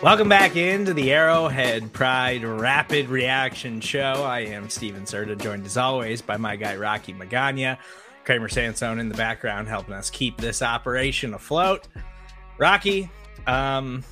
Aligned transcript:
Welcome 0.00 0.28
back 0.28 0.54
into 0.54 0.94
the 0.94 1.12
Arrowhead 1.12 1.92
Pride 1.92 2.44
Rapid 2.44 3.08
Reaction 3.08 3.80
Show. 3.80 4.22
I 4.24 4.40
am 4.40 4.70
Stephen 4.70 5.02
Serda, 5.02 5.36
joined 5.36 5.66
as 5.66 5.76
always 5.76 6.22
by 6.22 6.36
my 6.36 6.54
guy 6.54 6.76
Rocky 6.76 7.12
Magana, 7.12 7.78
Kramer 8.24 8.48
Sansone 8.48 9.00
in 9.00 9.08
the 9.08 9.16
background, 9.16 9.66
helping 9.66 9.94
us 9.94 10.08
keep 10.08 10.36
this 10.36 10.62
operation 10.62 11.34
afloat. 11.34 11.88
Rocky, 12.58 13.10
um, 13.48 14.04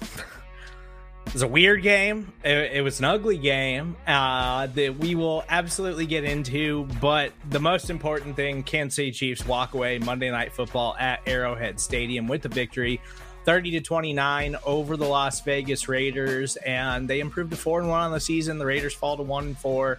it 1.27 1.33
was 1.33 1.43
a 1.43 1.47
weird 1.47 1.83
game. 1.83 2.33
It, 2.45 2.73
it 2.79 2.83
was 2.83 2.99
an 2.99 3.05
ugly 3.05 3.39
game 3.39 3.97
uh, 4.09 4.67
that 4.67 4.99
we 4.99 5.15
will 5.15 5.45
absolutely 5.49 6.07
get 6.07 6.25
into. 6.25 6.89
But 7.01 7.33
the 7.49 7.61
most 7.61 7.91
important 7.91 8.35
thing, 8.35 8.65
Kansas 8.65 8.97
City 8.97 9.13
Chiefs 9.13 9.47
walk 9.47 9.75
away 9.75 10.01
Monday 10.01 10.33
Night 10.33 10.53
Football 10.53 10.97
at 10.99 11.21
Arrowhead 11.29 11.79
Stadium 11.79 12.27
with 12.27 12.43
the 12.43 12.49
victory 12.49 13.01
30 13.47 13.71
to 13.71 13.81
29 13.81 14.57
over 14.67 14.97
the 14.97 15.07
Las 15.07 15.41
Vegas 15.41 15.89
Raiders, 15.89 16.57
and 16.57 17.09
they 17.09 17.21
improved 17.21 17.53
to 17.53 17.57
four 17.57 17.81
and 17.81 17.89
one 17.89 18.01
on 18.01 18.11
the 18.11 18.19
season. 18.19 18.59
The 18.59 18.67
Raiders 18.67 18.93
fall 18.93 19.17
to 19.17 19.23
one 19.23 19.47
and 19.47 19.57
four. 19.57 19.99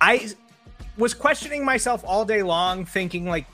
I 0.00 0.28
was 0.98 1.14
questioning 1.14 1.64
myself 1.64 2.04
all 2.06 2.26
day 2.26 2.42
long, 2.42 2.84
thinking 2.84 3.24
like 3.24 3.46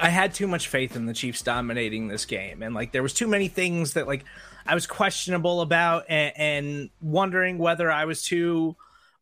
I 0.00 0.08
had 0.08 0.34
too 0.34 0.48
much 0.48 0.66
faith 0.66 0.96
in 0.96 1.06
the 1.06 1.14
Chiefs 1.14 1.40
dominating 1.42 2.08
this 2.08 2.24
game, 2.24 2.64
and 2.64 2.74
like 2.74 2.90
there 2.90 3.02
was 3.02 3.14
too 3.14 3.28
many 3.28 3.46
things 3.46 3.92
that 3.92 4.08
like 4.08 4.24
I 4.66 4.74
was 4.74 4.88
questionable 4.88 5.60
about, 5.60 6.04
and, 6.08 6.32
and 6.36 6.90
wondering 7.00 7.58
whether 7.58 7.92
I 7.92 8.06
was 8.06 8.24
too 8.24 8.76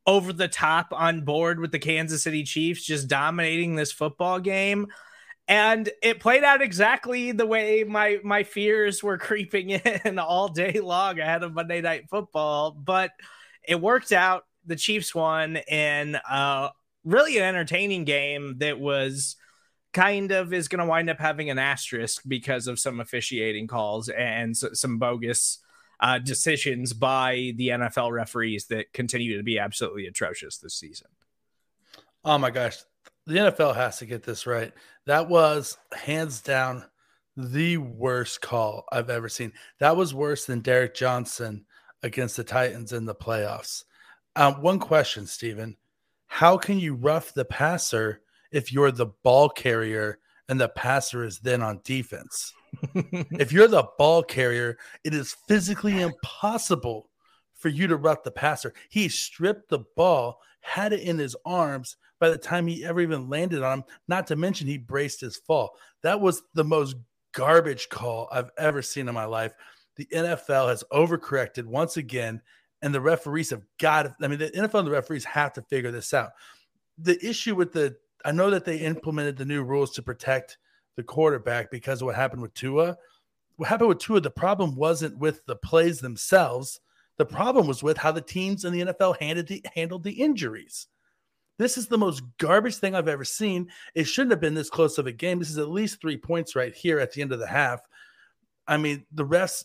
over 0.06 0.32
the 0.32 0.48
top 0.48 0.88
on 0.92 1.20
board 1.20 1.60
with 1.60 1.72
the 1.72 1.78
Kansas 1.78 2.22
City 2.22 2.42
Chiefs 2.42 2.86
just 2.86 3.06
dominating 3.06 3.76
this 3.76 3.92
football 3.92 4.40
game 4.40 4.88
and 5.48 5.88
it 6.02 6.20
played 6.20 6.44
out 6.44 6.60
exactly 6.60 7.32
the 7.32 7.46
way 7.46 7.82
my 7.82 8.18
my 8.22 8.42
fears 8.42 9.02
were 9.02 9.18
creeping 9.18 9.70
in 9.70 10.18
all 10.18 10.48
day 10.48 10.78
long 10.80 11.18
ahead 11.18 11.42
of 11.42 11.54
Monday 11.54 11.80
Night 11.80 12.08
Football. 12.10 12.72
But 12.72 13.10
it 13.66 13.80
worked 13.80 14.12
out. 14.12 14.44
The 14.66 14.76
Chiefs 14.76 15.14
won 15.14 15.56
in 15.56 16.16
uh, 16.16 16.68
really 17.04 17.38
an 17.38 17.44
entertaining 17.44 18.04
game 18.04 18.58
that 18.58 18.78
was 18.78 19.36
kind 19.94 20.30
of 20.32 20.52
is 20.52 20.68
going 20.68 20.80
to 20.80 20.86
wind 20.86 21.08
up 21.08 21.18
having 21.18 21.48
an 21.48 21.58
asterisk 21.58 22.22
because 22.28 22.66
of 22.66 22.78
some 22.78 23.00
officiating 23.00 23.66
calls 23.66 24.10
and 24.10 24.54
some 24.54 24.98
bogus 24.98 25.60
uh, 26.00 26.18
decisions 26.18 26.92
by 26.92 27.52
the 27.56 27.68
NFL 27.68 28.12
referees 28.12 28.66
that 28.66 28.92
continue 28.92 29.38
to 29.38 29.42
be 29.42 29.58
absolutely 29.58 30.06
atrocious 30.06 30.58
this 30.58 30.74
season. 30.74 31.08
Oh 32.24 32.36
my 32.36 32.50
gosh, 32.50 32.76
the 33.28 33.36
NFL 33.36 33.74
has 33.76 33.98
to 33.98 34.06
get 34.06 34.22
this 34.22 34.46
right. 34.46 34.72
That 35.04 35.28
was 35.28 35.76
hands 35.92 36.40
down 36.40 36.84
the 37.36 37.76
worst 37.76 38.40
call 38.40 38.84
I've 38.90 39.10
ever 39.10 39.28
seen. 39.28 39.52
That 39.80 39.96
was 39.96 40.14
worse 40.14 40.46
than 40.46 40.60
Derek 40.60 40.94
Johnson 40.94 41.66
against 42.02 42.38
the 42.38 42.44
Titans 42.44 42.94
in 42.94 43.04
the 43.04 43.14
playoffs. 43.14 43.84
Um, 44.34 44.62
one 44.62 44.78
question, 44.78 45.26
Stephen. 45.26 45.76
How 46.26 46.56
can 46.56 46.78
you 46.78 46.94
rough 46.94 47.34
the 47.34 47.44
passer 47.44 48.22
if 48.50 48.72
you're 48.72 48.92
the 48.92 49.12
ball 49.22 49.50
carrier 49.50 50.18
and 50.48 50.58
the 50.58 50.70
passer 50.70 51.22
is 51.22 51.38
then 51.38 51.62
on 51.62 51.80
defense? 51.84 52.54
if 52.94 53.52
you're 53.52 53.68
the 53.68 53.88
ball 53.98 54.22
carrier, 54.22 54.78
it 55.04 55.12
is 55.12 55.36
physically 55.46 56.00
impossible 56.00 57.10
for 57.52 57.68
you 57.68 57.86
to 57.88 57.96
rough 57.96 58.22
the 58.22 58.30
passer. 58.30 58.72
He 58.88 59.08
stripped 59.10 59.68
the 59.68 59.80
ball, 59.96 60.40
had 60.60 60.94
it 60.94 61.00
in 61.00 61.18
his 61.18 61.36
arms, 61.44 61.96
by 62.18 62.28
the 62.30 62.38
time 62.38 62.66
he 62.66 62.84
ever 62.84 63.00
even 63.00 63.28
landed 63.28 63.62
on 63.62 63.78
him. 63.78 63.84
Not 64.08 64.26
to 64.28 64.36
mention 64.36 64.66
he 64.66 64.78
braced 64.78 65.20
his 65.20 65.36
fall. 65.36 65.76
That 66.02 66.20
was 66.20 66.42
the 66.54 66.64
most 66.64 66.96
garbage 67.32 67.88
call 67.88 68.28
I've 68.32 68.50
ever 68.58 68.82
seen 68.82 69.08
in 69.08 69.14
my 69.14 69.24
life. 69.24 69.52
The 69.96 70.06
NFL 70.06 70.68
has 70.68 70.84
overcorrected 70.92 71.64
once 71.64 71.96
again, 71.96 72.40
and 72.82 72.94
the 72.94 73.00
referees 73.00 73.50
have 73.50 73.62
got. 73.78 74.02
To, 74.04 74.14
I 74.22 74.28
mean, 74.28 74.38
the 74.38 74.50
NFL 74.50 74.80
and 74.80 74.88
the 74.88 74.92
referees 74.92 75.24
have 75.24 75.52
to 75.54 75.62
figure 75.62 75.90
this 75.90 76.14
out. 76.14 76.30
The 76.98 77.18
issue 77.24 77.54
with 77.54 77.72
the, 77.72 77.96
I 78.24 78.32
know 78.32 78.50
that 78.50 78.64
they 78.64 78.78
implemented 78.78 79.36
the 79.36 79.44
new 79.44 79.62
rules 79.62 79.92
to 79.92 80.02
protect 80.02 80.58
the 80.96 81.02
quarterback 81.02 81.70
because 81.70 82.00
of 82.00 82.06
what 82.06 82.16
happened 82.16 82.42
with 82.42 82.54
Tua. 82.54 82.96
What 83.56 83.68
happened 83.68 83.88
with 83.88 83.98
Tua? 83.98 84.20
The 84.20 84.30
problem 84.30 84.76
wasn't 84.76 85.18
with 85.18 85.44
the 85.46 85.56
plays 85.56 86.00
themselves. 86.00 86.80
The 87.18 87.24
problem 87.24 87.66
was 87.66 87.82
with 87.82 87.96
how 87.96 88.12
the 88.12 88.20
teams 88.20 88.64
in 88.64 88.72
the 88.72 88.80
NFL 88.80 89.18
handled 89.20 89.48
the, 89.48 89.64
handled 89.74 90.04
the 90.04 90.12
injuries. 90.12 90.86
This 91.58 91.76
is 91.76 91.88
the 91.88 91.98
most 91.98 92.22
garbage 92.38 92.76
thing 92.76 92.94
I've 92.94 93.08
ever 93.08 93.24
seen. 93.24 93.68
It 93.94 94.04
shouldn't 94.04 94.30
have 94.30 94.40
been 94.40 94.54
this 94.54 94.70
close 94.70 94.96
of 94.98 95.06
a 95.06 95.12
game. 95.12 95.38
This 95.38 95.50
is 95.50 95.58
at 95.58 95.68
least 95.68 96.00
three 96.00 96.16
points 96.16 96.56
right 96.56 96.74
here 96.74 97.00
at 97.00 97.12
the 97.12 97.22
end 97.22 97.32
of 97.32 97.40
the 97.40 97.46
half. 97.46 97.80
I 98.66 98.76
mean, 98.76 99.04
the 99.12 99.26
refs 99.26 99.64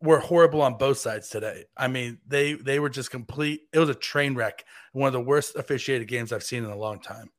were 0.00 0.20
horrible 0.20 0.62
on 0.62 0.78
both 0.78 0.98
sides 0.98 1.28
today. 1.28 1.64
I 1.76 1.88
mean, 1.88 2.18
they 2.26 2.54
they 2.54 2.78
were 2.78 2.88
just 2.88 3.10
complete. 3.10 3.62
It 3.72 3.78
was 3.78 3.88
a 3.88 3.94
train 3.94 4.34
wreck. 4.34 4.64
One 4.92 5.08
of 5.08 5.12
the 5.12 5.20
worst 5.20 5.56
officiated 5.56 6.08
games 6.08 6.32
I've 6.32 6.42
seen 6.42 6.64
in 6.64 6.70
a 6.70 6.76
long 6.76 7.00
time. 7.00 7.30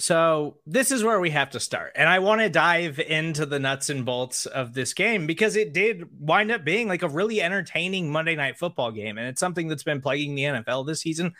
So 0.00 0.58
this 0.66 0.90
is 0.90 1.04
where 1.04 1.20
we 1.20 1.30
have 1.30 1.50
to 1.50 1.60
start. 1.60 1.92
And 1.94 2.08
I 2.08 2.18
want 2.18 2.40
to 2.40 2.48
dive 2.48 2.98
into 2.98 3.46
the 3.46 3.60
nuts 3.60 3.90
and 3.90 4.04
bolts 4.04 4.44
of 4.44 4.74
this 4.74 4.92
game 4.92 5.26
because 5.26 5.54
it 5.54 5.72
did 5.72 6.08
wind 6.18 6.50
up 6.50 6.64
being 6.64 6.88
like 6.88 7.02
a 7.02 7.08
really 7.08 7.40
entertaining 7.40 8.10
Monday 8.10 8.34
night 8.34 8.58
football 8.58 8.90
game. 8.90 9.18
And 9.18 9.28
it's 9.28 9.38
something 9.38 9.68
that's 9.68 9.84
been 9.84 10.00
plaguing 10.00 10.34
the 10.34 10.42
NFL 10.42 10.86
this 10.86 11.00
season 11.00 11.34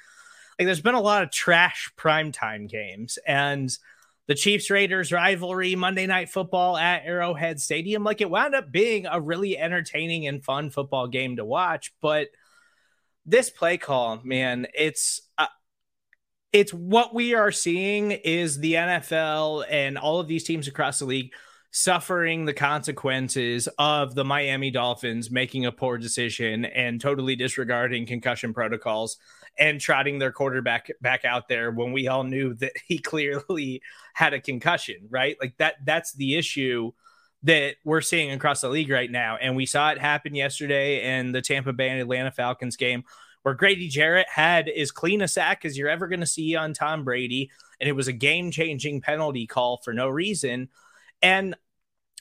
like 0.59 0.67
there's 0.67 0.81
been 0.81 0.95
a 0.95 1.01
lot 1.01 1.23
of 1.23 1.31
trash 1.31 1.91
primetime 1.97 2.69
games 2.69 3.19
and 3.27 3.77
the 4.27 4.35
Chiefs 4.35 4.71
Raiders 4.71 5.13
rivalry, 5.13 5.75
Monday 5.75 6.07
Night 6.07 6.31
Football 6.31 6.77
at 6.77 7.05
Arrowhead 7.05 7.61
Stadium. 7.61 8.05
Like 8.05 8.21
it 8.21 8.31
wound 8.31 8.55
up 8.55 8.73
being 8.73 9.07
a 9.07 9.21
really 9.21 9.59
entertaining 9.59 10.27
and 10.27 10.43
fun 10.43 10.71
football 10.71 11.09
game 11.09 11.37
to 11.37 11.45
watch. 11.45 11.93
But 12.01 12.29
this 13.27 13.51
play 13.51 13.77
call, 13.77 14.21
man, 14.25 14.67
it's 14.75 15.21
uh, 15.37 15.47
it's 16.53 16.73
what 16.73 17.15
we 17.15 17.35
are 17.35 17.53
seeing 17.53 18.13
is 18.13 18.59
the 18.59 18.75
NFL 18.75 19.65
and 19.69 19.99
all 19.99 20.21
of 20.21 20.29
these 20.29 20.45
teams 20.45 20.69
across 20.69 21.01
the 21.01 21.05
league 21.05 21.33
suffering 21.73 22.45
the 22.45 22.55
consequences 22.55 23.69
of 23.79 24.15
the 24.15 24.25
Miami 24.25 24.71
Dolphins 24.71 25.33
making 25.33 25.67
a 25.67 25.73
poor 25.73 25.99
decision 25.99 26.65
and 26.65 27.01
totally 27.01 27.35
disregarding 27.35 28.07
concussion 28.07 28.55
protocols 28.55 29.17
and 29.59 29.81
trotting 29.81 30.19
their 30.19 30.33
quarterback 30.33 30.91
back 31.01 31.25
out 31.25 31.49
there 31.49 31.71
when 31.71 31.93
we 31.93 32.09
all 32.09 32.25
knew 32.25 32.55
that 32.55 32.73
he 32.87 32.99
clearly 32.99 33.83
had 34.15 34.35
a 34.35 34.41
concussion, 34.41 35.07
right? 35.11 35.37
Like 35.41 35.57
that 35.59 35.77
that's 35.85 36.13
the 36.13 36.37
issue 36.37 36.93
that 37.45 37.77
we're 37.85 38.01
seeing 38.01 38.31
across 38.31 38.63
the 38.63 38.69
league 38.69 38.91
right 38.91 39.11
now. 39.11 39.37
And 39.37 39.55
we 39.55 39.67
saw 39.67 39.91
it 39.91 39.99
happen 39.99 40.35
yesterday 40.35 41.19
in 41.19 41.33
the 41.33 41.43
Tampa 41.43 41.75
Bay 41.75 41.91
and 41.91 42.01
Atlanta 42.01 42.31
Falcons 42.31 42.77
game 42.77 43.05
where 43.43 43.55
Grady 43.55 43.89
Jarrett 43.89 44.27
had 44.29 44.71
as 44.71 44.91
clean 44.91 45.21
a 45.21 45.29
sack 45.29 45.67
as 45.67 45.77
you're 45.77 45.91
ever 45.91 46.09
going 46.09 46.21
to 46.21 46.27
see 46.27 46.57
on 46.57 46.73
Tom 46.73 47.05
Brady. 47.05 47.51
And 47.79 47.89
it 47.89 47.93
was 47.93 48.09
a 48.09 48.13
game 48.13 48.51
changing 48.51 49.03
penalty 49.03 49.47
call 49.47 49.83
for 49.85 49.93
no 49.93 50.09
reason. 50.09 50.71
And, 51.21 51.55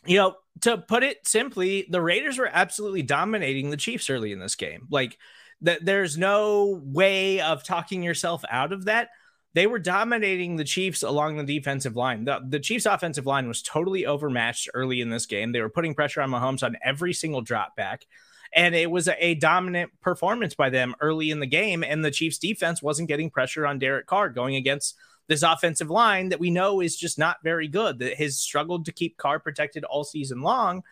you 0.06 0.18
know, 0.18 0.36
to 0.62 0.78
put 0.78 1.04
it 1.04 1.26
simply, 1.26 1.88
the 1.90 2.02
Raiders 2.02 2.38
were 2.38 2.50
absolutely 2.52 3.04
dominating 3.04 3.70
the 3.70 3.78
Chiefs 3.78 4.10
early 4.10 4.34
in 4.34 4.40
this 4.40 4.56
game. 4.56 4.88
Like 4.92 5.18
that, 5.64 5.84
there's 5.84 6.18
no 6.18 6.82
way 6.84 7.42
of 7.42 7.64
talking 7.64 8.04
yourself 8.04 8.44
out 8.50 8.72
of 8.72 8.86
that. 8.86 9.10
They 9.56 9.68
were 9.68 9.80
dominating 9.80 10.56
the 10.56 10.64
Chiefs 10.64 11.04
along 11.04 11.38
the 11.38 11.44
defensive 11.44 11.96
line. 11.96 12.26
The, 12.26 12.42
the 12.48 12.60
Chiefs' 12.60 12.88
offensive 12.88 13.26
line 13.26 13.48
was 13.48 13.62
totally 13.62 14.06
overmatched 14.06 14.70
early 14.74 15.00
in 15.00 15.10
this 15.10 15.28
game. 15.28 15.52
They 15.52 15.62
were 15.62 15.70
putting 15.70 15.94
pressure 15.94 16.22
on 16.22 16.32
Mahomes 16.32 16.64
on 16.64 16.78
every 16.84 17.14
single 17.14 17.42
drop 17.42 17.76
back. 17.76 18.06
And 18.56 18.74
it 18.76 18.90
was 18.90 19.08
a, 19.08 19.26
a 19.26 19.36
dominant 19.36 19.92
performance 20.02 20.56
by 20.56 20.70
them 20.70 20.96
early 21.02 21.30
in 21.30 21.40
the 21.40 21.48
game. 21.48 21.84
And 21.84 22.04
the 22.04 22.12
Chiefs' 22.12 22.38
defense 22.40 22.82
wasn't 22.82 23.08
getting 23.08 23.30
pressure 23.30 23.66
on 23.66 23.80
Derek 23.80 24.08
Carr 24.08 24.30
going 24.30 24.56
against 24.56 24.96
this 25.28 25.44
offensive 25.44 25.90
line 25.90 26.30
that 26.30 26.40
we 26.40 26.50
know 26.50 26.82
is 26.82 26.98
just 26.98 27.18
not 27.18 27.38
very 27.44 27.68
good, 27.68 28.00
that 28.00 28.16
has 28.16 28.38
struggled 28.38 28.86
to 28.86 28.92
keep 28.92 29.18
Carr 29.18 29.40
protected 29.40 29.84
all 29.84 30.04
season 30.04 30.42
long. 30.42 30.84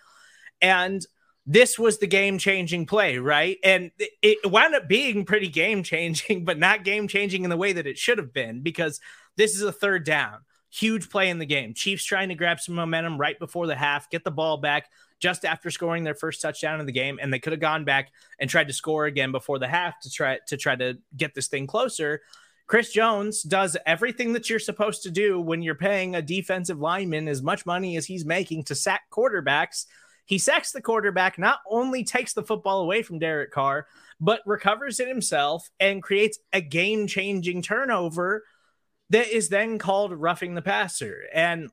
And 0.62 1.06
this 1.46 1.80
was 1.80 1.98
the 1.98 2.08
game 2.08 2.38
changing 2.38 2.86
play, 2.86 3.18
right? 3.18 3.58
And 3.64 3.92
it 3.98 4.50
wound 4.50 4.76
up 4.76 4.88
being 4.88 5.26
pretty 5.26 5.48
game 5.48 5.84
changing, 5.84 6.46
but 6.46 6.60
not 6.60 6.84
game 6.84 7.08
changing 7.08 7.44
in 7.44 7.50
the 7.50 7.58
way 7.58 7.74
that 7.74 7.88
it 7.88 7.98
should 7.98 8.18
have 8.18 8.34
been 8.34 8.62
because 8.62 9.00
this 9.38 9.56
is 9.56 9.62
a 9.62 9.72
third 9.72 10.06
down. 10.06 10.40
Huge 10.70 11.10
play 11.10 11.30
in 11.30 11.40
the 11.40 11.46
game. 11.46 11.74
Chiefs 11.74 12.06
trying 12.06 12.30
to 12.30 12.36
grab 12.36 12.60
some 12.60 12.76
momentum 12.76 13.20
right 13.20 13.38
before 13.38 13.68
the 13.68 13.76
half, 13.76 14.10
get 14.10 14.24
the 14.24 14.32
ball 14.32 14.58
back 14.58 14.90
just 15.20 15.44
after 15.44 15.70
scoring 15.70 16.04
their 16.04 16.16
first 16.16 16.42
touchdown 16.42 16.80
in 16.80 16.86
the 16.86 16.92
game, 16.92 17.20
and 17.22 17.32
they 17.32 17.40
could 17.40 17.54
have 17.54 17.60
gone 17.60 17.84
back 17.84 18.12
and 18.40 18.50
tried 18.50 18.68
to 18.68 18.74
score 18.74 19.06
again 19.06 19.32
before 19.32 19.60
the 19.60 19.68
half 19.68 20.00
to 20.00 20.10
try 20.10 20.40
to 20.48 20.58
try 20.58 20.76
to 20.76 20.98
get 21.16 21.36
this 21.36 21.48
thing 21.48 21.68
closer. 21.68 22.22
Chris 22.68 22.94
Jones 22.94 23.44
does 23.44 23.76
everything 23.86 24.32
that 24.32 24.50
you're 24.50 24.58
supposed 24.58 25.04
to 25.04 25.12
do 25.12 25.42
when 25.42 25.62
you're 25.62 25.76
paying 25.76 26.16
a 26.16 26.22
defensive 26.22 26.80
lineman 26.80 27.28
as 27.28 27.42
much 27.42 27.66
money 27.66 27.98
as 27.98 28.06
he's 28.06 28.24
making 28.24 28.64
to 28.64 28.76
sack 28.76 29.02
quarterbacks. 29.12 29.88
He 30.32 30.38
sacks 30.38 30.72
the 30.72 30.82
quarterback, 30.82 31.38
not 31.38 31.60
only 31.70 32.06
takes 32.06 32.32
the 32.32 32.42
football 32.42 32.80
away 32.80 33.04
from 33.04 33.20
Derek 33.20 33.52
Carr, 33.52 33.88
but 34.22 34.40
recovers 34.46 35.02
it 35.02 35.10
himself 35.10 35.70
and 35.78 36.02
creates 36.02 36.40
a 36.54 36.62
game 36.62 37.06
changing 37.06 37.62
turnover 37.62 38.46
that 39.10 39.28
is 39.28 39.50
then 39.50 39.78
called 39.78 40.14
roughing 40.14 40.56
the 40.56 40.62
passer. 40.62 41.24
And 41.34 41.70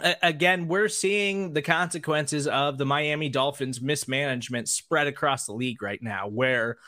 uh, 0.00 0.14
again, 0.22 0.68
we're 0.68 0.86
seeing 0.88 1.52
the 1.52 1.62
consequences 1.62 2.46
of 2.46 2.78
the 2.78 2.86
Miami 2.86 3.28
Dolphins 3.28 3.80
mismanagement 3.80 4.68
spread 4.68 5.08
across 5.08 5.46
the 5.46 5.52
league 5.52 5.82
right 5.82 6.00
now, 6.00 6.28
where 6.28 6.78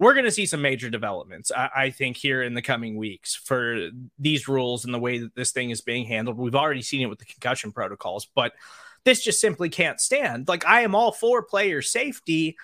we're 0.00 0.14
going 0.14 0.24
to 0.24 0.32
see 0.32 0.46
some 0.46 0.60
major 0.60 0.90
developments, 0.90 1.52
I, 1.56 1.70
I, 1.76 1.90
think, 1.90 2.16
here 2.16 2.42
in 2.42 2.54
the 2.54 2.62
coming 2.62 2.96
weeks 2.96 3.36
for 3.36 3.90
these 4.18 4.48
rules 4.48 4.84
and 4.84 4.92
the 4.92 4.98
way 4.98 5.18
that 5.18 5.36
this 5.36 5.52
thing 5.52 5.70
is 5.70 5.82
being 5.82 6.06
handled. 6.06 6.36
We've 6.36 6.56
already 6.56 6.82
seen 6.82 7.02
it 7.02 7.06
with 7.06 7.20
the 7.20 7.26
concussion 7.26 7.70
protocols, 7.70 8.26
but 8.34 8.54
this 9.04 9.22
just 9.22 9.40
simply 9.40 9.68
can't 9.68 10.00
stand. 10.00 10.48
Like, 10.48 10.66
I 10.66 10.82
am 10.82 10.94
all 10.94 11.12
for 11.12 11.42
player 11.42 11.82
safety, 11.82 12.56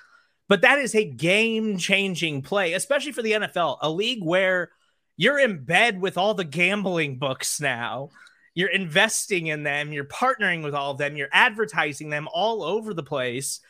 but 0.48 0.62
that 0.62 0.78
is 0.78 0.94
a 0.94 1.04
game 1.04 1.78
changing 1.78 2.42
play, 2.42 2.72
especially 2.75 3.12
for 3.12 3.22
the 3.22 3.32
NFL, 3.32 3.78
a 3.81 3.90
league 3.90 4.22
where 4.22 4.70
you're 5.16 5.38
in 5.38 5.64
bed 5.64 6.00
with 6.00 6.19
all 6.19 6.34
the 6.34 6.44
gambling 6.44 7.19
books 7.19 7.60
now. 7.60 8.10
You're 8.54 8.70
investing 8.70 9.48
in 9.48 9.64
them, 9.64 9.92
you're 9.92 10.04
partnering 10.04 10.62
with 10.62 10.75
all 10.75 10.92
of 10.92 10.98
them, 10.98 11.16
you're 11.16 11.28
advertising 11.32 12.10
them 12.10 12.28
all 12.32 12.62
over 12.62 12.94
the 12.94 13.02
place 13.02 13.60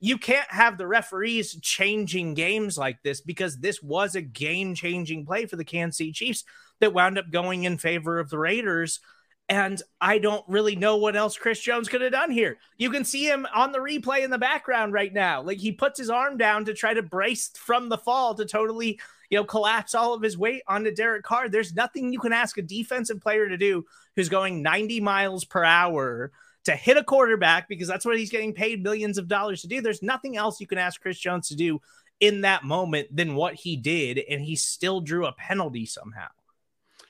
you 0.00 0.18
can't 0.18 0.50
have 0.50 0.76
the 0.76 0.86
referees 0.86 1.58
changing 1.60 2.34
games 2.34 2.76
like 2.76 3.02
this 3.02 3.20
because 3.20 3.58
this 3.58 3.82
was 3.82 4.14
a 4.14 4.20
game 4.20 4.74
changing 4.74 5.24
play 5.24 5.46
for 5.46 5.56
the 5.56 5.64
Kansas 5.64 5.98
City 5.98 6.12
Chiefs 6.12 6.44
that 6.80 6.92
wound 6.92 7.18
up 7.18 7.30
going 7.30 7.64
in 7.64 7.78
favor 7.78 8.18
of 8.18 8.28
the 8.28 8.38
Raiders. 8.38 9.00
And 9.48 9.80
I 10.00 10.18
don't 10.18 10.44
really 10.48 10.74
know 10.74 10.96
what 10.96 11.14
else 11.14 11.36
Chris 11.36 11.60
Jones 11.60 11.88
could 11.88 12.00
have 12.00 12.10
done 12.10 12.32
here. 12.32 12.58
You 12.78 12.90
can 12.90 13.04
see 13.04 13.24
him 13.24 13.46
on 13.54 13.70
the 13.70 13.78
replay 13.78 14.24
in 14.24 14.30
the 14.30 14.38
background 14.38 14.92
right 14.92 15.12
now. 15.12 15.40
Like 15.40 15.58
he 15.58 15.70
puts 15.70 15.98
his 15.98 16.10
arm 16.10 16.36
down 16.36 16.64
to 16.64 16.74
try 16.74 16.94
to 16.94 17.02
brace 17.02 17.50
from 17.56 17.88
the 17.88 17.98
fall 17.98 18.34
to 18.34 18.44
totally, 18.44 18.98
you 19.30 19.38
know, 19.38 19.44
collapse 19.44 19.94
all 19.94 20.14
of 20.14 20.22
his 20.22 20.36
weight 20.36 20.62
onto 20.66 20.92
Derek 20.92 21.22
Carr. 21.22 21.48
There's 21.48 21.74
nothing 21.74 22.12
you 22.12 22.18
can 22.18 22.32
ask 22.32 22.58
a 22.58 22.62
defensive 22.62 23.20
player 23.20 23.48
to 23.48 23.56
do 23.56 23.84
who's 24.16 24.28
going 24.28 24.62
90 24.62 25.00
miles 25.00 25.44
per 25.44 25.62
hour 25.62 26.32
to 26.64 26.74
hit 26.74 26.96
a 26.96 27.04
quarterback 27.04 27.68
because 27.68 27.86
that's 27.86 28.04
what 28.04 28.18
he's 28.18 28.30
getting 28.30 28.52
paid 28.52 28.82
millions 28.82 29.16
of 29.16 29.28
dollars 29.28 29.60
to 29.62 29.68
do. 29.68 29.80
There's 29.80 30.02
nothing 30.02 30.36
else 30.36 30.60
you 30.60 30.66
can 30.66 30.78
ask 30.78 31.00
Chris 31.00 31.20
Jones 31.20 31.48
to 31.48 31.54
do 31.54 31.80
in 32.18 32.40
that 32.40 32.64
moment 32.64 33.14
than 33.14 33.36
what 33.36 33.54
he 33.54 33.76
did, 33.76 34.18
and 34.28 34.42
he 34.42 34.56
still 34.56 35.00
drew 35.00 35.26
a 35.26 35.32
penalty 35.32 35.86
somehow. 35.86 36.26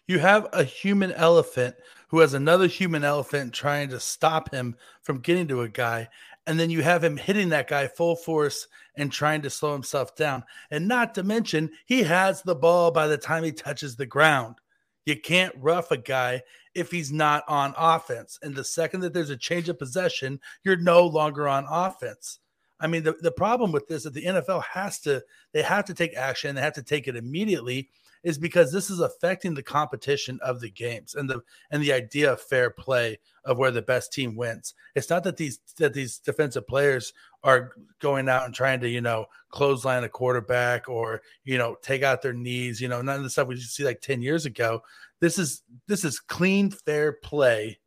You 0.07 0.19
have 0.19 0.47
a 0.53 0.63
human 0.63 1.11
elephant 1.13 1.77
who 2.09 2.21
has 2.21 2.35
another 2.35 2.67
human 2.67 3.05
elephant 3.05 3.53
trying 3.53 3.89
to 3.91 4.01
stop 4.01 4.51
him 4.53 4.77
from 5.03 5.21
getting 5.21 5.49
to 5.49 5.63
a 5.63 5.69
guy, 5.69 6.09
and 6.47 6.59
then 6.59 6.71
you 6.71 6.83
have 6.83 7.03
him 7.03 7.17
hitting 7.17 7.49
that 7.49 7.69
guy 7.69 7.89
full 7.89 8.17
force 8.17 8.69
and 8.97 9.11
trying 9.11 9.43
to 9.43 9.51
slow 9.51 9.73
himself 9.73 10.15
down. 10.15 10.45
And 10.71 10.87
not 10.87 11.15
to 11.15 11.23
mention, 11.23 11.71
he 11.87 12.03
has 12.05 12.43
the 12.43 12.55
ball 12.55 12.91
by 12.91 13.09
the 13.09 13.19
time 13.19 13.45
he 13.45 13.53
touches 13.53 13.97
the 13.97 14.07
ground. 14.07 14.57
You 15.05 15.21
can't 15.21 15.55
rough 15.57 15.91
a 15.91 15.97
guy 15.97 16.43
if 16.75 16.91
he's 16.91 17.13
not 17.13 17.45
on 17.49 17.75
offense. 17.77 18.39
And 18.43 18.55
the 18.55 18.65
second 18.65 19.01
that 19.01 19.13
there's 19.13 19.31
a 19.31 19.37
change 19.37 19.69
of 19.69 19.79
possession, 19.79 20.41
you're 20.65 20.77
no 20.77 21.07
longer 21.07 21.49
on 21.49 21.67
offense. 21.69 22.39
I 22.79 22.87
mean, 22.87 23.03
the, 23.03 23.15
the 23.21 23.33
problem 23.33 23.73
with 23.73 23.89
this 23.89 23.99
is 23.99 24.03
that 24.05 24.15
the 24.15 24.25
NFL 24.25 24.63
has 24.65 25.01
to 25.01 25.23
they 25.53 25.63
have 25.63 25.87
to 25.87 25.95
take 25.95 26.15
action, 26.15 26.55
they 26.55 26.61
have 26.61 26.75
to 26.75 26.83
take 26.83 27.09
it 27.09 27.17
immediately, 27.17 27.89
is 28.23 28.39
because 28.39 28.73
this 28.73 28.91
is 28.91 29.01
affecting 29.01 29.55
the 29.55 29.63
competition 29.63 30.39
of 30.43 30.61
the 30.61 30.71
games 30.71 31.15
and 31.15 31.29
the 31.29 31.41
and 31.71 31.83
the 31.83 31.93
idea 31.93 32.33
of 32.33 32.41
fair 32.41 32.71
play 32.71 33.19
of 33.45 33.59
where 33.59 33.71
the 33.71 33.83
best 33.83 34.13
team 34.13 34.37
wins. 34.37 34.75
It's 34.95 35.11
not 35.11 35.25
that 35.25 35.37
these 35.37 35.61
that 35.79 35.95
these 35.95 36.19
defensive 36.19 36.67
players 36.67 37.13
are 37.45 37.73
going 38.01 38.29
out 38.29 38.45
and 38.45 38.55
trying 38.55 38.81
to, 38.81 38.89
you 38.89 39.01
know, 39.01 39.27
clothesline 39.51 40.05
a 40.05 40.09
quarterback 40.09 40.89
or, 40.89 41.23
you 41.45 41.57
know, 41.59 41.77
take 41.83 42.03
out 42.03 42.23
their 42.23 42.33
knees, 42.33 42.81
you 42.81 42.89
know, 42.89 43.01
none 43.03 43.17
of 43.17 43.23
the 43.23 43.31
stuff 43.31 43.47
we 43.47 43.55
used 43.55 43.69
to 43.69 43.73
see 43.73 43.85
like 43.85 44.01
10 44.01 44.21
years 44.21 44.47
ago. 44.47 44.83
This 45.21 45.39
is 45.39 45.63
this 45.87 46.05
is 46.05 46.19
clean, 46.19 46.71
fair 46.71 47.13
play 47.13 47.79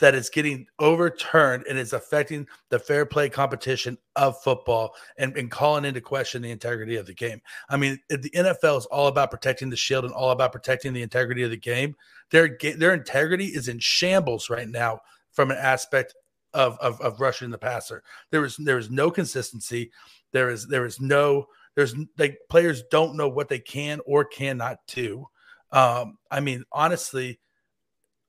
that 0.00 0.14
is 0.14 0.30
getting 0.30 0.66
overturned 0.78 1.64
and 1.68 1.78
is 1.78 1.92
affecting 1.92 2.46
the 2.68 2.78
fair 2.78 3.04
play 3.04 3.28
competition 3.28 3.98
of 4.16 4.40
football 4.42 4.94
and, 5.16 5.36
and 5.36 5.50
calling 5.50 5.84
into 5.84 6.00
question 6.00 6.42
the 6.42 6.50
integrity 6.50 6.96
of 6.96 7.06
the 7.06 7.14
game. 7.14 7.40
I 7.68 7.76
mean, 7.76 7.98
the 8.08 8.30
NFL 8.30 8.78
is 8.78 8.86
all 8.86 9.08
about 9.08 9.30
protecting 9.30 9.70
the 9.70 9.76
shield 9.76 10.04
and 10.04 10.14
all 10.14 10.30
about 10.30 10.52
protecting 10.52 10.92
the 10.92 11.02
integrity 11.02 11.42
of 11.42 11.50
the 11.50 11.56
game. 11.56 11.96
Their 12.30 12.56
their 12.76 12.94
integrity 12.94 13.46
is 13.46 13.68
in 13.68 13.78
shambles 13.78 14.50
right 14.50 14.68
now 14.68 15.00
from 15.32 15.50
an 15.50 15.58
aspect 15.58 16.14
of, 16.54 16.78
of, 16.78 17.00
of 17.00 17.20
rushing 17.20 17.50
the 17.50 17.58
passer. 17.58 18.02
There 18.30 18.44
is 18.44 18.56
there 18.56 18.78
is 18.78 18.90
no 18.90 19.10
consistency. 19.10 19.90
There 20.32 20.50
is 20.50 20.66
there 20.66 20.84
is 20.84 21.00
no 21.00 21.46
there's 21.74 21.94
like 22.18 22.38
players 22.48 22.82
don't 22.90 23.16
know 23.16 23.28
what 23.28 23.48
they 23.48 23.60
can 23.60 24.00
or 24.06 24.24
cannot 24.24 24.78
do. 24.86 25.26
Um, 25.70 26.18
I 26.30 26.40
mean, 26.40 26.64
honestly, 26.72 27.38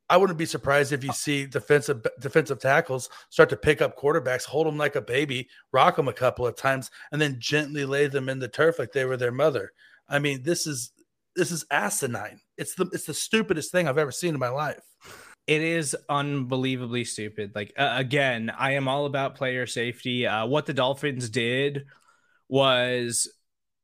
I 0.10 0.18
wouldn't 0.18 0.40
be 0.40 0.46
surprised 0.46 0.92
if 0.92 1.04
you 1.04 1.14
see 1.14 1.46
defensive 1.46 2.06
defensive 2.20 2.60
tackles 2.60 3.10
start 3.30 3.50
to 3.50 3.58
pick 3.58 3.82
up 3.82 3.98
quarterbacks, 3.98 4.44
hold 4.44 4.66
them 4.66 4.78
like 4.78 4.96
a 4.96 5.02
baby, 5.02 5.48
rock 5.72 5.96
them 5.96 6.08
a 6.08 6.14
couple 6.14 6.48
of 6.48 6.56
times, 6.56 6.90
and 7.12 7.22
then 7.22 7.38
gently 7.40 7.86
lay 7.86 8.08
them 8.08 8.28
in 8.28 8.40
the 8.40 8.48
turf 8.48 8.80
like 8.80 8.92
they 8.92 9.06
were 9.06 9.18
their 9.18 9.32
mother. 9.32 9.72
I 10.08 10.20
mean, 10.20 10.42
this 10.42 10.66
is 10.66 10.92
this 11.36 11.52
is 11.52 11.66
asinine. 11.70 12.42
It's 12.58 12.74
the 12.74 12.90
it's 12.92 13.06
the 13.06 13.14
stupidest 13.14 13.72
thing 13.72 13.88
I've 13.88 14.00
ever 14.00 14.12
seen 14.12 14.34
in 14.34 14.40
my 14.40 14.50
life. 14.50 14.82
It 15.46 15.62
is 15.62 15.96
unbelievably 16.10 17.06
stupid. 17.06 17.52
Like 17.54 17.74
uh, 17.78 17.94
again, 17.96 18.52
I 18.58 18.74
am 18.74 18.88
all 18.88 19.06
about 19.06 19.36
player 19.36 19.68
safety. 19.68 20.26
Uh, 20.26 20.48
what 20.48 20.66
the 20.66 20.74
Dolphins 20.74 21.30
did 21.30 21.86
was 22.48 23.32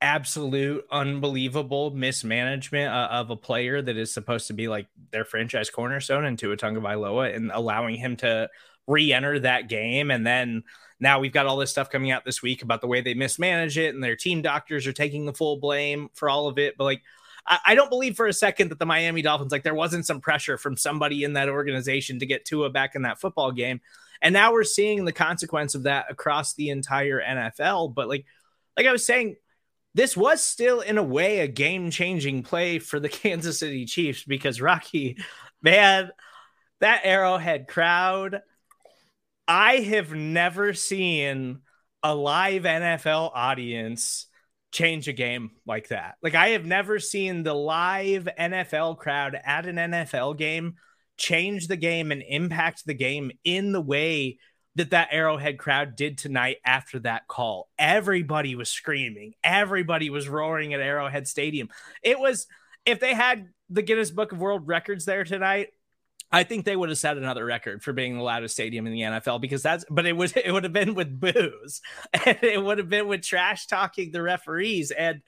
absolute 0.05 0.85
unbelievable 0.91 1.89
mismanagement 1.89 2.93
uh, 2.93 3.07
of 3.09 3.31
a 3.31 3.35
player 3.35 3.81
that 3.81 3.97
is 3.97 4.13
supposed 4.13 4.45
to 4.45 4.53
be 4.53 4.67
like 4.67 4.85
their 5.09 5.25
franchise 5.25 5.71
cornerstone 5.71 6.25
into 6.25 6.51
a 6.51 6.55
Tua 6.55 6.73
Tagovailoa 6.73 7.35
and 7.35 7.51
allowing 7.51 7.95
him 7.95 8.15
to 8.17 8.47
re-enter 8.85 9.39
that 9.39 9.67
game. 9.67 10.11
And 10.11 10.25
then 10.25 10.63
now 10.99 11.19
we've 11.19 11.33
got 11.33 11.47
all 11.47 11.57
this 11.57 11.71
stuff 11.71 11.89
coming 11.89 12.11
out 12.11 12.23
this 12.23 12.43
week 12.43 12.61
about 12.61 12.81
the 12.81 12.87
way 12.87 13.01
they 13.01 13.15
mismanage 13.15 13.79
it 13.79 13.95
and 13.95 14.03
their 14.03 14.15
team 14.15 14.43
doctors 14.43 14.85
are 14.85 14.93
taking 14.93 15.25
the 15.25 15.33
full 15.33 15.57
blame 15.57 16.11
for 16.13 16.29
all 16.29 16.47
of 16.47 16.59
it. 16.59 16.77
But 16.77 16.83
like 16.83 17.01
I, 17.47 17.57
I 17.65 17.75
don't 17.75 17.89
believe 17.89 18.15
for 18.15 18.27
a 18.27 18.33
second 18.33 18.69
that 18.69 18.77
the 18.77 18.85
Miami 18.85 19.23
Dolphins 19.23 19.51
like 19.51 19.63
there 19.63 19.73
wasn't 19.73 20.05
some 20.05 20.21
pressure 20.21 20.59
from 20.59 20.77
somebody 20.77 21.23
in 21.23 21.33
that 21.33 21.49
organization 21.49 22.19
to 22.19 22.27
get 22.27 22.45
Tua 22.45 22.69
back 22.69 22.93
in 22.93 23.01
that 23.01 23.19
football 23.19 23.51
game. 23.51 23.81
And 24.21 24.33
now 24.33 24.53
we're 24.53 24.65
seeing 24.65 25.03
the 25.03 25.11
consequence 25.11 25.73
of 25.73 25.83
that 25.83 26.05
across 26.11 26.53
the 26.53 26.69
entire 26.69 27.19
NFL 27.19 27.95
but 27.95 28.07
like 28.07 28.25
like 28.77 28.85
I 28.85 28.91
was 28.91 29.03
saying 29.03 29.37
this 29.95 30.15
was 30.15 30.43
still 30.43 30.81
in 30.81 30.97
a 30.97 31.03
way 31.03 31.39
a 31.39 31.47
game-changing 31.47 32.43
play 32.43 32.79
for 32.79 32.99
the 32.99 33.09
Kansas 33.09 33.59
City 33.59 33.85
Chiefs 33.85 34.23
because 34.25 34.61
Rocky, 34.61 35.17
man, 35.61 36.11
that 36.81 37.01
Arrowhead 37.03 37.67
crowd, 37.67 38.41
I 39.47 39.77
have 39.77 40.13
never 40.13 40.73
seen 40.73 41.61
a 42.03 42.13
live 42.13 42.63
NFL 42.63 43.31
audience 43.33 44.27
change 44.71 45.07
a 45.07 45.13
game 45.13 45.51
like 45.65 45.87
that. 45.87 46.15
Like 46.21 46.35
I 46.35 46.49
have 46.49 46.65
never 46.65 46.99
seen 46.99 47.43
the 47.43 47.53
live 47.53 48.27
NFL 48.37 48.97
crowd 48.97 49.39
at 49.43 49.65
an 49.65 49.77
NFL 49.77 50.37
game 50.37 50.75
change 51.17 51.67
the 51.67 51.77
game 51.77 52.11
and 52.11 52.21
impact 52.21 52.85
the 52.85 52.93
game 52.93 53.31
in 53.45 53.71
the 53.71 53.81
way 53.81 54.39
that 54.75 54.91
that 54.91 55.09
Arrowhead 55.11 55.57
crowd 55.57 55.95
did 55.95 56.17
tonight 56.17 56.57
after 56.65 56.99
that 56.99 57.27
call. 57.27 57.69
Everybody 57.79 58.55
was 58.55 58.69
screaming. 58.69 59.33
Everybody 59.43 60.09
was 60.09 60.27
roaring 60.27 60.73
at 60.73 60.81
Arrowhead 60.81 61.27
Stadium. 61.27 61.69
It 62.03 62.19
was 62.19 62.47
if 62.85 62.99
they 62.99 63.13
had 63.13 63.49
the 63.69 63.81
Guinness 63.81 64.11
Book 64.11 64.31
of 64.31 64.39
World 64.39 64.67
Records 64.67 65.05
there 65.05 65.23
tonight, 65.23 65.69
I 66.31 66.43
think 66.43 66.65
they 66.65 66.75
would 66.75 66.89
have 66.89 66.97
set 66.97 67.17
another 67.17 67.45
record 67.45 67.83
for 67.83 67.93
being 67.93 68.17
the 68.17 68.23
loudest 68.23 68.55
stadium 68.55 68.85
in 68.87 68.93
the 68.93 69.01
NFL 69.01 69.39
because 69.41 69.63
that's 69.63 69.85
but 69.89 70.05
it 70.05 70.13
was 70.17 70.33
it 70.35 70.51
would 70.51 70.63
have 70.63 70.73
been 70.73 70.95
with 70.95 71.19
booze 71.19 71.81
and 72.25 72.37
it 72.41 72.61
would 72.61 72.77
have 72.77 72.89
been 72.89 73.07
with 73.07 73.21
trash 73.21 73.67
talking 73.67 74.11
the 74.11 74.21
referees 74.21 74.91
and 74.91 75.21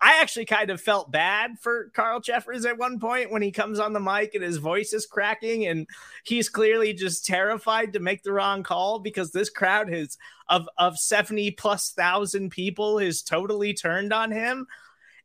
I 0.00 0.20
actually 0.20 0.44
kind 0.44 0.70
of 0.70 0.80
felt 0.80 1.10
bad 1.10 1.58
for 1.60 1.90
Carl 1.94 2.20
Cheffers 2.20 2.66
at 2.66 2.78
one 2.78 3.00
point 3.00 3.30
when 3.30 3.42
he 3.42 3.50
comes 3.50 3.78
on 3.78 3.92
the 3.92 4.00
mic 4.00 4.34
and 4.34 4.44
his 4.44 4.58
voice 4.58 4.92
is 4.92 5.06
cracking 5.06 5.66
and 5.66 5.86
he's 6.24 6.48
clearly 6.48 6.92
just 6.92 7.24
terrified 7.24 7.92
to 7.92 8.00
make 8.00 8.22
the 8.22 8.32
wrong 8.32 8.62
call 8.62 8.98
because 8.98 9.32
this 9.32 9.48
crowd 9.48 9.88
has 9.88 10.18
of 10.48 10.68
of 10.76 10.98
70 10.98 11.52
plus 11.52 11.92
thousand 11.92 12.50
people 12.50 12.98
is 12.98 13.22
totally 13.22 13.72
turned 13.72 14.12
on 14.12 14.30
him. 14.30 14.66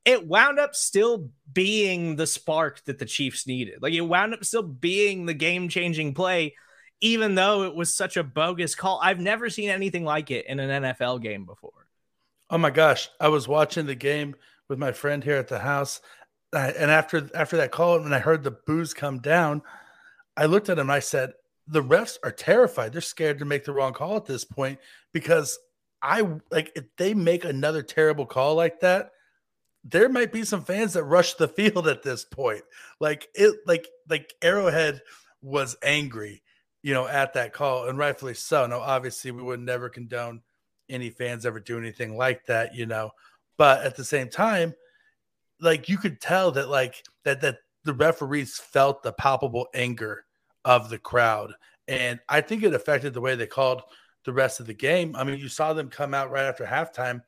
It 0.06 0.26
wound 0.26 0.60
up 0.60 0.76
still 0.76 1.30
being 1.52 2.16
the 2.16 2.28
spark 2.28 2.84
that 2.86 3.00
the 3.00 3.06
Chiefs 3.06 3.46
needed. 3.46 3.82
Like 3.82 3.94
it 3.94 4.02
wound 4.02 4.34
up 4.34 4.46
still 4.46 4.64
being 4.64 5.26
the 5.26 5.34
game-changing 5.34 6.14
play 6.14 6.54
even 7.02 7.36
though 7.36 7.64
it 7.64 7.76
was 7.76 7.94
such 7.94 8.18
a 8.18 8.24
bogus 8.24 8.76
call. 8.76 9.00
I've 9.02 9.20
never 9.20 9.50
seen 9.50 9.70
anything 9.70 10.04
like 10.04 10.32
it 10.32 10.46
in 10.48 10.60
an 10.60 10.84
NFL 10.84 11.22
game 11.22 11.46
before. 11.46 11.72
Oh 12.50 12.58
my 12.58 12.72
gosh, 12.72 13.10
I 13.20 13.30
was 13.30 13.48
watching 13.48 13.86
the 13.86 13.96
game 13.96 14.36
with 14.70 14.80
my 14.80 14.92
friend 14.92 15.24
here 15.24 15.36
at 15.36 15.48
the 15.48 15.60
house. 15.60 16.00
and 16.54 16.90
after 16.92 17.30
after 17.36 17.58
that 17.58 17.72
call, 17.72 18.00
when 18.00 18.14
I 18.14 18.20
heard 18.20 18.44
the 18.44 18.52
boos 18.52 18.94
come 18.94 19.20
down, 19.20 19.62
I 20.38 20.46
looked 20.46 20.70
at 20.70 20.78
him 20.78 20.90
and 20.90 20.92
I 20.92 21.00
said, 21.00 21.34
"The 21.68 21.84
refs 21.84 22.18
are 22.24 22.32
terrified. 22.32 22.94
They're 22.94 23.02
scared 23.02 23.40
to 23.40 23.46
make 23.46 23.66
the 23.66 23.74
wrong 23.74 23.94
call 23.94 24.16
at 24.16 24.26
this 24.26 24.46
point 24.46 24.80
because 25.12 25.60
I 26.02 26.22
like 26.52 26.72
if 26.76 26.86
they 26.98 27.14
make 27.14 27.46
another 27.46 27.84
terrible 27.84 28.26
call 28.26 28.56
like 28.56 28.80
that, 28.80 29.12
there 29.84 30.10
might 30.10 30.32
be 30.32 30.44
some 30.44 30.64
fans 30.64 30.94
that 30.94 31.04
rush 31.04 31.34
the 31.36 31.48
field 31.58 31.88
at 31.88 32.04
this 32.04 32.26
point. 32.26 32.64
Like 33.00 33.28
it, 33.34 33.56
like 33.66 33.88
like 34.08 34.34
Arrowhead 34.42 35.02
was 35.42 35.78
angry, 35.84 36.42
you 36.84 36.94
know, 36.94 37.08
at 37.08 37.34
that 37.34 37.54
call, 37.54 37.88
and 37.88 37.98
rightfully 37.98 38.34
so. 38.34 38.66
Now, 38.68 38.80
obviously, 38.80 39.32
we 39.32 39.44
would 39.44 39.60
never 39.60 39.90
condone 39.90 40.42
any 40.90 41.10
fans 41.10 41.46
ever 41.46 41.60
do 41.60 41.78
anything 41.78 42.18
like 42.18 42.46
that, 42.48 42.76
you 42.76 42.86
know. 42.86 43.12
But 43.60 43.84
at 43.84 43.98
the 43.98 44.06
same 44.06 44.30
time, 44.30 44.74
like 45.60 45.90
you 45.90 45.98
could 45.98 46.22
tell 46.22 46.50
that 46.52 46.70
like 46.70 47.04
that 47.26 47.42
that 47.42 47.58
the 47.84 47.94
referees 47.94 48.58
felt 48.58 49.04
the 49.04 49.12
palpable 49.12 49.68
anger 49.74 50.24
of 50.64 50.90
the 50.90 50.98
crowd. 50.98 51.52
And 51.90 52.22
I 52.30 52.40
think 52.40 52.64
it 52.64 52.74
affected 52.74 53.14
the 53.14 53.20
way 53.20 53.36
they 53.36 53.48
called 53.48 53.82
the 54.24 54.32
rest 54.32 54.62
of 54.62 54.66
the 54.66 54.74
game. 54.74 55.14
I 55.14 55.26
mean, 55.26 55.40
you 55.40 55.50
saw 55.50 55.74
them 55.74 55.90
come 55.90 56.14
out 56.14 56.32
right 56.32 56.46
after 56.46 56.66
halftime 56.66 57.22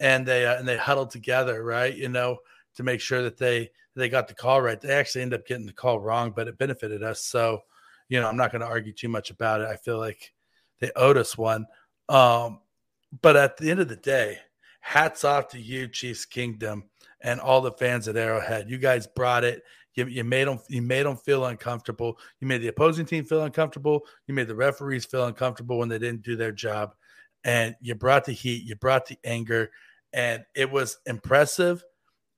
and 0.00 0.26
they 0.26 0.44
uh, 0.44 0.58
and 0.58 0.66
they 0.66 0.76
huddled 0.76 1.10
together, 1.10 1.62
right? 1.62 1.94
You 1.94 2.08
know, 2.08 2.38
to 2.74 2.82
make 2.82 3.00
sure 3.00 3.22
that 3.22 3.38
they 3.38 3.70
they 3.94 4.08
got 4.08 4.26
the 4.26 4.34
call 4.34 4.60
right. 4.60 4.80
They 4.80 4.92
actually 4.92 5.22
ended 5.22 5.38
up 5.38 5.46
getting 5.46 5.66
the 5.66 5.72
call 5.72 6.00
wrong, 6.00 6.32
but 6.34 6.48
it 6.48 6.58
benefited 6.58 7.04
us. 7.04 7.22
So, 7.22 7.60
you 8.08 8.20
know, 8.20 8.28
I'm 8.28 8.36
not 8.36 8.50
going 8.50 8.60
to 8.60 8.66
argue 8.66 8.92
too 8.92 9.08
much 9.08 9.30
about 9.30 9.60
it. 9.60 9.68
I 9.68 9.76
feel 9.76 10.00
like 10.00 10.32
they 10.80 10.90
owed 10.96 11.16
us 11.16 11.38
one. 11.38 11.66
Um, 12.08 12.58
but 13.22 13.36
at 13.36 13.56
the 13.56 13.70
end 13.70 13.78
of 13.78 13.88
the 13.88 13.94
day, 13.94 14.40
hats 14.86 15.24
off 15.24 15.48
to 15.48 15.58
you, 15.58 15.88
Chiefs 15.88 16.24
Kingdom, 16.24 16.84
and 17.20 17.40
all 17.40 17.60
the 17.60 17.72
fans 17.72 18.06
at 18.06 18.16
Arrowhead. 18.16 18.70
You 18.70 18.78
guys 18.78 19.08
brought 19.08 19.42
it. 19.42 19.64
You, 19.96 20.06
you 20.06 20.22
made 20.22 20.46
them. 20.46 20.60
You 20.68 20.80
made 20.80 21.06
them 21.06 21.16
feel 21.16 21.44
uncomfortable. 21.44 22.18
You 22.40 22.46
made 22.46 22.62
the 22.62 22.68
opposing 22.68 23.04
team 23.04 23.24
feel 23.24 23.42
uncomfortable. 23.42 24.06
You 24.28 24.34
made 24.34 24.46
the 24.46 24.54
referees 24.54 25.04
feel 25.04 25.26
uncomfortable 25.26 25.78
when 25.78 25.88
they 25.88 25.98
didn't 25.98 26.22
do 26.22 26.36
their 26.36 26.52
job, 26.52 26.94
and 27.42 27.74
you 27.80 27.96
brought 27.96 28.26
the 28.26 28.32
heat. 28.32 28.62
You 28.64 28.76
brought 28.76 29.06
the 29.06 29.18
anger, 29.24 29.72
and 30.12 30.44
it 30.54 30.70
was 30.70 30.98
impressive. 31.04 31.82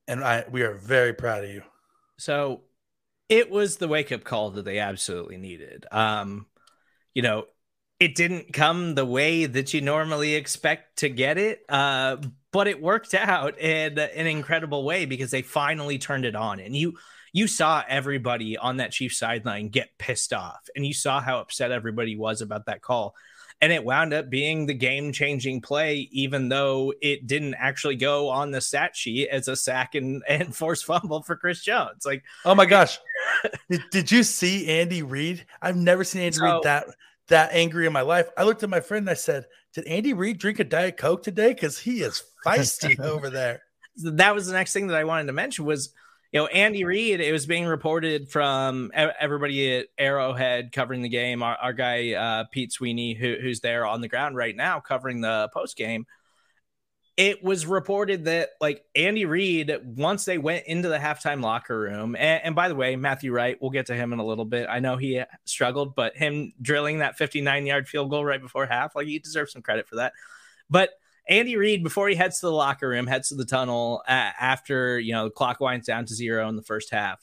And 0.07 0.23
I, 0.23 0.43
we 0.49 0.63
are 0.63 0.73
very 0.73 1.13
proud 1.13 1.43
of 1.43 1.51
you. 1.51 1.61
So, 2.17 2.61
it 3.27 3.51
was 3.51 3.77
the 3.77 3.87
wake 3.87 4.11
up 4.11 4.23
call 4.23 4.49
that 4.51 4.65
they 4.65 4.79
absolutely 4.79 5.37
needed. 5.37 5.85
Um, 5.91 6.47
you 7.13 7.21
know, 7.21 7.45
it 7.99 8.15
didn't 8.15 8.53
come 8.53 8.95
the 8.95 9.05
way 9.05 9.45
that 9.45 9.73
you 9.73 9.81
normally 9.81 10.35
expect 10.35 10.99
to 10.99 11.09
get 11.09 11.37
it. 11.37 11.63
Uh, 11.67 12.17
but 12.51 12.67
it 12.67 12.81
worked 12.81 13.13
out 13.13 13.59
in 13.59 13.99
an 13.99 14.27
incredible 14.27 14.83
way 14.83 15.05
because 15.05 15.31
they 15.31 15.41
finally 15.41 15.97
turned 15.99 16.25
it 16.25 16.35
on. 16.35 16.59
And 16.59 16.75
you 16.75 16.97
you 17.31 17.47
saw 17.47 17.83
everybody 17.87 18.57
on 18.57 18.77
that 18.77 18.91
chief 18.91 19.13
sideline 19.13 19.69
get 19.69 19.95
pissed 19.99 20.33
off 20.33 20.67
and 20.75 20.83
you 20.83 20.93
saw 20.93 21.21
how 21.21 21.39
upset 21.39 21.71
everybody 21.71 22.15
was 22.15 22.41
about 22.41 22.65
that 22.65 22.81
call. 22.81 23.13
And 23.61 23.73
it 23.73 23.83
wound 23.83 24.13
up 24.13 24.29
being 24.29 24.65
the 24.65 24.73
game 24.73 25.11
changing 25.11 25.61
play 25.61 26.09
even 26.11 26.49
though 26.49 26.93
it 27.01 27.27
didn't 27.27 27.53
actually 27.55 27.97
go 27.97 28.29
on 28.29 28.49
the 28.49 28.61
stat 28.61 28.95
sheet 28.95 29.27
as 29.27 29.47
a 29.47 29.55
sack 29.55 29.93
and, 29.93 30.23
and 30.29 30.55
forced 30.55 30.85
fumble 30.85 31.21
for 31.21 31.35
chris 31.35 31.61
jones. 31.61 32.05
Like 32.05 32.23
oh 32.45 32.55
my 32.55 32.65
gosh. 32.65 32.97
Did, 33.69 33.83
did 33.91 34.11
you 34.11 34.23
see 34.23 34.67
andy 34.67 35.03
reid? 35.03 35.45
I've 35.61 35.75
never 35.75 36.03
seen 36.03 36.23
andy 36.23 36.37
so, 36.37 36.45
reid 36.45 36.63
that 36.63 36.87
that 37.29 37.49
angry 37.53 37.85
in 37.87 37.93
my 37.93 38.01
life 38.01 38.27
i 38.37 38.43
looked 38.43 38.63
at 38.63 38.69
my 38.69 38.79
friend 38.79 39.03
and 39.03 39.09
i 39.09 39.13
said 39.13 39.45
did 39.73 39.85
Andy 39.85 40.13
Reid 40.13 40.39
drink 40.39 40.59
a 40.59 40.63
Diet 40.63 40.97
Coke 40.97 41.23
today? 41.23 41.53
Because 41.53 41.77
he 41.77 42.01
is 42.01 42.23
feisty 42.45 42.99
over 43.03 43.29
there. 43.29 43.61
That 43.97 44.33
was 44.33 44.47
the 44.47 44.53
next 44.53 44.73
thing 44.73 44.87
that 44.87 44.97
I 44.97 45.03
wanted 45.03 45.27
to 45.27 45.33
mention 45.33 45.65
was, 45.65 45.93
you 46.31 46.39
know, 46.39 46.47
Andy 46.47 46.83
Reid. 46.85 47.19
It 47.19 47.31
was 47.31 47.45
being 47.45 47.65
reported 47.65 48.29
from 48.29 48.91
everybody 48.93 49.77
at 49.77 49.87
Arrowhead 49.97 50.71
covering 50.71 51.01
the 51.01 51.09
game. 51.09 51.43
Our, 51.43 51.55
our 51.57 51.73
guy 51.73 52.13
uh, 52.13 52.45
Pete 52.51 52.71
Sweeney, 52.71 53.13
who, 53.13 53.35
who's 53.41 53.59
there 53.59 53.85
on 53.85 54.01
the 54.01 54.07
ground 54.07 54.35
right 54.35 54.55
now 54.55 54.79
covering 54.79 55.21
the 55.21 55.49
post 55.53 55.77
game 55.77 56.05
it 57.19 57.43
was 57.43 57.65
reported 57.65 58.23
that 58.25 58.51
like 58.61 58.85
Andy 58.95 59.25
Reid, 59.25 59.77
once 59.83 60.23
they 60.23 60.37
went 60.37 60.67
into 60.67 60.87
the 60.87 60.97
halftime 60.97 61.43
locker 61.43 61.77
room, 61.77 62.15
and, 62.15 62.41
and, 62.45 62.55
by 62.55 62.69
the 62.69 62.75
way, 62.75 62.95
Matthew 62.95 63.33
Wright, 63.33 63.57
we'll 63.59 63.71
get 63.71 63.87
to 63.87 63.93
him 63.93 64.13
in 64.13 64.19
a 64.19 64.25
little 64.25 64.45
bit. 64.45 64.67
I 64.69 64.79
know 64.79 64.95
he 64.95 65.21
struggled, 65.43 65.95
but 65.95 66.15
him 66.15 66.53
drilling 66.61 66.99
that 66.99 67.17
59 67.17 67.65
yard 67.65 67.89
field 67.89 68.09
goal 68.09 68.23
right 68.23 68.41
before 68.41 68.65
half, 68.65 68.95
like 68.95 69.07
he 69.07 69.19
deserves 69.19 69.51
some 69.51 69.61
credit 69.61 69.89
for 69.89 69.97
that. 69.97 70.13
But 70.69 70.91
Andy 71.27 71.57
Reid, 71.57 71.83
before 71.83 72.07
he 72.07 72.15
heads 72.15 72.39
to 72.39 72.45
the 72.45 72.53
locker 72.53 72.87
room, 72.87 73.05
heads 73.05 73.27
to 73.29 73.35
the 73.35 73.43
tunnel 73.43 74.01
uh, 74.07 74.31
after 74.39 74.97
you 74.97 75.11
know 75.11 75.25
the 75.25 75.31
clock 75.31 75.59
winds 75.59 75.87
down 75.87 76.05
to 76.05 76.15
zero 76.15 76.47
in 76.47 76.55
the 76.55 76.63
first 76.63 76.89
half. 76.89 77.19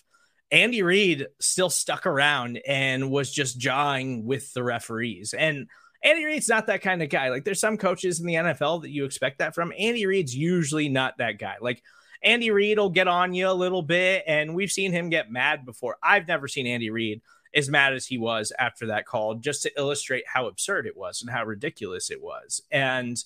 Andy 0.50 0.82
Reid 0.82 1.28
still 1.40 1.70
stuck 1.70 2.04
around 2.04 2.60
and 2.68 3.10
was 3.10 3.32
just 3.32 3.58
jawing 3.58 4.26
with 4.26 4.52
the 4.52 4.62
referees 4.62 5.32
and 5.32 5.68
Andy 6.02 6.24
Reid's 6.24 6.48
not 6.48 6.66
that 6.68 6.82
kind 6.82 7.02
of 7.02 7.08
guy. 7.08 7.30
Like 7.30 7.44
there's 7.44 7.60
some 7.60 7.76
coaches 7.76 8.20
in 8.20 8.26
the 8.26 8.34
NFL 8.34 8.82
that 8.82 8.90
you 8.90 9.04
expect 9.04 9.38
that 9.38 9.54
from. 9.54 9.72
Andy 9.78 10.06
Reid's 10.06 10.34
usually 10.34 10.88
not 10.88 11.18
that 11.18 11.38
guy. 11.38 11.56
Like 11.60 11.82
Andy 12.22 12.50
Reid 12.50 12.78
will 12.78 12.90
get 12.90 13.08
on 13.08 13.34
you 13.34 13.48
a 13.48 13.52
little 13.52 13.82
bit, 13.82 14.24
and 14.26 14.54
we've 14.54 14.70
seen 14.70 14.92
him 14.92 15.10
get 15.10 15.30
mad 15.30 15.64
before. 15.64 15.96
I've 16.02 16.28
never 16.28 16.48
seen 16.48 16.66
Andy 16.66 16.90
Reid 16.90 17.22
as 17.54 17.68
mad 17.70 17.94
as 17.94 18.06
he 18.06 18.18
was 18.18 18.52
after 18.58 18.86
that 18.86 19.06
call, 19.06 19.34
just 19.34 19.62
to 19.62 19.72
illustrate 19.78 20.24
how 20.26 20.46
absurd 20.46 20.86
it 20.86 20.96
was 20.96 21.22
and 21.22 21.30
how 21.30 21.44
ridiculous 21.44 22.10
it 22.10 22.22
was. 22.22 22.60
And 22.70 23.22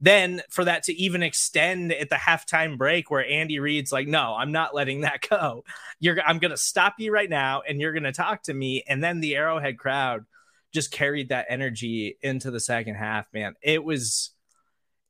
then 0.00 0.42
for 0.48 0.64
that 0.64 0.84
to 0.84 0.94
even 0.94 1.22
extend 1.22 1.92
at 1.92 2.08
the 2.08 2.16
halftime 2.16 2.78
break 2.78 3.10
where 3.10 3.26
Andy 3.26 3.58
Reid's 3.58 3.92
like, 3.92 4.08
no, 4.08 4.34
I'm 4.34 4.52
not 4.52 4.74
letting 4.74 5.02
that 5.02 5.26
go. 5.28 5.64
You're 5.98 6.20
I'm 6.22 6.38
gonna 6.38 6.56
stop 6.56 6.94
you 6.98 7.12
right 7.12 7.28
now 7.28 7.62
and 7.66 7.80
you're 7.80 7.92
gonna 7.92 8.12
talk 8.12 8.42
to 8.44 8.54
me. 8.54 8.82
And 8.88 9.02
then 9.04 9.20
the 9.20 9.36
Arrowhead 9.36 9.78
crowd 9.78 10.24
just 10.72 10.90
carried 10.90 11.30
that 11.30 11.46
energy 11.48 12.16
into 12.22 12.50
the 12.50 12.60
second 12.60 12.94
half, 12.94 13.26
man. 13.32 13.54
It 13.62 13.82
was 13.82 14.30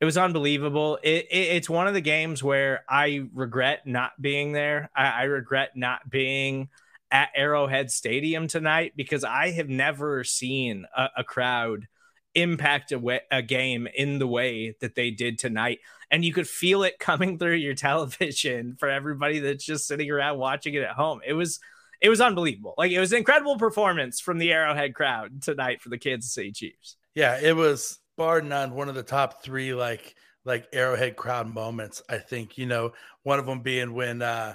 it 0.00 0.06
was 0.06 0.16
unbelievable. 0.16 0.98
It, 1.02 1.26
it, 1.30 1.56
it's 1.56 1.68
one 1.68 1.86
of 1.86 1.94
the 1.94 2.00
games 2.00 2.42
where 2.42 2.84
I 2.88 3.28
regret 3.34 3.86
not 3.86 4.12
being 4.20 4.52
there. 4.52 4.90
I, 4.96 5.06
I 5.06 5.22
regret 5.24 5.72
not 5.76 6.08
being 6.08 6.70
at 7.10 7.28
Arrowhead 7.34 7.90
Stadium 7.90 8.48
tonight 8.48 8.94
because 8.96 9.24
I 9.24 9.50
have 9.50 9.68
never 9.68 10.24
seen 10.24 10.86
a, 10.96 11.08
a 11.18 11.24
crowd 11.24 11.86
impact 12.34 12.92
a, 12.92 12.98
way, 12.98 13.20
a 13.30 13.42
game 13.42 13.88
in 13.94 14.18
the 14.18 14.26
way 14.26 14.74
that 14.80 14.94
they 14.94 15.10
did 15.10 15.38
tonight. 15.38 15.80
And 16.10 16.24
you 16.24 16.32
could 16.32 16.48
feel 16.48 16.82
it 16.82 16.98
coming 16.98 17.38
through 17.38 17.56
your 17.56 17.74
television 17.74 18.76
for 18.78 18.88
everybody 18.88 19.40
that's 19.40 19.64
just 19.64 19.86
sitting 19.86 20.10
around 20.10 20.38
watching 20.38 20.74
it 20.74 20.82
at 20.82 20.92
home. 20.92 21.20
It 21.26 21.34
was 21.34 21.60
it 22.00 22.08
was 22.08 22.20
unbelievable. 22.20 22.74
Like 22.78 22.92
it 22.92 23.00
was 23.00 23.12
an 23.12 23.18
incredible 23.18 23.58
performance 23.58 24.20
from 24.20 24.38
the 24.38 24.52
Arrowhead 24.52 24.94
crowd 24.94 25.42
tonight 25.42 25.82
for 25.82 25.88
the 25.88 25.98
Kansas 25.98 26.32
City 26.32 26.52
Chiefs. 26.52 26.96
Yeah, 27.14 27.38
it 27.40 27.54
was 27.54 27.98
bar 28.16 28.40
none 28.40 28.74
one 28.74 28.88
of 28.88 28.94
the 28.94 29.02
top 29.02 29.42
three 29.42 29.74
like 29.74 30.14
like 30.44 30.66
Arrowhead 30.72 31.16
crowd 31.16 31.52
moments. 31.52 32.02
I 32.08 32.18
think 32.18 32.56
you 32.58 32.66
know 32.66 32.92
one 33.22 33.38
of 33.38 33.46
them 33.46 33.60
being 33.60 33.94
when 33.94 34.22
uh 34.22 34.54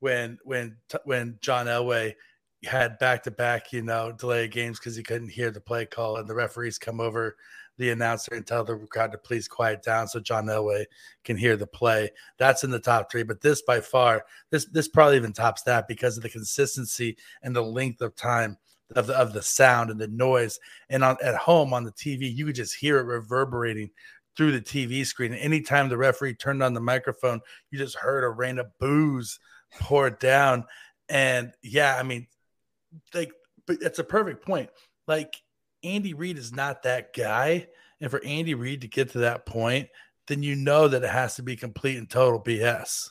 when 0.00 0.38
when 0.44 0.76
when 1.04 1.38
John 1.40 1.66
Elway 1.66 2.14
had 2.64 2.98
back 2.98 3.22
to 3.24 3.30
back 3.30 3.72
you 3.72 3.82
know 3.82 4.12
delay 4.12 4.48
games 4.48 4.78
because 4.78 4.96
he 4.96 5.02
couldn't 5.02 5.28
hear 5.28 5.50
the 5.50 5.60
play 5.60 5.86
call 5.86 6.16
and 6.16 6.28
the 6.28 6.34
referees 6.34 6.78
come 6.78 7.00
over 7.00 7.36
the 7.78 7.90
announcer 7.90 8.34
and 8.34 8.46
tell 8.46 8.64
the 8.64 8.76
crowd 8.90 9.12
to 9.12 9.18
please 9.18 9.48
quiet 9.48 9.82
down 9.82 10.08
so 10.08 10.20
John 10.20 10.46
Elway 10.46 10.84
can 11.24 11.36
hear 11.36 11.56
the 11.56 11.66
play. 11.66 12.10
That's 12.38 12.64
in 12.64 12.70
the 12.70 12.78
top 12.78 13.10
three. 13.10 13.22
But 13.22 13.40
this 13.40 13.62
by 13.62 13.80
far, 13.80 14.24
this 14.50 14.66
this 14.66 14.88
probably 14.88 15.16
even 15.16 15.32
tops 15.32 15.62
that 15.62 15.88
because 15.88 16.16
of 16.16 16.22
the 16.22 16.28
consistency 16.28 17.16
and 17.42 17.54
the 17.54 17.62
length 17.62 18.00
of 18.00 18.16
time 18.16 18.56
of 18.94 19.08
the, 19.08 19.18
of 19.18 19.32
the 19.32 19.42
sound 19.42 19.90
and 19.90 20.00
the 20.00 20.08
noise. 20.08 20.60
And 20.88 21.02
on, 21.02 21.16
at 21.22 21.34
home 21.34 21.74
on 21.74 21.84
the 21.84 21.92
TV, 21.92 22.34
you 22.34 22.46
could 22.46 22.54
just 22.54 22.76
hear 22.76 22.98
it 22.98 23.04
reverberating 23.04 23.90
through 24.36 24.52
the 24.52 24.60
TV 24.60 25.04
screen. 25.04 25.32
And 25.32 25.40
anytime 25.40 25.88
the 25.88 25.96
referee 25.96 26.34
turned 26.34 26.62
on 26.62 26.74
the 26.74 26.80
microphone, 26.80 27.40
you 27.70 27.78
just 27.78 27.96
heard 27.96 28.22
a 28.22 28.28
rain 28.28 28.58
of 28.58 28.66
boos 28.78 29.40
pour 29.80 30.10
down. 30.10 30.64
And 31.08 31.52
yeah, 31.62 31.96
I 31.98 32.02
mean, 32.02 32.26
like, 33.14 33.32
but 33.66 33.78
it's 33.80 33.98
a 33.98 34.04
perfect 34.04 34.44
point. 34.44 34.70
Like, 35.08 35.42
Andy 35.86 36.14
Reid 36.14 36.38
is 36.38 36.52
not 36.52 36.82
that 36.82 37.14
guy. 37.14 37.68
And 38.00 38.10
for 38.10 38.22
Andy 38.24 38.54
Reid 38.54 38.82
to 38.82 38.88
get 38.88 39.10
to 39.10 39.18
that 39.18 39.46
point, 39.46 39.88
then 40.26 40.42
you 40.42 40.54
know 40.54 40.88
that 40.88 41.02
it 41.02 41.10
has 41.10 41.36
to 41.36 41.42
be 41.42 41.56
complete 41.56 41.96
and 41.96 42.10
total 42.10 42.40
BS. 42.40 43.10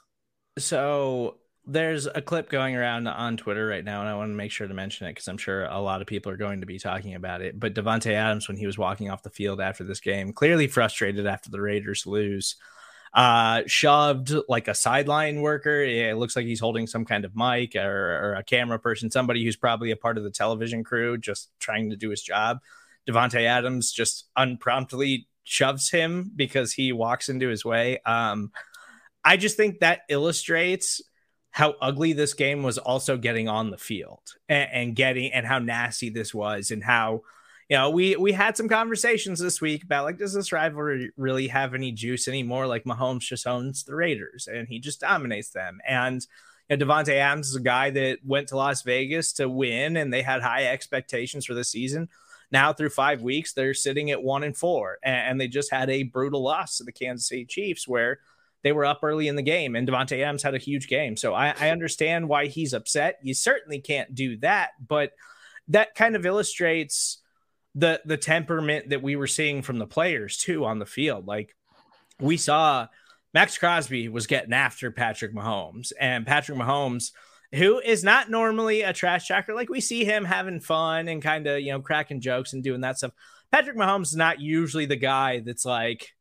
So 0.58 1.38
there's 1.66 2.06
a 2.06 2.22
clip 2.22 2.50
going 2.50 2.76
around 2.76 3.08
on 3.08 3.38
Twitter 3.38 3.66
right 3.66 3.84
now, 3.84 4.02
and 4.02 4.10
I 4.10 4.16
want 4.16 4.30
to 4.30 4.36
make 4.36 4.52
sure 4.52 4.68
to 4.68 4.74
mention 4.74 5.08
it 5.08 5.12
because 5.12 5.28
I'm 5.28 5.38
sure 5.38 5.66
a 5.66 5.80
lot 5.80 6.02
of 6.02 6.08
people 6.08 6.32
are 6.32 6.38
going 6.38 6.60
to 6.60 6.68
be 6.68 6.78
talking 6.78 7.16
about 7.16 7.42
it. 7.42 7.60
But 7.60 7.74
Davante 7.74 8.12
Adams, 8.12 8.48
when 8.48 8.58
he 8.58 8.68
was 8.68 8.78
walking 8.78 9.10
off 9.10 9.24
the 9.24 9.30
field 9.30 9.60
after 9.60 9.84
this 9.84 10.00
game, 10.00 10.34
clearly 10.34 10.68
frustrated 10.68 11.26
after 11.26 11.50
the 11.50 11.62
Raiders 11.62 12.06
lose, 12.06 12.56
uh, 13.16 13.64
shoved 13.66 14.34
like 14.50 14.68
a 14.68 14.76
sideline 14.76 15.42
worker. 15.42 15.82
It 15.82 16.18
looks 16.18 16.36
like 16.36 16.46
he's 16.46 16.60
holding 16.60 16.86
some 16.86 17.06
kind 17.06 17.24
of 17.24 17.34
mic 17.34 17.76
or, 17.76 17.82
or 17.82 18.34
a 18.36 18.44
camera 18.44 18.78
person, 18.78 19.10
somebody 19.10 19.44
who's 19.44 19.56
probably 19.56 19.92
a 19.92 19.96
part 19.96 20.18
of 20.18 20.26
the 20.26 20.30
television 20.30 20.84
crew, 20.84 21.18
just 21.18 21.50
trying 21.60 21.90
to 21.92 21.96
do 21.96 22.10
his 22.10 22.22
job. 22.22 22.60
Davante 23.10 23.46
Adams 23.46 23.94
just 23.94 24.26
unpromptly 24.36 25.28
shoves 25.46 25.90
him 25.90 26.32
because 26.36 26.74
he 26.74 26.92
walks 26.92 27.30
into 27.30 27.48
his 27.48 27.64
way. 27.64 28.00
Um, 28.06 28.52
I 29.24 29.38
just 29.38 29.56
think 29.56 29.80
that 29.80 30.02
illustrates 30.10 31.02
how 31.52 31.76
ugly 31.82 32.12
this 32.12 32.34
game 32.34 32.64
was 32.64 32.78
also 32.78 33.16
getting 33.16 33.48
on 33.48 33.70
the 33.70 33.78
field 33.78 34.20
and, 34.50 34.70
and, 34.74 34.96
getting 34.96 35.32
and 35.32 35.46
how 35.46 35.60
nasty 35.60 36.10
this 36.10 36.34
was 36.34 36.70
and 36.70 36.84
how 36.84 37.22
you 37.70 37.78
know 37.78 37.90
we 37.90 38.16
we 38.16 38.32
had 38.32 38.56
some 38.56 38.70
conversations 38.70 39.40
this 39.40 39.62
week 39.62 39.84
about 39.84 40.04
like 40.04 40.18
does 40.18 40.34
this 40.34 40.52
rivalry 40.52 41.12
really 41.18 41.48
have 41.48 41.74
any 41.74 41.92
juice 41.92 42.28
anymore 42.28 42.68
like 42.68 42.84
Mahomes 42.84 43.22
just 43.22 43.48
owns 43.48 43.84
the 43.84 43.96
Raiders 43.96 44.48
and 44.52 44.68
he 44.68 44.80
just 44.80 45.02
dominates 45.02 45.50
them 45.50 45.80
and 45.88 46.26
you 46.70 46.78
know, 46.78 46.96
Adams 46.96 47.50
is 47.50 47.56
a 47.56 47.62
guy 47.62 47.92
that 47.92 48.20
went 48.26 48.48
to 48.48 48.56
Las 48.56 48.82
Vegas 48.82 49.34
to 49.34 49.48
win 49.48 49.98
and 49.98 50.12
they 50.12 50.24
had 50.24 50.42
high 50.42 50.66
expectations 50.66 51.46
for 51.46 51.54
this 51.54 51.70
season 51.70 52.10
now 52.52 52.74
through 52.74 52.90
five 52.90 53.22
weeks 53.22 53.54
they're 53.54 53.74
sitting 53.74 54.12
at 54.12 54.24
one 54.24 54.44
and 54.44 54.58
four 54.58 54.98
and, 55.04 55.40
they 55.40 55.48
just 55.48 55.72
had 55.72 55.90
a 55.90 56.04
brutal 56.04 56.44
loss 56.44 56.78
to 56.78 56.84
the 56.84 56.92
Kansas 56.92 57.28
City 57.28 57.46
Chiefs 57.46 57.88
where 57.88 58.20
they 58.66 58.72
were 58.72 58.86
up 58.86 59.02
early 59.04 59.28
in 59.28 59.36
the 59.36 59.44
game, 59.44 59.76
and 59.76 59.88
Davante 59.88 60.20
Adams 60.24 60.42
had 60.42 60.56
a 60.56 60.58
huge 60.58 60.88
game. 60.88 61.16
So 61.18 61.36
I, 61.36 61.54
I 61.60 61.70
understand 61.70 62.28
why 62.28 62.48
he's 62.48 62.74
upset. 62.74 63.20
You 63.22 63.36
certainly 63.36 63.80
can't 63.80 64.16
do 64.16 64.38
that, 64.38 64.72
but 64.88 65.12
that 65.68 65.94
kind 65.94 66.16
of 66.16 66.26
illustrates 66.26 67.20
the 67.76 68.02
the 68.06 68.18
temperament 68.18 68.90
that 68.90 69.04
we 69.04 69.16
were 69.16 69.28
seeing 69.28 69.62
from 69.62 69.78
the 69.78 69.86
players 69.86 70.38
too 70.38 70.66
on 70.66 70.80
the 70.80 70.86
field. 70.86 71.28
Like 71.28 71.56
we 72.20 72.38
saw 72.38 72.88
Maxx 73.34 73.58
Crosby 73.58 74.08
was 74.08 74.28
getting 74.28 74.54
after 74.54 74.92
Patrick 74.92 75.36
Mahomes, 75.36 75.92
and 76.00 76.26
Patrick 76.26 76.58
Mahomes, 76.58 77.12
who 77.54 77.80
is 77.80 78.04
not 78.04 78.30
normally 78.30 78.82
a 78.82 78.94
trash 78.94 79.28
talker, 79.28 79.54
like 79.54 79.70
we 79.70 79.82
see 79.82 80.06
him 80.06 80.24
having 80.26 80.62
fun 80.62 81.08
and 81.10 81.22
kind 81.22 81.46
of 81.46 81.60
you 81.60 81.72
know 81.72 81.82
cracking 81.82 82.22
jokes 82.22 82.54
and 82.54 82.64
doing 82.64 82.82
that 82.82 82.98
stuff. 82.98 83.12
Patrick 83.52 83.78
Mahomes 83.78 84.08
is 84.08 84.16
not 84.16 84.40
usually 84.40 84.86
the 84.86 84.96
guy 84.96 85.40
that's 85.40 85.66
like 85.66 86.16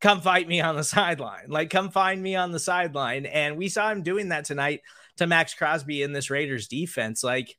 come 0.00 0.20
fight 0.20 0.48
me 0.48 0.60
on 0.60 0.76
the 0.76 0.84
sideline. 0.84 1.48
Like, 1.48 1.70
come 1.70 1.90
find 1.90 2.22
me 2.22 2.36
on 2.36 2.52
the 2.52 2.60
sideline. 2.60 3.26
And 3.26 3.56
we 3.56 3.68
saw 3.68 3.90
him 3.90 4.02
doing 4.02 4.28
that 4.28 4.44
tonight 4.44 4.82
to 5.16 5.26
Maxx 5.26 5.54
Crosby 5.54 6.02
in 6.02 6.12
this 6.12 6.30
Raiders 6.30 6.68
defense. 6.68 7.24
Like, 7.24 7.56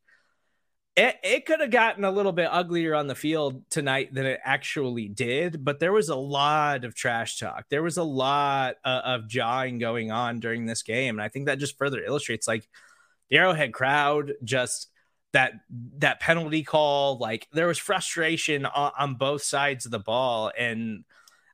it, 1.00 1.16
it 1.24 1.46
could 1.46 1.62
have 1.62 1.72
gotten 1.72 2.04
a 2.04 2.12
little 2.12 2.34
bit 2.34 2.50
uglier 2.52 2.94
on 2.94 3.08
the 3.08 3.16
field 3.16 3.64
tonight 3.70 4.14
than 4.14 4.26
it 4.26 4.42
actually 4.44 5.08
did, 5.08 5.64
but 5.64 5.80
there 5.80 5.94
was 5.94 6.10
a 6.10 6.16
lot 6.16 6.84
of 6.84 6.94
trash 6.94 7.40
talk. 7.40 7.70
There 7.70 7.82
was 7.82 7.96
a 7.96 8.04
lot 8.04 8.76
of, 8.84 9.22
of 9.22 9.28
jawing 9.30 9.80
going 9.80 10.12
on 10.12 10.42
during 10.42 10.66
this 10.66 10.84
game. 10.84 11.16
And 11.16 11.24
I 11.24 11.30
think 11.30 11.46
that 11.46 11.58
just 11.58 11.78
further 11.78 12.04
illustrates 12.04 12.50
like 12.50 12.68
the 13.30 13.38
Arrowhead 13.38 13.72
crowd 13.72 14.34
just 14.44 14.88
that 15.32 15.54
that 16.00 16.20
penalty 16.20 16.64
call 16.64 17.18
like 17.18 17.48
there 17.54 17.68
was 17.68 17.78
frustration 17.78 18.66
on, 18.66 18.92
on 19.00 19.16
both 19.16 19.44
sides 19.44 19.86
of 19.86 19.92
the 19.92 20.00
ball 20.00 20.52
and 20.58 21.06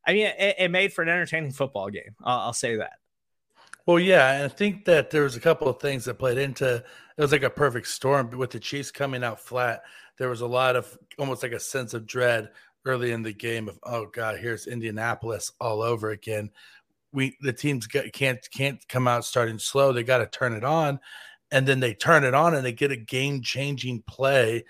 I 0.07 0.13
mean, 0.13 0.27
it, 0.27 0.55
it 0.59 0.71
made 0.71 0.93
for 0.93 1.01
an 1.01 1.09
entertaining 1.09 1.51
football 1.51 1.89
game. 1.89 2.15
I'll, 2.23 2.39
I'll, 2.41 2.53
say 2.53 2.75
that. 2.75 2.93
Well, 3.85 3.99
yeah, 3.99 4.41
I 4.43 4.47
think 4.47 4.85
that 4.85 5.11
there 5.11 5.23
was 5.23 5.35
a 5.35 5.39
couple 5.39 5.67
of 5.67 5.79
things 5.79 6.05
that 6.05 6.15
played 6.17 6.37
into. 6.37 6.75
It 7.17 7.21
was 7.21 7.31
like 7.31 7.43
a 7.43 7.49
perfect 7.49 7.87
storm 7.87 8.31
with 8.31 8.51
the 8.51 8.59
Chiefs 8.59 8.91
coming 8.91 9.23
out 9.23 9.39
flat. 9.39 9.83
There 10.17 10.29
was 10.29 10.41
a 10.41 10.47
lot 10.47 10.75
of 10.75 10.97
almost 11.19 11.43
like 11.43 11.51
a 11.51 11.59
sense 11.59 11.93
of 11.93 12.07
dread 12.07 12.49
early 12.85 13.11
in 13.11 13.21
the 13.23 13.33
game 13.33 13.67
of 13.69 13.79
oh 13.83 14.07
god, 14.07 14.39
here's 14.39 14.67
Indianapolis 14.67 15.51
all 15.61 15.81
over 15.81 16.09
again. 16.11 16.49
We 17.13 17.37
the 17.41 17.53
teams 17.53 17.87
can't 17.87 18.39
can't 18.51 18.79
come 18.89 19.07
out 19.07 19.23
starting 19.25 19.59
slow. 19.59 19.93
They 19.93 20.03
got 20.03 20.17
to 20.19 20.25
turn 20.27 20.53
it 20.53 20.63
on, 20.63 20.99
and 21.51 21.67
then 21.67 21.79
they 21.79 21.93
turn 21.93 22.23
it 22.23 22.33
on 22.33 22.55
and 22.55 22.65
they 22.65 22.73
get 22.73 22.91
a 22.91 22.97
game 22.97 23.41
changing 23.43 24.01
play, 24.07 24.65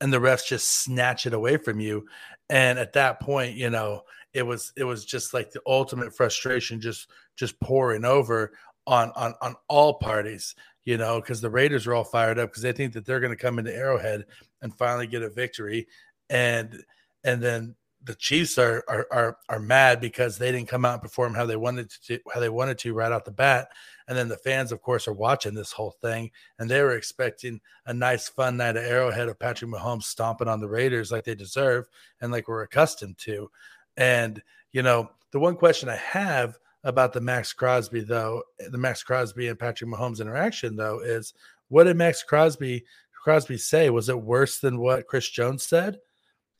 and 0.00 0.12
the 0.12 0.18
refs 0.18 0.46
just 0.46 0.82
snatch 0.82 1.26
it 1.26 1.32
away 1.34 1.56
from 1.56 1.80
you. 1.80 2.06
And 2.50 2.78
at 2.78 2.92
that 2.94 3.20
point, 3.20 3.56
you 3.56 3.70
know 3.70 4.02
it 4.34 4.42
was 4.42 4.72
it 4.76 4.84
was 4.84 5.04
just 5.04 5.32
like 5.32 5.50
the 5.52 5.62
ultimate 5.66 6.14
frustration 6.14 6.80
just 6.80 7.08
just 7.38 7.58
pouring 7.60 8.04
over 8.04 8.52
on 8.86 9.12
on 9.16 9.34
on 9.42 9.54
all 9.68 9.94
parties 9.94 10.54
you 10.84 10.96
know 10.96 11.20
because 11.20 11.40
the 11.40 11.50
raiders 11.50 11.86
are 11.86 11.94
all 11.94 12.04
fired 12.04 12.38
up 12.38 12.48
because 12.50 12.62
they 12.62 12.72
think 12.72 12.94
that 12.94 13.04
they're 13.04 13.20
going 13.20 13.32
to 13.32 13.36
come 13.36 13.58
into 13.58 13.74
arrowhead 13.74 14.24
and 14.62 14.76
finally 14.76 15.06
get 15.06 15.22
a 15.22 15.30
victory. 15.30 15.86
And 16.30 16.82
and 17.24 17.42
then 17.42 17.74
the 18.04 18.14
chiefs 18.14 18.58
are, 18.58 18.84
are 18.88 19.06
are 19.10 19.38
are 19.48 19.60
mad 19.60 20.00
because 20.00 20.38
they 20.38 20.52
didn't 20.52 20.68
come 20.68 20.84
out 20.84 20.94
and 20.94 21.02
perform 21.02 21.34
how 21.34 21.46
they 21.46 21.56
wanted 21.56 21.90
to 22.06 22.18
how 22.32 22.40
they 22.40 22.48
wanted 22.48 22.78
to 22.78 22.94
right 22.94 23.12
off 23.12 23.24
the 23.24 23.30
bat. 23.30 23.68
And 24.06 24.16
then 24.16 24.28
the 24.28 24.36
fans 24.36 24.72
of 24.72 24.80
course 24.80 25.08
are 25.08 25.12
watching 25.12 25.54
this 25.54 25.72
whole 25.72 25.94
thing 26.00 26.30
and 26.58 26.70
they 26.70 26.80
were 26.80 26.96
expecting 26.96 27.60
a 27.86 27.94
nice 27.94 28.28
fun 28.28 28.56
night 28.56 28.76
at 28.76 28.84
arrowhead 28.84 29.28
of 29.28 29.38
patrick 29.38 29.70
mahomes 29.70 30.04
stomping 30.04 30.48
on 30.48 30.60
the 30.60 30.68
raiders 30.68 31.12
like 31.12 31.24
they 31.24 31.34
deserve 31.34 31.86
and 32.20 32.32
like 32.32 32.48
we're 32.48 32.62
accustomed 32.62 33.18
to. 33.18 33.50
And, 33.96 34.40
you 34.72 34.82
know, 34.82 35.10
the 35.32 35.40
one 35.40 35.56
question 35.56 35.88
I 35.88 35.96
have 35.96 36.56
about 36.84 37.12
the 37.12 37.20
Maxx 37.20 37.52
Crosby, 37.52 38.00
though, 38.00 38.42
the 38.70 38.78
Maxx 38.78 39.02
Crosby 39.02 39.48
and 39.48 39.58
Patrick 39.58 39.90
Mahomes 39.90 40.20
interaction, 40.20 40.76
though, 40.76 41.00
is 41.00 41.34
what 41.68 41.84
did 41.84 41.96
Maxx 41.96 42.22
Crosby 42.22 42.84
Crosby 43.12 43.58
say? 43.58 43.90
Was 43.90 44.08
it 44.08 44.20
worse 44.20 44.60
than 44.60 44.78
what 44.78 45.06
Chris 45.06 45.28
Jones 45.28 45.64
said? 45.64 45.98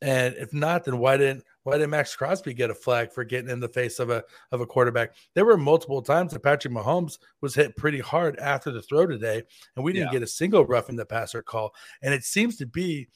And 0.01 0.35
if 0.37 0.53
not, 0.53 0.85
then 0.85 0.99
why 0.99 1.17
didn't 1.17 1.45
why 1.65 1.77
did 1.77 1.89
Maxx 1.89 2.15
Crosby 2.15 2.55
get 2.55 2.71
a 2.71 2.75
flag 2.75 3.13
for 3.13 3.25
getting 3.25 3.51
in 3.51 3.61
the 3.61 3.69
face 3.69 3.99
of 3.99 4.11
a 4.11 4.23
of 4.53 4.61
a 4.61 4.67
quarterback? 4.67 5.15
There 5.35 5.45
were 5.45 5.57
multiple 5.57 6.03
times 6.03 6.33
that 6.33 6.43
Patrick 6.43 6.73
Mahomes 6.73 7.19
was 7.41 7.55
hit 7.55 7.77
pretty 7.77 8.01
hard 8.01 8.39
after 8.39 8.71
the 8.71 8.83
throw 8.83 9.07
today, 9.07 9.43
and 9.77 9.85
we 9.85 9.93
didn't 9.93 10.09
yeah. 10.09 10.13
get 10.13 10.23
a 10.23 10.29
single 10.29 10.65
roughing 10.65 10.97
the 10.97 11.05
passer 11.05 11.43
call. 11.43 11.75
And 12.03 12.15
it 12.15 12.25
seems 12.25 12.57
to 12.57 12.67
be 12.67 13.09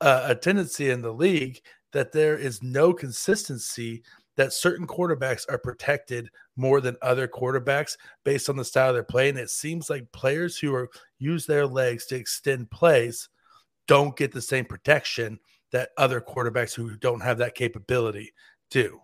a, 0.00 0.22
a 0.28 0.34
tendency 0.34 0.90
in 0.90 1.02
the 1.02 1.12
league 1.12 1.60
that 1.92 2.12
there 2.12 2.36
is 2.36 2.62
no 2.62 2.92
consistency 2.94 4.02
that 4.36 4.52
certain 4.52 4.86
quarterbacks 4.86 5.44
are 5.48 5.58
protected 5.58 6.28
more 6.56 6.80
than 6.80 6.96
other 7.02 7.28
quarterbacks 7.28 7.96
based 8.24 8.48
on 8.48 8.56
the 8.56 8.64
style 8.64 8.92
they're 8.92 9.02
playing. 9.02 9.36
It 9.36 9.50
seems 9.50 9.90
like 9.90 10.12
players 10.12 10.58
who 10.58 10.74
are 10.74 10.88
use 11.18 11.46
their 11.46 11.66
legs 11.66 12.06
to 12.06 12.16
extend 12.16 12.70
plays 12.70 13.28
don't 13.86 14.16
get 14.16 14.32
the 14.32 14.42
same 14.42 14.64
protection 14.64 15.38
that 15.72 15.90
other 15.96 16.20
quarterbacks 16.20 16.74
who 16.74 16.96
don't 16.96 17.22
have 17.22 17.38
that 17.38 17.54
capability 17.54 18.32
do. 18.70 19.00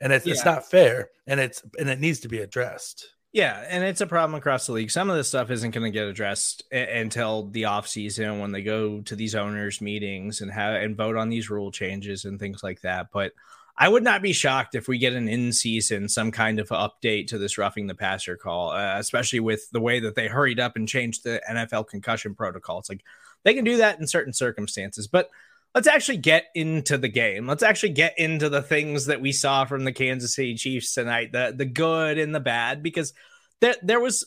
And 0.00 0.12
it's, 0.12 0.26
yeah. 0.26 0.32
it's 0.32 0.44
not 0.44 0.68
fair 0.68 1.08
and 1.26 1.40
it's 1.40 1.62
and 1.78 1.88
it 1.88 2.00
needs 2.00 2.20
to 2.20 2.28
be 2.28 2.40
addressed. 2.40 3.14
Yeah, 3.34 3.64
and 3.68 3.82
it's 3.82 4.00
a 4.00 4.06
problem 4.06 4.36
across 4.38 4.66
the 4.66 4.72
league. 4.72 4.92
Some 4.92 5.10
of 5.10 5.16
this 5.16 5.26
stuff 5.26 5.50
isn't 5.50 5.72
going 5.72 5.84
to 5.84 5.90
get 5.90 6.06
addressed 6.06 6.62
a- 6.70 7.00
until 7.00 7.48
the 7.48 7.62
offseason 7.62 8.40
when 8.40 8.52
they 8.52 8.62
go 8.62 9.00
to 9.00 9.16
these 9.16 9.34
owners 9.34 9.80
meetings 9.80 10.40
and 10.40 10.52
have 10.52 10.80
and 10.80 10.96
vote 10.96 11.16
on 11.16 11.30
these 11.30 11.50
rule 11.50 11.72
changes 11.72 12.24
and 12.24 12.38
things 12.38 12.62
like 12.62 12.80
that. 12.82 13.08
But 13.12 13.32
I 13.76 13.88
would 13.88 14.04
not 14.04 14.22
be 14.22 14.32
shocked 14.32 14.76
if 14.76 14.86
we 14.86 14.98
get 14.98 15.14
an 15.14 15.28
in 15.28 15.52
season 15.52 16.08
some 16.08 16.30
kind 16.30 16.60
of 16.60 16.68
update 16.68 17.28
to 17.28 17.38
this 17.38 17.58
roughing 17.58 17.88
the 17.88 17.94
passer 17.94 18.36
call, 18.36 18.70
uh, 18.70 18.98
especially 18.98 19.40
with 19.40 19.68
the 19.72 19.80
way 19.80 20.00
that 20.00 20.14
they 20.14 20.28
hurried 20.28 20.60
up 20.60 20.76
and 20.76 20.88
changed 20.88 21.24
the 21.24 21.42
NFL 21.50 21.88
concussion 21.88 22.34
protocol. 22.34 22.78
It's 22.78 22.88
like 22.88 23.02
they 23.42 23.54
can 23.54 23.64
do 23.64 23.78
that 23.78 23.98
in 23.98 24.06
certain 24.06 24.32
circumstances, 24.32 25.08
but 25.08 25.28
let's 25.74 25.88
actually 25.88 26.18
get 26.18 26.46
into 26.54 26.96
the 26.96 27.08
game. 27.08 27.48
Let's 27.48 27.64
actually 27.64 27.90
get 27.90 28.16
into 28.16 28.48
the 28.48 28.62
things 28.62 29.06
that 29.06 29.20
we 29.20 29.32
saw 29.32 29.64
from 29.64 29.84
the 29.84 29.92
Kansas 29.92 30.36
City 30.36 30.54
Chiefs 30.54 30.94
tonight, 30.94 31.32
the 31.32 31.52
the 31.56 31.64
good 31.64 32.18
and 32.18 32.34
the 32.34 32.40
bad, 32.40 32.82
because 32.82 33.12
there 33.60 33.74
there 33.82 34.00
was 34.00 34.24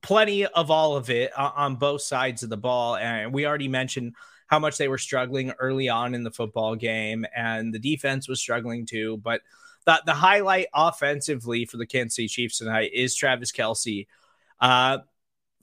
plenty 0.00 0.46
of 0.46 0.70
all 0.70 0.96
of 0.96 1.10
it 1.10 1.36
on 1.36 1.76
both 1.76 2.00
sides 2.00 2.42
of 2.42 2.48
the 2.48 2.56
ball, 2.56 2.96
and 2.96 3.34
we 3.34 3.46
already 3.46 3.68
mentioned 3.68 4.14
how 4.48 4.58
much 4.58 4.76
they 4.78 4.88
were 4.88 4.98
struggling 4.98 5.52
early 5.58 5.88
on 5.88 6.14
in 6.14 6.24
the 6.24 6.30
football 6.30 6.74
game, 6.74 7.24
and 7.34 7.72
the 7.72 7.78
defense 7.78 8.28
was 8.28 8.40
struggling 8.40 8.84
too. 8.84 9.18
But 9.18 9.42
the 9.86 10.02
the 10.04 10.14
highlight 10.14 10.66
offensively 10.74 11.64
for 11.64 11.76
the 11.76 11.86
Kansas 11.86 12.16
City 12.16 12.28
Chiefs 12.28 12.58
tonight 12.58 12.90
is 12.92 13.14
Travis 13.14 13.52
Kelce. 13.52 14.06
Uh, 14.60 14.98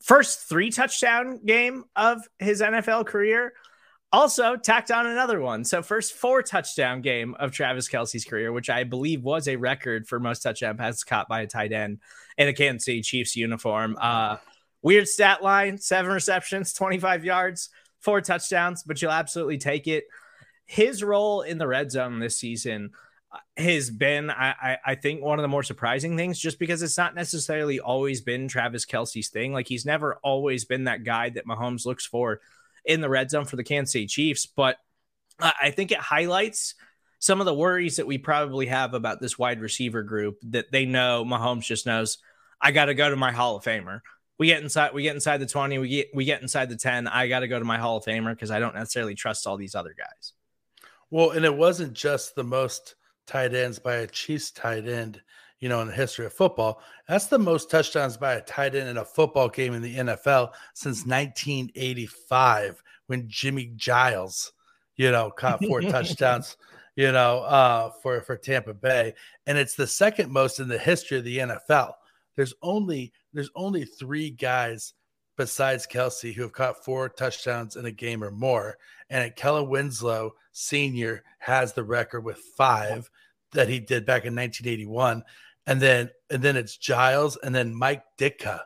first 0.01 0.47
three 0.47 0.71
touchdown 0.71 1.41
game 1.45 1.83
of 1.95 2.21
his 2.39 2.61
NFL 2.61 3.07
career. 3.07 3.53
Also, 4.11 4.55
tacked 4.55 4.91
on 4.91 5.07
another 5.07 5.41
one. 5.41 5.65
So, 5.65 5.81
first 5.81 6.13
four 6.13 6.41
touchdown 6.41 7.01
game 7.01 7.35
of 7.37 7.51
Travis 7.51 7.89
Kelce's 7.89 8.23
career, 8.23 8.53
which 8.53 8.69
I 8.69 8.83
believe 8.83 9.23
was 9.23 9.47
a 9.47 9.57
record 9.57 10.07
for 10.07 10.19
most 10.19 10.41
touchdown 10.41 10.77
passes 10.77 11.03
caught 11.03 11.27
by 11.27 11.41
a 11.41 11.47
tight 11.47 11.73
end 11.73 11.99
in 12.37 12.47
a 12.47 12.53
Kansas 12.53 12.85
City 12.85 13.01
Chiefs 13.01 13.35
uniform. 13.35 13.97
Uh, 13.99 14.37
weird 14.81 15.07
stat 15.07 15.43
line 15.43 15.79
seven 15.79 16.11
receptions, 16.11 16.71
25 16.73 17.25
yards, 17.25 17.69
four 18.05 18.21
touchdowns, 18.21 18.83
but 18.83 19.01
you'll 19.01 19.11
absolutely 19.11 19.57
take 19.57 19.87
it. 19.87 20.05
His 20.65 21.03
role 21.03 21.41
in 21.41 21.57
the 21.57 21.67
red 21.67 21.91
zone 21.91 22.19
this 22.19 22.37
season 22.37 22.91
has 23.57 23.89
been, 23.89 24.29
I, 24.29 24.77
I, 24.85 24.95
think, 24.95 25.21
one 25.21 25.39
of 25.39 25.43
the 25.43 25.49
more 25.49 25.63
surprising 25.63 26.15
things, 26.15 26.39
just 26.39 26.57
because 26.59 26.81
it's 26.81 26.97
not 26.97 27.15
necessarily 27.15 27.79
always 27.79 28.21
been 28.21 28.47
Travis 28.47 28.85
Kelce's 28.85 29.29
thing. 29.29 29.51
Like 29.51 29.67
he's 29.67 29.85
never 29.85 30.15
always 30.23 30.63
been 30.65 30.85
that 30.85 31.03
guy 31.03 31.29
that 31.31 31.45
Mahomes 31.45 31.85
looks 31.85 32.05
for 32.05 32.39
in 32.85 33.01
the 33.01 33.09
red 33.09 33.29
zone 33.29 33.45
for 33.45 33.57
the 33.57 33.63
Kansas 33.63 33.91
City 33.91 34.07
Chiefs. 34.07 34.45
But 34.45 34.77
I 35.39 35.71
think 35.71 35.91
it 35.91 35.97
highlights 35.97 36.75
some 37.19 37.41
of 37.41 37.45
the 37.45 37.53
worries 37.53 37.97
that 37.97 38.07
we 38.07 38.17
probably 38.17 38.67
have 38.67 38.93
about 38.93 39.19
this 39.19 39.37
wide 39.37 39.59
receiver 39.59 40.03
group 40.03 40.37
that 40.43 40.71
they 40.71 40.85
know 40.85 41.25
Mahomes 41.25 41.65
just 41.65 41.85
knows 41.85 42.19
I 42.61 42.71
got 42.71 42.85
to 42.85 42.93
go 42.93 43.09
to 43.09 43.15
my 43.15 43.31
Hall 43.31 43.57
of 43.57 43.63
Famer. 43.63 44.01
We 44.37 44.47
get 44.47 44.61
inside 44.61 44.93
we 44.93 45.03
get 45.03 45.15
inside 45.15 45.37
the 45.37 45.45
20, 45.45 45.77
we 45.77 45.89
get 45.89 46.09
we 46.13 46.25
get 46.25 46.41
inside 46.41 46.69
the 46.69 46.75
10. 46.75 47.07
I 47.07 47.27
got 47.27 47.39
to 47.39 47.47
go 47.47 47.59
to 47.59 47.65
my 47.65 47.77
Hall 47.77 47.97
of 47.97 48.03
Famer 48.03 48.31
because 48.31 48.51
I 48.51 48.59
don't 48.59 48.75
necessarily 48.75 49.15
trust 49.15 49.47
all 49.47 49.57
these 49.57 49.75
other 49.75 49.95
guys. 49.97 50.33
Well, 51.09 51.31
and 51.31 51.45
it 51.45 51.55
wasn't 51.55 51.93
just 51.93 52.35
the 52.35 52.43
most 52.43 52.95
tight 53.27 53.53
ends 53.53 53.79
by 53.79 53.95
a 53.95 54.07
Chiefs 54.07 54.51
tight 54.51 54.87
end, 54.87 55.21
you 55.59 55.69
know, 55.69 55.81
in 55.81 55.87
the 55.87 55.93
history 55.93 56.25
of 56.25 56.33
football. 56.33 56.81
That's 57.07 57.27
the 57.27 57.39
most 57.39 57.69
touchdowns 57.69 58.17
by 58.17 58.33
a 58.33 58.41
tight 58.41 58.75
end 58.75 58.89
in 58.89 58.97
a 58.97 59.05
football 59.05 59.49
game 59.49 59.73
in 59.73 59.81
the 59.81 59.95
NFL 59.95 60.51
since 60.73 61.05
1985 61.05 62.83
when 63.07 63.27
Jimmie 63.27 63.71
Giles, 63.75 64.51
you 64.95 65.11
know, 65.11 65.31
caught 65.31 65.63
four 65.63 65.81
touchdowns, 65.81 66.57
you 66.95 67.11
know, 67.11 67.39
uh, 67.41 67.91
for 68.01 68.21
for 68.21 68.35
Tampa 68.35 68.73
Bay, 68.73 69.13
and 69.45 69.57
it's 69.57 69.75
the 69.75 69.87
second 69.87 70.31
most 70.31 70.59
in 70.59 70.67
the 70.67 70.77
history 70.77 71.17
of 71.17 71.23
the 71.23 71.37
NFL. 71.39 71.93
There's 72.35 72.53
only 72.61 73.13
there's 73.33 73.51
only 73.55 73.85
three 73.85 74.29
guys 74.29 74.93
besides 75.37 75.87
Kelce 75.87 76.33
who 76.33 76.43
have 76.43 76.53
caught 76.53 76.85
four 76.85 77.09
touchdowns 77.09 77.75
in 77.75 77.85
a 77.85 77.91
game 77.91 78.23
or 78.23 78.31
more, 78.31 78.77
and 79.09 79.35
Kellen 79.35 79.69
Winslow 79.69 80.33
Senior 80.51 81.23
has 81.39 81.73
the 81.73 81.83
record 81.83 82.21
with 82.21 82.37
five 82.57 83.09
that 83.51 83.69
he 83.69 83.79
did 83.79 84.05
back 84.05 84.25
in 84.25 84.35
1981, 84.35 85.23
and 85.67 85.81
then 85.81 86.09
and 86.29 86.41
then 86.41 86.55
it's 86.55 86.77
Giles, 86.77 87.37
and 87.43 87.53
then 87.53 87.75
Mike 87.75 88.03
Ditka 88.17 88.61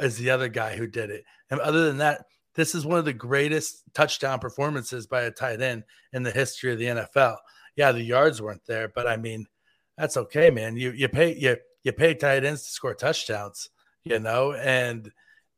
is 0.00 0.18
the 0.18 0.30
other 0.30 0.48
guy 0.48 0.76
who 0.76 0.86
did 0.86 1.10
it. 1.10 1.24
And 1.50 1.60
other 1.60 1.86
than 1.86 1.98
that, 1.98 2.26
this 2.54 2.74
is 2.74 2.86
one 2.86 2.98
of 2.98 3.04
the 3.04 3.12
greatest 3.12 3.82
touchdown 3.94 4.38
performances 4.38 5.06
by 5.06 5.22
a 5.22 5.30
tight 5.30 5.60
end 5.60 5.84
in 6.12 6.22
the 6.22 6.30
history 6.30 6.72
of 6.72 6.78
the 6.78 6.86
NFL. 6.86 7.36
Yeah, 7.76 7.92
the 7.92 8.02
yards 8.02 8.40
weren't 8.40 8.64
there, 8.66 8.88
but 8.88 9.06
I 9.06 9.16
mean, 9.16 9.46
that's 9.96 10.16
okay, 10.16 10.50
man. 10.50 10.76
You 10.76 10.92
you 10.92 11.08
pay 11.08 11.34
you 11.34 11.56
you 11.86 11.92
pay 11.92 12.14
tight 12.14 12.44
ends 12.44 12.64
to 12.64 12.70
score 12.70 12.94
touchdowns, 12.94 13.70
you 14.02 14.18
know, 14.18 14.52
and 14.54 15.12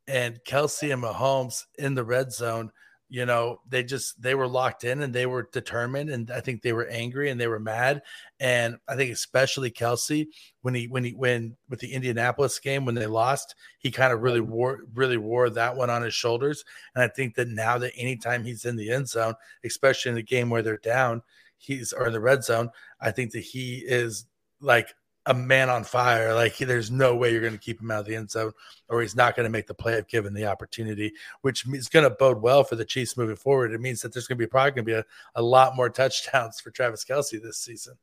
and 0.07 0.39
Kelce 0.47 0.93
and 0.93 1.03
Mahomes 1.03 1.65
in 1.79 1.95
the 1.95 2.03
red 2.03 2.31
zone, 2.31 2.71
you 3.09 3.25
know, 3.25 3.61
they 3.67 3.83
just 3.83 4.21
they 4.21 4.35
were 4.35 4.47
locked 4.47 4.83
in 4.83 5.01
and 5.01 5.11
they 5.11 5.25
were 5.25 5.49
determined, 5.51 6.11
and 6.11 6.29
I 6.29 6.39
think 6.39 6.61
they 6.61 6.71
were 6.71 6.85
angry 6.85 7.31
and 7.31 7.41
they 7.41 7.47
were 7.47 7.59
mad, 7.59 8.03
and 8.39 8.77
I 8.87 8.95
think 8.95 9.11
especially 9.11 9.71
Kelce 9.71 10.27
when 10.61 10.75
he 10.75 10.87
when 10.87 11.03
he 11.03 11.13
when 11.13 11.57
with 11.67 11.79
the 11.79 11.91
Indianapolis 11.91 12.59
game 12.59 12.85
when 12.85 12.93
they 12.93 13.07
lost, 13.07 13.55
he 13.79 13.89
kind 13.89 14.13
of 14.13 14.21
really 14.21 14.41
wore 14.41 14.81
really 14.93 15.17
wore 15.17 15.49
that 15.49 15.75
one 15.75 15.89
on 15.89 16.03
his 16.03 16.13
shoulders, 16.13 16.63
and 16.93 17.03
I 17.03 17.07
think 17.07 17.33
that 17.35 17.47
now 17.47 17.79
that 17.79 17.93
anytime 17.97 18.43
he's 18.43 18.65
in 18.65 18.75
the 18.75 18.91
end 18.91 19.09
zone, 19.09 19.33
especially 19.65 20.11
in 20.11 20.17
a 20.19 20.21
game 20.21 20.51
where 20.51 20.61
they're 20.61 20.77
down, 20.77 21.23
he's 21.57 21.91
or 21.91 22.05
in 22.05 22.13
the 22.13 22.19
red 22.19 22.43
zone, 22.43 22.69
I 23.01 23.09
think 23.09 23.31
that 23.31 23.39
he 23.39 23.83
is 23.83 24.27
like 24.61 24.93
a 25.29 25.33
man 25.33 25.69
on 25.69 25.83
fire. 25.83 26.33
Like 26.33 26.57
there's 26.57 26.89
no 26.91 27.15
way 27.15 27.31
you're 27.31 27.39
going 27.39 27.53
to 27.53 27.59
keep 27.59 27.79
him 27.79 27.91
out 27.91 28.01
of 28.01 28.05
the 28.07 28.15
end 28.15 28.31
zone, 28.31 28.51
or 28.89 29.01
he's 29.01 29.15
not 29.15 29.35
going 29.35 29.45
to 29.45 29.51
make 29.51 29.67
the 29.67 29.75
play 29.75 29.93
if 29.93 30.07
given 30.07 30.33
the 30.33 30.47
opportunity, 30.47 31.13
which 31.41 31.65
is 31.67 31.87
going 31.87 32.03
to 32.03 32.09
bode 32.09 32.41
well 32.41 32.63
for 32.63 32.75
the 32.75 32.83
Chiefs 32.83 33.15
moving 33.15 33.35
forward. 33.35 33.71
It 33.71 33.79
means 33.79 34.01
that 34.01 34.11
there's 34.11 34.27
going 34.27 34.37
to 34.37 34.43
be 34.43 34.49
probably 34.49 34.71
going 34.71 34.85
to 34.85 34.91
be 34.91 34.93
a, 34.93 35.05
a 35.35 35.41
lot 35.41 35.75
more 35.75 35.89
touchdowns 35.89 36.59
for 36.59 36.71
Travis 36.71 37.05
Kelce 37.05 37.41
this 37.41 37.59
season. 37.59 37.93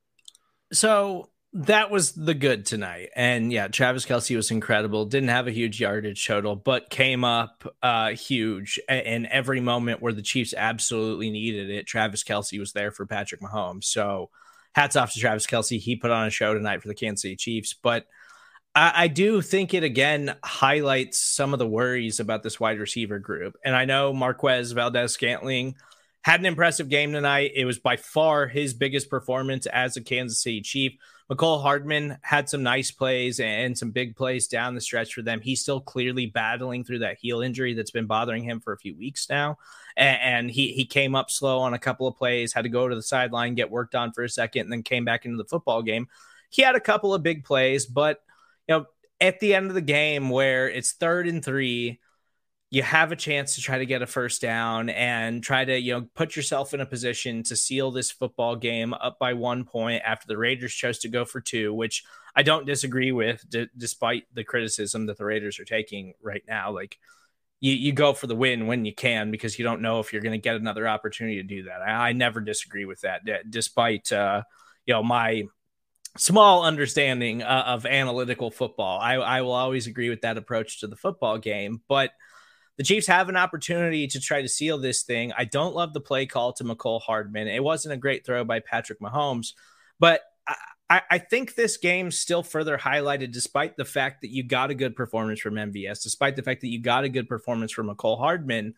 So 0.73 1.31
that 1.53 1.91
was 1.91 2.13
the 2.13 2.35
good 2.35 2.65
tonight. 2.65 3.11
And 3.17 3.53
yeah, 3.53 3.67
Travis 3.69 4.07
Kelce 4.07 4.37
was 4.37 4.51
incredible. 4.53 5.05
Didn't 5.05 5.31
have 5.31 5.49
a 5.49 5.53
huge 5.53 5.81
yardage 5.81 6.25
total, 6.25 6.55
but 6.55 6.91
came 6.91 7.25
up 7.25 7.65
uh, 7.83 8.11
huge. 8.11 8.79
And 8.89 9.27
every 9.27 9.61
moment 9.61 10.01
where 10.01 10.13
the 10.13 10.23
Chiefs 10.23 10.55
absolutely 10.57 11.31
needed 11.31 11.71
it, 11.71 11.87
Travis 11.87 12.23
Kelce 12.23 12.59
was 12.59 12.73
there 12.73 12.93
for 12.93 13.05
Patrick 13.05 13.41
Mahomes. 13.41 13.85
So 13.85 14.31
hats 14.77 14.95
off 14.95 15.15
to 15.15 15.19
Travis 15.19 15.47
Kelce. 15.47 15.81
He 15.81 15.97
put 15.97 16.11
on 16.11 16.27
a 16.27 16.31
show 16.31 16.53
tonight 16.53 16.83
for 16.83 16.89
the 16.89 16.95
Kansas 16.95 17.23
City 17.23 17.35
Chiefs. 17.35 17.73
But 17.73 18.05
I, 18.75 18.93
I 18.95 19.09
do 19.09 19.41
think 19.41 19.73
it 19.73 19.83
again 19.83 20.37
highlights 20.45 21.17
some 21.17 21.55
of 21.55 21.59
the 21.59 21.67
worries 21.67 22.21
about 22.21 22.43
this 22.43 22.61
wide 22.61 22.79
receiver 22.79 23.19
group. 23.19 23.57
And 23.65 23.75
I 23.75 23.87
know 23.87 24.13
Marquez 24.13 24.73
Valdes-Scantling 24.73 25.77
had 26.21 26.41
an 26.41 26.47
impressive 26.47 26.91
game 26.91 27.13
tonight. 27.13 27.53
It 27.55 27.65
was 27.65 27.79
by 27.79 27.97
far 27.97 28.47
his 28.47 28.75
biggest 28.75 29.09
performance 29.09 29.65
as 29.65 29.97
a 29.97 30.03
Kansas 30.03 30.43
City 30.43 30.61
Chief. 30.61 30.93
Mecole 31.31 31.61
Hardman 31.61 32.19
had 32.23 32.49
some 32.49 32.63
nice 32.63 32.93
plays 32.93 33.41
and 33.41 33.77
some 33.77 33.91
big 33.91 34.15
plays 34.15 34.47
down 34.47 34.75
the 34.75 34.81
stretch 34.81 35.13
for 35.13 35.23
them. 35.23 35.41
He's 35.41 35.61
still 35.61 35.81
clearly 35.81 36.27
battling 36.27 36.85
through 36.85 37.01
that 37.01 37.19
heel 37.19 37.41
injury 37.41 37.75
that's 37.75 37.91
been 37.91 38.07
bothering 38.07 38.45
him 38.45 38.61
for 38.61 38.73
a 38.73 38.79
few 38.79 38.97
weeks 38.97 39.29
now. 39.29 39.59
And, 39.97 40.51
he 40.51 40.73
he 40.73 40.85
came 40.85 41.15
up 41.17 41.31
slow 41.31 41.59
on 41.59 41.75
a 41.75 41.79
couple 41.79 42.07
of 42.07 42.17
plays, 42.17 42.53
had 42.53 42.63
to 42.63 42.69
go 42.69 42.87
to 42.87 42.95
the 42.95 43.03
sideline, 43.03 43.55
get 43.55 43.71
worked 43.71 43.95
on 43.95 44.13
for 44.13 44.23
a 44.23 44.29
second, 44.29 44.63
and 44.63 44.73
then 44.73 44.83
came 44.83 45.05
back 45.05 45.25
into 45.25 45.39
the 45.39 45.49
football 45.49 45.83
game. 45.83 46.07
He 46.51 46.63
had 46.63 46.77
a 46.77 46.81
couple 46.81 47.13
of 47.13 47.23
big 47.23 47.45
plays, 47.45 47.87
but 47.87 48.21
you 48.69 48.77
know, 48.77 48.87
at 49.21 49.41
the 49.41 49.55
end 49.55 49.67
of 49.67 49.75
the 49.75 49.81
game 49.81 50.31
where 50.31 50.69
it's 50.69 50.93
third 50.93 51.27
and 51.27 51.45
three, 51.45 51.99
you 52.71 52.83
have 52.83 53.13
a 53.13 53.17
chance 53.17 53.55
to 53.55 53.61
try 53.61 53.79
to 53.79 53.87
get 53.87 54.03
a 54.03 54.07
first 54.07 54.43
down 54.43 54.89
and 54.89 55.43
try 55.43 55.65
to 55.65 55.79
you 55.79 55.93
know 55.93 56.09
put 56.15 56.35
yourself 56.35 56.75
in 56.75 56.81
a 56.81 56.87
position 56.87 57.43
to 57.45 57.57
seal 57.57 57.91
this 57.91 58.11
football 58.11 58.57
game 58.57 58.93
up 58.95 59.19
by 59.19 59.35
one 59.35 59.65
point 59.65 60.03
after 60.05 60.27
the 60.27 60.37
Raiders 60.37 60.75
chose 60.75 60.99
to 61.01 61.09
go 61.09 61.25
for 61.25 61.41
two, 61.41 61.73
which 61.73 62.05
I 62.35 62.43
don't 62.43 62.67
disagree 62.67 63.13
with, 63.13 63.45
d- 63.49 63.69
despite 63.77 64.25
the 64.35 64.45
criticism 64.45 65.07
that 65.07 65.17
the 65.17 65.25
Raiders 65.25 65.61
are 65.61 65.65
taking 65.65 66.15
right 66.21 66.43
now. 66.47 66.73
Like 66.73 66.99
you, 67.61 67.73
you 67.73 67.93
go 67.93 68.13
for 68.13 68.27
the 68.27 68.37
win 68.37 68.67
when 68.67 68.85
you 68.85 68.95
can 68.95 69.31
because 69.31 69.59
you 69.59 69.65
don't 69.65 69.81
know 69.81 70.01
if 70.01 70.13
you're 70.13 70.23
going 70.23 70.33
to 70.33 70.39
get 70.39 70.57
another 70.57 70.89
opportunity 70.89 71.37
to 71.37 71.43
do 71.43 71.63
that. 71.65 71.83
I, 71.83 72.09
I 72.09 72.13
never 72.13 72.41
disagree 72.41 72.85
with 72.85 73.01
that, 73.03 73.25
d- 73.25 73.37
despite 73.49 74.11
uh, 74.11 74.43
you 74.87 74.95
know 74.95 75.05
my 75.05 75.45
small 76.19 76.65
understanding 76.65 77.43
uh, 77.43 77.65
of 77.67 77.87
analytical 77.87 78.51
football. 78.51 78.99
I, 78.99 79.15
I 79.15 79.43
will 79.43 79.53
always 79.53 79.87
agree 79.87 80.11
with 80.11 80.23
that 80.23 80.37
approach 80.37 80.81
to 80.81 80.89
the 80.89 80.97
football 80.97 81.39
game, 81.39 81.81
but 81.89 82.11
the 82.77 82.85
Chiefs 82.85 83.07
have 83.07 83.29
an 83.29 83.37
opportunity 83.37 84.07
to 84.09 84.21
try 84.21 84.43
to 84.43 84.49
seal 84.49 84.79
this 84.79 85.03
thing. 85.03 85.33
I 85.37 85.45
don't 85.45 85.75
love 85.75 85.93
the 85.93 86.01
play 86.01 86.27
call 86.27 86.53
to 86.55 86.65
Mecole 86.65 87.01
Hardman. 87.01 87.49
It 87.49 87.63
wasn't 87.63 87.95
a 87.95 87.99
great 87.99 88.27
throw 88.27 88.45
by 88.45 88.61
Patrick 88.61 89.01
Mahomes, 89.01 89.53
but 89.99 90.21
I, 90.89 91.03
I, 91.11 91.19
think 91.19 91.55
this 91.55 91.79
game 91.79 92.11
still 92.11 92.43
further 92.43 92.79
highlighted, 92.79 93.33
despite 93.33 93.77
the 93.77 93.85
fact 93.85 94.21
that 94.21 94.31
you 94.31 94.45
got 94.45 94.71
a 94.71 94.75
good 94.75 94.95
performance 94.95 95.41
from 95.41 95.55
MVS, 95.55 96.03
despite 96.03 96.37
the 96.37 96.43
fact 96.43 96.61
that 96.61 96.69
you 96.69 96.81
got 96.81 97.05
a 97.05 97.09
good 97.09 97.29
performance 97.29 97.73
from 97.73 97.89
Mecole 97.89 98.19
Hardman, 98.19 98.75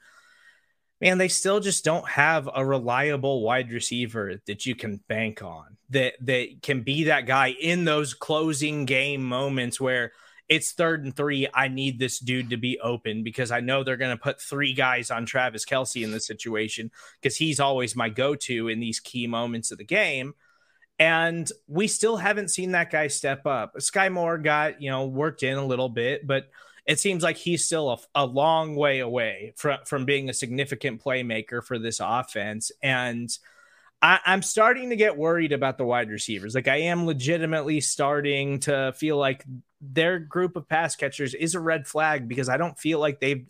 man, 1.00 1.18
they 1.18 1.28
still 1.28 1.61
just 1.61 1.84
don't 1.84 2.08
have 2.08 2.48
a 2.52 2.64
reliable 2.64 3.42
wide 3.42 3.70
receiver 3.70 4.40
that 4.46 4.64
you 4.64 4.74
can 4.74 5.00
bank 5.08 5.42
on 5.42 5.76
that 5.90 6.14
that 6.22 6.62
can 6.62 6.82
be 6.82 7.04
that 7.04 7.26
guy 7.26 7.48
in 7.48 7.84
those 7.84 8.14
closing 8.14 8.84
game 8.84 9.22
moments 9.22 9.80
where 9.80 10.12
it's 10.48 10.72
third 10.72 11.04
and 11.04 11.14
three. 11.14 11.46
I 11.52 11.68
need 11.68 11.98
this 11.98 12.18
dude 12.18 12.50
to 12.50 12.56
be 12.56 12.80
open 12.80 13.22
because 13.22 13.50
I 13.50 13.61
know 13.61 13.84
they're 13.84 13.96
going 13.96 14.16
to 14.16 14.22
put 14.22 14.40
three 14.40 14.72
guys 14.72 15.11
on 15.11 15.26
Travis 15.26 15.64
Kelce 15.64 16.02
in 16.02 16.11
this 16.11 16.26
situation 16.26 16.90
because 17.20 17.37
he's 17.37 17.61
always 17.61 17.94
my 17.94 18.08
go 18.08 18.34
to 18.34 18.68
in 18.68 18.80
these 18.80 19.00
key 19.00 19.26
moments 19.26 19.70
of 19.70 19.78
the 19.78 19.84
game. 19.84 20.34
And 20.98 21.48
we 21.68 21.87
still 21.87 22.16
haven't 22.16 22.48
seen 22.48 22.72
that 22.72 22.90
guy 22.90 23.06
step 23.06 23.46
up. 23.46 23.74
Skyy 23.78 24.11
Moore 24.11 24.38
got, 24.38 24.82
you 24.82 24.90
know, 24.90 25.06
worked 25.06 25.42
in 25.42 25.56
a 25.56 25.66
little 25.66 25.88
bit, 25.88 26.26
but 26.26 26.48
it 26.87 26.98
seems 26.98 27.22
like 27.22 27.37
he's 27.37 27.64
still 27.64 27.90
a, 27.90 27.98
a 28.22 28.26
long 28.26 28.74
way 28.74 29.00
away 29.00 29.52
from, 29.56 29.78
from 29.84 30.06
being 30.06 30.30
a 30.30 30.34
significant 30.34 31.04
playmaker 31.04 31.62
for 31.62 31.78
this 31.78 32.00
offense. 32.02 32.72
And 32.82 33.30
I, 34.00 34.20
am 34.24 34.42
starting 34.42 34.90
to 34.90 34.96
get 34.96 35.16
worried 35.16 35.52
about 35.52 35.76
the 35.76 35.84
wide 35.84 36.11
receivers. 36.11 36.54
Like 36.54 36.68
I 36.68 36.76
am 36.82 37.06
legitimately 37.06 37.80
starting 37.80 38.61
to 38.61 38.92
feel 38.96 39.18
like 39.18 39.44
their 39.80 40.18
group 40.18 40.56
of 40.56 40.68
pass 40.68 40.96
catchers 40.96 41.34
is 41.34 41.54
a 41.54 41.60
red 41.60 41.86
flag 41.86 42.28
because 42.28 42.48
I 42.48 42.56
don't 42.56 42.78
feel 42.78 42.98
like 42.98 43.20
they've 43.20 43.46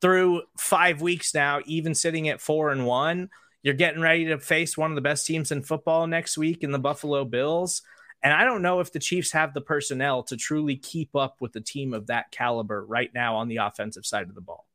through 0.00 0.42
five 0.58 1.00
weeks 1.00 1.34
now, 1.34 1.60
even 1.64 1.94
sitting 1.94 2.28
at 2.28 2.40
four 2.40 2.70
and 2.70 2.86
one, 2.86 3.30
you're 3.62 3.74
getting 3.74 4.00
ready 4.00 4.26
to 4.26 4.38
face 4.38 4.76
one 4.76 4.90
of 4.90 4.94
the 4.94 5.00
best 5.00 5.26
teams 5.26 5.50
in 5.50 5.62
football 5.62 6.06
next 6.06 6.38
week 6.38 6.62
in 6.62 6.70
the 6.70 6.78
Buffalo 6.78 7.24
Bills. 7.24 7.82
And 8.22 8.32
I 8.32 8.44
don't 8.44 8.62
know 8.62 8.80
if 8.80 8.92
the 8.92 8.98
Chiefs 8.98 9.32
have 9.32 9.54
the 9.54 9.60
personnel 9.60 10.22
to 10.24 10.36
truly 10.36 10.76
keep 10.76 11.14
up 11.14 11.36
with 11.40 11.54
a 11.56 11.60
team 11.60 11.94
of 11.94 12.06
that 12.06 12.30
caliber 12.30 12.84
right 12.84 13.10
now 13.14 13.36
on 13.36 13.48
the 13.48 13.58
offensive 13.58 14.06
side 14.06 14.28
of 14.28 14.34
the 14.34 14.40
ball. 14.40 14.66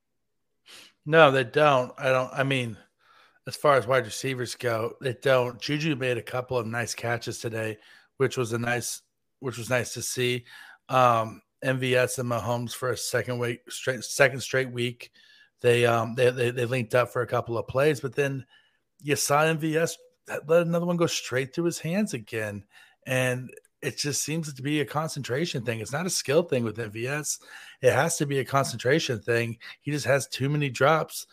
No, 1.06 1.32
they 1.32 1.44
don't. 1.44 1.92
I 1.98 2.10
don't. 2.10 2.32
I 2.34 2.44
mean, 2.44 2.78
as 3.48 3.56
far 3.56 3.76
as 3.76 3.88
wide 3.88 4.06
receivers 4.06 4.56
go, 4.56 4.94
they 5.02 5.14
don't. 5.14 5.60
Juju 5.60 5.96
made 5.96 6.18
a 6.18 6.22
couple 6.22 6.58
of 6.58 6.68
nice 6.68 6.94
catches 6.94 7.40
today, 7.40 7.78
which 8.18 8.38
was 8.38 8.54
a 8.54 8.60
nice, 8.60 9.02
which 9.40 9.58
was 9.58 9.70
nice 9.70 9.94
to 9.94 10.02
see. 10.02 10.46
Um, 10.90 11.42
MVS 11.64 12.18
and 12.18 12.30
Mahomes 12.30 12.74
for 12.74 12.90
a 12.90 12.98
second 12.98 13.40
week 13.40 13.60
straight, 13.70 14.04
second 14.04 14.40
straight 14.42 14.72
week. 14.72 15.12
They 15.62 15.86
um 15.86 16.16
they, 16.16 16.32
they 16.32 16.52
they 16.52 16.66
linked 16.66 16.96
up 16.96 17.14
for 17.14 17.22
a 17.22 17.28
couple 17.28 17.58
of 17.58 17.68
plays, 17.68 18.00
but 18.00 18.16
then 18.16 18.46
you 19.00 19.16
saw 19.16 19.44
MVS 19.44 19.94
let 20.48 20.62
another 20.64 20.86
one 20.86 20.98
go 20.98 21.08
straight 21.08 21.54
through 21.54 21.66
his 21.66 21.80
hands 21.80 22.14
again, 22.14 22.64
and 23.06 23.52
it 23.82 23.98
just 23.98 24.24
seems 24.24 24.54
to 24.54 24.62
be 24.62 24.80
a 24.80 24.86
concentration 24.86 25.64
thing. 25.64 25.80
It's 25.80 25.92
not 25.92 26.06
a 26.06 26.12
skill 26.12 26.44
thing 26.44 26.64
with 26.64 26.78
MVS. 26.78 27.40
It 27.82 27.94
has 27.94 28.18
to 28.18 28.26
be 28.26 28.40
a 28.40 28.46
concentration 28.46 29.20
thing. 29.20 29.58
He 29.82 29.92
just 29.92 30.06
has 30.06 30.28
too 30.28 30.50
many 30.50 30.70
drops. 30.70 31.26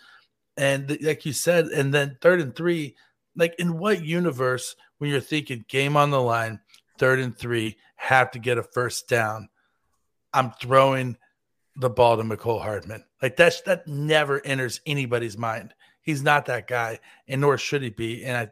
And 0.56 0.88
th- 0.88 1.02
like 1.02 1.26
you 1.26 1.34
said, 1.34 1.66
and 1.66 1.92
then 1.92 2.16
third 2.20 2.40
and 2.40 2.56
three, 2.56 2.96
like 3.36 3.54
in 3.58 3.78
what 3.78 4.02
universe 4.02 4.74
when 4.96 5.10
you're 5.10 5.20
thinking 5.20 5.64
game 5.68 5.96
on 5.96 6.10
the 6.10 6.20
line, 6.20 6.60
third 6.98 7.20
and 7.20 7.36
three, 7.36 7.76
have 7.96 8.30
to 8.32 8.38
get 8.38 8.58
a 8.58 8.62
first 8.62 9.08
down, 9.08 9.48
I'm 10.32 10.52
throwing 10.52 11.16
the 11.76 11.90
ball 11.90 12.16
to 12.16 12.22
Mecole 12.22 12.60
Hardman. 12.60 13.04
Like 13.22 13.36
that's 13.36 13.60
that 13.62 13.86
never 13.86 14.44
enters 14.44 14.80
anybody's 14.86 15.38
mind. 15.38 15.74
He's 16.02 16.22
not 16.22 16.46
that 16.46 16.66
guy, 16.66 17.00
and 17.26 17.40
nor 17.40 17.58
should 17.58 17.82
he 17.82 17.90
be. 17.90 18.24
And 18.24 18.36
I 18.36 18.48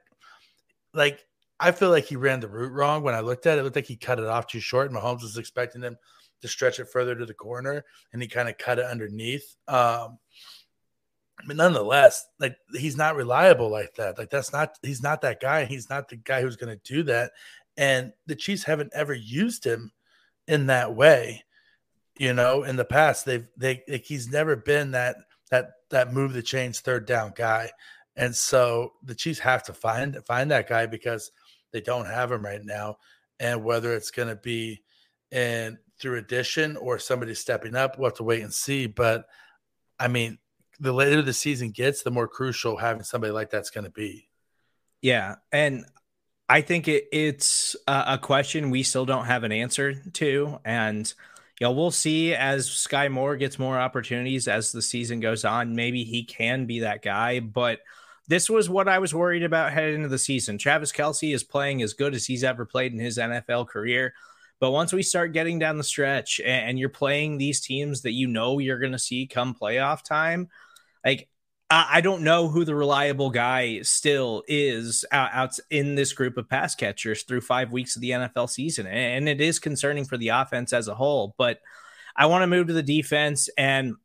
like 0.94 1.24
I 1.58 1.72
feel 1.72 1.90
like 1.90 2.04
he 2.04 2.16
ran 2.16 2.40
the 2.40 2.48
route 2.48 2.72
wrong 2.72 3.02
when 3.02 3.14
I 3.14 3.20
looked 3.20 3.46
at 3.46 3.56
it. 3.56 3.60
It 3.60 3.64
looked 3.64 3.76
like 3.76 3.86
he 3.86 3.96
cut 3.96 4.18
it 4.18 4.26
off 4.26 4.46
too 4.46 4.60
short. 4.60 4.90
And 4.90 4.98
Mahomes 4.98 5.22
was 5.22 5.38
expecting 5.38 5.82
him 5.82 5.96
to 6.42 6.48
stretch 6.48 6.78
it 6.78 6.88
further 6.88 7.14
to 7.14 7.26
the 7.26 7.34
corner, 7.34 7.84
and 8.12 8.20
he 8.20 8.28
kind 8.28 8.48
of 8.48 8.58
cut 8.58 8.78
it 8.78 8.84
underneath. 8.84 9.56
Um, 9.68 10.18
but 11.46 11.56
nonetheless, 11.56 12.26
like 12.40 12.56
he's 12.74 12.96
not 12.96 13.16
reliable 13.16 13.68
like 13.70 13.94
that. 13.96 14.18
Like 14.18 14.30
that's 14.30 14.52
not 14.52 14.78
he's 14.82 15.02
not 15.02 15.20
that 15.22 15.40
guy. 15.40 15.64
He's 15.64 15.90
not 15.90 16.08
the 16.08 16.16
guy 16.16 16.42
who's 16.42 16.56
going 16.56 16.76
to 16.76 16.92
do 16.92 17.02
that. 17.04 17.32
And 17.76 18.12
the 18.26 18.36
Chiefs 18.36 18.64
haven't 18.64 18.92
ever 18.94 19.14
used 19.14 19.64
him 19.64 19.92
in 20.48 20.66
that 20.66 20.94
way. 20.94 21.44
You 22.18 22.32
know, 22.32 22.62
in 22.62 22.76
the 22.76 22.84
past, 22.84 23.26
they've 23.26 23.46
they 23.56 23.82
like, 23.88 24.04
he's 24.04 24.30
never 24.30 24.56
been 24.56 24.92
that 24.92 25.16
that 25.50 25.72
that 25.90 26.12
move 26.12 26.32
the 26.32 26.42
chains 26.42 26.80
third 26.80 27.06
down 27.06 27.32
guy. 27.36 27.70
And 28.16 28.34
so 28.34 28.92
the 29.02 29.14
Chiefs 29.14 29.40
have 29.40 29.62
to 29.64 29.74
find 29.74 30.16
find 30.26 30.50
that 30.50 30.68
guy 30.68 30.86
because 30.86 31.30
they 31.72 31.80
don't 31.80 32.06
have 32.06 32.32
him 32.32 32.44
right 32.44 32.64
now. 32.64 32.96
And 33.38 33.64
whether 33.64 33.94
it's 33.94 34.10
going 34.10 34.28
to 34.28 34.36
be 34.36 34.82
in 35.30 35.78
through 36.00 36.18
addition 36.18 36.76
or 36.76 36.98
somebody 36.98 37.34
stepping 37.34 37.74
up, 37.74 37.98
we'll 37.98 38.08
have 38.08 38.16
to 38.16 38.24
wait 38.24 38.42
and 38.42 38.54
see. 38.54 38.86
But 38.86 39.26
I 39.98 40.08
mean, 40.08 40.38
the 40.80 40.92
later 40.92 41.20
the 41.20 41.32
season 41.32 41.70
gets, 41.70 42.02
the 42.02 42.10
more 42.10 42.28
crucial 42.28 42.76
having 42.76 43.02
somebody 43.02 43.32
like 43.32 43.50
that's 43.50 43.70
going 43.70 43.84
to 43.84 43.90
be. 43.90 44.28
Yeah, 45.02 45.36
and 45.52 45.84
I 46.48 46.60
think 46.60 46.88
it, 46.88 47.08
it's 47.12 47.74
a, 47.88 48.04
a 48.08 48.18
question 48.18 48.70
we 48.70 48.82
still 48.82 49.06
don't 49.06 49.26
have 49.26 49.44
an 49.44 49.52
answer 49.52 49.94
to, 49.94 50.58
and 50.64 51.12
you 51.60 51.66
know 51.66 51.72
we'll 51.72 51.90
see 51.90 52.34
as 52.34 52.68
Skyy 52.68 53.10
Moore 53.10 53.36
gets 53.36 53.58
more 53.58 53.78
opportunities 53.78 54.46
as 54.46 54.72
the 54.72 54.82
season 54.82 55.20
goes 55.20 55.44
on. 55.44 55.74
Maybe 55.74 56.04
he 56.04 56.24
can 56.24 56.66
be 56.66 56.80
that 56.80 57.02
guy, 57.02 57.40
but 57.40 57.80
this 58.28 58.50
was 58.50 58.68
what 58.68 58.88
I 58.88 58.98
was 58.98 59.14
worried 59.14 59.44
about 59.44 59.72
heading 59.72 59.96
into 59.96 60.08
the 60.08 60.18
season. 60.18 60.58
Travis 60.58 60.92
Kelce 60.92 61.34
is 61.34 61.44
playing 61.44 61.82
as 61.82 61.94
good 61.94 62.14
as 62.14 62.26
he's 62.26 62.44
ever 62.44 62.64
played 62.64 62.92
in 62.92 62.98
his 62.98 63.18
NFL 63.18 63.68
career. 63.68 64.14
But 64.58 64.70
once 64.70 64.92
we 64.92 65.02
start 65.02 65.32
getting 65.32 65.58
down 65.58 65.78
the 65.78 65.84
stretch 65.84 66.40
and, 66.40 66.78
you're 66.78 66.88
playing 66.88 67.36
these 67.36 67.60
teams 67.60 68.02
that 68.02 68.12
you 68.12 68.26
know 68.26 68.58
you're 68.58 68.78
going 68.78 68.92
to 68.92 68.98
see 68.98 69.26
come 69.26 69.54
playoff 69.54 70.02
time, 70.02 70.48
like 71.04 71.28
I 71.68 72.00
don't 72.00 72.22
know 72.22 72.46
who 72.46 72.64
the 72.64 72.76
reliable 72.76 73.30
guy 73.30 73.82
still 73.82 74.44
is 74.46 75.04
out, 75.10 75.30
out, 75.32 75.58
in 75.68 75.96
this 75.96 76.12
group 76.12 76.36
of 76.36 76.48
pass 76.48 76.76
catchers 76.76 77.24
through 77.24 77.40
five 77.40 77.72
weeks 77.72 77.96
of 77.96 78.02
the 78.02 78.10
NFL 78.10 78.50
season. 78.50 78.86
And 78.86 79.28
it 79.28 79.40
is 79.40 79.58
concerning 79.58 80.04
for 80.04 80.16
the 80.16 80.28
offense 80.28 80.72
as 80.72 80.86
a 80.86 80.94
whole. 80.94 81.34
But 81.36 81.60
I 82.14 82.26
want 82.26 82.42
to 82.42 82.46
move 82.46 82.68
to 82.68 82.72
the 82.72 82.84
defense. 82.84 83.48
And 83.58 83.96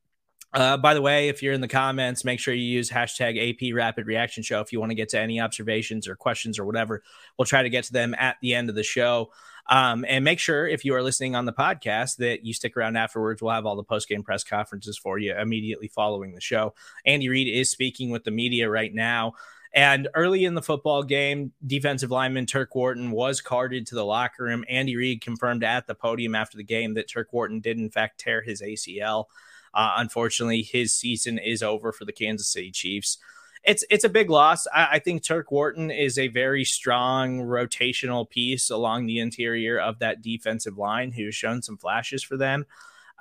uh, 0.54 0.78
by 0.78 0.96
the 0.96 1.04
way, 1.04 1.30
if 1.30 1.44
you're 1.44 1.54
in 1.54 1.62
the 1.62 1.68
comments, 1.68 2.26
make 2.26 2.40
sure 2.40 2.54
you 2.54 2.64
use 2.64 2.90
hashtag 2.90 3.38
AP 3.38 3.76
Rapid 3.76 4.08
Reaction 4.08 4.42
Show 4.42 4.60
if 4.62 4.74
you 4.74 4.80
want 4.80 4.90
to 4.90 4.96
get 4.96 5.10
to 5.10 5.20
any 5.20 5.40
observations 5.40 6.08
or 6.08 6.16
questions 6.16 6.58
or 6.58 6.66
whatever. 6.66 7.04
We'll 7.38 7.46
try 7.46 7.62
to 7.62 7.70
get 7.70 7.84
to 7.86 7.94
them 7.94 8.16
at 8.18 8.38
the 8.42 8.56
end 8.56 8.70
of 8.70 8.76
the 8.76 8.84
show. 8.84 9.32
Um, 9.70 10.06
and 10.08 10.26
make 10.26 10.40
sure 10.40 10.68
if 10.68 10.84
you 10.84 10.96
are 10.96 11.04
listening 11.04 11.36
on 11.36 11.46
the 11.46 11.54
podcast 11.54 12.18
that 12.18 12.46
you 12.46 12.54
stick 12.54 12.76
around 12.76 12.98
afterwards. 12.98 13.42
We'll 13.42 13.54
have 13.54 13.66
all 13.66 13.76
the 13.76 13.84
post 13.84 14.08
game 14.08 14.24
press 14.24 14.44
conferences 14.44 14.98
for 14.98 15.18
you 15.18 15.36
immediately 15.36 15.88
following 15.88 16.34
the 16.34 16.42
show. 16.42 16.74
Andy 17.06 17.30
Reid 17.30 17.48
is 17.48 17.70
speaking 17.70 18.10
with 18.10 18.24
the 18.24 18.32
media 18.32 18.70
right 18.70 18.94
now. 18.94 19.34
And 19.74 20.10
early 20.16 20.44
in 20.44 20.54
the 20.54 20.62
football 20.62 21.02
game, 21.02 21.54
defensive 21.66 22.12
lineman 22.12 22.46
Turk 22.46 22.76
Wharton 22.76 23.12
was 23.12 23.40
carted 23.40 23.88
to 23.88 23.96
the 23.96 24.04
locker 24.06 24.44
room. 24.44 24.66
Andy 24.68 24.98
Reid 24.98 25.22
confirmed 25.22 25.64
at 25.64 25.88
the 25.88 25.96
podium 25.96 26.36
after 26.36 26.58
the 26.58 26.64
game 26.64 26.96
that 26.96 27.10
Turk 27.10 27.32
Wharton 27.32 27.62
did, 27.62 27.78
in 27.78 27.90
fact, 27.90 28.20
tear 28.20 28.42
his 28.42 28.62
ACL. 28.62 29.26
Uh, 29.74 29.94
unfortunately, 29.98 30.62
his 30.62 30.92
season 30.92 31.38
is 31.38 31.64
over 31.64 31.94
for 31.94 32.04
the 32.04 32.12
Kansas 32.12 32.52
City 32.52 32.72
Chiefs. 32.72 33.18
It's 33.64 33.84
it's 33.90 34.04
a 34.04 34.10
big 34.10 34.30
loss. 34.30 34.68
I, 34.68 34.88
I 34.94 35.00
think 35.00 35.24
Turk 35.24 35.52
Wharton 35.52 35.92
is 35.92 36.18
a 36.18 36.28
very 36.28 36.64
strong 36.66 37.40
rotational 37.42 38.30
piece 38.30 38.70
along 38.70 39.06
the 39.06 39.20
interior 39.20 39.80
of 39.80 40.00
that 40.00 40.22
defensive 40.22 40.78
line 40.78 41.12
who's 41.12 41.36
shown 41.36 41.62
some 41.62 41.78
flashes 41.78 42.24
for 42.24 42.38
them. 42.38 42.66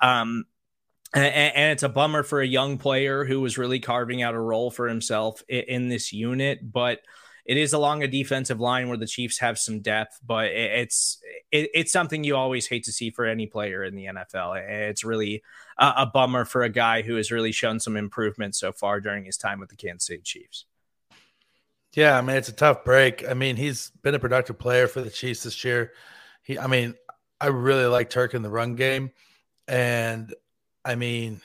Um, 0.01 0.45
and, 1.13 1.25
and, 1.25 1.71
it's 1.71 1.83
a 1.83 1.89
bummer 1.89 2.23
for 2.23 2.41
a 2.41 2.47
young 2.47 2.77
player 2.77 3.25
who 3.25 3.41
was 3.41 3.57
really 3.57 3.79
carving 3.79 4.21
out 4.23 4.33
a 4.33 4.39
role 4.39 4.71
for 4.71 4.87
himself 4.87 5.43
in, 5.47 5.63
in 5.67 5.89
this 5.89 6.11
unit. 6.11 6.71
But 6.71 7.01
it 7.45 7.57
is 7.57 7.73
along 7.73 8.03
a 8.03 8.07
defensive 8.07 8.59
line 8.59 8.87
where 8.87 8.97
the 8.97 9.07
Chiefs 9.07 9.39
have 9.39 9.57
some 9.57 9.79
depth, 9.79 10.19
but 10.25 10.45
it's 10.45 11.19
it, 11.51 11.69
it's 11.73 11.91
something 11.91 12.23
you 12.23 12.35
always 12.35 12.67
hate 12.67 12.83
to 12.85 12.91
see 12.91 13.09
for 13.09 13.25
any 13.25 13.47
player 13.47 13.83
in 13.83 13.95
the 13.95 14.05
NFL. 14.05 14.61
It's 14.89 15.03
really 15.03 15.43
a, 15.77 15.93
a, 15.97 16.05
bummer 16.05 16.45
for 16.45 16.63
a 16.63 16.69
guy 16.69 17.01
who 17.01 17.15
has 17.15 17.31
really 17.31 17.51
shown 17.51 17.79
some 17.79 17.97
improvement 17.97 18.55
so 18.55 18.71
far 18.71 19.01
during 19.01 19.25
his 19.25 19.37
time 19.37 19.59
with 19.59 19.69
the 19.69 19.75
Kansas 19.75 20.07
City 20.07 20.21
Chiefs. 20.23 20.65
Yeah, 21.93 22.17
I 22.17 22.21
mean 22.21 22.37
it's 22.37 22.49
a 22.49 22.53
tough 22.53 22.83
break. 22.83 23.27
I 23.27 23.33
mean 23.33 23.55
he's 23.55 23.91
been 24.01 24.15
a 24.15 24.19
productive 24.19 24.57
player 24.57 24.87
for 24.87 25.01
the 25.01 25.09
Chiefs 25.09 25.43
this 25.43 25.63
year. 25.63 25.91
He, 26.43 26.57
I 26.57 26.67
mean, 26.67 26.95
I 27.39 27.47
really 27.47 27.85
like 27.85 28.09
Turk 28.09 28.33
in 28.33 28.43
the 28.43 28.49
run 28.49 28.75
game, 28.75 29.11
and 29.67 30.33
I 30.85 30.95
mean 30.95 31.41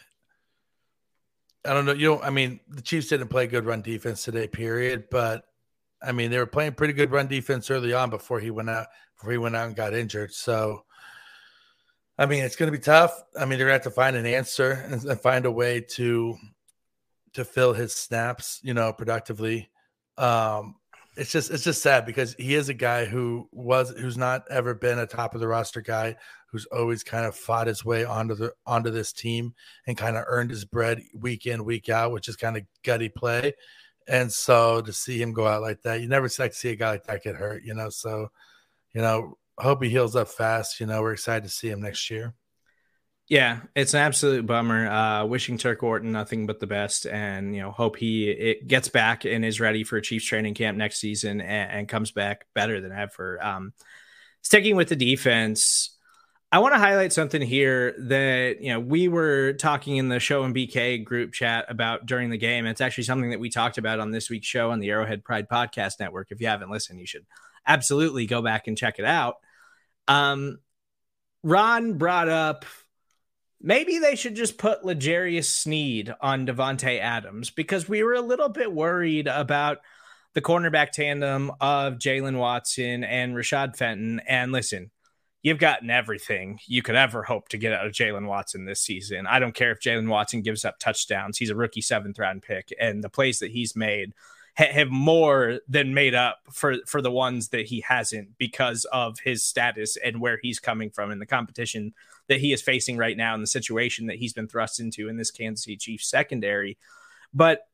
I 1.67 1.75
don't 1.75 1.85
know. 1.85 1.93
You 1.93 2.11
know, 2.11 2.23
I 2.23 2.31
mean, 2.31 2.61
the 2.69 2.83
Chiefs 2.83 3.09
didn't 3.09 3.29
play 3.29 3.47
good 3.47 3.65
run 3.65 3.83
defense 3.83 4.25
today, 4.25 4.47
period. 4.47 5.11
But 5.11 5.45
I 6.07 6.13
mean, 6.13 6.31
they 6.31 6.39
were 6.39 6.47
playing 6.47 6.75
pretty 6.75 6.93
good 6.93 7.11
run 7.11 7.27
defense 7.27 7.71
early 7.71 7.93
on 7.93 8.11
before 8.11 8.41
he 8.41 8.51
went 8.51 8.71
out 8.71 8.87
before 9.17 9.33
he 9.33 9.39
went 9.39 9.57
out 9.57 9.67
and 9.67 9.77
got 9.77 9.95
injured. 9.95 10.33
So, 10.33 10.85
I 12.19 12.27
mean, 12.27 12.45
it's 12.45 12.57
going 12.57 12.71
to 12.71 12.79
be 12.79 12.83
tough. 12.83 13.23
I 13.39 13.41
mean, 13.41 13.59
they're 13.59 13.67
going 13.67 13.79
to 13.79 13.85
have 13.85 13.85
to 13.85 13.91
find 13.91 14.17
an 14.17 14.27
answer 14.27 14.73
and, 14.91 15.21
find 15.21 15.47
a 15.47 15.51
way 15.51 15.81
to 15.81 16.37
to 17.35 17.45
fill 17.45 17.73
his 17.73 17.93
snaps, 17.93 18.61
you 18.63 18.73
know, 18.73 18.93
productively. 18.93 19.69
Um, 20.17 20.77
it's 21.17 21.33
just 21.33 21.51
it's 21.51 21.65
just 21.65 21.83
sad 21.83 22.07
because 22.07 22.35
he 22.39 22.55
is 22.55 22.69
a 22.69 22.75
guy 22.75 23.07
who 23.07 23.49
was 23.51 23.91
who's 23.91 24.19
not 24.19 24.45
ever 24.51 24.75
been 24.75 24.99
a 24.99 25.07
top 25.07 25.35
of 25.35 25.41
the 25.41 25.49
roster 25.49 25.81
guy 25.81 26.17
who's 26.51 26.67
always 26.67 27.03
kind 27.03 27.27
of 27.27 27.35
fought 27.35 27.67
his 27.67 27.85
way 27.85 28.05
onto 28.05 28.35
the 28.35 28.53
onto 28.67 28.91
this 28.91 29.13
team 29.13 29.55
and 29.87 29.97
kind 29.97 30.17
of 30.17 30.25
earned 30.27 30.51
his 30.51 30.65
bread 30.65 31.03
week 31.15 31.47
in 31.47 31.65
week 31.65 31.89
out, 31.89 32.13
which 32.13 32.29
is 32.29 32.37
kind 32.37 32.57
of 32.57 32.63
gutty 32.83 33.09
play. 33.09 33.55
And 34.09 34.33
so 34.33 34.81
to 34.81 34.93
see 34.93 35.21
him 35.21 35.33
go 35.33 35.47
out 35.47 35.63
like 35.63 35.83
that, 35.83 36.01
you 36.01 36.09
never 36.09 36.29
to 36.29 36.53
see 36.53 36.71
a 36.71 36.77
guy 36.77 36.91
like 36.91 37.05
that 37.05 37.25
get 37.25 37.37
hurt, 37.37 37.65
you 37.65 37.75
know. 37.75 37.91
So, 37.91 38.31
you 38.95 39.01
know, 39.01 39.37
hope 39.59 39.83
he 39.83 39.89
heals 39.89 40.17
up 40.17 40.29
fast. 40.29 40.81
You 40.81 40.87
know, 40.87 41.03
we're 41.03 41.13
excited 41.13 41.45
to 41.45 41.51
see 41.51 41.69
him 41.69 41.83
next 41.83 42.11
year. 42.11 42.35
Yeah, 43.29 43.63
it's 43.75 43.93
an 43.93 44.01
absolute 44.01 44.47
bummer. 44.47 44.89
Uh, 44.89 45.25
wishing 45.25 45.59
Turk 45.59 45.83
Wharton 45.83 46.13
nothing 46.13 46.47
but 46.47 46.61
the 46.61 46.69
best, 46.69 47.07
and 47.07 47.57
you 47.57 47.61
know, 47.61 47.73
hope 47.73 47.97
he 47.97 48.31
it 48.31 48.69
gets 48.69 48.89
back 48.89 49.25
and 49.25 49.45
is 49.45 49.59
ready 49.59 49.83
for 49.83 50.01
Chiefs 50.01 50.27
training 50.27 50.55
camp 50.55 50.79
next 50.79 51.01
season 51.01 51.41
and, 51.41 51.71
and 51.73 51.89
comes 51.89 52.13
back 52.13 52.47
better 52.55 52.81
than 52.81 52.93
ever. 52.93 53.45
Um, 53.45 53.73
sticking 54.43 54.77
with 54.77 54.89
the 54.89 54.95
defense, 54.95 55.96
I 56.57 56.59
want 56.59 56.73
to 56.73 56.79
highlight 56.79 57.13
something 57.13 57.43
here 57.43 57.95
that 57.99 58.63
you 58.63 58.73
know 58.73 58.81
we 58.81 59.09
were 59.09 59.53
talking 59.53 59.99
in 59.99 60.09
the 60.09 60.19
show 60.19 60.43
and 60.43 60.55
BK 60.55 61.05
group 61.05 61.35
chat 61.35 61.67
about 61.69 62.07
during 62.07 62.31
the 62.31 62.39
game. 62.39 62.65
It's 62.65 62.81
actually 62.81 63.05
something 63.05 63.29
that 63.29 63.41
we 63.41 63.51
talked 63.51 63.77
about 63.77 64.01
on 64.01 64.11
this 64.11 64.31
week's 64.31 64.47
show 64.47 64.71
on 64.71 64.81
the 64.81 64.89
Arrowhead 64.89 65.23
Pride 65.23 65.51
Podcast 65.51 66.01
Network. 66.01 66.29
If 66.31 66.41
you 66.41 66.47
haven't 66.47 66.71
listened, 66.71 66.99
you 66.99 67.05
should 67.07 67.27
absolutely 67.67 68.25
go 68.25 68.41
back 68.41 68.69
and 68.69 68.79
check 68.79 68.99
it 68.99 69.05
out. 69.05 69.35
Um, 70.09 70.61
Ron 71.43 71.99
brought 71.99 72.31
up 72.31 72.65
maybe 73.61 73.99
they 73.99 74.17
should 74.17 74.35
just 74.35 74.57
put 74.57 74.83
L'Jarius 74.83 75.45
Sneed 75.45 76.15
on 76.23 76.47
Davante 76.47 76.99
Adams 76.99 77.51
because 77.51 77.87
we 77.87 78.03
were 78.03 78.15
a 78.15 78.23
little 78.23 78.49
bit 78.49 78.73
worried 78.73 79.27
about 79.27 79.81
the 80.33 80.41
cornerback 80.41 80.93
tandem 80.93 81.53
of 81.61 81.99
Jaylen 81.99 82.39
Watson 82.39 83.05
and 83.05 83.35
Rashad 83.35 83.77
Fenton. 83.77 84.23
And 84.27 84.53
listen, 84.53 84.91
you've 85.43 85.59
gotten 85.59 85.91
everything 85.91 86.59
you 86.67 86.83
could 86.83 86.97
ever 86.97 87.23
hope 87.23 87.49
to 87.49 87.59
get 87.59 87.73
out 87.73 87.87
of 87.87 87.93
Jaylen 87.93 88.27
Watson 88.27 88.65
this 88.65 88.81
season. 88.81 89.27
I 89.27 89.39
don't 89.39 89.55
care 89.55 89.71
if 89.71 89.81
Jaylen 89.81 90.09
Watson 90.09 90.43
gives 90.43 90.65
up 90.65 90.79
touchdowns. 90.79 91.39
He's 91.39 91.51
a 91.51 91.55
rookie 91.55 91.81
seventh 91.81 92.19
round 92.19 92.43
pick, 92.43 92.73
and 92.81 93.03
the 93.03 93.09
plays 93.09 93.39
that 93.39 93.51
he's 93.51 93.77
made 93.77 94.13
ha- 94.57 94.73
have 94.73 94.91
more 94.91 95.61
than 95.69 95.95
made 95.95 96.15
up 96.15 96.39
for 96.53 96.77
for 96.87 97.01
the 97.01 97.11
ones 97.11 97.49
that 97.49 97.67
he 97.67 97.81
hasn't 97.83 98.37
because 98.39 98.85
of 98.93 99.19
his 99.21 99.45
status 99.45 99.97
and 99.97 100.21
where 100.21 100.39
he's 100.43 100.59
coming 100.59 100.91
from 100.91 101.11
in 101.11 101.19
the 101.19 101.27
competition 101.27 101.95
that 102.29 102.41
he 102.41 102.53
is 102.53 102.63
facing 102.63 102.97
right 102.97 103.17
now 103.17 103.35
in 103.35 103.41
the 103.41 103.47
situation 103.47 104.07
that 104.07 104.17
he's 104.17 104.33
been 104.33 104.49
thrust 104.49 104.81
into 104.81 105.09
in 105.09 105.17
this 105.17 105.31
Kansas 105.31 105.65
City 105.65 105.77
Chiefs 105.77 106.11
secondary. 106.11 106.77
But 107.33 107.69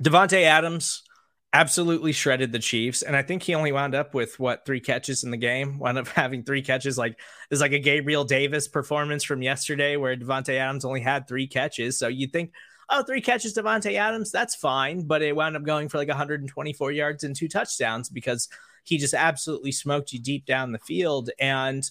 Davante 0.00 0.42
Adams 0.42 1.02
absolutely 1.52 2.12
shredded 2.12 2.52
the 2.52 2.58
Chiefs, 2.58 3.02
and 3.02 3.16
I 3.16 3.22
think 3.22 3.42
he 3.42 3.54
only 3.54 3.72
wound 3.72 3.94
up 3.94 4.14
with 4.14 4.38
what 4.38 4.66
three 4.66 4.80
catches 4.80 5.24
in 5.24 5.30
the 5.30 5.36
game. 5.36 5.78
Wound 5.80 5.98
up 5.98 6.08
having 6.08 6.42
three 6.42 6.62
catches, 6.62 6.98
like 6.98 7.18
is 7.50 7.60
like 7.60 7.72
a 7.72 7.78
Gabriel 7.78 8.24
Davis 8.24 8.68
performance 8.68 9.24
from 9.24 9.42
yesterday, 9.42 9.96
where 9.96 10.16
Davante 10.16 10.58
Adams 10.58 10.84
only 10.84 11.00
had 11.00 11.26
three 11.26 11.46
catches. 11.46 11.98
So 11.98 12.08
you 12.08 12.26
think, 12.26 12.52
oh, 12.90 13.02
three 13.02 13.20
catches, 13.20 13.54
Davante 13.54 13.94
Adams, 13.94 14.30
that's 14.30 14.54
fine, 14.54 15.06
but 15.06 15.22
it 15.22 15.34
wound 15.34 15.56
up 15.56 15.62
going 15.62 15.88
for 15.88 15.98
like 15.98 16.08
124 16.08 16.92
yards 16.92 17.24
and 17.24 17.34
two 17.34 17.48
touchdowns 17.48 18.08
because 18.08 18.48
he 18.84 18.98
just 18.98 19.14
absolutely 19.14 19.72
smoked 19.72 20.12
you 20.12 20.20
deep 20.20 20.46
down 20.46 20.72
the 20.72 20.78
field 20.78 21.30
and. 21.38 21.90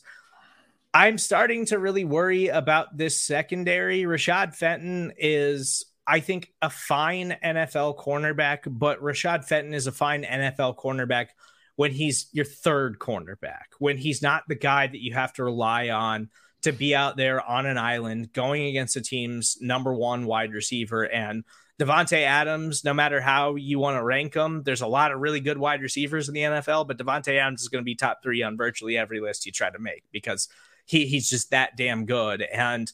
I'm 0.93 1.19
starting 1.19 1.65
to 1.65 1.77
really 1.77 2.05
worry 2.05 2.47
about 2.47 2.97
this 2.97 3.19
secondary. 3.19 4.03
Rashad 4.03 4.55
Fenton 4.55 5.13
is 5.17 5.85
I 6.07 6.21
think, 6.21 6.53
a 6.61 6.69
fine 6.69 7.37
NFL 7.43 7.97
cornerback, 7.97 8.59
but 8.65 9.01
Rashad 9.01 9.45
Fenton 9.45 9.73
is 9.73 9.87
a 9.87 9.91
fine 9.91 10.23
NFL 10.23 10.77
cornerback 10.77 11.27
when 11.75 11.91
he's 11.91 12.27
your 12.31 12.45
third 12.45 12.97
cornerback, 12.97 13.75
when 13.79 13.97
he's 13.97 14.21
not 14.21 14.43
the 14.47 14.55
guy 14.55 14.87
that 14.87 15.03
you 15.03 15.13
have 15.13 15.33
to 15.33 15.43
rely 15.43 15.89
on 15.89 16.29
to 16.63 16.71
be 16.71 16.95
out 16.95 17.17
there 17.17 17.41
on 17.41 17.65
an 17.65 17.77
island 17.77 18.33
going 18.33 18.65
against 18.65 18.95
the 18.95 19.01
team's 19.01 19.57
number 19.61 19.93
one 19.93 20.25
wide 20.25 20.53
receiver. 20.53 21.03
And 21.03 21.43
Davante 21.79 22.23
Adams, 22.23 22.83
no 22.83 22.93
matter 22.93 23.21
how 23.21 23.55
you 23.55 23.77
want 23.77 23.97
to 23.97 24.03
rank 24.03 24.33
them, 24.33 24.63
there's 24.63 24.81
a 24.81 24.87
lot 24.87 25.11
of 25.11 25.19
really 25.19 25.39
good 25.39 25.59
wide 25.59 25.81
receivers 25.81 26.27
in 26.27 26.33
the 26.33 26.41
NFL, 26.41 26.87
but 26.87 26.97
Davante 26.97 27.37
Adams 27.37 27.61
is 27.61 27.67
going 27.67 27.83
to 27.83 27.85
be 27.85 27.95
top 27.95 28.23
three 28.23 28.41
on 28.41 28.57
virtually 28.57 28.97
every 28.97 29.19
list 29.19 29.45
you 29.45 29.51
try 29.51 29.69
to 29.69 29.77
make 29.77 30.03
because 30.11 30.47
he 30.85 31.05
he's 31.05 31.29
just 31.29 31.51
that 31.51 31.77
damn 31.77 32.05
good. 32.05 32.41
And 32.41 32.91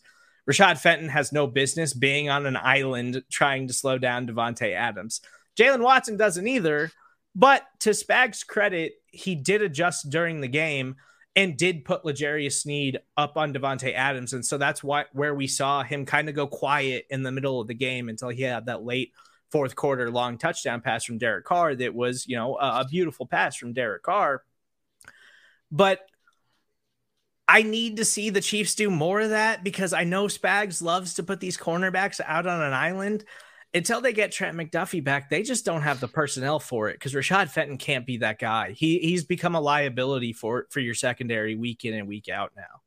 Rashad 0.49 0.77
Fenton 0.77 1.09
has 1.09 1.31
no 1.31 1.47
business 1.47 1.93
being 1.93 2.29
on 2.29 2.45
an 2.45 2.57
island 2.57 3.23
trying 3.31 3.67
to 3.67 3.73
slow 3.73 3.97
down 3.97 4.27
Davante 4.27 4.73
Adams. 4.73 5.21
Jaylen 5.57 5.81
Watson 5.81 6.17
doesn't 6.17 6.47
either, 6.47 6.91
but 7.35 7.63
to 7.81 7.93
Spag's 7.93 8.43
credit, 8.43 8.93
he 9.07 9.35
did 9.35 9.61
adjust 9.61 10.09
during 10.09 10.41
the 10.41 10.47
game 10.47 10.95
and 11.35 11.57
did 11.57 11.85
put 11.85 12.05
L'Jarius 12.05 12.61
Sneed 12.61 12.99
up 13.17 13.37
on 13.37 13.53
Davante 13.53 13.93
Adams. 13.93 14.33
And 14.33 14.45
so 14.45 14.57
that's 14.57 14.83
why 14.83 15.05
where 15.13 15.33
we 15.33 15.47
saw 15.47 15.83
him 15.83 16.05
kind 16.05 16.29
of 16.29 16.35
go 16.35 16.45
quiet 16.45 17.05
in 17.09 17.23
the 17.23 17.31
middle 17.31 17.59
of 17.59 17.67
the 17.67 17.73
game 17.73 18.09
until 18.09 18.29
he 18.29 18.43
had 18.43 18.67
that 18.67 18.83
late 18.83 19.13
fourth 19.51 19.75
quarter 19.75 20.11
long 20.11 20.37
touchdown 20.37 20.81
pass 20.81 21.03
from 21.05 21.17
Derek 21.17 21.45
Carr 21.45 21.75
that 21.75 21.93
was, 21.93 22.27
you 22.27 22.35
know, 22.35 22.55
a, 22.57 22.81
a 22.81 22.87
beautiful 22.89 23.25
pass 23.25 23.55
from 23.55 23.73
Derek 23.73 24.03
Carr. 24.03 24.43
But 25.71 26.01
I 27.47 27.63
need 27.63 27.97
to 27.97 28.05
see 28.05 28.29
the 28.29 28.41
Chiefs 28.41 28.75
do 28.75 28.89
more 28.89 29.21
of 29.21 29.31
that 29.31 29.63
because 29.63 29.93
I 29.93 30.03
know 30.05 30.25
Spags 30.25 30.81
loves 30.81 31.15
to 31.15 31.23
put 31.23 31.39
these 31.39 31.57
cornerbacks 31.57 32.21
out 32.25 32.47
on 32.47 32.61
an 32.61 32.73
island. 32.73 33.25
Until 33.75 34.01
they 34.01 34.13
get 34.13 34.31
Trent 34.31 34.55
McDuffie 34.55 35.03
back, 35.03 35.31
they 35.31 35.41
just 35.41 35.65
don't 35.65 35.81
have 35.81 35.99
the 35.99 36.07
personnel 36.07 36.59
for 36.59 36.89
it 36.89 36.93
because 36.93 37.15
Rashad 37.15 37.49
Fenton 37.49 37.79
can't 37.79 38.05
be 38.05 38.17
that 38.17 38.37
guy. 38.37 38.71
He 38.71 38.99
he's 38.99 39.23
become 39.23 39.55
a 39.55 39.61
liability 39.61 40.31
for 40.31 40.67
for 40.69 40.79
your 40.79 40.93
secondary 40.93 41.55
week 41.55 41.83
in 41.83 41.95
and 41.95 42.07
week 42.07 42.29
out 42.29 42.51
now. 42.55 42.81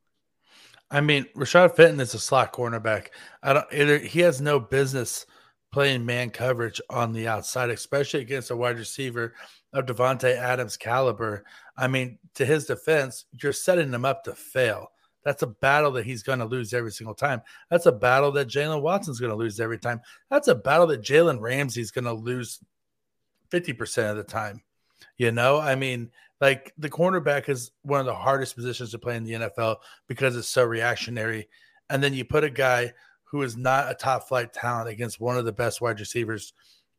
I 0.88 1.00
mean, 1.00 1.26
Rashad 1.34 1.74
Fenton 1.74 1.98
is 1.98 2.14
a 2.14 2.20
slot 2.20 2.52
cornerback. 2.52 3.08
I 3.42 3.52
don't. 3.52 3.66
Either, 3.72 3.98
he 3.98 4.20
has 4.20 4.40
no 4.40 4.60
business 4.60 5.26
playing 5.72 6.06
man 6.06 6.30
coverage 6.30 6.80
on 6.88 7.12
the 7.12 7.26
outside, 7.26 7.70
especially 7.70 8.20
against 8.20 8.52
a 8.52 8.56
wide 8.56 8.78
receiver 8.78 9.34
of 9.76 9.86
Davante 9.86 10.34
Adams' 10.34 10.76
caliber. 10.76 11.44
I 11.76 11.86
mean, 11.86 12.18
to 12.34 12.46
his 12.46 12.66
defense, 12.66 13.26
you're 13.42 13.52
setting 13.52 13.92
him 13.92 14.04
up 14.04 14.24
to 14.24 14.34
fail. 14.34 14.90
That's 15.24 15.42
a 15.42 15.48
battle 15.48 15.90
that 15.92 16.06
he's 16.06 16.22
going 16.22 16.38
to 16.38 16.44
lose 16.44 16.72
every 16.72 16.92
single 16.92 17.14
time. 17.14 17.42
That's 17.68 17.86
a 17.86 17.92
battle 17.92 18.32
that 18.32 18.48
Jaylen 18.48 18.80
Watson's 18.80 19.20
going 19.20 19.30
to 19.30 19.36
lose 19.36 19.60
every 19.60 19.78
time. 19.78 20.00
That's 20.30 20.48
a 20.48 20.54
battle 20.54 20.86
that 20.88 21.02
Jalen 21.02 21.40
Ramsey's 21.40 21.90
going 21.90 22.04
to 22.04 22.12
lose 22.12 22.60
50% 23.50 24.10
of 24.10 24.16
the 24.16 24.24
time. 24.24 24.62
You 25.18 25.32
know, 25.32 25.58
I 25.58 25.74
mean, 25.74 26.10
like 26.40 26.72
the 26.78 26.88
cornerback 26.88 27.48
is 27.48 27.72
one 27.82 28.00
of 28.00 28.06
the 28.06 28.14
hardest 28.14 28.54
positions 28.54 28.92
to 28.92 28.98
play 28.98 29.16
in 29.16 29.24
the 29.24 29.32
NFL 29.32 29.78
because 30.06 30.36
it's 30.36 30.48
so 30.48 30.64
reactionary. 30.64 31.48
And 31.90 32.02
then 32.02 32.14
you 32.14 32.24
put 32.24 32.44
a 32.44 32.50
guy 32.50 32.92
who 33.24 33.42
is 33.42 33.56
not 33.56 33.90
a 33.90 33.94
top 33.94 34.28
flight 34.28 34.52
talent 34.52 34.88
against 34.88 35.20
one 35.20 35.36
of 35.36 35.44
the 35.44 35.52
best 35.52 35.80
wide 35.80 35.98
receivers 35.98 36.52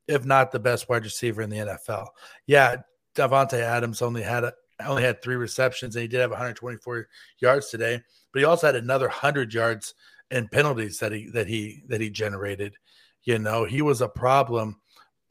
if 0.07 0.25
not 0.25 0.51
the 0.51 0.59
best 0.59 0.89
wide 0.89 1.03
receiver 1.03 1.41
in 1.41 1.49
the 1.49 1.57
NFL. 1.57 2.07
Yeah, 2.45 2.77
Davante 3.15 3.59
Adams 3.59 4.01
only 4.01 4.21
had 4.21 4.43
a, 4.43 4.53
only 4.85 5.03
had 5.03 5.21
three 5.21 5.35
receptions 5.35 5.95
and 5.95 6.01
he 6.01 6.07
did 6.07 6.21
have 6.21 6.29
124 6.29 7.07
yards 7.39 7.69
today, 7.69 8.01
but 8.31 8.39
he 8.39 8.45
also 8.45 8.67
had 8.67 8.75
another 8.75 9.07
100 9.07 9.53
yards 9.53 9.93
and 10.29 10.51
penalties 10.51 10.99
that 10.99 11.11
he 11.11 11.29
that 11.29 11.47
he 11.47 11.83
that 11.87 12.01
he 12.01 12.09
generated. 12.09 12.75
You 13.23 13.39
know, 13.39 13.65
he 13.65 13.81
was 13.81 14.01
a 14.01 14.07
problem, 14.07 14.79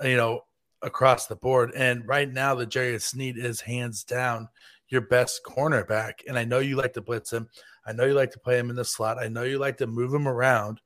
you 0.02 0.16
know, 0.16 0.42
across 0.82 1.26
the 1.26 1.36
board. 1.36 1.72
And 1.74 2.06
right 2.06 2.30
now, 2.30 2.54
L'Jarius 2.54 3.02
Sneed 3.02 3.38
is 3.38 3.60
hands 3.60 4.04
down 4.04 4.48
your 4.88 5.02
best 5.02 5.42
cornerback. 5.44 6.14
And 6.28 6.38
I 6.38 6.44
know 6.44 6.58
you 6.58 6.76
like 6.76 6.92
to 6.94 7.00
blitz 7.00 7.32
him. 7.32 7.48
I 7.86 7.92
know 7.92 8.04
you 8.04 8.14
like 8.14 8.32
to 8.32 8.38
play 8.38 8.58
him 8.58 8.70
in 8.70 8.76
the 8.76 8.84
slot. 8.84 9.18
I 9.18 9.28
know 9.28 9.42
you 9.42 9.58
like 9.58 9.78
to 9.78 9.86
move 9.86 10.12
him 10.12 10.28
around, 10.28 10.80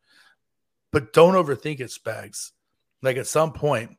but 0.92 1.12
don't 1.12 1.34
overthink 1.34 1.80
it, 1.80 1.90
Spags. 1.90 2.52
Like 3.02 3.16
at 3.16 3.26
some 3.26 3.52
point, 3.52 3.96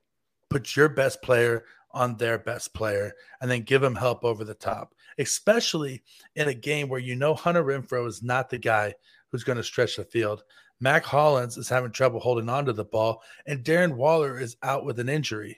put 0.49 0.75
your 0.75 0.89
best 0.89 1.21
player 1.21 1.65
on 1.91 2.17
their 2.17 2.37
best 2.37 2.73
player 2.73 3.13
and 3.41 3.49
then 3.49 3.61
give 3.61 3.81
them 3.81 3.95
help 3.95 4.23
over 4.23 4.43
the 4.43 4.53
top, 4.53 4.93
especially 5.17 6.03
in 6.35 6.47
a 6.47 6.53
game 6.53 6.87
where 6.87 6.99
you 6.99 7.15
know 7.15 7.33
Hunter 7.33 7.63
Renfrow 7.63 8.07
is 8.07 8.23
not 8.23 8.49
the 8.49 8.57
guy 8.57 8.93
who's 9.31 9.43
going 9.43 9.57
to 9.57 9.63
stretch 9.63 9.97
the 9.97 10.03
field. 10.03 10.43
Mack 10.79 11.05
Hollins 11.05 11.57
is 11.57 11.69
having 11.69 11.91
trouble 11.91 12.19
holding 12.19 12.49
on 12.49 12.65
to 12.65 12.73
the 12.73 12.83
ball, 12.83 13.21
and 13.45 13.63
Darren 13.63 13.95
Waller 13.95 14.39
is 14.39 14.57
out 14.63 14.83
with 14.83 14.99
an 14.99 15.09
injury. 15.09 15.57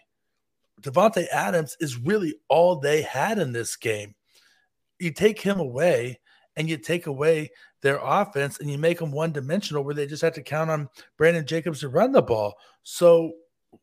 Davante 0.82 1.28
Adams 1.32 1.78
is 1.80 1.98
really 1.98 2.36
all 2.50 2.76
they 2.76 3.02
had 3.02 3.40
in 3.40 3.54
this 3.54 3.76
game. 3.78 4.16
You 5.00 5.12
take 5.12 5.40
him 5.40 5.60
away, 5.60 6.20
and 6.58 6.70
you 6.70 6.78
take 6.78 7.08
away 7.08 7.52
their 7.84 8.00
offense 8.02 8.60
and 8.60 8.72
you 8.72 8.78
make 8.80 8.98
them 8.98 9.12
one 9.12 9.32
dimensional 9.32 9.84
where 9.84 9.94
they 9.94 10.08
just 10.08 10.24
have 10.24 10.34
to 10.34 10.42
count 10.42 10.72
on 10.72 10.90
Brandon 11.18 11.46
Jacobs 11.46 11.82
to 11.82 11.90
run 11.90 12.12
the 12.12 12.22
ball. 12.22 12.56
So 12.82 13.34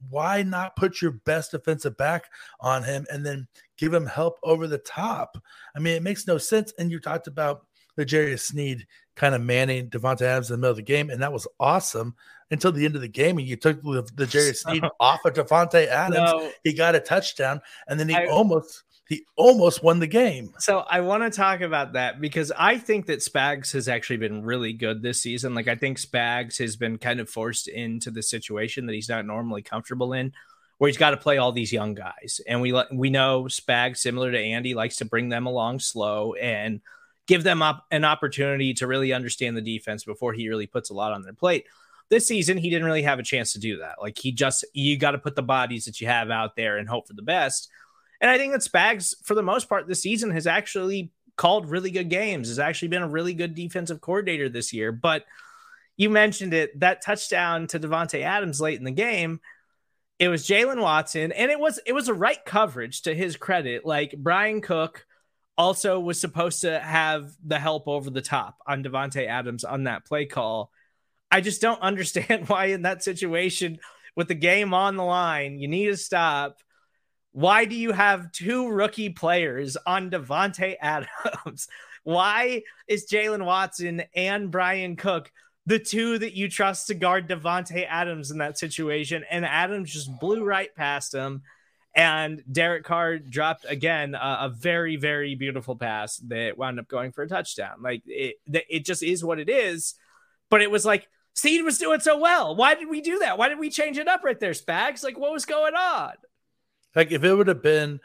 why 0.09 0.43
not 0.43 0.77
put 0.77 1.01
your 1.01 1.13
best 1.13 1.53
defensive 1.53 1.97
back 1.97 2.25
on 2.61 2.83
him 2.83 3.07
and 3.13 3.25
then 3.25 3.47
give 3.77 3.95
him 3.95 4.07
help 4.07 4.39
over 4.43 4.67
the 4.67 4.79
top? 4.79 5.37
I 5.77 5.79
mean, 5.79 5.95
it 5.95 6.03
makes 6.03 6.27
no 6.27 6.39
sense. 6.39 6.73
And 6.79 6.91
you 6.91 6.99
talked 6.99 7.27
about 7.27 7.67
L'Jarius 7.97 8.41
Sneed 8.41 8.87
kind 9.17 9.35
of 9.35 9.43
manning 9.43 9.91
Davante 9.91 10.23
Adams 10.23 10.51
in 10.51 10.55
the 10.55 10.59
middle 10.59 10.71
of 10.71 10.77
the 10.77 10.83
game, 10.83 11.11
and 11.11 11.23
that 11.23 11.33
was 11.33 11.47
awesome 11.59 12.15
until 12.51 12.73
the 12.73 12.85
end 12.85 12.97
of 12.97 13.03
the 13.03 13.09
game. 13.09 13.39
And 13.39 13.47
you 13.47 13.57
took 13.57 13.83
the, 13.83 14.09
the 14.15 14.27
Jerry 14.27 14.55
Sneed 14.55 14.85
off 14.99 15.25
of 15.25 15.35
Davante 15.35 15.87
Adams. 15.87 16.33
No. 16.33 16.51
He 16.65 16.73
got 16.73 16.95
a 16.95 17.01
touchdown, 17.01 17.61
and 17.89 18.01
then 18.01 18.09
he 18.09 18.15
I, 18.15 18.27
almost 18.27 18.85
he 19.11 19.27
almost 19.35 19.83
won 19.83 19.99
the 19.99 20.07
game. 20.07 20.55
So 20.61 20.85
I 20.89 21.01
want 21.01 21.25
to 21.25 21.37
talk 21.37 21.63
about 21.63 21.95
that 21.95 22.21
because 22.21 22.53
I 22.57 22.79
think 22.79 23.07
that 23.07 23.19
Spags 23.19 23.73
has 23.73 23.89
actually 23.89 24.19
been 24.19 24.45
really 24.45 24.73
good 24.73 25.03
this 25.03 25.21
season. 25.21 25.53
Like 25.53 25.67
I 25.67 25.75
think 25.75 25.99
Spags 25.99 26.59
has 26.59 26.77
been 26.77 26.97
kind 26.97 27.19
of 27.19 27.29
forced 27.29 27.67
into 27.67 28.13
the 28.13 28.23
situation 28.23 28.87
that 28.87 28.93
he's 28.93 29.09
not 29.09 29.27
normally 29.27 29.63
comfortable 29.63 30.13
in, 30.13 30.33
where 30.79 30.87
he's 30.87 30.97
got 30.97 31.11
to 31.11 31.17
play 31.17 31.39
all 31.39 31.51
these 31.51 31.73
young 31.73 31.93
guys. 31.93 32.41
And 32.47 32.61
we 32.61 32.73
we 32.93 33.11
know 33.11 33.45
Spags, 33.45 33.97
similar 33.97 34.31
to 34.31 34.39
Andy, 34.39 34.75
likes 34.75 34.99
to 34.99 35.05
bring 35.05 35.29
them 35.29 35.47
along 35.47 35.81
slow 35.81 36.35
and 36.35 36.81
give 37.27 37.43
them 37.43 37.63
up 37.63 37.87
an 37.91 38.05
opportunity 38.05 38.75
to 38.75 38.87
really 38.87 39.13
understand 39.13 39.57
the 39.57 39.61
defense 39.61 40.05
before 40.05 40.35
he 40.35 40.49
really 40.49 40.69
puts 40.69 40.91
a 40.91 40.95
lot 40.95 41.13
on 41.13 41.23
their 41.23 41.33
plate. 41.33 41.65
This 42.11 42.29
season, 42.29 42.59
he 42.59 42.71
didn't 42.71 42.87
really 42.87 43.03
have 43.03 43.19
a 43.19 43.25
chance 43.25 43.55
to 43.55 43.59
do 43.59 43.79
that. 43.79 44.01
Like 44.01 44.19
he 44.19 44.31
just 44.31 44.65
you 44.73 44.97
got 44.97 45.13
to 45.13 45.19
put 45.19 45.35
the 45.35 45.43
bodies 45.43 45.87
that 45.87 46.01
you 46.01 46.07
have 46.07 46.31
out 46.31 46.55
there 46.55 46.77
and 46.77 46.89
hope 46.89 47.09
for 47.09 47.15
the 47.15 47.23
best 47.23 47.69
and 48.21 48.31
I 48.31 48.39
think 48.39 48.53
that 48.53 48.63
Spags, 48.63 49.15
for 49.25 49.35
the 49.35 49.43
most 49.43 49.69
part, 49.69 49.87
this 49.87 50.03
season 50.03 50.31
has 50.33 50.47
actually 50.47 51.11
called 51.37 51.71
really 51.71 51.91
good 51.91 52.11
games, 52.11 52.49
has 52.49 52.59
actually 52.59 52.89
been 52.89 53.03
a 53.03 53.09
really 53.09 53.33
good 53.33 53.55
defensive 53.55 54.01
coordinator 54.01 54.49
this 54.49 54.73
year. 54.73 54.93
But 54.93 55.25
you 55.97 56.11
mentioned 56.11 56.53
it 56.53 56.79
that 56.81 57.03
touchdown 57.03 57.67
to 57.69 57.81
Davante 57.81 58.23
Adams 58.23 58.61
late 58.61 58.79
in 58.79 58.85
the 58.85 58.91
game. 58.91 59.41
It 60.19 60.29
was 60.29 60.47
Jaylen 60.47 60.83
Watson, 60.83 61.33
and 61.33 61.51
it 61.51 61.59
was 61.59 61.81
it 61.87 61.95
was 61.95 62.09
a 62.09 62.15
right 62.15 62.45
coverage 62.45 63.03
to 63.03 63.15
his 63.15 63.37
credit. 63.37 63.87
Like 63.87 64.15
Bryan 64.17 64.61
Cook 64.61 65.07
also 65.57 65.99
was 65.99 66.21
supposed 66.21 66.63
to 66.63 66.79
have 66.79 67.31
the 67.45 67.59
help 67.59 67.89
over 67.89 68.11
the 68.11 68.23
top 68.23 68.59
on 68.67 68.85
Davante 68.85 69.27
Adams 69.27 69.65
on 69.65 69.85
that 69.85 70.05
play 70.07 70.27
call. 70.27 70.71
I 71.31 71.41
just 71.41 71.63
don't 71.63 71.81
understand 71.83 72.49
why 72.49 72.67
in 72.67 72.83
that 72.83 73.03
situation 73.03 73.79
with 74.15 74.29
the 74.29 74.35
game 74.35 74.75
on 74.75 74.97
the 74.97 75.05
line, 75.05 75.59
you 75.59 75.69
need 75.69 75.87
to 75.87 75.97
stop 75.97 76.59
why 77.33 77.65
do 77.65 77.77
you 77.77 77.93
have 77.93 78.33
two 78.33 78.69
rookie 78.69 79.11
players 79.11 79.77
on 79.87 80.11
Davante 80.11 80.77
Adams? 80.81 81.69
Why 82.03 82.63
is 82.89 83.11
Jaylen 83.11 83.45
Watson 83.45 84.03
and 84.17 84.51
Bryan 84.51 84.97
Cook 84.97 85.31
the 85.67 85.79
two 85.79 86.19
that 86.19 86.35
you 86.35 86.49
trust 86.49 86.87
to 86.87 86.95
guard 86.95 87.29
Davante 87.29 87.87
Adams 87.87 88.31
in 88.31 88.39
that 88.39 88.59
situation? 88.59 89.25
And 89.31 89.45
Adams 89.45 89.93
just 89.93 90.11
blew 90.19 90.43
right 90.43 90.75
past 90.75 91.15
him. 91.15 91.43
And 91.95 92.43
Derek 92.51 92.85
Carr 92.85 93.19
dropped 93.19 93.67
again 93.69 94.15
a 94.15 94.49
very, 94.49 94.97
very 94.97 95.35
beautiful 95.35 95.77
pass 95.77 96.17
that 96.29 96.57
wound 96.57 96.81
up 96.81 96.89
going 96.89 97.13
for 97.13 97.23
a 97.23 97.29
touchdown. 97.29 97.83
Like 97.83 98.03
it, 98.07 98.37
it 98.47 98.85
just 98.87 99.03
is 99.03 99.23
what 99.23 99.39
it 99.41 99.51
is. 99.51 99.95
But 100.51 100.63
it 100.63 100.71
was 100.71 100.87
like 100.87 101.07
Sneed 101.35 101.65
was 101.65 101.79
doing 101.79 102.01
so 102.01 102.19
well. 102.19 102.57
Why 102.57 102.75
did 102.75 102.89
we 102.89 103.01
do 103.01 103.19
that? 103.21 103.39
Why 103.39 103.49
did 103.49 103.59
we 103.59 103.71
change 103.71 103.99
it 103.99 104.09
up 104.09 104.23
right 104.25 104.39
there, 104.39 104.53
Spags? 104.53 105.05
Like 105.05 105.19
what 105.19 105.33
was 105.33 105.45
going 105.45 105.75
on? 105.75 106.13
Like 106.95 107.13
if 107.13 107.25
it 107.25 107.35
would 107.35 107.49
have 107.49 107.63
been 107.63 108.01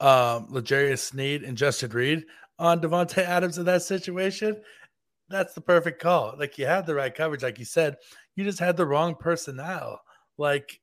um 0.00 0.46
L'Jarius 0.50 1.00
Sneed 1.00 1.42
and 1.42 1.58
Justin 1.58 1.90
Reid 1.90 2.24
on 2.58 2.80
Davante 2.80 3.18
Adams 3.18 3.58
in 3.58 3.64
that 3.66 3.82
situation, 3.82 4.60
that's 5.28 5.54
the 5.54 5.60
perfect 5.60 6.02
call. 6.02 6.34
Like 6.38 6.58
you 6.58 6.66
had 6.66 6.86
the 6.86 6.94
right 6.94 7.14
coverage, 7.14 7.42
like 7.42 7.58
you 7.58 7.64
said, 7.64 7.96
you 8.36 8.44
just 8.44 8.58
had 8.58 8.76
the 8.76 8.86
wrong 8.86 9.14
personnel. 9.14 10.00
Like, 10.36 10.80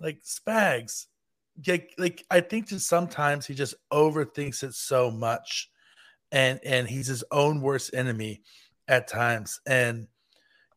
like 0.00 0.22
Spags, 0.22 1.06
like, 1.66 1.92
like 1.98 2.24
I 2.30 2.40
think 2.40 2.68
just 2.68 2.88
sometimes 2.88 3.46
he 3.46 3.54
just 3.54 3.74
overthinks 3.92 4.62
it 4.62 4.74
so 4.74 5.10
much, 5.10 5.70
and 6.32 6.60
and 6.64 6.88
he's 6.88 7.06
his 7.06 7.24
own 7.30 7.60
worst 7.60 7.94
enemy 7.94 8.42
at 8.88 9.08
times. 9.08 9.60
And 9.66 10.06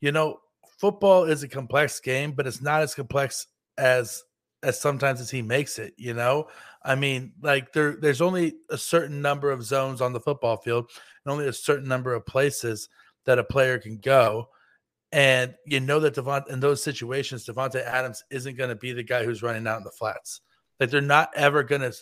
you 0.02 0.12
know, 0.12 0.40
football 0.80 1.26
is 1.26 1.44
a 1.44 1.48
complex 1.48 2.00
game, 2.00 2.32
but 2.32 2.48
it's 2.48 2.62
not 2.62 2.82
as 2.82 2.96
complex 2.96 3.48
as 3.78 4.24
as 4.64 4.80
sometimes 4.80 5.22
as 5.22 5.30
he 5.30 5.41
makes 5.41 5.78
it. 5.78 5.93
You 5.97 6.14
know, 6.14 6.47
I 6.84 6.95
mean, 6.95 7.34
like 7.41 7.74
there 7.74 7.97
there's 7.99 8.22
only 8.22 8.55
a 8.70 8.78
certain 8.78 9.22
number 9.22 9.51
of 9.51 9.64
zones 9.64 10.01
on 10.01 10.14
the 10.14 10.20
football 10.20 10.57
field, 10.57 10.89
and 11.24 11.32
only 11.32 11.47
a 11.47 11.53
certain 11.53 11.88
number 11.88 12.14
of 12.14 12.26
places 12.26 12.89
that 13.26 13.39
a 13.39 13.43
player 13.43 13.78
can 13.78 13.97
go. 13.97 14.49
And 15.11 15.53
you 15.66 15.80
know 15.80 15.99
that 15.99 16.16
Devont 16.16 16.49
in 16.49 16.59
those 16.59 16.82
situations, 16.82 17.45
Davante 17.45 17.84
Adams 17.84 18.24
isn't 18.32 18.57
going 18.57 18.70
to 18.70 18.76
be 18.76 18.93
the 18.93 19.03
guy 19.03 19.24
who's 19.24 19.43
running 19.43 19.68
out 19.68 19.78
in 19.78 19.84
the 19.84 19.91
flats. 19.91 20.41
Like 20.80 20.89
they're 20.89 21.01
not 21.01 21.30
ever 21.36 21.61
going 21.61 21.82
to 21.82 21.93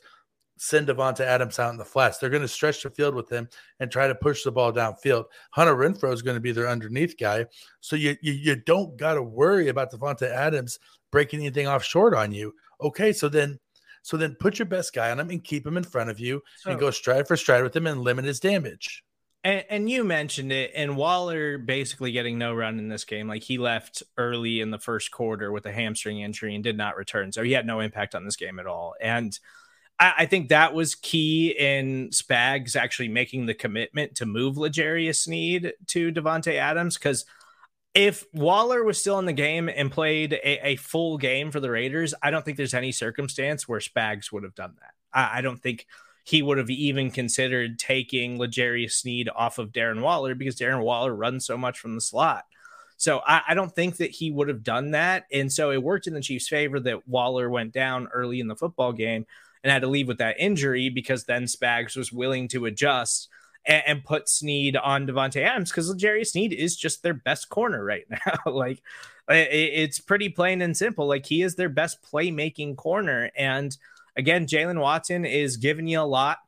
send 0.58 0.88
Davante 0.88 1.22
Adams 1.22 1.58
out 1.58 1.72
in 1.72 1.78
the 1.78 1.84
flats. 1.84 2.20
They're 2.20 2.30
going 2.30 2.44
to 2.44 2.48
stretch 2.48 2.84
the 2.84 2.90
field 2.92 3.16
with 3.16 3.30
him 3.30 3.50
and 3.80 3.92
try 3.92 4.08
to 4.08 4.16
push 4.16 4.44
the 4.44 4.52
ball 4.52 4.72
downfield. 4.72 5.26
Hunter 5.50 5.76
Renfrow 5.76 6.14
is 6.14 6.22
going 6.22 6.36
to 6.36 6.42
be 6.42 6.52
their 6.52 6.70
underneath 6.70 7.18
guy. 7.18 7.48
So 7.82 7.96
you 7.96 8.16
you, 8.22 8.34
you 8.34 8.56
don't 8.56 8.96
got 8.96 9.16
to 9.16 9.24
worry 9.24 9.68
about 9.68 9.92
Davante 9.92 10.30
Adams 10.30 10.80
breaking 11.12 11.42
anything 11.42 11.68
off 11.68 11.84
short 11.84 12.14
on 12.14 12.32
you. 12.32 12.54
Okay, 12.82 13.14
so 13.14 13.30
then 13.30 13.60
so 14.04 14.18
then 14.18 14.36
put 14.40 14.58
your 14.58 14.66
best 14.66 14.94
guy 14.94 15.12
on 15.12 15.20
him 15.20 15.30
and 15.30 15.44
keep 15.44 15.66
him 15.66 15.78
in 15.78 15.84
front 15.84 16.10
of 16.10 16.20
you 16.20 16.42
so, 16.58 16.72
and 16.72 16.80
go 16.80 16.90
stride 16.90 17.28
for 17.28 17.38
stride 17.38 17.64
with 17.64 17.76
him 17.76 17.86
and 17.86 18.02
limit 18.02 18.26
his 18.26 18.40
damage. 18.40 19.04
And, 19.44 19.64
and, 19.70 19.90
you 19.90 20.04
mentioned 20.04 20.52
it, 20.52 20.72
and 20.76 20.96
Waller 20.96 21.58
basically 21.58 22.12
getting 22.12 22.38
no 22.38 22.54
run 22.54 22.78
in 22.78 22.90
this 22.90 23.06
game. 23.06 23.28
Like 23.28 23.42
he 23.42 23.58
left 23.58 24.04
early 24.16 24.62
in 24.62 24.70
the 24.70 24.78
first 24.78 25.10
quarter 25.10 25.52
with 25.52 25.66
a 25.66 25.72
hamstring 25.72 26.20
injury 26.20 26.54
and 26.54 26.64
did 26.64 26.78
not 26.78 26.96
return, 26.96 27.32
so 27.32 27.42
he 27.44 27.54
had 27.54 27.66
no 27.66 27.80
impact 27.80 28.14
on 28.14 28.24
this 28.24 28.36
game 28.36 28.60
at 28.60 28.68
all. 28.68 28.94
And 29.02 29.38
I, 30.00 30.14
I 30.20 30.26
think 30.28 30.50
that 30.50 30.76
was 30.76 30.94
key 30.94 31.56
in 31.58 32.10
Spags 32.10 32.76
actually 32.76 33.08
making 33.08 33.48
the 33.48 33.56
commitment 33.56 34.16
to 34.16 34.28
move 34.28 34.58
L'Jarius 34.58 35.24
Sneed 35.24 35.74
to 35.88 36.12
Davante 36.12 36.56
Adams 36.56 36.98
because 36.98 37.26
if 37.94 38.26
Waller 38.34 38.84
was 38.84 38.98
still 38.98 39.20
in 39.20 39.26
the 39.26 39.34
game 39.34 39.70
and 39.70 39.92
played 39.92 40.34
a, 40.34 40.70
a, 40.70 40.76
full 40.78 41.18
game 41.18 41.52
for 41.52 41.60
the 41.60 41.70
Raiders, 41.70 42.14
I 42.22 42.32
don't 42.32 42.44
think 42.46 42.58
there's 42.58 42.74
any 42.74 42.92
circumstance 42.92 43.68
where 43.68 43.80
Spags 43.80 44.32
would 44.32 44.44
have 44.44 44.56
done 44.56 44.76
that. 44.80 44.94
I, 45.14 45.40
I 45.40 45.42
don't 45.42 45.62
think 45.62 45.88
he 46.24 46.42
would 46.42 46.58
have 46.58 46.70
even 46.70 47.12
considered 47.12 47.80
taking 47.80 48.40
L'Jarius 48.40 48.94
Sneed 48.94 49.30
off 49.36 49.58
of 49.58 49.72
Darren 49.72 50.02
Waller 50.02 50.36
because 50.36 50.56
Darren 50.56 50.84
Waller 50.84 51.14
runs 51.14 51.46
so 51.46 51.58
much 51.58 51.80
from 51.80 51.96
the 51.96 52.02
slot. 52.02 52.46
So 52.96 53.22
I, 53.26 53.42
I, 53.50 53.54
don't 53.56 53.74
think 53.74 53.98
that 53.98 54.12
he 54.12 54.30
would 54.30 54.48
have 54.48 54.64
done 54.64 54.92
that. 54.92 55.26
And 55.34 55.52
so 55.52 55.72
it 55.72 55.82
worked 55.82 56.06
in 56.06 56.14
the 56.14 56.22
Chiefs' 56.22 56.48
favor 56.48 56.80
that 56.82 57.08
Waller 57.08 57.50
went 57.50 57.74
down 57.74 58.08
early 58.14 58.40
in 58.40 58.48
the 58.48 58.56
football 58.56 58.94
game 58.94 59.26
and 59.64 59.72
had 59.72 59.82
to 59.82 59.88
leave 59.88 60.08
with 60.08 60.20
that 60.20 60.40
injury 60.40 60.90
because 60.90 61.24
then 61.24 61.46
Spags 61.46 61.98
was 61.98 62.12
willing 62.12 62.48
to 62.50 62.68
adjust 62.68 63.28
and, 63.66 63.84
and 63.86 64.04
put 64.04 64.30
Sneed 64.30 64.76
on 64.76 65.08
Davante 65.08 65.42
Adams 65.42 65.72
because 65.72 65.94
Jerry 65.96 66.26
Sneed 66.26 66.54
is 66.54 66.76
just 66.76 67.04
their 67.04 67.14
best 67.14 67.50
corner 67.50 67.84
right 67.84 68.06
now. 68.10 68.52
like 68.52 68.82
it, 69.30 69.50
it's 69.52 70.00
pretty 70.00 70.30
plain 70.30 70.62
and 70.62 70.76
simple. 70.76 71.08
Like 71.08 71.26
he 71.26 71.42
is 71.42 71.56
their 71.56 71.70
best 71.70 72.00
playmaking 72.04 72.76
corner. 72.78 73.32
And 73.36 73.76
again, 74.16 74.48
Jaylen 74.48 74.80
Watson 74.80 75.26
is 75.26 75.58
giving 75.58 75.88
you 75.88 76.02
a 76.02 76.04
lot, 76.04 76.40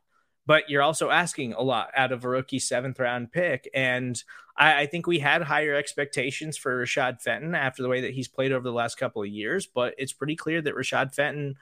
but 0.46 0.70
you're 0.70 0.82
also 0.82 1.10
asking 1.10 1.54
a 1.54 1.62
lot 1.62 1.90
out 1.96 2.12
of 2.12 2.24
a 2.24 2.30
rookie 2.30 2.60
seventh 2.60 3.00
round 3.00 3.32
pick. 3.32 3.70
And 3.74 4.22
I, 4.58 4.82
I, 4.82 4.86
think 4.86 5.08
we 5.08 5.20
had 5.20 5.42
higher 5.42 5.74
expectations 5.74 6.58
for 6.58 6.84
Rashad 6.84 7.22
Fenton 7.22 7.56
after 7.56 7.82
the 7.82 7.90
way 7.90 8.02
that 8.02 8.14
he's 8.14 8.28
played 8.28 8.52
over 8.52 8.64
the 8.64 8.74
last 8.74 8.98
couple 8.98 9.24
of 9.24 9.30
years, 9.30 9.66
but 9.66 9.96
it's 9.98 10.14
pretty 10.14 10.36
clear 10.36 10.62
that 10.62 10.76
Rashad 10.76 11.16
Fenton 11.16 11.56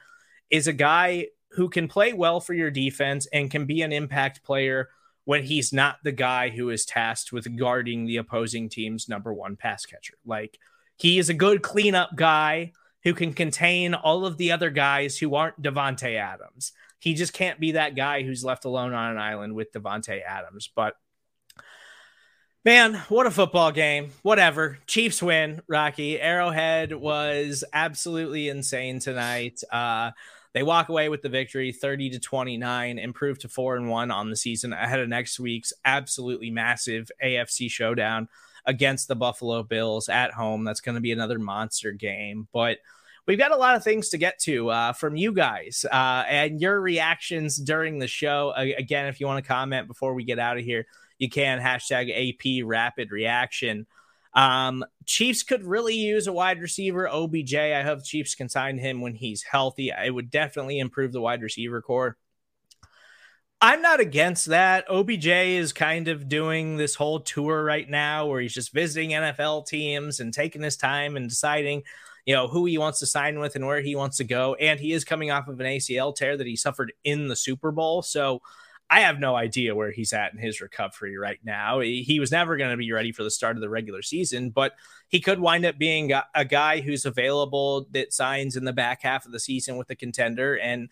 is 0.50 0.66
a 0.66 0.72
guy 0.72 1.28
who 1.52 1.68
can 1.68 1.88
play 1.88 2.12
well 2.12 2.40
for 2.40 2.54
your 2.54 2.70
defense 2.70 3.26
and 3.32 3.50
can 3.50 3.66
be 3.66 3.82
an 3.82 3.92
impact 3.92 4.42
player 4.42 4.88
when 5.24 5.44
he's 5.44 5.72
not 5.72 5.98
the 6.02 6.12
guy 6.12 6.48
who 6.48 6.70
is 6.70 6.84
tasked 6.84 7.32
with 7.32 7.56
guarding 7.56 8.06
the 8.06 8.16
opposing 8.16 8.68
team's 8.68 9.08
number 9.08 9.32
one 9.32 9.56
pass 9.56 9.86
catcher. 9.86 10.14
Like 10.24 10.58
he 10.96 11.18
is 11.18 11.28
a 11.28 11.34
good 11.34 11.62
cleanup 11.62 12.16
guy 12.16 12.72
who 13.04 13.14
can 13.14 13.32
contain 13.32 13.94
all 13.94 14.24
of 14.24 14.36
the 14.36 14.52
other 14.52 14.70
guys 14.70 15.18
who 15.18 15.34
aren't 15.34 15.60
Davante 15.62 16.16
Adams. 16.16 16.72
He 16.98 17.14
just 17.14 17.32
can't 17.32 17.58
be 17.58 17.72
that 17.72 17.96
guy 17.96 18.22
who's 18.22 18.44
left 18.44 18.64
alone 18.64 18.92
on 18.92 19.10
an 19.10 19.18
island 19.18 19.54
with 19.54 19.72
Davante 19.72 20.22
Adams. 20.22 20.70
But 20.74 20.94
man, 22.64 22.94
what 23.08 23.26
a 23.26 23.30
football 23.30 23.72
game. 23.72 24.12
Whatever. 24.22 24.78
Chiefs 24.86 25.20
win, 25.20 25.62
Rocky. 25.66 26.20
Arrowhead 26.20 26.92
was 26.92 27.64
absolutely 27.72 28.48
insane 28.48 29.00
tonight. 29.00 29.60
Uh, 29.70 30.12
they 30.54 30.62
walk 30.62 30.88
away 30.88 31.08
with 31.08 31.22
the 31.22 31.28
victory 31.28 31.72
30 31.72 32.10
to 32.10 32.18
29, 32.18 32.98
improve 32.98 33.38
to 33.40 33.48
4 33.48 33.76
and 33.76 33.88
1 33.88 34.10
on 34.10 34.30
the 34.30 34.36
season 34.36 34.72
ahead 34.72 35.00
of 35.00 35.08
next 35.08 35.40
week's 35.40 35.72
absolutely 35.84 36.50
massive 36.50 37.10
AFC 37.24 37.70
showdown 37.70 38.28
against 38.66 39.08
the 39.08 39.16
Buffalo 39.16 39.62
Bills 39.62 40.08
at 40.08 40.32
home. 40.32 40.64
That's 40.64 40.80
going 40.80 40.94
to 40.94 41.00
be 41.00 41.12
another 41.12 41.38
monster 41.38 41.92
game. 41.92 42.48
But 42.52 42.78
we've 43.26 43.38
got 43.38 43.52
a 43.52 43.56
lot 43.56 43.76
of 43.76 43.84
things 43.84 44.10
to 44.10 44.18
get 44.18 44.38
to 44.40 44.70
uh, 44.70 44.92
from 44.92 45.16
you 45.16 45.32
guys 45.32 45.86
uh, 45.90 46.24
and 46.28 46.60
your 46.60 46.80
reactions 46.80 47.56
during 47.56 47.98
the 47.98 48.06
show. 48.06 48.52
Again, 48.56 49.06
if 49.06 49.20
you 49.20 49.26
want 49.26 49.42
to 49.42 49.48
comment 49.48 49.88
before 49.88 50.14
we 50.14 50.24
get 50.24 50.38
out 50.38 50.58
of 50.58 50.64
here, 50.64 50.86
you 51.18 51.28
can 51.28 51.60
hashtag 51.60 52.10
AP 52.10 52.66
rapid 52.66 53.10
reaction. 53.10 53.86
Um, 54.34 54.84
Chiefs 55.06 55.42
could 55.42 55.64
really 55.64 55.94
use 55.94 56.26
a 56.26 56.32
wide 56.32 56.60
receiver, 56.60 57.08
OBJ. 57.08 57.54
I 57.54 57.82
hope 57.82 58.04
Chiefs 58.04 58.34
can 58.34 58.48
sign 58.48 58.78
him 58.78 59.00
when 59.00 59.14
he's 59.14 59.42
healthy. 59.42 59.90
It 59.90 60.10
would 60.10 60.30
definitely 60.30 60.78
improve 60.78 61.12
the 61.12 61.20
wide 61.20 61.42
receiver 61.42 61.82
corps. 61.82 62.16
I'm 63.60 63.80
not 63.80 64.00
against 64.00 64.46
that. 64.46 64.90
OBJ 64.90 65.26
is 65.26 65.72
kind 65.72 66.08
of 66.08 66.28
doing 66.28 66.76
this 66.76 66.96
whole 66.96 67.20
tour 67.20 67.62
right 67.62 67.88
now 67.88 68.26
where 68.26 68.40
he's 68.40 68.54
just 68.54 68.72
visiting 68.72 69.10
NFL 69.10 69.68
teams 69.68 70.18
and 70.18 70.34
taking 70.34 70.62
his 70.62 70.76
time 70.76 71.16
and 71.16 71.28
deciding, 71.28 71.84
you 72.26 72.34
know, 72.34 72.48
who 72.48 72.64
he 72.64 72.76
wants 72.76 72.98
to 72.98 73.06
sign 73.06 73.38
with 73.38 73.54
and 73.54 73.64
where 73.64 73.80
he 73.80 73.94
wants 73.94 74.16
to 74.16 74.24
go. 74.24 74.54
And 74.54 74.80
he 74.80 74.92
is 74.92 75.04
coming 75.04 75.30
off 75.30 75.46
of 75.46 75.60
an 75.60 75.66
ACL 75.66 76.12
tear 76.12 76.36
that 76.36 76.46
he 76.46 76.56
suffered 76.56 76.92
in 77.04 77.28
the 77.28 77.36
Super 77.36 77.70
Bowl. 77.70 78.02
So 78.02 78.42
I 78.92 79.00
have 79.00 79.18
no 79.18 79.34
idea 79.34 79.74
where 79.74 79.90
he's 79.90 80.12
at 80.12 80.34
in 80.34 80.38
his 80.38 80.60
recovery 80.60 81.16
right 81.16 81.38
now. 81.42 81.80
He 81.80 82.18
was 82.20 82.30
never 82.30 82.58
going 82.58 82.72
to 82.72 82.76
be 82.76 82.92
ready 82.92 83.10
for 83.10 83.22
the 83.22 83.30
start 83.30 83.56
of 83.56 83.62
the 83.62 83.70
regular 83.70 84.02
season, 84.02 84.50
but 84.50 84.74
he 85.08 85.18
could 85.18 85.40
wind 85.40 85.64
up 85.64 85.78
being 85.78 86.12
a 86.34 86.44
guy 86.44 86.80
who's 86.80 87.06
available 87.06 87.86
that 87.92 88.12
signs 88.12 88.54
in 88.54 88.64
the 88.64 88.72
back 88.72 89.00
half 89.02 89.24
of 89.24 89.32
the 89.32 89.40
season 89.40 89.78
with 89.78 89.88
a 89.88 89.96
contender 89.96 90.58
and 90.58 90.90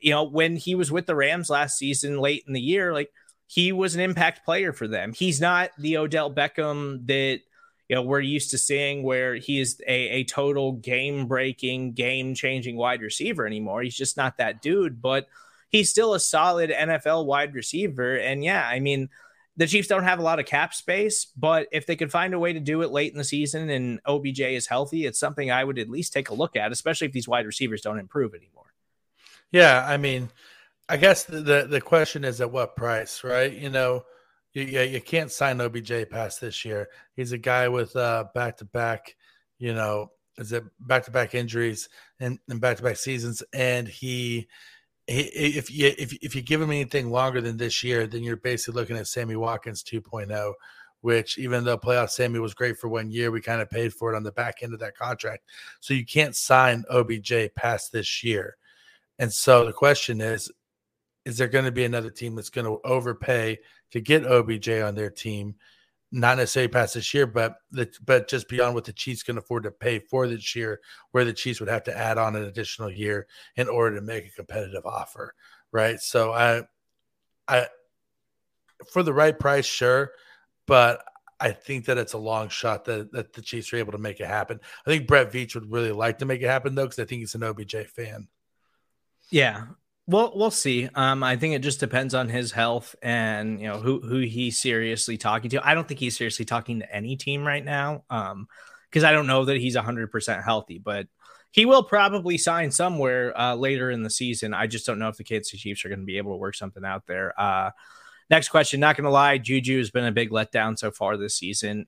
you 0.00 0.10
know, 0.10 0.24
when 0.24 0.56
he 0.56 0.74
was 0.74 0.90
with 0.90 1.06
the 1.06 1.14
Rams 1.14 1.48
last 1.48 1.78
season, 1.78 2.18
late 2.18 2.42
in 2.46 2.52
the 2.52 2.60
year, 2.60 2.92
like 2.92 3.12
he 3.46 3.70
was 3.70 3.94
an 3.94 4.00
impact 4.00 4.44
player 4.44 4.72
for 4.72 4.88
them. 4.88 5.12
He's 5.12 5.40
not 5.40 5.70
the 5.78 5.96
Odell 5.96 6.34
Beckham 6.34 7.06
that 7.06 7.40
you 7.88 7.96
know 7.96 8.02
we're 8.02 8.20
used 8.20 8.50
to 8.50 8.58
seeing, 8.58 9.02
where 9.02 9.36
he 9.36 9.60
is 9.60 9.80
a, 9.86 10.08
a 10.08 10.24
total 10.24 10.72
game 10.72 11.26
breaking, 11.26 11.92
game 11.92 12.34
changing 12.34 12.76
wide 12.76 13.00
receiver 13.00 13.46
anymore. 13.46 13.82
He's 13.82 13.96
just 13.96 14.16
not 14.16 14.38
that 14.38 14.60
dude, 14.60 15.00
but 15.00 15.28
he's 15.72 15.90
still 15.90 16.14
a 16.14 16.20
solid 16.20 16.70
NFL 16.70 17.26
wide 17.26 17.54
receiver. 17.54 18.16
And 18.16 18.44
yeah, 18.44 18.64
I 18.64 18.78
mean, 18.78 19.08
the 19.56 19.66
Chiefs 19.66 19.88
don't 19.88 20.04
have 20.04 20.18
a 20.18 20.22
lot 20.22 20.38
of 20.38 20.46
cap 20.46 20.72
space, 20.74 21.26
but 21.36 21.66
if 21.72 21.86
they 21.86 21.96
could 21.96 22.12
find 22.12 22.32
a 22.34 22.38
way 22.38 22.52
to 22.52 22.60
do 22.60 22.82
it 22.82 22.90
late 22.90 23.12
in 23.12 23.18
the 23.18 23.24
season 23.24 23.68
and 23.70 24.00
OBJ 24.06 24.40
is 24.40 24.66
healthy, 24.66 25.06
it's 25.06 25.18
something 25.18 25.50
I 25.50 25.64
would 25.64 25.78
at 25.78 25.90
least 25.90 26.12
take 26.12 26.30
a 26.30 26.34
look 26.34 26.56
at, 26.56 26.72
especially 26.72 27.06
if 27.06 27.12
these 27.12 27.28
wide 27.28 27.46
receivers 27.46 27.82
don't 27.82 27.98
improve 27.98 28.34
anymore. 28.34 28.72
Yeah, 29.50 29.84
I 29.86 29.96
mean, 29.96 30.30
I 30.88 30.96
guess 30.96 31.24
the, 31.24 31.66
the, 31.68 31.80
question 31.80 32.24
is 32.24 32.40
at 32.40 32.50
what 32.50 32.76
price, 32.76 33.22
right? 33.24 33.52
You 33.52 33.68
know, 33.68 34.04
you, 34.52 34.62
you, 34.62 34.80
you 34.80 35.00
can't 35.00 35.30
sign 35.30 35.60
OBJ 35.60 36.08
past 36.10 36.40
this 36.40 36.64
year. 36.64 36.88
He's 37.14 37.32
a 37.32 37.38
guy 37.38 37.68
with 37.68 37.94
uh 37.96 38.26
back 38.34 38.58
to 38.58 38.64
back, 38.64 39.16
you 39.58 39.74
know, 39.74 40.10
is 40.38 40.52
it 40.52 40.64
back 40.80 41.04
to 41.04 41.10
back 41.10 41.34
injuries 41.34 41.90
and 42.20 42.38
back 42.48 42.78
to 42.78 42.82
back 42.82 42.96
seasons, 42.96 43.42
and 43.52 43.86
he. 43.86 44.48
If 45.14 45.70
you 45.70 45.92
if 45.98 46.14
if 46.22 46.34
you 46.34 46.40
give 46.40 46.62
him 46.62 46.70
anything 46.70 47.10
longer 47.10 47.40
than 47.40 47.58
this 47.58 47.82
year, 47.82 48.06
then 48.06 48.22
you're 48.22 48.36
basically 48.36 48.80
looking 48.80 48.96
at 48.96 49.06
Sammy 49.06 49.36
Watkins 49.36 49.82
2.0, 49.82 50.54
which 51.02 51.36
even 51.36 51.64
though 51.64 51.76
playoff 51.76 52.10
Sammy 52.10 52.38
was 52.38 52.54
great 52.54 52.78
for 52.78 52.88
one 52.88 53.10
year, 53.10 53.30
we 53.30 53.42
kind 53.42 53.60
of 53.60 53.68
paid 53.68 53.92
for 53.92 54.12
it 54.12 54.16
on 54.16 54.22
the 54.22 54.32
back 54.32 54.62
end 54.62 54.72
of 54.72 54.80
that 54.80 54.96
contract. 54.96 55.44
So 55.80 55.92
you 55.92 56.06
can't 56.06 56.34
sign 56.34 56.84
OBJ 56.90 57.54
past 57.54 57.92
this 57.92 58.24
year. 58.24 58.56
And 59.18 59.30
so 59.30 59.66
the 59.66 59.72
question 59.72 60.22
is, 60.22 60.50
is 61.26 61.36
there 61.36 61.48
going 61.48 61.66
to 61.66 61.72
be 61.72 61.84
another 61.84 62.10
team 62.10 62.34
that's 62.34 62.50
going 62.50 62.66
to 62.66 62.80
overpay 62.84 63.58
to 63.90 64.00
get 64.00 64.26
OBJ 64.26 64.68
on 64.70 64.94
their 64.94 65.10
team? 65.10 65.56
Not 66.14 66.36
necessarily 66.36 66.68
past 66.68 66.92
this 66.92 67.14
year, 67.14 67.26
but 67.26 67.56
the, 67.70 67.90
but 68.04 68.28
just 68.28 68.46
beyond 68.46 68.74
what 68.74 68.84
the 68.84 68.92
Chiefs 68.92 69.22
can 69.22 69.38
afford 69.38 69.62
to 69.62 69.70
pay 69.70 69.98
for 69.98 70.28
this 70.28 70.54
year, 70.54 70.80
where 71.12 71.24
the 71.24 71.32
Chiefs 71.32 71.58
would 71.58 71.70
have 71.70 71.84
to 71.84 71.96
add 71.96 72.18
on 72.18 72.36
an 72.36 72.44
additional 72.44 72.90
year 72.90 73.26
in 73.56 73.66
order 73.66 73.96
to 73.96 74.02
make 74.02 74.26
a 74.26 74.30
competitive 74.30 74.84
offer, 74.84 75.34
right? 75.72 75.98
So 76.00 76.32
I, 76.32 76.62
I, 77.48 77.66
for 78.92 79.02
the 79.02 79.14
right 79.14 79.38
price, 79.38 79.64
sure, 79.64 80.12
but 80.66 81.02
I 81.40 81.50
think 81.50 81.86
that 81.86 81.96
it's 81.98 82.12
a 82.12 82.18
long 82.18 82.50
shot 82.50 82.84
that, 82.84 83.10
that 83.12 83.32
the 83.32 83.40
Chiefs 83.40 83.72
are 83.72 83.78
able 83.78 83.92
to 83.92 83.98
make 83.98 84.20
it 84.20 84.26
happen. 84.26 84.60
I 84.86 84.90
think 84.90 85.08
Brett 85.08 85.32
Veach 85.32 85.54
would 85.54 85.72
really 85.72 85.92
like 85.92 86.18
to 86.18 86.26
make 86.26 86.42
it 86.42 86.46
happen 86.46 86.74
though, 86.74 86.84
because 86.84 86.98
I 86.98 87.06
think 87.06 87.20
he's 87.20 87.34
an 87.34 87.42
OBJ 87.42 87.86
fan. 87.86 88.28
Yeah, 89.30 89.64
well, 90.06 90.32
we'll 90.34 90.50
see. 90.50 90.88
Um, 90.94 91.22
I 91.22 91.36
think 91.36 91.54
it 91.54 91.60
just 91.60 91.80
depends 91.80 92.14
on 92.14 92.28
his 92.28 92.52
health 92.52 92.94
and 93.02 93.60
you 93.60 93.68
know 93.68 93.78
who 93.78 94.00
who 94.00 94.18
he's 94.20 94.58
seriously 94.58 95.16
talking 95.16 95.50
to. 95.50 95.66
I 95.66 95.74
don't 95.74 95.86
think 95.86 96.00
he's 96.00 96.16
seriously 96.16 96.44
talking 96.44 96.80
to 96.80 96.94
any 96.94 97.16
team 97.16 97.46
right 97.46 97.64
now. 97.64 98.04
Um, 98.10 98.48
because 98.90 99.04
I 99.04 99.12
don't 99.12 99.26
know 99.26 99.46
that 99.46 99.56
he's 99.56 99.74
hundred 99.76 100.10
percent 100.10 100.44
healthy, 100.44 100.78
but 100.78 101.06
he 101.50 101.66
will 101.66 101.82
probably 101.82 102.38
sign 102.38 102.70
somewhere 102.70 103.38
uh, 103.38 103.54
later 103.54 103.90
in 103.90 104.02
the 104.02 104.10
season. 104.10 104.54
I 104.54 104.66
just 104.66 104.86
don't 104.86 104.98
know 104.98 105.08
if 105.08 105.16
the 105.16 105.24
Kansas 105.24 105.58
Chiefs 105.58 105.84
are 105.84 105.88
going 105.88 106.00
to 106.00 106.06
be 106.06 106.18
able 106.18 106.32
to 106.32 106.38
work 106.38 106.54
something 106.54 106.84
out 106.84 107.06
there. 107.06 107.38
Uh, 107.40 107.70
next 108.30 108.48
question. 108.48 108.80
Not 108.80 108.96
going 108.96 109.04
to 109.04 109.10
lie, 109.10 109.38
Juju 109.38 109.78
has 109.78 109.90
been 109.90 110.04
a 110.04 110.12
big 110.12 110.30
letdown 110.30 110.78
so 110.78 110.90
far 110.90 111.16
this 111.16 111.36
season. 111.36 111.86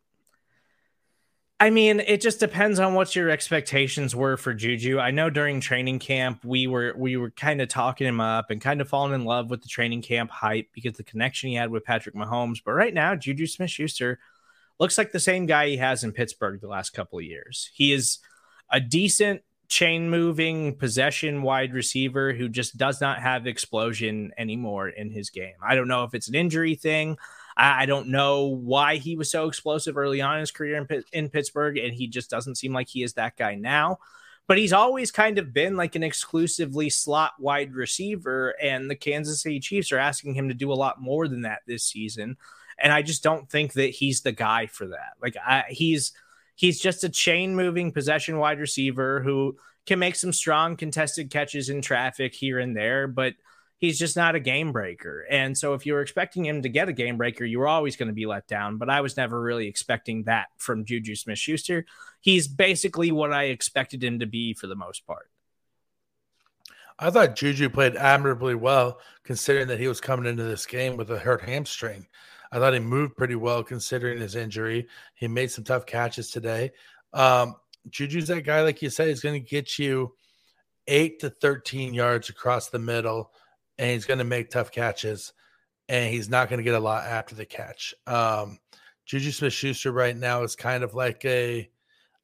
I 1.61 1.71
mean, 1.71 2.01
it 2.01 2.21
just 2.21 2.41
depends 2.41 2.81
on 2.81 2.95
what 2.95 3.15
your 3.15 3.31
expectations 3.31 4.15
were 4.15 4.37
for 4.37 4.53
Juju. 4.53 4.99
I 4.99 5.13
know 5.13 5.31
during 5.31 5.61
training 5.61 6.01
camp 6.01 6.45
we 6.45 6.67
were 6.67 6.95
we 6.97 7.17
were 7.17 7.31
kind 7.31 7.61
of 7.63 7.69
talking 7.69 8.07
him 8.07 8.21
up 8.21 8.51
and 8.51 8.61
kind 8.61 8.81
of 8.81 8.89
falling 8.89 9.15
in 9.15 9.25
love 9.25 9.51
with 9.51 9.63
the 9.63 9.69
training 9.69 10.03
camp 10.03 10.31
hype 10.31 10.69
because 10.73 10.95
the 10.95 11.05
connection 11.05 11.51
he 11.51 11.55
had 11.55 11.71
with 11.71 11.85
Patrick 11.85 12.17
Mahomes. 12.17 12.59
But 12.65 12.73
right 12.73 12.93
now, 12.93 13.15
Juju 13.15 13.47
Smith 13.47 13.71
Schuster 13.71 14.19
looks 14.81 14.99
like 14.99 15.13
the 15.13 15.21
same 15.21 15.47
guy 15.47 15.69
he 15.69 15.77
has 15.77 16.03
in 16.03 16.13
Pittsburgh 16.13 16.61
the 16.61 16.69
last 16.69 16.91
couple 16.91 17.21
of 17.21 17.25
years. 17.25 17.71
He 17.73 17.93
is 17.93 18.19
a 18.71 18.81
decent 18.81 19.43
chain 19.69 20.11
moving 20.11 20.77
possession 20.77 21.43
wide 21.43 21.73
receiver 21.73 22.33
who 22.33 22.49
just 22.49 22.77
does 22.77 23.01
not 23.01 23.23
have 23.23 23.47
explosion 23.47 24.33
anymore 24.37 24.89
in 24.89 25.11
his 25.11 25.31
game. 25.31 25.55
I 25.63 25.77
don't 25.77 25.89
know 25.89 26.05
if 26.05 26.15
it's 26.15 26.29
an 26.29 26.35
injury 26.35 26.75
thing. 26.75 27.17
I, 27.57 27.87
don't 27.87 28.09
know 28.09 28.47
why 28.47 28.97
he 28.97 29.17
was 29.17 29.31
so 29.31 29.47
explosive 29.47 29.97
early 29.97 30.21
on 30.21 30.35
in 30.35 30.41
his 30.41 30.51
career 30.51 30.77
in, 30.77 31.05
in 31.13 31.29
Pittsburgh, 31.29 31.79
and 31.79 31.95
he 31.95 32.07
just 32.07 32.31
doesn't 32.31 32.57
seem 32.57 32.73
like 32.73 32.89
he 32.89 33.03
is 33.03 33.15
that 33.15 33.37
guy 33.37 33.55
now. 33.55 33.99
But 34.47 34.59
he's 34.59 34.73
always 34.73 35.11
kind 35.11 35.39
of 35.39 35.55
been 35.55 35.77
like 35.77 35.95
an 35.95 36.03
exclusively 36.03 36.91
slot 36.91 37.33
wide 37.39 37.75
receiver, 37.75 38.55
and 38.61 38.91
the 38.91 38.97
Kansas 38.97 39.43
City 39.43 39.61
Chiefs 39.61 39.93
are 39.93 39.99
asking 39.99 40.35
him 40.35 40.49
to 40.49 40.55
do 40.55 40.73
a 40.73 40.75
lot 40.75 41.01
more 41.01 41.29
than 41.29 41.43
that 41.43 41.63
this 41.67 41.85
season. 41.85 42.37
And 42.79 42.93
I 42.93 43.03
just 43.03 43.23
don't 43.23 43.49
think 43.49 43.75
that 43.75 43.91
he's 43.91 44.21
the 44.21 44.33
guy 44.33 44.67
for 44.67 44.89
that. 44.89 45.15
Like 45.23 45.37
I, 45.37 45.65
he's 45.69 46.13
he's 46.57 46.81
just 46.81 47.05
a 47.05 47.09
chain 47.09 47.55
moving 47.55 47.93
possession 47.93 48.39
wide 48.39 48.59
receiver 48.59 49.23
who 49.23 49.57
can 49.87 49.99
make 49.99 50.17
some 50.17 50.33
strong 50.33 50.77
contested 50.77 51.31
catches 51.31 51.69
in 51.69 51.83
traffic 51.83 52.35
here 52.35 52.59
and 52.59 52.77
there, 52.77 53.07
but 53.07 53.35
he's 53.85 53.99
just 53.99 54.17
not 54.17 54.35
a 54.35 54.41
game 54.41 54.73
breaker. 54.73 55.27
And 55.31 55.57
so 55.57 55.75
if 55.75 55.85
you 55.85 55.93
were 55.93 56.01
expecting 56.01 56.47
him 56.47 56.63
to 56.63 56.71
get 56.71 56.89
a 56.89 56.93
game 56.93 57.19
breaker, 57.19 57.45
you 57.45 57.59
were 57.59 57.69
always 57.69 57.97
going 57.97 58.09
to 58.09 58.15
be 58.15 58.25
let 58.25 58.47
down. 58.47 58.79
But 58.79 58.89
I 58.89 59.03
was 59.03 59.17
never 59.17 59.39
really 59.39 59.67
expecting 59.67 60.25
that 60.25 60.47
from 60.57 60.87
Juju 60.87 61.15
Smith 61.15 61.39
Schuster. 61.39 61.85
He's 62.21 62.49
basically 62.49 63.13
what 63.13 63.33
I 63.33 63.45
expected 63.45 64.03
him 64.03 64.21
to 64.21 64.27
be 64.27 64.55
for 64.55 64.67
the 64.67 64.75
most 64.75 65.07
part. 65.07 65.31
I 66.99 67.11
thought 67.11 67.37
Juju 67.37 67.69
played 67.69 67.97
admirably 67.97 68.55
well, 68.55 69.01
considering 69.23 69.69
that 69.69 69.81
he 69.81 69.89
was 69.89 70.01
coming 70.01 70.27
into 70.27 70.45
this 70.45 70.65
game 70.65 70.97
with 70.97 71.11
a 71.11 71.19
hurt 71.19 71.43
hamstring. 71.43 72.07
I 72.53 72.59
thought 72.59 72.73
he 72.73 72.79
moved 72.79 73.17
pretty 73.17 73.35
well 73.35 73.63
considering 73.63 74.19
his 74.19 74.35
injury. 74.35 74.87
He 75.15 75.29
made 75.29 75.51
some 75.51 75.65
tough 75.65 75.85
catches 75.85 76.31
today. 76.31 76.71
Um, 77.13 77.57
Juju's 77.91 78.29
that 78.29 78.43
guy, 78.43 78.63
like 78.63 78.81
you 78.81 78.89
said, 78.89 79.09
he's 79.09 79.21
going 79.21 79.43
to 79.43 79.47
get 79.47 79.79
you 79.79 80.15
eight 80.87 81.21
to 81.21 81.29
13 81.29 81.93
yards 81.93 82.31
across 82.31 82.69
the 82.69 82.79
middle 82.79 83.33
and 83.79 83.91
he's 83.91 84.05
going 84.05 84.19
to 84.19 84.25
make 84.25 84.51
tough 84.51 84.71
catches, 84.71 85.33
and 85.89 86.13
he's 86.13 86.29
not 86.29 86.49
going 86.49 86.59
to 86.59 86.65
get 86.65 86.75
a 86.75 86.81
lot 86.81 87.05
after 87.05 87.35
the 87.35 87.45
catch. 87.45 87.95
Um, 88.07 88.59
Juju 89.07 89.33
Smith 89.33 89.53
Schuster 89.53 89.93
right 89.93 90.17
now 90.17 90.43
is 90.43 90.57
kind 90.57 90.83
of 90.83 90.95
like 90.95 91.25
a 91.25 91.69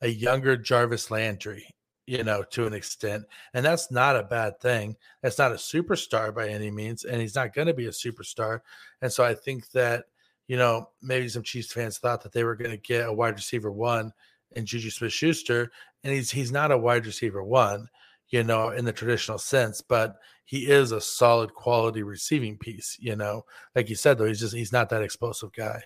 a 0.03 0.09
younger 0.09 0.57
Jarvis 0.57 1.11
Landry, 1.11 1.66
you 2.07 2.24
know, 2.24 2.42
to 2.42 2.66
an 2.66 2.72
extent, 2.72 3.24
and 3.53 3.64
that's 3.64 3.90
not 3.90 4.16
a 4.16 4.22
bad 4.22 4.61
thing. 4.61 4.96
That's 5.22 5.38
not 5.38 5.53
a 5.53 5.57
superstar 5.57 6.34
by 6.34 6.48
any 6.48 6.70
means, 6.70 7.05
and 7.05 7.20
he's 7.20 7.34
not 7.34 7.53
going 7.53 7.66
to 7.66 7.74
be 7.74 7.86
a 7.86 7.90
superstar. 7.90 8.61
And 9.03 9.12
so 9.12 9.24
I 9.24 9.34
think 9.34 9.70
that 9.72 10.05
you 10.48 10.57
know 10.57 10.90
maybe 11.03 11.28
some 11.28 11.42
Chiefs 11.42 11.72
fans 11.72 11.98
thought 11.98 12.22
that 12.22 12.32
they 12.32 12.44
were 12.44 12.57
going 12.57 12.70
to 12.70 12.76
get 12.76 13.09
a 13.09 13.12
wide 13.12 13.34
receiver 13.34 13.70
one 13.70 14.12
in 14.53 14.66
Juju 14.66 14.90
Smith 14.90 15.12
Schuster, 15.12 15.70
and 16.03 16.14
he's 16.14 16.30
he's 16.30 16.53
not 16.53 16.72
a 16.72 16.78
wide 16.78 17.07
receiver 17.07 17.42
one 17.42 17.88
you 18.30 18.44
know, 18.44 18.70
in 18.70 18.84
the 18.84 18.92
traditional 18.92 19.38
sense, 19.38 19.80
but 19.80 20.16
he 20.51 20.66
is 20.66 20.90
a 20.90 21.01
solid 21.01 21.55
quality 21.55 22.03
receiving 22.03 22.59
piece, 22.59 22.96
you 22.98 23.14
know. 23.14 23.44
Like 23.76 23.88
you 23.88 23.94
said, 23.94 24.18
though, 24.18 24.24
he's 24.24 24.40
just 24.40 24.53
he's 24.53 24.72
not 24.72 24.88
that 24.88 25.01
explosive 25.01 25.53
guy. 25.53 25.80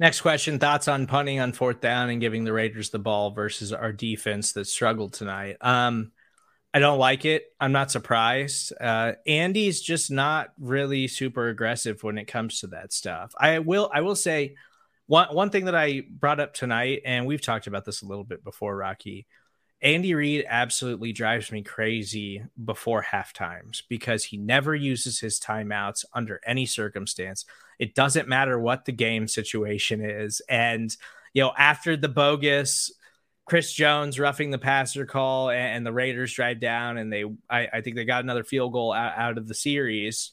Next 0.00 0.22
question 0.22 0.58
thoughts 0.58 0.88
on 0.88 1.06
punting 1.06 1.38
on 1.38 1.52
fourth 1.52 1.82
down 1.82 2.08
and 2.08 2.18
giving 2.18 2.44
the 2.44 2.52
Raiders 2.54 2.88
the 2.88 2.98
ball 2.98 3.32
versus 3.32 3.74
our 3.74 3.92
defense 3.92 4.52
that 4.52 4.64
struggled 4.64 5.12
tonight. 5.12 5.58
Um, 5.60 6.12
I 6.72 6.78
don't 6.78 6.98
like 6.98 7.26
it. 7.26 7.44
I'm 7.60 7.72
not 7.72 7.90
surprised. 7.90 8.72
Uh, 8.80 9.12
Andy's 9.26 9.82
just 9.82 10.10
not 10.10 10.54
really 10.58 11.08
super 11.08 11.50
aggressive 11.50 12.02
when 12.02 12.16
it 12.16 12.24
comes 12.24 12.60
to 12.60 12.68
that 12.68 12.94
stuff. 12.94 13.34
I 13.38 13.58
will 13.58 13.90
I 13.92 14.00
will 14.00 14.16
say 14.16 14.54
one 15.08 15.28
one 15.34 15.50
thing 15.50 15.66
that 15.66 15.74
I 15.74 16.04
brought 16.08 16.40
up 16.40 16.54
tonight, 16.54 17.02
and 17.04 17.26
we've 17.26 17.42
talked 17.42 17.66
about 17.66 17.84
this 17.84 18.00
a 18.00 18.06
little 18.06 18.24
bit 18.24 18.42
before, 18.42 18.74
Rocky. 18.74 19.26
Andy 19.80 20.14
Reid 20.14 20.44
absolutely 20.48 21.12
drives 21.12 21.52
me 21.52 21.62
crazy 21.62 22.42
before 22.64 23.02
half 23.02 23.32
times 23.32 23.84
because 23.88 24.24
he 24.24 24.36
never 24.36 24.74
uses 24.74 25.20
his 25.20 25.38
timeouts 25.38 26.04
under 26.12 26.40
any 26.44 26.66
circumstance. 26.66 27.44
It 27.78 27.94
doesn't 27.94 28.28
matter 28.28 28.58
what 28.58 28.84
the 28.84 28.92
game 28.92 29.28
situation 29.28 30.00
is. 30.00 30.42
And, 30.48 30.94
you 31.32 31.42
know, 31.42 31.52
after 31.56 31.96
the 31.96 32.08
bogus 32.08 32.92
Chris 33.48 33.72
Jones 33.72 34.18
roughing 34.18 34.50
the 34.50 34.58
passer 34.58 35.06
call 35.06 35.48
and, 35.48 35.76
and 35.76 35.86
the 35.86 35.92
Raiders 35.92 36.34
drive 36.34 36.60
down 36.60 36.98
and 36.98 37.10
they, 37.10 37.24
I, 37.48 37.68
I, 37.72 37.80
think 37.80 37.96
they 37.96 38.04
got 38.04 38.22
another 38.22 38.44
field 38.44 38.74
goal 38.74 38.92
out, 38.92 39.16
out 39.16 39.38
of 39.38 39.48
the 39.48 39.54
series. 39.54 40.32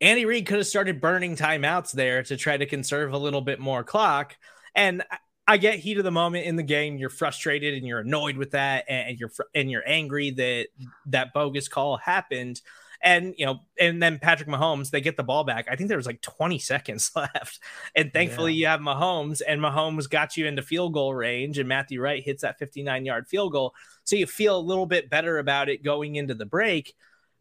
Andy 0.00 0.24
Reid 0.24 0.46
could 0.46 0.58
have 0.58 0.66
started 0.66 1.00
burning 1.00 1.34
timeouts 1.34 1.92
there 1.92 2.22
to 2.24 2.36
try 2.36 2.56
to 2.56 2.66
conserve 2.66 3.12
a 3.12 3.18
little 3.18 3.40
bit 3.40 3.58
more 3.58 3.82
clock. 3.82 4.36
And 4.76 5.02
uh, 5.02 5.16
I 5.46 5.56
get 5.56 5.78
heat 5.78 5.98
of 5.98 6.04
the 6.04 6.10
moment 6.10 6.46
in 6.46 6.56
the 6.56 6.62
game. 6.62 6.96
You're 6.96 7.10
frustrated 7.10 7.74
and 7.74 7.86
you're 7.86 8.00
annoyed 8.00 8.36
with 8.36 8.52
that, 8.52 8.84
and 8.88 9.18
you're 9.18 9.32
and 9.54 9.70
you're 9.70 9.82
angry 9.86 10.30
that 10.30 10.68
that 11.06 11.32
bogus 11.32 11.68
call 11.68 11.96
happened. 11.96 12.60
And 13.04 13.34
you 13.36 13.46
know, 13.46 13.58
and 13.80 14.00
then 14.00 14.20
Patrick 14.20 14.48
Mahomes, 14.48 14.90
they 14.90 15.00
get 15.00 15.16
the 15.16 15.24
ball 15.24 15.42
back. 15.42 15.66
I 15.68 15.74
think 15.74 15.88
there 15.88 15.96
was 15.96 16.06
like 16.06 16.20
20 16.20 16.60
seconds 16.60 17.10
left, 17.16 17.58
and 17.96 18.12
thankfully 18.12 18.52
yeah. 18.52 18.58
you 18.58 18.66
have 18.68 18.80
Mahomes, 18.80 19.42
and 19.46 19.60
Mahomes 19.60 20.08
got 20.08 20.36
you 20.36 20.46
into 20.46 20.62
field 20.62 20.94
goal 20.94 21.12
range, 21.12 21.58
and 21.58 21.68
Matthew 21.68 22.00
Wright 22.00 22.22
hits 22.22 22.42
that 22.42 22.60
59 22.60 23.04
yard 23.04 23.26
field 23.26 23.52
goal, 23.52 23.74
so 24.04 24.14
you 24.14 24.26
feel 24.26 24.56
a 24.56 24.60
little 24.60 24.86
bit 24.86 25.10
better 25.10 25.38
about 25.38 25.68
it 25.68 25.82
going 25.82 26.14
into 26.14 26.34
the 26.34 26.46
break. 26.46 26.94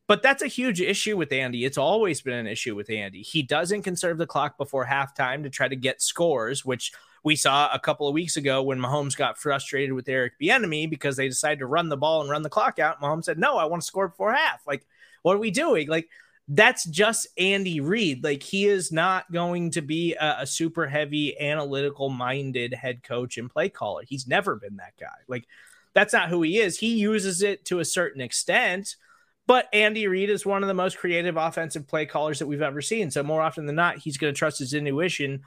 But 0.08 0.24
that's 0.24 0.42
a 0.42 0.48
huge 0.48 0.82
issue 0.82 1.16
with 1.16 1.32
Andy. 1.32 1.64
It's 1.64 1.78
always 1.78 2.22
been 2.22 2.34
an 2.34 2.48
issue 2.48 2.76
with 2.76 2.90
Andy. 2.90 3.22
He 3.22 3.44
doesn't 3.44 3.84
conserve 3.84 4.18
the 4.18 4.28
clock 4.28 4.58
before 4.58 4.86
halftime 4.86 5.44
to 5.44 5.50
try 5.50 5.68
to 5.68 5.76
get 5.76 6.02
scores, 6.02 6.66
which 6.66 6.92
we 7.24 7.36
saw 7.36 7.70
a 7.74 7.80
couple 7.80 8.08
of 8.08 8.14
weeks 8.14 8.38
ago 8.38 8.64
when 8.64 8.80
Mahomes 8.80 9.16
got 9.16 9.38
frustrated 9.38 9.94
with 9.94 10.10
Eric 10.10 10.34
Bieniemy 10.42 10.90
because 10.90 11.16
they 11.16 11.28
decided 11.28 11.60
to 11.60 11.66
run 11.68 11.90
the 11.90 11.98
ball 11.98 12.22
and 12.22 12.30
run 12.30 12.42
the 12.42 12.50
clock 12.50 12.80
out. 12.80 13.02
Mahomes 13.02 13.26
said, 13.26 13.38
"No, 13.38 13.58
I 13.58 13.66
want 13.66 13.82
to 13.82 13.88
score 13.88 14.08
before 14.08 14.34
half." 14.34 14.62
Like, 14.66 14.86
what 15.22 15.36
are 15.36 15.40
we 15.40 15.52
doing? 15.52 15.88
Like, 15.88 16.10
that's 16.48 16.84
just 16.86 17.28
Andy 17.38 17.80
Reid. 17.80 18.24
Like, 18.24 18.42
he 18.42 18.66
is 18.66 18.92
not 18.92 19.32
going 19.32 19.72
to 19.72 19.82
be 19.82 20.16
a, 20.16 20.38
a 20.40 20.48
super 20.48 20.88
heavy, 20.88 21.40
analytical 21.40 22.10
minded 22.10 22.74
head 22.74 23.04
coach 23.04 23.38
and 23.38 23.50
play 23.50 23.70
caller. 23.70 24.04
He's 24.08 24.28
never 24.28 24.56
been 24.56 24.78
that 24.78 24.94
guy. 25.00 25.08
Like, 25.28 25.46
that's 25.94 26.14
not 26.14 26.30
who 26.30 26.42
he 26.42 26.58
is. 26.58 26.80
He 26.80 26.96
uses 26.96 27.42
it 27.42 27.66
to 27.66 27.80
a 27.80 27.86
certain 27.86 28.22
extent. 28.22 28.96
But 29.48 29.68
Andy 29.74 30.08
Reid 30.08 30.30
is 30.30 30.46
one 30.46 30.64
of 30.64 30.68
the 30.68 30.74
most 30.74 30.98
creative 30.98 31.36
offensive 31.36 31.88
play 31.88 32.06
callers 32.06 32.40
that 32.40 32.48
we've 32.48 32.62
ever 32.62 32.82
seen. 32.82 33.12
So 33.12 33.24
more 33.24 33.42
often 33.42 33.66
than 33.66 33.76
not, 33.76 33.98
he's 33.98 34.18
going 34.18 34.34
to 34.34 34.38
trust 34.38 34.60
his 34.60 34.74
intuition 34.74 35.42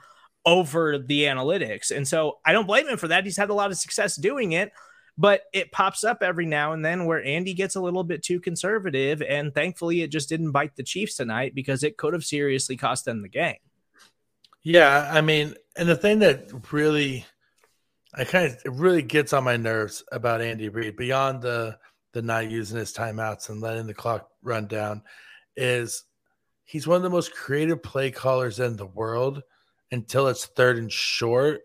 over 0.45 0.97
the 0.99 1.23
analytics. 1.23 1.95
And 1.95 2.07
so 2.07 2.39
I 2.45 2.53
don't 2.53 2.67
blame 2.67 2.87
him 2.87 2.97
for 2.97 3.07
that. 3.07 3.23
He's 3.23 3.37
had 3.37 3.49
a 3.49 3.53
lot 3.53 3.71
of 3.71 3.77
success 3.77 4.15
doing 4.15 4.51
it, 4.51 4.71
but 5.17 5.43
it 5.53 5.71
pops 5.71 6.03
up 6.03 6.19
every 6.21 6.45
now 6.45 6.73
and 6.73 6.85
then 6.85 7.05
where 7.05 7.23
Andy 7.23 7.53
gets 7.53 7.75
a 7.75 7.81
little 7.81 8.03
bit 8.03 8.23
too 8.23 8.39
conservative. 8.39 9.21
And 9.21 9.53
thankfully, 9.53 10.01
it 10.01 10.11
just 10.11 10.29
didn't 10.29 10.51
bite 10.51 10.75
the 10.75 10.83
Chiefs 10.83 11.15
tonight 11.15 11.55
because 11.55 11.83
it 11.83 11.97
could 11.97 12.13
have 12.13 12.23
seriously 12.23 12.77
cost 12.77 13.05
them 13.05 13.21
the 13.21 13.29
game. 13.29 13.57
Yeah. 14.61 15.09
I 15.11 15.21
mean, 15.21 15.55
and 15.75 15.89
the 15.89 15.95
thing 15.95 16.19
that 16.19 16.49
really, 16.71 17.25
I 18.13 18.23
kind 18.23 18.47
of, 18.47 18.53
it 18.65 18.71
really 18.71 19.01
gets 19.01 19.33
on 19.33 19.43
my 19.43 19.57
nerves 19.57 20.03
about 20.11 20.41
Andy 20.41 20.69
Reid 20.69 20.95
beyond 20.95 21.41
the, 21.41 21.77
the 22.13 22.21
not 22.21 22.49
using 22.49 22.77
his 22.77 22.93
timeouts 22.93 23.49
and 23.49 23.61
letting 23.61 23.87
the 23.87 23.93
clock 23.93 24.29
run 24.41 24.67
down 24.67 25.01
is 25.57 26.03
he's 26.65 26.87
one 26.87 26.97
of 26.97 27.03
the 27.03 27.09
most 27.09 27.33
creative 27.33 27.81
play 27.81 28.11
callers 28.11 28.59
in 28.59 28.75
the 28.75 28.85
world 28.85 29.41
until 29.91 30.27
it's 30.27 30.45
third 30.45 30.77
and 30.77 30.91
short. 30.91 31.61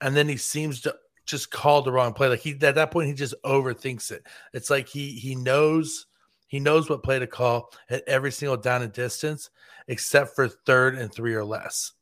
And 0.00 0.16
then 0.16 0.28
he 0.28 0.36
seems 0.36 0.80
to 0.82 0.94
just 1.26 1.50
call 1.50 1.82
the 1.82 1.92
wrong 1.92 2.12
play. 2.12 2.28
Like 2.28 2.40
he 2.40 2.52
at 2.52 2.74
that 2.74 2.90
point 2.90 3.08
he 3.08 3.14
just 3.14 3.34
overthinks 3.44 4.10
it. 4.10 4.26
It's 4.52 4.70
like 4.70 4.88
he 4.88 5.10
he 5.10 5.34
knows 5.34 6.06
he 6.48 6.58
knows 6.58 6.90
what 6.90 7.02
play 7.02 7.18
to 7.18 7.26
call 7.26 7.72
at 7.88 8.02
every 8.08 8.32
single 8.32 8.56
down 8.56 8.82
and 8.82 8.92
distance, 8.92 9.50
except 9.86 10.34
for 10.34 10.48
third 10.48 10.96
and 10.96 11.12
three 11.12 11.34
or 11.34 11.44
less. 11.44 11.92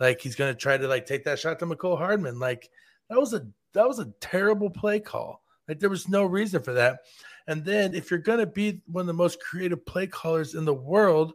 Like 0.00 0.20
he's 0.20 0.36
gonna 0.36 0.54
try 0.54 0.76
to 0.76 0.88
like 0.88 1.06
take 1.06 1.24
that 1.24 1.38
shot 1.38 1.58
to 1.58 1.66
Mecole 1.66 1.98
Hardman. 1.98 2.38
Like 2.38 2.70
that 3.10 3.18
was 3.18 3.34
a 3.34 3.46
that 3.74 3.86
was 3.86 3.98
a 3.98 4.12
terrible 4.20 4.70
play 4.70 5.00
call. 5.00 5.42
Like 5.68 5.78
there 5.78 5.90
was 5.90 6.08
no 6.08 6.24
reason 6.24 6.62
for 6.62 6.72
that. 6.72 7.00
And 7.46 7.64
then 7.64 7.94
if 7.94 8.10
you're 8.10 8.20
gonna 8.20 8.46
be 8.46 8.80
one 8.86 9.02
of 9.02 9.06
the 9.06 9.12
most 9.12 9.40
creative 9.40 9.84
play 9.84 10.06
callers 10.06 10.54
in 10.54 10.64
the 10.64 10.74
world, 10.74 11.34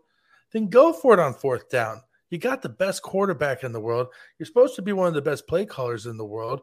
then 0.51 0.69
go 0.69 0.93
for 0.93 1.13
it 1.13 1.19
on 1.19 1.33
fourth 1.33 1.69
down. 1.69 2.01
You 2.33 2.39
got 2.39 2.63
the 2.63 2.69
best 2.69 3.03
quarterback 3.03 3.63
in 3.63 3.73
the 3.73 3.79
world. 3.79 4.07
You're 4.39 4.47
supposed 4.47 4.75
to 4.77 4.81
be 4.81 4.91
one 4.91 5.07
of 5.07 5.13
the 5.13 5.21
best 5.21 5.47
play 5.47 5.67
callers 5.67 6.07
in 6.07 6.17
the 6.17 6.25
world. 6.25 6.61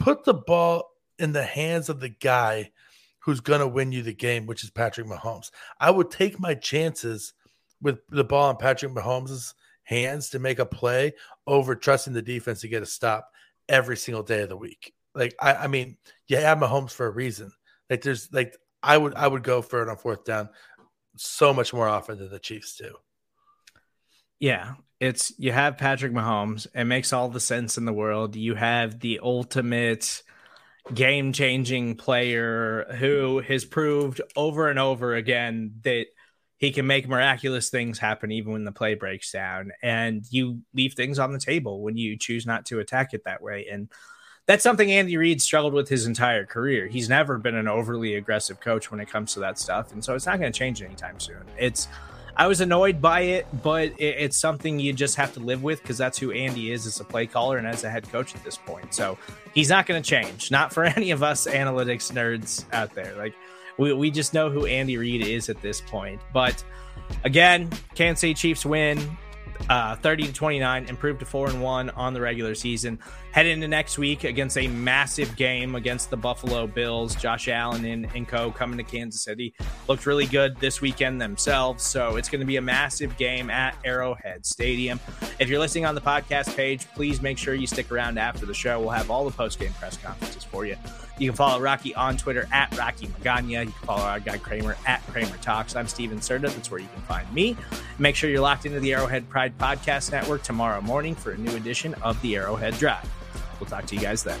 Put 0.00 0.24
the 0.24 0.34
ball 0.34 0.90
in 1.20 1.32
the 1.32 1.44
hands 1.44 1.88
of 1.88 2.00
the 2.00 2.08
guy 2.08 2.72
who's 3.20 3.38
going 3.38 3.60
to 3.60 3.68
win 3.68 3.92
you 3.92 4.02
the 4.02 4.12
game, 4.12 4.44
which 4.44 4.64
is 4.64 4.70
Patrick 4.70 5.06
Mahomes. 5.06 5.52
I 5.78 5.92
would 5.92 6.10
take 6.10 6.40
my 6.40 6.56
chances 6.56 7.32
with 7.80 8.00
the 8.08 8.24
ball 8.24 8.50
in 8.50 8.56
Patrick 8.56 8.90
Mahomes' 8.90 9.54
hands 9.84 10.30
to 10.30 10.40
make 10.40 10.58
a 10.58 10.66
play 10.66 11.12
over 11.46 11.76
trusting 11.76 12.12
the 12.12 12.20
defense 12.20 12.62
to 12.62 12.68
get 12.68 12.82
a 12.82 12.86
stop 12.86 13.30
every 13.68 13.96
single 13.96 14.24
day 14.24 14.42
of 14.42 14.48
the 14.48 14.56
week. 14.56 14.94
Like 15.14 15.36
I, 15.40 15.54
I 15.54 15.66
mean, 15.68 15.96
you 16.26 16.38
have 16.38 16.58
Mahomes 16.58 16.90
for 16.90 17.06
a 17.06 17.10
reason. 17.10 17.52
Like 17.88 18.02
there's 18.02 18.32
like 18.32 18.56
I 18.82 18.98
would 18.98 19.14
I 19.14 19.28
would 19.28 19.44
go 19.44 19.62
for 19.62 19.80
it 19.80 19.88
on 19.88 19.96
fourth 19.96 20.24
down 20.24 20.48
so 21.14 21.54
much 21.54 21.72
more 21.72 21.86
often 21.86 22.18
than 22.18 22.30
the 22.30 22.40
Chiefs 22.40 22.74
do. 22.74 22.96
Yeah, 24.38 24.74
it's 25.00 25.32
you 25.38 25.52
have 25.52 25.78
Patrick 25.78 26.12
Mahomes. 26.12 26.66
It 26.74 26.84
makes 26.84 27.12
all 27.12 27.28
the 27.28 27.40
sense 27.40 27.78
in 27.78 27.84
the 27.84 27.92
world. 27.92 28.36
You 28.36 28.54
have 28.54 29.00
the 29.00 29.20
ultimate 29.22 30.22
game 30.92 31.32
changing 31.32 31.96
player 31.96 32.84
who 32.98 33.40
has 33.40 33.64
proved 33.64 34.20
over 34.36 34.68
and 34.68 34.78
over 34.78 35.14
again 35.14 35.74
that 35.82 36.06
he 36.58 36.72
can 36.72 36.86
make 36.86 37.08
miraculous 37.08 37.70
things 37.70 37.98
happen 37.98 38.30
even 38.32 38.52
when 38.52 38.64
the 38.64 38.72
play 38.72 38.94
breaks 38.94 39.32
down. 39.32 39.72
And 39.82 40.24
you 40.30 40.60
leave 40.74 40.94
things 40.94 41.18
on 41.18 41.32
the 41.32 41.38
table 41.38 41.82
when 41.82 41.96
you 41.96 42.16
choose 42.18 42.46
not 42.46 42.66
to 42.66 42.80
attack 42.80 43.12
it 43.12 43.24
that 43.24 43.42
way. 43.42 43.66
And 43.70 43.90
that's 44.46 44.62
something 44.62 44.92
Andy 44.92 45.16
Reid 45.16 45.40
struggled 45.40 45.72
with 45.72 45.88
his 45.88 46.06
entire 46.06 46.44
career. 46.44 46.86
He's 46.86 47.08
never 47.08 47.38
been 47.38 47.54
an 47.54 47.68
overly 47.68 48.14
aggressive 48.14 48.60
coach 48.60 48.90
when 48.90 49.00
it 49.00 49.10
comes 49.10 49.32
to 49.34 49.40
that 49.40 49.58
stuff. 49.58 49.92
And 49.92 50.04
so 50.04 50.14
it's 50.14 50.26
not 50.26 50.38
going 50.38 50.52
to 50.52 50.58
change 50.58 50.82
anytime 50.82 51.18
soon. 51.18 51.44
It's 51.58 51.88
I 52.36 52.46
was 52.46 52.60
annoyed 52.60 53.00
by 53.00 53.20
it, 53.20 53.46
but 53.62 53.88
it, 53.98 54.16
it's 54.18 54.38
something 54.38 54.80
you 54.80 54.92
just 54.92 55.16
have 55.16 55.32
to 55.34 55.40
live 55.40 55.62
with 55.62 55.80
because 55.82 55.98
that's 55.98 56.18
who 56.18 56.32
Andy 56.32 56.72
is 56.72 56.86
as 56.86 57.00
a 57.00 57.04
play 57.04 57.26
caller 57.26 57.58
and 57.58 57.66
as 57.66 57.84
a 57.84 57.90
head 57.90 58.08
coach 58.10 58.34
at 58.34 58.42
this 58.44 58.56
point. 58.56 58.92
So 58.92 59.18
he's 59.54 59.68
not 59.70 59.86
going 59.86 60.02
to 60.02 60.08
change, 60.08 60.50
not 60.50 60.72
for 60.72 60.84
any 60.96 61.10
of 61.10 61.22
us 61.22 61.46
analytics 61.46 62.12
nerds 62.12 62.64
out 62.72 62.94
there. 62.94 63.14
Like 63.16 63.34
we, 63.78 63.92
we 63.92 64.10
just 64.10 64.34
know 64.34 64.50
who 64.50 64.66
Andy 64.66 64.96
Reid 64.96 65.26
is 65.26 65.48
at 65.48 65.60
this 65.62 65.80
point. 65.80 66.20
But 66.32 66.62
again, 67.24 67.70
Kansas 67.94 68.20
City 68.20 68.34
Chiefs 68.34 68.66
win 68.66 69.16
uh, 69.68 69.96
30 69.96 70.26
to 70.26 70.32
29, 70.32 70.86
improved 70.86 71.20
to 71.20 71.26
4 71.26 71.50
and 71.50 71.62
1 71.62 71.90
on 71.90 72.14
the 72.14 72.20
regular 72.20 72.54
season. 72.54 72.98
Head 73.32 73.46
into 73.46 73.66
next 73.66 73.98
week 73.98 74.24
against 74.24 74.56
a 74.58 74.68
massive 74.68 75.34
game 75.36 75.74
against 75.74 76.10
the 76.10 76.16
Buffalo 76.16 76.66
Bills. 76.66 77.16
Josh 77.16 77.48
Allen 77.48 77.84
and, 77.84 78.08
and 78.14 78.28
co 78.28 78.50
coming 78.50 78.78
to 78.78 78.84
Kansas 78.84 79.22
City. 79.22 79.54
Looked 79.88 80.06
really 80.06 80.26
good 80.26 80.56
this 80.60 80.80
weekend 80.80 81.20
themselves. 81.20 81.82
So 81.82 82.16
it's 82.16 82.28
going 82.28 82.40
to 82.40 82.46
be 82.46 82.56
a 82.56 82.62
massive 82.62 83.16
game 83.16 83.50
at 83.50 83.76
Arrowhead 83.84 84.46
Stadium. 84.46 85.00
If 85.38 85.48
you're 85.48 85.58
listening 85.58 85.86
on 85.86 85.94
the 85.94 86.00
podcast 86.00 86.54
page, 86.54 86.86
please 86.94 87.20
make 87.20 87.38
sure 87.38 87.54
you 87.54 87.66
stick 87.66 87.90
around 87.90 88.18
after 88.18 88.46
the 88.46 88.54
show. 88.54 88.78
We'll 88.78 88.90
have 88.90 89.10
all 89.10 89.24
the 89.24 89.36
post 89.36 89.58
game 89.58 89.72
press 89.74 89.96
conferences 89.96 90.44
for 90.44 90.64
you. 90.64 90.76
You 91.18 91.30
can 91.30 91.36
follow 91.36 91.60
Rocky 91.60 91.94
on 91.94 92.16
Twitter 92.16 92.48
at 92.52 92.76
Rocky 92.76 93.06
Magana. 93.06 93.48
You 93.48 93.72
can 93.72 93.86
follow 93.86 94.02
our 94.02 94.18
guy 94.18 94.36
Kramer 94.38 94.76
at 94.86 95.00
Kramer 95.06 95.36
Talks. 95.36 95.76
I'm 95.76 95.86
Stephen 95.86 96.18
Serda. 96.18 96.52
That's 96.52 96.70
where 96.70 96.80
you 96.80 96.88
can 96.92 97.02
find 97.02 97.32
me. 97.32 97.56
Make 97.98 98.16
sure 98.16 98.28
you're 98.30 98.40
locked 98.40 98.66
into 98.66 98.80
the 98.80 98.92
Arrowhead 98.94 99.28
Pride 99.28 99.56
Podcast 99.56 100.10
Network 100.10 100.42
tomorrow 100.42 100.80
morning 100.80 101.14
for 101.14 101.30
a 101.32 101.38
new 101.38 101.54
edition 101.54 101.94
of 102.02 102.20
the 102.22 102.34
Arrowhead 102.36 102.76
Drive. 102.78 103.08
We'll 103.60 103.70
talk 103.70 103.86
to 103.86 103.94
you 103.94 104.00
guys 104.00 104.24
then. 104.24 104.40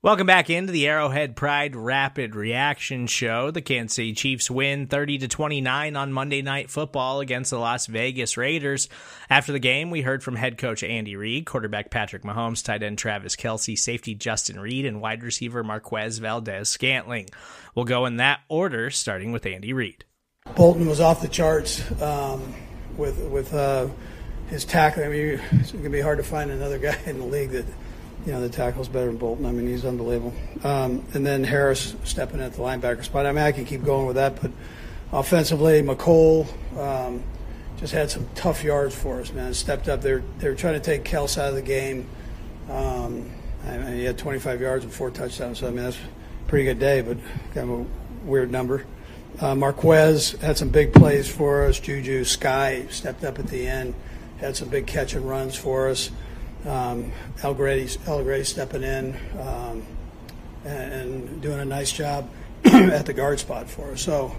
Welcome 0.00 0.28
back 0.28 0.48
into 0.48 0.70
the 0.70 0.86
Arrowhead 0.86 1.34
Pride 1.34 1.74
Rapid 1.74 2.36
Reaction 2.36 3.08
Show. 3.08 3.50
The 3.50 3.60
Kansas 3.60 3.96
City 3.96 4.12
Chiefs 4.12 4.48
win 4.48 4.86
30 4.86 5.18
to 5.18 5.28
29 5.28 5.96
on 5.96 6.12
Monday 6.12 6.40
Night 6.40 6.70
Football 6.70 7.18
against 7.18 7.50
the 7.50 7.58
Las 7.58 7.86
Vegas 7.86 8.36
Raiders. 8.36 8.88
After 9.28 9.50
the 9.50 9.58
game, 9.58 9.90
we 9.90 10.02
heard 10.02 10.22
from 10.22 10.36
head 10.36 10.56
coach 10.56 10.84
Andy 10.84 11.16
Reid, 11.16 11.46
quarterback 11.46 11.90
Patrick 11.90 12.22
Mahomes, 12.22 12.64
tight 12.64 12.84
end 12.84 12.96
Travis 12.96 13.34
Kelce, 13.34 13.76
safety 13.76 14.14
Justin 14.14 14.60
Reid, 14.60 14.86
and 14.86 15.00
wide 15.00 15.24
receiver 15.24 15.64
Marquez 15.64 16.18
Valdes-Scantling. 16.18 17.26
We'll 17.74 17.84
go 17.84 18.06
in 18.06 18.18
that 18.18 18.42
order, 18.48 18.90
starting 18.90 19.32
with 19.32 19.46
Andy 19.46 19.72
Reid. 19.72 20.04
Bolton 20.54 20.86
was 20.86 21.00
off 21.00 21.22
the 21.22 21.26
charts 21.26 21.82
um, 22.00 22.54
with 22.96 23.18
with 23.18 23.52
uh, 23.52 23.88
his 24.46 24.64
tackling. 24.64 25.06
I 25.06 25.08
mean, 25.08 25.40
it's 25.54 25.72
going 25.72 25.82
to 25.82 25.90
be 25.90 26.00
hard 26.00 26.18
to 26.18 26.24
find 26.24 26.52
another 26.52 26.78
guy 26.78 26.96
in 27.04 27.18
the 27.18 27.26
league 27.26 27.50
that 27.50 27.66
you 28.28 28.34
know, 28.34 28.42
the 28.42 28.50
tackle's 28.50 28.88
better 28.88 29.06
than 29.06 29.16
Bolton. 29.16 29.46
I 29.46 29.52
mean, 29.52 29.66
he's 29.66 29.86
unbelievable. 29.86 30.34
Um, 30.62 31.02
and 31.14 31.24
then 31.24 31.44
Harris 31.44 31.96
stepping 32.04 32.42
at 32.42 32.52
the 32.52 32.58
linebacker 32.58 33.02
spot. 33.02 33.24
I 33.24 33.32
mean, 33.32 33.42
I 33.42 33.52
can 33.52 33.64
keep 33.64 33.82
going 33.82 34.06
with 34.06 34.16
that, 34.16 34.38
but 34.42 34.50
offensively, 35.12 35.80
Mecole 35.80 36.46
um, 36.78 37.22
just 37.78 37.94
had 37.94 38.10
some 38.10 38.28
tough 38.34 38.62
yards 38.62 38.94
for 38.94 39.22
us, 39.22 39.32
man. 39.32 39.54
Stepped 39.54 39.88
up. 39.88 40.02
They're 40.02 40.22
they're 40.40 40.54
trying 40.54 40.74
to 40.74 40.80
take 40.80 41.04
Kels 41.04 41.38
out 41.38 41.48
of 41.48 41.54
the 41.54 41.62
game. 41.62 42.06
Um, 42.68 43.30
I 43.66 43.78
mean, 43.78 43.94
he 43.94 44.04
had 44.04 44.18
25 44.18 44.60
yards 44.60 44.84
and 44.84 44.92
four 44.92 45.10
touchdowns. 45.10 45.60
So 45.60 45.66
I 45.66 45.70
mean, 45.70 45.84
that's 45.84 45.96
a 45.96 46.48
pretty 46.48 46.66
good 46.66 46.78
day, 46.78 47.00
but 47.00 47.16
kind 47.54 47.70
of 47.70 47.80
a 47.80 48.26
weird 48.26 48.50
number. 48.50 48.84
Uh, 49.40 49.54
Marquez 49.54 50.32
had 50.32 50.58
some 50.58 50.68
big 50.68 50.92
plays 50.92 51.26
for 51.26 51.64
us. 51.64 51.80
Juju 51.80 52.24
Skyy 52.24 52.92
stepped 52.92 53.24
up 53.24 53.38
at 53.38 53.46
the 53.46 53.66
end, 53.66 53.94
had 54.38 54.54
some 54.54 54.68
big 54.68 54.86
catch 54.86 55.14
and 55.14 55.26
runs 55.26 55.56
for 55.56 55.88
us 55.88 56.10
um, 56.66 57.12
Grady 57.42 57.86
stepping 58.44 58.82
in 58.82 59.16
um, 59.40 59.86
and, 60.64 60.92
and, 60.92 61.40
doing 61.42 61.60
a 61.60 61.64
nice 61.64 61.92
job 61.92 62.28
at 62.64 63.06
the 63.06 63.12
guard 63.12 63.38
spot 63.38 63.68
for 63.68 63.92
us. 63.92 64.02
So, 64.02 64.34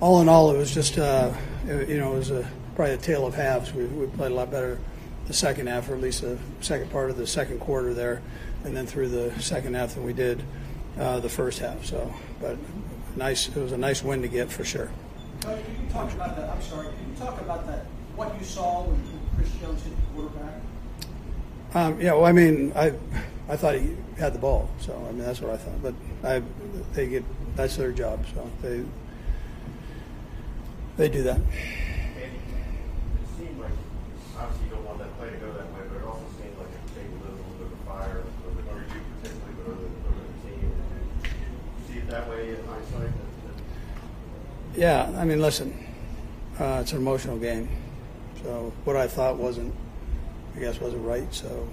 all 0.00 0.20
in 0.20 0.28
all, 0.28 0.50
it 0.50 0.58
was 0.58 0.74
just 0.74 0.98
uh, 0.98 1.32
it, 1.66 1.88
you 1.88 1.98
know 1.98 2.14
it 2.14 2.18
was 2.18 2.30
a, 2.30 2.48
probably 2.74 2.94
a 2.94 2.98
tale 2.98 3.26
of 3.26 3.34
halves. 3.34 3.72
We, 3.72 3.84
we 3.84 4.06
played 4.06 4.32
a 4.32 4.34
lot 4.34 4.50
better 4.50 4.78
the 5.26 5.32
second 5.32 5.68
half, 5.68 5.88
or 5.88 5.94
at 5.94 6.00
least 6.00 6.22
the 6.22 6.38
second 6.60 6.90
part 6.90 7.10
of 7.10 7.16
the 7.16 7.26
second 7.26 7.60
quarter 7.60 7.94
there, 7.94 8.20
and 8.64 8.76
then 8.76 8.86
through 8.86 9.08
the 9.08 9.40
second 9.40 9.74
half 9.74 9.94
than 9.94 10.04
we 10.04 10.12
did 10.12 10.42
uh, 10.98 11.20
the 11.20 11.28
first 11.28 11.60
half. 11.60 11.84
So, 11.84 12.12
but 12.40 12.56
nice. 13.16 13.48
It 13.48 13.56
was 13.56 13.72
a 13.72 13.78
nice 13.78 14.02
win 14.02 14.22
to 14.22 14.28
get 14.28 14.50
for 14.50 14.64
sure. 14.64 14.90
You 15.46 15.56
talk 15.90 16.12
about 16.12 16.36
that? 16.36 16.50
I'm 16.50 16.62
sorry. 16.62 16.88
Can 16.88 17.10
you 17.10 17.16
talk 17.16 17.40
about 17.40 17.66
that? 17.66 17.86
What 18.16 18.36
you 18.38 18.44
saw 18.44 18.82
when 18.82 19.00
Chris 19.36 19.50
Jones 19.60 19.82
hit 19.82 19.94
the 19.96 20.02
quarterback? 20.14 20.60
Um, 21.74 22.00
yeah, 22.00 22.12
well, 22.14 22.24
I 22.26 22.32
mean, 22.32 22.72
I, 22.74 22.92
I 23.48 23.56
thought 23.56 23.76
he 23.76 23.96
had 24.18 24.34
the 24.34 24.38
ball, 24.38 24.68
so 24.80 24.92
I 25.08 25.12
mean 25.12 25.18
that's 25.24 25.40
what 25.40 25.52
I 25.52 25.56
thought. 25.56 25.82
But 25.82 25.94
I, 26.24 26.42
they 26.94 27.06
get 27.08 27.24
that's 27.56 27.76
their 27.76 27.92
job, 27.92 28.24
so 28.34 28.50
they, 28.62 28.84
they 30.96 31.08
do 31.08 31.22
that. 31.22 31.36
And 31.36 31.46
it 31.46 32.32
seemed 33.38 33.60
like, 33.60 33.70
obviously 34.38 34.66
you 34.68 34.74
don't 34.74 34.84
want 34.84 34.98
that 34.98 35.16
play 35.18 35.30
to 35.30 35.36
go 35.36 35.52
that 35.52 35.66
way, 35.72 35.80
but 35.88 35.96
it 35.98 36.04
also 36.06 36.24
seemed 36.42 36.58
like 36.58 36.68
it 36.68 36.96
maybe 36.96 37.14
lit 37.22 37.30
a 37.30 37.34
little 37.38 37.54
bit 37.58 37.66
of 37.66 37.72
a 37.72 37.86
fire, 37.86 38.22
over, 38.48 38.70
over 38.70 38.80
you 38.80 39.00
particularly, 39.22 39.54
but 39.56 39.70
over, 39.70 39.80
the- 39.80 40.08
over 40.10 40.22
the 40.26 40.48
team. 40.50 40.72
Did 41.22 41.30
you 41.30 41.92
see 41.94 41.98
it 42.00 42.10
that 42.10 42.28
way 42.28 42.48
in 42.50 42.64
hindsight? 42.66 43.14
That- 43.14 43.54
that- 44.74 44.80
Yeah, 44.80 45.20
I 45.20 45.24
mean, 45.24 45.40
listen, 45.40 45.72
uh, 46.58 46.78
it's 46.82 46.90
an 46.92 46.98
emotional 46.98 47.38
game, 47.38 47.68
so 48.42 48.72
what 48.84 48.96
I 48.96 49.06
thought 49.06 49.36
wasn't, 49.36 49.72
I 50.60 50.64
guess, 50.64 50.78
wasn't 50.78 51.06
right. 51.06 51.32
So, 51.32 51.66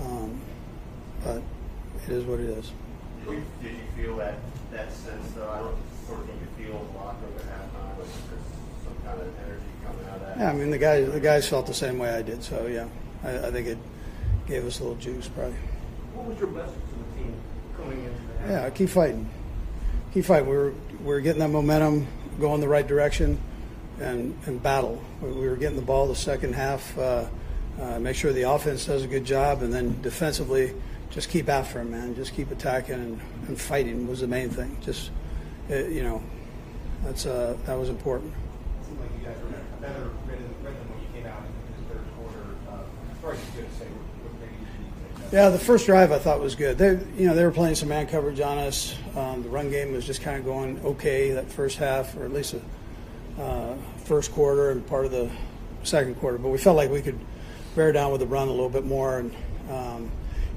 um, 0.00 0.40
but 1.22 1.42
it 2.06 2.08
is 2.08 2.24
what 2.24 2.40
it 2.40 2.48
is. 2.48 2.72
Did 3.26 3.34
you, 3.34 3.44
did 3.62 3.72
you 3.72 4.02
feel 4.02 4.16
that, 4.16 4.36
that 4.72 4.90
sense 4.90 5.32
though? 5.32 5.50
I 5.50 5.58
don't 5.58 5.76
sort 6.06 6.20
of 6.20 6.26
think 6.26 6.40
you 6.40 6.64
feel 6.64 6.80
in 6.80 6.86
the 6.86 6.98
locker 6.98 7.18
room 7.26 7.36
at 7.36 7.44
halftime, 7.44 7.96
but 7.98 8.06
there's 8.06 8.82
some 8.82 8.96
kind 9.04 9.20
of 9.20 9.28
energy 9.44 9.66
coming 9.84 10.06
out 10.08 10.14
of 10.14 10.20
that. 10.22 10.38
Yeah, 10.38 10.48
I 10.48 10.52
mean, 10.54 10.70
the 10.70 10.78
guys, 10.78 11.12
the 11.12 11.20
guys 11.20 11.46
felt 11.46 11.66
the 11.66 11.74
same 11.74 11.98
way 11.98 12.08
I 12.08 12.22
did. 12.22 12.42
So 12.42 12.66
yeah, 12.66 12.88
I, 13.22 13.48
I 13.48 13.50
think 13.50 13.66
it 13.66 13.78
gave 14.46 14.64
us 14.64 14.80
a 14.80 14.84
little 14.84 14.96
juice, 14.96 15.28
probably. 15.28 15.52
What 16.14 16.24
was 16.24 16.38
your 16.38 16.48
message 16.48 16.72
to 16.72 16.94
the 16.96 17.22
team 17.22 17.34
coming 17.76 18.04
into 18.04 18.10
the 18.26 18.38
half? 18.38 18.50
Yeah, 18.50 18.70
keep 18.70 18.88
fighting. 18.88 19.28
Keep 20.14 20.24
fighting. 20.24 20.48
We 20.48 20.56
were 20.56 20.72
we 21.00 21.04
were 21.04 21.20
getting 21.20 21.40
that 21.40 21.48
momentum, 21.48 22.06
going 22.40 22.62
the 22.62 22.68
right 22.68 22.86
direction, 22.86 23.38
and 24.00 24.34
and 24.46 24.62
battle. 24.62 25.04
We, 25.20 25.30
we 25.30 25.46
were 25.46 25.56
getting 25.56 25.76
the 25.76 25.84
ball 25.84 26.06
the 26.06 26.16
second 26.16 26.54
half. 26.54 26.96
Uh, 26.96 27.26
uh, 27.80 27.98
make 27.98 28.14
sure 28.14 28.32
the 28.32 28.42
offense 28.42 28.84
does 28.84 29.02
a 29.02 29.06
good 29.06 29.24
job, 29.24 29.62
and 29.62 29.72
then 29.72 30.00
defensively, 30.02 30.74
just 31.10 31.30
keep 31.30 31.48
after 31.48 31.80
him, 31.80 31.90
man. 31.90 32.14
Just 32.14 32.34
keep 32.34 32.50
attacking 32.50 32.94
and, 32.94 33.20
and 33.48 33.60
fighting 33.60 34.06
was 34.06 34.20
the 34.20 34.26
main 34.26 34.50
thing. 34.50 34.76
Just 34.82 35.10
uh, 35.70 35.76
you 35.84 36.02
know, 36.02 36.22
that's 37.04 37.26
uh, 37.26 37.56
that 37.64 37.74
was 37.74 37.88
important. 37.88 38.32
It 38.32 38.86
seemed 38.86 39.00
like 39.00 39.10
you 39.18 39.24
guys 39.24 39.36
were 39.42 39.50
better 39.80 40.10
rhythm, 40.26 40.54
rhythm 40.62 40.88
when 40.90 41.00
you 41.00 41.22
came 41.22 41.26
out 41.26 41.42
in 41.42 41.88
the 41.88 41.94
third 41.94 42.04
quarter. 42.16 42.44
Uh, 42.68 43.12
as 43.12 43.18
far 43.18 43.32
as 43.32 43.38
say, 43.38 43.86
what, 43.86 44.24
what 44.24 44.40
maybe 44.40 44.52
you 44.54 44.86
need 44.86 45.30
to 45.30 45.36
Yeah, 45.36 45.48
the 45.48 45.58
first 45.58 45.86
drive 45.86 46.12
I 46.12 46.18
thought 46.18 46.40
was 46.40 46.54
good. 46.54 46.76
They, 46.76 46.90
you 47.16 47.28
know, 47.28 47.34
they 47.34 47.44
were 47.44 47.50
playing 47.50 47.76
some 47.76 47.88
man 47.88 48.06
coverage 48.06 48.40
on 48.40 48.58
us. 48.58 48.94
Um, 49.16 49.42
the 49.42 49.48
run 49.48 49.70
game 49.70 49.92
was 49.92 50.06
just 50.06 50.22
kind 50.22 50.38
of 50.38 50.44
going 50.44 50.78
okay 50.84 51.30
that 51.30 51.50
first 51.50 51.78
half, 51.78 52.14
or 52.16 52.24
at 52.24 52.32
least 52.32 52.54
the 53.36 53.42
uh, 53.42 53.74
first 54.04 54.32
quarter 54.32 54.70
and 54.70 54.86
part 54.86 55.06
of 55.06 55.12
the 55.12 55.30
second 55.82 56.16
quarter. 56.16 56.36
But 56.36 56.50
we 56.50 56.58
felt 56.58 56.76
like 56.76 56.90
we 56.90 57.00
could 57.00 57.18
bear 57.74 57.92
down 57.92 58.10
with 58.12 58.20
the 58.20 58.26
run 58.26 58.48
a 58.48 58.50
little 58.50 58.68
bit 58.68 58.84
more 58.84 59.18
and 59.18 59.34
um, 59.70 60.10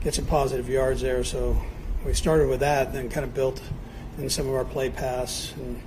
get 0.03 0.13
some 0.13 0.25
positive 0.25 0.67
yards 0.67 1.01
there. 1.01 1.23
So 1.23 1.61
we 2.05 2.13
started 2.13 2.49
with 2.49 2.59
that, 2.61 2.87
and 2.87 2.95
then 2.95 3.09
kind 3.09 3.25
of 3.25 3.33
built 3.33 3.61
in 4.17 4.29
some 4.29 4.47
of 4.47 4.53
our 4.53 4.65
play 4.65 4.89
pass 4.89 5.53
and 5.55 5.81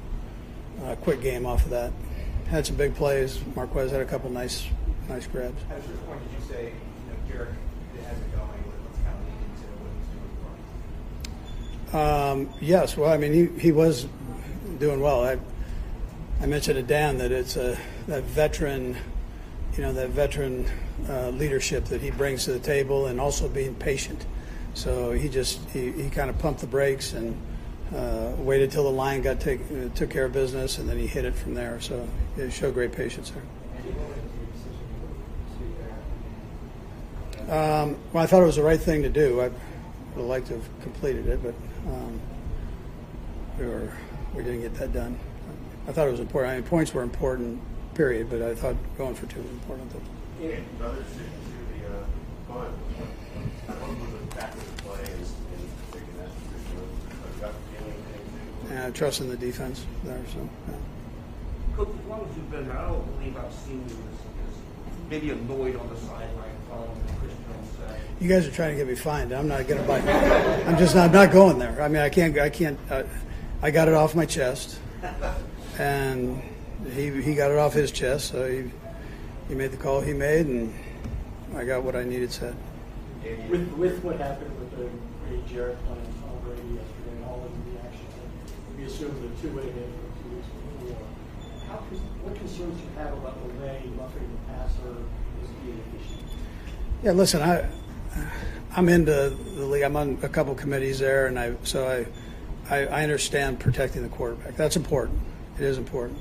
uh, 0.85 0.95
quick 0.97 1.21
game 1.21 1.47
off 1.47 1.65
of 1.65 1.71
that. 1.71 1.93
Had 2.49 2.67
some 2.67 2.77
big 2.77 2.95
plays. 2.95 3.41
Marquez 3.55 3.91
had 3.91 4.01
a 4.01 4.05
couple 4.05 4.31
nice, 4.31 4.67
nice 5.09 5.27
grabs. 5.27 5.61
At 5.71 5.79
a 5.79 5.83
certain 5.83 5.99
point, 5.99 6.21
did 6.31 6.41
you 6.41 6.55
say, 6.55 6.73
you 7.29 7.35
know, 7.35 7.45
has 8.05 8.19
it 8.19 8.37
going, 8.37 8.65
let's 8.85 8.99
kind 9.05 9.17
of 9.17 9.25
lean 9.27 9.39
into 9.51 9.67
what 9.83 9.91
he's 9.99 10.09
doing 10.15 10.31
for 11.91 11.99
us? 11.99 12.31
Um, 12.31 12.51
yes, 12.61 12.97
well, 12.97 13.11
I 13.13 13.17
mean, 13.17 13.33
he, 13.33 13.61
he 13.61 13.73
was 13.73 14.07
doing 14.79 15.01
well. 15.01 15.25
I, 15.25 15.39
I 16.41 16.47
mentioned 16.47 16.77
to 16.77 16.83
Dan 16.83 17.19
that 17.19 17.33
it's 17.33 17.57
a 17.57 17.79
that 18.07 18.23
veteran, 18.25 18.97
you 19.77 19.83
know, 19.83 19.93
that 19.93 20.11
veteran 20.11 20.67
uh, 21.09 21.29
leadership 21.31 21.85
that 21.87 22.01
he 22.01 22.11
brings 22.11 22.45
to 22.45 22.53
the 22.53 22.59
table, 22.59 23.07
and 23.07 23.21
also 23.21 23.49
being 23.49 23.75
patient. 23.75 24.27
So 24.75 25.13
he 25.13 25.29
just 25.29 25.61
he, 25.71 25.91
he 25.93 26.11
kind 26.11 26.29
of 26.29 26.39
pumped 26.39 26.61
the 26.61 26.67
brakes 26.67 27.13
and 27.15 27.37
uh, 27.95 28.33
waited 28.39 28.71
till 28.71 28.85
the 28.85 28.91
line 28.91 29.23
got 29.23 29.41
take, 29.41 29.61
uh, 29.61 29.89
took 29.95 30.11
care 30.11 30.25
of 30.25 30.33
business, 30.33 30.79
and 30.79 30.89
then 30.89 30.99
he 30.99 31.07
hit 31.07 31.25
it 31.25 31.35
from 31.35 31.55
there. 31.55 31.81
So 31.81 32.07
he 32.37 32.51
showed 32.51 32.75
great 32.75 32.93
patience 32.93 33.31
there. 33.31 33.43
Um, 37.49 37.97
well, 38.13 38.25
I 38.25 38.27
thought 38.27 38.43
it 38.43 38.47
was 38.47 38.57
the 38.57 38.63
right 38.63 38.81
thing 38.81 39.03
to 39.03 39.09
do. 39.09 39.41
I 39.41 39.45
would 39.45 39.53
have 40.17 40.25
liked 40.25 40.49
to 40.49 40.55
have 40.55 40.83
completed 40.83 41.29
it, 41.29 41.41
but 41.43 41.55
um, 41.87 42.21
we 43.59 43.67
were 43.67 43.93
we 44.35 44.43
didn't 44.43 44.63
get 44.63 44.75
that 44.75 44.93
done. 44.93 45.19
I 45.89 45.93
thought 45.93 46.09
it 46.09 46.11
was 46.11 46.21
important. 46.21 46.53
I 46.53 46.57
mean, 46.57 46.69
points 46.69 46.93
were 46.93 47.03
important, 47.03 47.61
period. 47.95 48.29
But 48.29 48.43
I 48.43 48.55
thought 48.55 48.75
going 48.99 49.15
for 49.15 49.27
two 49.27 49.41
was 49.41 49.51
important. 49.51 49.93
And 50.43 50.65
another 50.79 51.03
decision 51.03 51.33
to 51.47 51.59
the, 51.73 51.97
uh, 51.97 52.05
punt. 52.49 52.75
What 53.67 53.89
was 53.89 54.21
the 54.21 54.37
back 54.37 54.53
of 54.53 54.77
the 54.77 54.83
play 54.83 55.01
and, 55.01 55.25
and 55.25 55.65
taking 55.93 56.17
that 56.19 56.29
decision? 56.29 56.77
Was 56.77 56.91
it 56.93 57.37
a 57.37 57.41
gut 57.41 57.55
feeling 57.73 58.01
thing 58.05 58.69
too? 58.69 58.75
And 58.75 58.95
trust 58.95 59.21
in 59.21 59.29
the 59.31 59.37
defense 59.37 59.87
there. 60.05 60.21
So 60.33 60.49
yeah. 60.69 60.75
Coach, 61.77 61.89
as 61.89 62.07
long 62.09 62.29
as 62.29 62.37
you've 62.37 62.51
been 62.51 62.69
there, 62.69 62.79
I 62.79 62.89
don't 62.89 63.19
believe 63.19 63.37
I've 63.37 63.53
seen 63.53 63.81
you 63.89 63.97
as, 63.97 64.21
as 64.49 65.11
maybe 65.11 65.31
annoyed 65.31 65.77
on 65.77 65.89
the 65.89 65.97
sideline 65.97 66.57
following 66.69 67.01
the 67.07 67.13
Chris 67.15 67.33
Jones 67.33 67.71
say. 67.79 68.01
you 68.21 68.29
guys 68.29 68.47
are 68.47 68.51
trying 68.53 68.71
to 68.73 68.77
get 68.77 68.87
me 68.87 68.95
fined. 68.95 69.33
I'm 69.33 69.49
not 69.49 69.67
going 69.67 69.81
to 69.81 69.89
buy. 69.89 70.01
I'm 70.67 70.77
just 70.77 70.95
not, 70.95 71.07
I'm 71.07 71.13
not 71.13 71.33
going 71.33 71.59
there. 71.59 71.81
I 71.81 71.89
mean, 71.89 72.03
I 72.03 72.11
can't. 72.11 72.39
I 72.39 72.51
can't. 72.51 72.79
Uh, 72.91 73.05
I 73.63 73.71
got 73.71 73.89
it 73.89 73.95
off 73.95 74.15
my 74.15 74.27
chest, 74.27 74.79
and 75.79 76.43
he 76.93 77.23
he 77.23 77.35
got 77.35 77.51
it 77.51 77.57
off 77.57 77.73
his 77.73 77.91
chest. 77.91 78.29
So 78.29 78.47
he 78.47 78.71
he 79.49 79.55
made 79.55 79.71
the 79.71 79.77
call 79.77 80.01
he 80.01 80.13
made, 80.13 80.47
and 80.47 80.75
I 81.55 81.65
got 81.65 81.83
what 81.83 81.97
I 81.97 82.05
needed 82.05 82.33
said. 82.33 82.57
With, 83.49 83.69
with 83.73 84.05
what 84.05 84.19
happened 84.19 84.59
with 84.59 84.71
the 84.77 84.89
great 85.29 85.47
Jarrett 85.49 85.79
playing 85.87 86.07
Tom 86.21 86.39
Brady 86.45 86.63
yesterday 86.75 87.17
and 87.17 87.25
all 87.25 87.43
of 87.45 87.51
the 87.51 87.71
reactions, 87.73 88.13
and 88.23 88.79
we 88.79 88.85
assume 88.85 89.15
the 89.21 89.43
two-way 89.43 89.65
hit 89.65 89.89
for 89.89 90.23
two 90.23 90.37
weeks 90.37 90.47
before, 90.81 90.99
how, 91.69 91.79
what 92.23 92.37
concerns 92.37 92.79
do 92.79 92.85
you 92.85 92.91
have 92.99 93.13
about 93.15 93.37
the 93.43 93.49
way 93.61 93.83
roughing 93.99 94.31
the 94.31 94.53
passer 94.53 94.95
is 95.43 95.51
being 95.65 95.83
efficient? 95.91 96.23
Yeah, 97.03 97.13
listen, 97.13 97.43
I 97.43 97.69
I'm 98.77 98.89
into 98.89 99.31
the 99.31 99.65
league. 99.67 99.83
I'm 99.83 99.97
on 99.97 100.19
a 100.23 100.29
couple 100.29 100.55
committees 100.55 100.99
there, 100.99 101.27
and 101.27 101.39
I 101.39 101.55
so 101.65 101.87
I, 101.89 102.75
I 102.75 102.87
I 102.87 103.03
understand 103.03 103.59
protecting 103.61 104.03
the 104.03 104.09
quarterback. 104.09 104.57
That's 104.57 104.77
important. 104.77 105.19
It 105.59 105.65
is 105.65 105.79
important. 105.79 106.19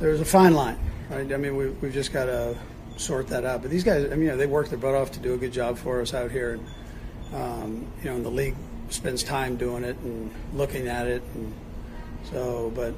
There's 0.00 0.20
a 0.20 0.24
fine 0.24 0.54
line, 0.54 0.78
right? 1.12 1.32
I 1.32 1.36
mean, 1.36 1.56
we 1.56 1.68
we've 1.70 1.92
just 1.92 2.12
got 2.12 2.26
to 2.26 2.56
sort 2.96 3.28
that 3.28 3.44
out. 3.44 3.62
But 3.62 3.70
these 3.70 3.84
guys, 3.84 4.06
I 4.06 4.10
mean, 4.10 4.22
you 4.22 4.28
know, 4.28 4.36
they 4.36 4.46
work 4.46 4.68
their 4.68 4.78
butt 4.78 4.94
off 4.94 5.12
to 5.12 5.20
do 5.20 5.34
a 5.34 5.36
good 5.36 5.52
job 5.52 5.78
for 5.78 6.00
us 6.00 6.14
out 6.14 6.30
here. 6.30 6.54
And, 6.54 7.34
um, 7.34 7.86
you 8.02 8.10
know, 8.10 8.16
and 8.16 8.24
the 8.24 8.30
league 8.30 8.56
spends 8.90 9.22
time 9.22 9.56
doing 9.56 9.84
it 9.84 9.96
and 9.98 10.30
looking 10.54 10.88
at 10.88 11.06
it, 11.06 11.22
and 11.34 11.52
so. 12.30 12.72
But 12.74 12.94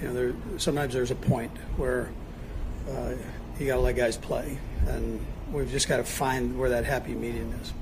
you 0.00 0.08
know, 0.08 0.14
there 0.14 0.34
sometimes 0.58 0.94
there's 0.94 1.10
a 1.10 1.16
point 1.16 1.56
where 1.76 2.10
uh, 2.90 3.14
you 3.58 3.66
got 3.66 3.76
to 3.76 3.80
let 3.80 3.96
guys 3.96 4.16
play, 4.16 4.58
and 4.88 5.24
we've 5.52 5.70
just 5.70 5.88
got 5.88 5.98
to 5.98 6.04
find 6.04 6.58
where 6.58 6.70
that 6.70 6.84
happy 6.84 7.14
medium 7.14 7.52
is. 7.62 7.72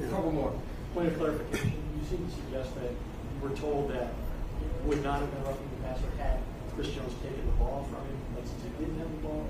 A 0.00 0.10
couple 0.10 0.32
more. 0.32 0.52
Point 0.92 1.08
of 1.08 1.18
clarification, 1.18 1.72
you 1.98 2.06
seem 2.08 2.26
to 2.26 2.34
suggest 2.34 2.74
that 2.76 2.90
were 3.42 3.54
told 3.56 3.90
that 3.90 4.12
would 4.84 5.02
not 5.02 5.20
have 5.20 5.30
been 5.32 5.44
roughing 5.44 5.68
the 5.80 5.88
passer 5.88 6.04
had 6.18 6.38
Chris 6.74 6.88
Jones 6.88 7.12
taken 7.22 7.44
the 7.46 7.52
ball 7.52 7.88
from 7.90 8.04
him, 8.06 8.16
didn't 8.78 8.98
have 8.98 9.10
the 9.10 9.28
ball, 9.28 9.46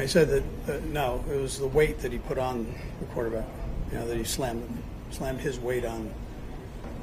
he 0.00 0.06
said 0.06 0.28
that 0.28 0.44
uh, 0.68 0.80
no, 0.86 1.24
it 1.30 1.36
was 1.36 1.58
the 1.58 1.66
weight 1.66 1.98
that 2.00 2.12
he 2.12 2.18
put 2.18 2.38
on 2.38 2.72
the 3.00 3.06
quarterback. 3.06 3.46
You 3.92 3.98
know 3.98 4.06
that 4.06 4.16
he 4.16 4.24
slammed 4.24 4.82
slammed 5.10 5.40
his 5.40 5.58
weight 5.58 5.84
on 5.84 6.12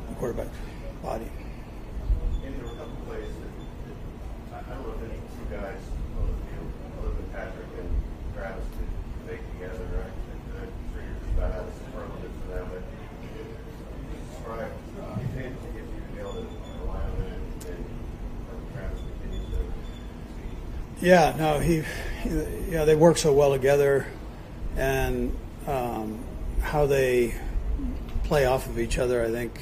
the 0.09 0.15
quarterback's 0.15 0.55
body. 1.03 1.27
And 2.45 2.55
there 2.55 2.63
were 2.65 2.71
a 2.71 2.77
couple 2.77 2.95
plays 3.05 3.27
that, 3.27 3.51
that 3.83 3.97
I, 4.55 4.71
I 4.71 4.75
don't 4.75 4.87
know 4.87 4.93
if 4.95 5.11
any 5.11 5.19
two 5.19 5.47
guys 5.51 5.83
on 6.15 6.27
the 6.31 6.35
field, 6.47 6.71
other 6.99 7.11
than 7.11 7.27
Patrick 7.35 7.67
and 7.77 7.91
Travis, 8.33 8.63
could 8.79 8.91
make 9.27 9.43
together, 9.51 9.83
right? 9.99 10.15
And 10.15 10.63
I'm 10.63 10.71
sure 10.95 11.03
you're 11.03 11.19
just 11.19 11.35
about 11.35 11.51
out 11.51 11.67
of 11.67 11.73
superlative 11.75 12.31
for 12.39 12.47
that, 12.55 12.65
but 12.71 12.83
describe 14.31 14.71
the 14.95 15.03
examples 15.27 15.67
if 15.67 15.75
you 15.75 15.83
to 15.83 16.11
be 16.15 16.19
able 16.23 16.39
to 16.39 16.47
rely 16.79 17.03
on 17.03 17.13
that 17.19 17.35
and 17.35 17.83
and 18.47 18.63
Travis 18.71 19.03
continues 19.03 19.51
to 19.51 19.59
succeed. 19.59 20.55
Yeah, 21.01 21.35
no, 21.37 21.59
he, 21.59 21.83
he 22.23 22.29
yeah, 22.71 22.85
they 22.85 22.95
work 22.95 23.17
so 23.17 23.31
well 23.31 23.51
together, 23.51 24.07
and 24.75 25.35
um, 25.67 26.23
how 26.61 26.87
they 26.87 27.35
play 28.23 28.45
off 28.45 28.65
of 28.65 28.79
each 28.79 28.97
other, 28.97 29.23
I 29.23 29.29
think, 29.29 29.61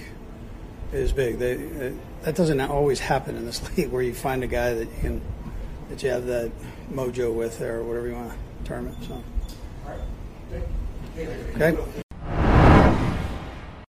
is 0.94 1.12
big. 1.12 1.38
They 1.38 1.56
uh, 1.56 1.92
that 2.24 2.36
doesn't 2.36 2.60
always 2.62 3.00
happen 3.00 3.36
in 3.36 3.46
this 3.46 3.62
league 3.78 3.92
where 3.92 4.02
you 4.02 4.14
find 4.14 4.44
a 4.44 4.48
guy 4.48 4.74
that 4.74 4.88
you 4.88 4.98
can 5.02 5.22
that 5.90 6.02
you 6.02 6.10
have 6.10 6.26
that 6.26 6.52
mojo 6.92 7.34
with, 7.34 7.60
there 7.60 7.80
or 7.80 7.84
whatever 7.84 8.08
you 8.08 8.16
want 8.16 8.32
to 8.32 8.38
term 8.64 8.88
it. 8.88 8.96
So, 9.06 9.24
okay. 11.56 11.78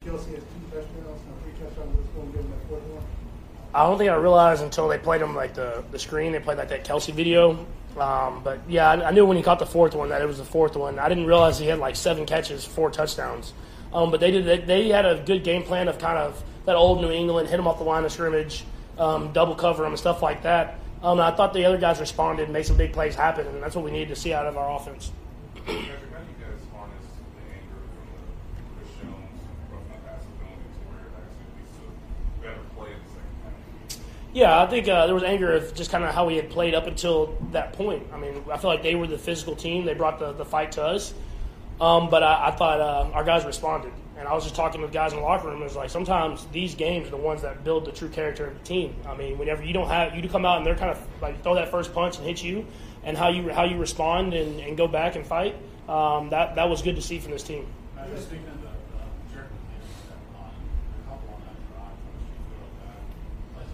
Kelce 0.05 0.27
has 0.27 0.43
two 0.43 0.61
touchdowns, 0.71 1.21
now 1.25 1.33
three 1.41 1.53
touchdowns, 1.59 1.95
what's 1.95 2.09
going 2.09 2.31
to 2.31 2.37
give 2.37 2.45
him 2.45 2.51
that 2.51 2.67
fourth 2.67 2.83
one? 2.83 3.03
I 3.79 3.83
don't 3.83 3.97
think 3.97 4.09
I 4.09 4.15
realized 4.15 4.61
until 4.61 4.89
they 4.89 4.97
played 4.97 5.21
him 5.21 5.35
like 5.35 5.53
the, 5.53 5.85
the 5.91 5.99
screen. 5.99 6.33
They 6.33 6.39
played 6.39 6.57
like 6.57 6.67
that 6.67 6.83
Kelce 6.83 7.13
video 7.13 7.65
Um, 7.97 8.41
but 8.43 8.59
yeah, 8.67 8.89
I, 8.89 9.07
I 9.07 9.11
knew 9.11 9.25
when 9.25 9.37
he 9.37 9.43
caught 9.43 9.59
the 9.59 9.65
fourth 9.65 9.95
one 9.95 10.09
that 10.09 10.21
it 10.21 10.27
was 10.27 10.37
the 10.37 10.43
fourth 10.45 10.75
one. 10.75 10.99
I 10.99 11.09
didn't 11.09 11.25
realize 11.25 11.57
he 11.59 11.67
had 11.67 11.79
like 11.79 11.95
seven 11.95 12.25
catches, 12.25 12.65
four 12.65 12.91
touchdowns. 12.91 13.53
Um, 13.93 14.11
but 14.11 14.19
they 14.19 14.31
did. 14.31 14.45
They, 14.45 14.57
they 14.59 14.89
had 14.89 15.05
a 15.05 15.23
good 15.25 15.43
game 15.43 15.63
plan 15.63 15.87
of 15.87 15.97
kind 15.97 16.17
of 16.17 16.43
that 16.65 16.75
old 16.75 17.01
New 17.01 17.09
England, 17.09 17.47
hit 17.49 17.57
them 17.57 17.67
off 17.67 17.77
the 17.79 17.83
line 17.85 18.05
of 18.05 18.11
scrimmage, 18.11 18.63
um, 18.97 19.31
double 19.33 19.55
cover 19.55 19.83
them, 19.83 19.93
and 19.93 19.99
stuff 19.99 20.21
like 20.21 20.43
that. 20.43 20.79
Um, 21.01 21.19
I 21.19 21.31
thought 21.31 21.53
the 21.53 21.65
other 21.65 21.77
guys 21.77 21.99
responded 21.99 22.43
and 22.43 22.53
made 22.53 22.65
some 22.65 22.77
big 22.77 22.93
plays 22.93 23.15
happen, 23.15 23.47
and 23.47 23.63
that's 23.63 23.75
what 23.75 23.85
we 23.85 23.91
needed 23.91 24.09
to 24.09 24.15
see 24.15 24.33
out 24.33 24.45
of 24.45 24.57
our 24.57 24.75
offense. 24.75 25.11
Patrick, 25.55 25.87
how 26.11 26.19
do 26.19 26.27
you 26.27 26.45
guys 26.45 26.59
harness 26.75 27.05
the 27.33 27.41
anger 27.55 27.79
from 27.89 28.05
the 28.11 28.75
Chris 28.77 28.91
Jones 29.01 29.41
roughing 29.71 29.87
the 29.89 29.99
passer 30.05 30.29
penalty 30.37 30.67
to 30.67 30.79
where 30.91 30.99
it 31.07 31.13
actually 31.17 31.47
leads 31.57 31.71
to 31.79 31.83
better 32.43 32.65
play 32.77 32.91
in 32.91 32.99
the 33.01 33.09
second 33.09 33.33
half? 33.41 34.28
Yeah, 34.39 34.63
I 34.63 34.67
think 34.67 34.87
uh, 34.87 35.05
there 35.05 35.13
was 35.13 35.23
anger 35.23 35.51
of 35.51 35.75
just 35.75 35.91
kind 35.91 36.05
of 36.05 36.15
how 36.15 36.25
we 36.25 36.37
had 36.37 36.49
played 36.49 36.73
up 36.73 36.87
until 36.87 37.37
that 37.51 37.73
point. 37.73 38.07
I 38.13 38.17
mean, 38.17 38.41
I 38.49 38.57
feel 38.57 38.69
like 38.69 38.81
they 38.81 38.95
were 38.95 39.05
the 39.05 39.17
physical 39.17 39.53
team; 39.53 39.83
they 39.83 39.93
brought 39.93 40.17
the, 40.17 40.31
the 40.31 40.45
fight 40.45 40.71
to 40.73 40.81
us. 40.81 41.13
Um, 41.81 42.09
but 42.09 42.23
I, 42.23 42.47
I 42.47 42.51
thought 42.51 42.79
uh, 42.79 43.11
our 43.13 43.25
guys 43.25 43.43
responded, 43.43 43.91
and 44.17 44.29
I 44.29 44.33
was 44.33 44.45
just 44.45 44.55
talking 44.55 44.81
with 44.81 44.93
guys 44.93 45.11
in 45.11 45.19
the 45.19 45.25
locker 45.25 45.49
room. 45.49 45.59
It 45.59 45.65
was 45.65 45.75
like 45.75 45.89
sometimes 45.89 46.45
these 46.53 46.73
games 46.73 47.07
are 47.07 47.11
the 47.11 47.17
ones 47.17 47.41
that 47.41 47.65
build 47.65 47.83
the 47.83 47.91
true 47.91 48.07
character 48.07 48.47
of 48.47 48.57
the 48.57 48.63
team. 48.63 48.95
I 49.05 49.13
mean, 49.13 49.37
whenever 49.37 49.61
you 49.61 49.73
don't 49.73 49.89
have 49.89 50.15
you 50.15 50.29
come 50.29 50.45
out 50.45 50.55
and 50.55 50.65
they're 50.65 50.77
kind 50.77 50.91
of 50.91 51.05
like 51.21 51.43
throw 51.43 51.55
that 51.55 51.69
first 51.69 51.93
punch 51.93 52.15
and 52.15 52.25
hit 52.25 52.41
you, 52.41 52.65
and 53.03 53.17
how 53.17 53.27
you 53.27 53.49
how 53.49 53.65
you 53.65 53.75
respond 53.77 54.33
and, 54.33 54.61
and 54.61 54.77
go 54.77 54.87
back 54.87 55.17
and 55.17 55.25
fight. 55.25 55.53
Um, 55.89 56.29
that 56.29 56.55
that 56.55 56.69
was 56.69 56.81
good 56.81 56.95
to 56.95 57.01
see 57.01 57.19
from 57.19 57.33
this 57.33 57.43
team. 57.43 57.67
I 57.97 58.07
was 58.07 58.23
thinking 58.23 58.45
that 58.45 58.69
uh, 58.69 59.03
Jerick 59.35 59.47
McKinnon 59.51 59.91
stepped 60.05 60.33
on 60.33 60.47
a 60.47 61.09
couple 61.09 61.27
on 61.33 61.41
that 61.43 61.59
drive. 61.67 61.83
How 61.83 62.15
much 62.15 62.23
do 62.23 62.31
you 62.31 62.39
feel 62.47 62.63
about 62.79 63.65
that? 63.65 63.67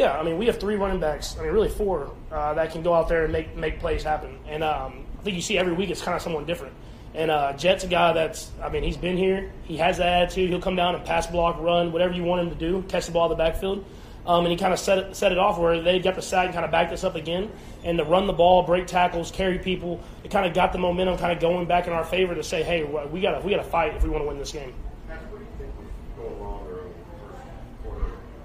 Yeah, 0.00 0.18
I 0.18 0.22
mean, 0.22 0.38
we 0.38 0.46
have 0.46 0.58
three 0.58 0.76
running 0.76 0.98
backs. 0.98 1.36
I 1.38 1.42
mean, 1.42 1.52
really 1.52 1.68
four 1.68 2.10
uh, 2.32 2.54
that 2.54 2.72
can 2.72 2.82
go 2.82 2.94
out 2.94 3.06
there 3.06 3.24
and 3.24 3.32
make 3.34 3.54
make 3.54 3.80
plays 3.80 4.02
happen. 4.02 4.38
And 4.48 4.64
um, 4.64 5.04
I 5.18 5.22
think 5.22 5.36
you 5.36 5.42
see 5.42 5.58
every 5.58 5.74
week 5.74 5.90
it's 5.90 6.00
kind 6.00 6.16
of 6.16 6.22
someone 6.22 6.46
different. 6.46 6.72
And 7.12 7.30
uh, 7.30 7.52
Jet's 7.52 7.84
a 7.84 7.86
guy 7.86 8.14
that's, 8.14 8.50
I 8.62 8.70
mean, 8.70 8.82
he's 8.82 8.96
been 8.96 9.18
here. 9.18 9.52
He 9.64 9.76
has 9.76 9.98
that 9.98 10.22
attitude. 10.22 10.48
He'll 10.48 10.60
come 10.60 10.74
down 10.74 10.94
and 10.94 11.04
pass 11.04 11.26
block, 11.26 11.60
run, 11.60 11.92
whatever 11.92 12.14
you 12.14 12.24
want 12.24 12.40
him 12.40 12.48
to 12.48 12.56
do, 12.56 12.82
catch 12.88 13.04
the 13.04 13.12
ball 13.12 13.30
in 13.30 13.30
the 13.30 13.44
backfield. 13.44 13.84
Um, 14.24 14.46
and 14.46 14.52
he 14.52 14.56
kind 14.56 14.72
of 14.72 14.78
set 14.78 14.96
it, 14.96 15.16
set 15.16 15.32
it 15.32 15.38
off 15.38 15.58
where 15.58 15.82
they 15.82 15.98
got 15.98 16.14
the 16.14 16.22
sack 16.22 16.46
and 16.46 16.54
kind 16.54 16.64
of 16.64 16.70
backed 16.70 16.92
us 16.92 17.04
up 17.04 17.14
again. 17.14 17.50
And 17.84 17.98
to 17.98 18.04
run 18.04 18.26
the 18.26 18.32
ball, 18.32 18.62
break 18.62 18.86
tackles, 18.86 19.30
carry 19.30 19.58
people, 19.58 20.00
it 20.24 20.30
kind 20.30 20.46
of 20.46 20.54
got 20.54 20.72
the 20.72 20.78
momentum 20.78 21.18
kind 21.18 21.32
of 21.32 21.40
going 21.40 21.66
back 21.66 21.86
in 21.86 21.92
our 21.92 22.04
favor 22.04 22.34
to 22.34 22.42
say, 22.42 22.62
hey, 22.62 22.84
we 22.84 23.20
got 23.20 23.44
we 23.44 23.50
got 23.50 23.58
to 23.58 23.64
fight 23.64 23.94
if 23.96 24.02
we 24.02 24.08
want 24.08 24.22
to 24.22 24.28
win 24.28 24.38
this 24.38 24.52
game. 24.52 24.72
Patrick, 25.08 25.30
what 25.30 25.38
do 25.40 25.44
you 25.44 25.50
think 25.58 25.72
was 25.78 25.88
going 26.16 26.40
wrong 26.40 26.64
there 26.64 26.78
in 26.78 26.88
the 26.88 26.94
first 27.26 27.42
quarter, 27.82 28.04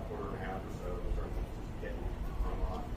quarter 0.09 0.27
and 0.29 0.41
a 0.41 0.45
half 0.45 0.57
or 0.57 0.73
so 0.81 0.89
in 0.89 1.11
terms 1.15 1.35
of 1.37 1.81
getting 1.81 2.03
unlocked? 2.49 2.89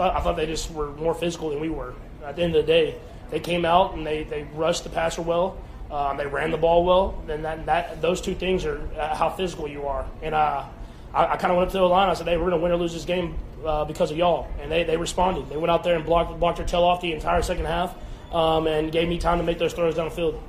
Thought, 0.00 0.16
I 0.16 0.20
thought 0.20 0.36
they 0.36 0.46
just 0.46 0.70
were 0.70 0.92
more 0.92 1.14
physical 1.14 1.50
than 1.50 1.60
we 1.60 1.68
were. 1.68 1.92
At 2.24 2.36
the 2.36 2.42
end 2.42 2.56
of 2.56 2.64
the 2.64 2.72
day, 2.72 2.94
they 3.30 3.38
came 3.38 3.66
out 3.66 3.94
and 3.94 4.06
they, 4.06 4.24
they 4.24 4.44
rushed 4.54 4.84
the 4.84 4.90
passer 4.90 5.20
well. 5.20 5.58
Um, 5.90 6.16
they 6.16 6.26
ran 6.26 6.50
the 6.50 6.56
ball 6.56 6.84
well. 6.84 7.22
And 7.28 7.44
that, 7.44 7.66
that 7.66 8.00
those 8.00 8.22
two 8.22 8.34
things 8.34 8.64
are 8.64 8.80
uh, 8.98 9.14
how 9.14 9.28
physical 9.28 9.68
you 9.68 9.86
are. 9.86 10.06
And 10.22 10.34
uh, 10.34 10.64
I, 11.12 11.26
I 11.26 11.36
kind 11.36 11.52
of 11.52 11.58
went 11.58 11.68
up 11.68 11.72
to 11.72 11.78
the 11.78 11.84
line. 11.84 12.08
I 12.08 12.14
said, 12.14 12.26
"Hey, 12.28 12.36
we're 12.36 12.48
going 12.48 12.60
to 12.60 12.62
win 12.62 12.72
or 12.72 12.76
lose 12.76 12.94
this 12.94 13.04
game 13.04 13.36
uh, 13.66 13.84
because 13.84 14.10
of 14.10 14.16
y'all." 14.16 14.48
And 14.60 14.70
they, 14.72 14.84
they 14.84 14.96
responded. 14.96 15.50
They 15.50 15.56
went 15.56 15.70
out 15.70 15.84
there 15.84 15.96
and 15.96 16.04
blocked 16.04 16.38
blocked 16.38 16.58
their 16.58 16.66
tail 16.66 16.84
off 16.84 17.00
the 17.02 17.12
entire 17.12 17.42
second 17.42 17.66
half, 17.66 17.94
um, 18.32 18.68
and 18.68 18.92
gave 18.92 19.08
me 19.08 19.18
time 19.18 19.38
to 19.38 19.44
make 19.44 19.58
those 19.58 19.72
throws 19.72 19.96
down 19.96 20.08
the 20.08 20.14
field. 20.14 20.40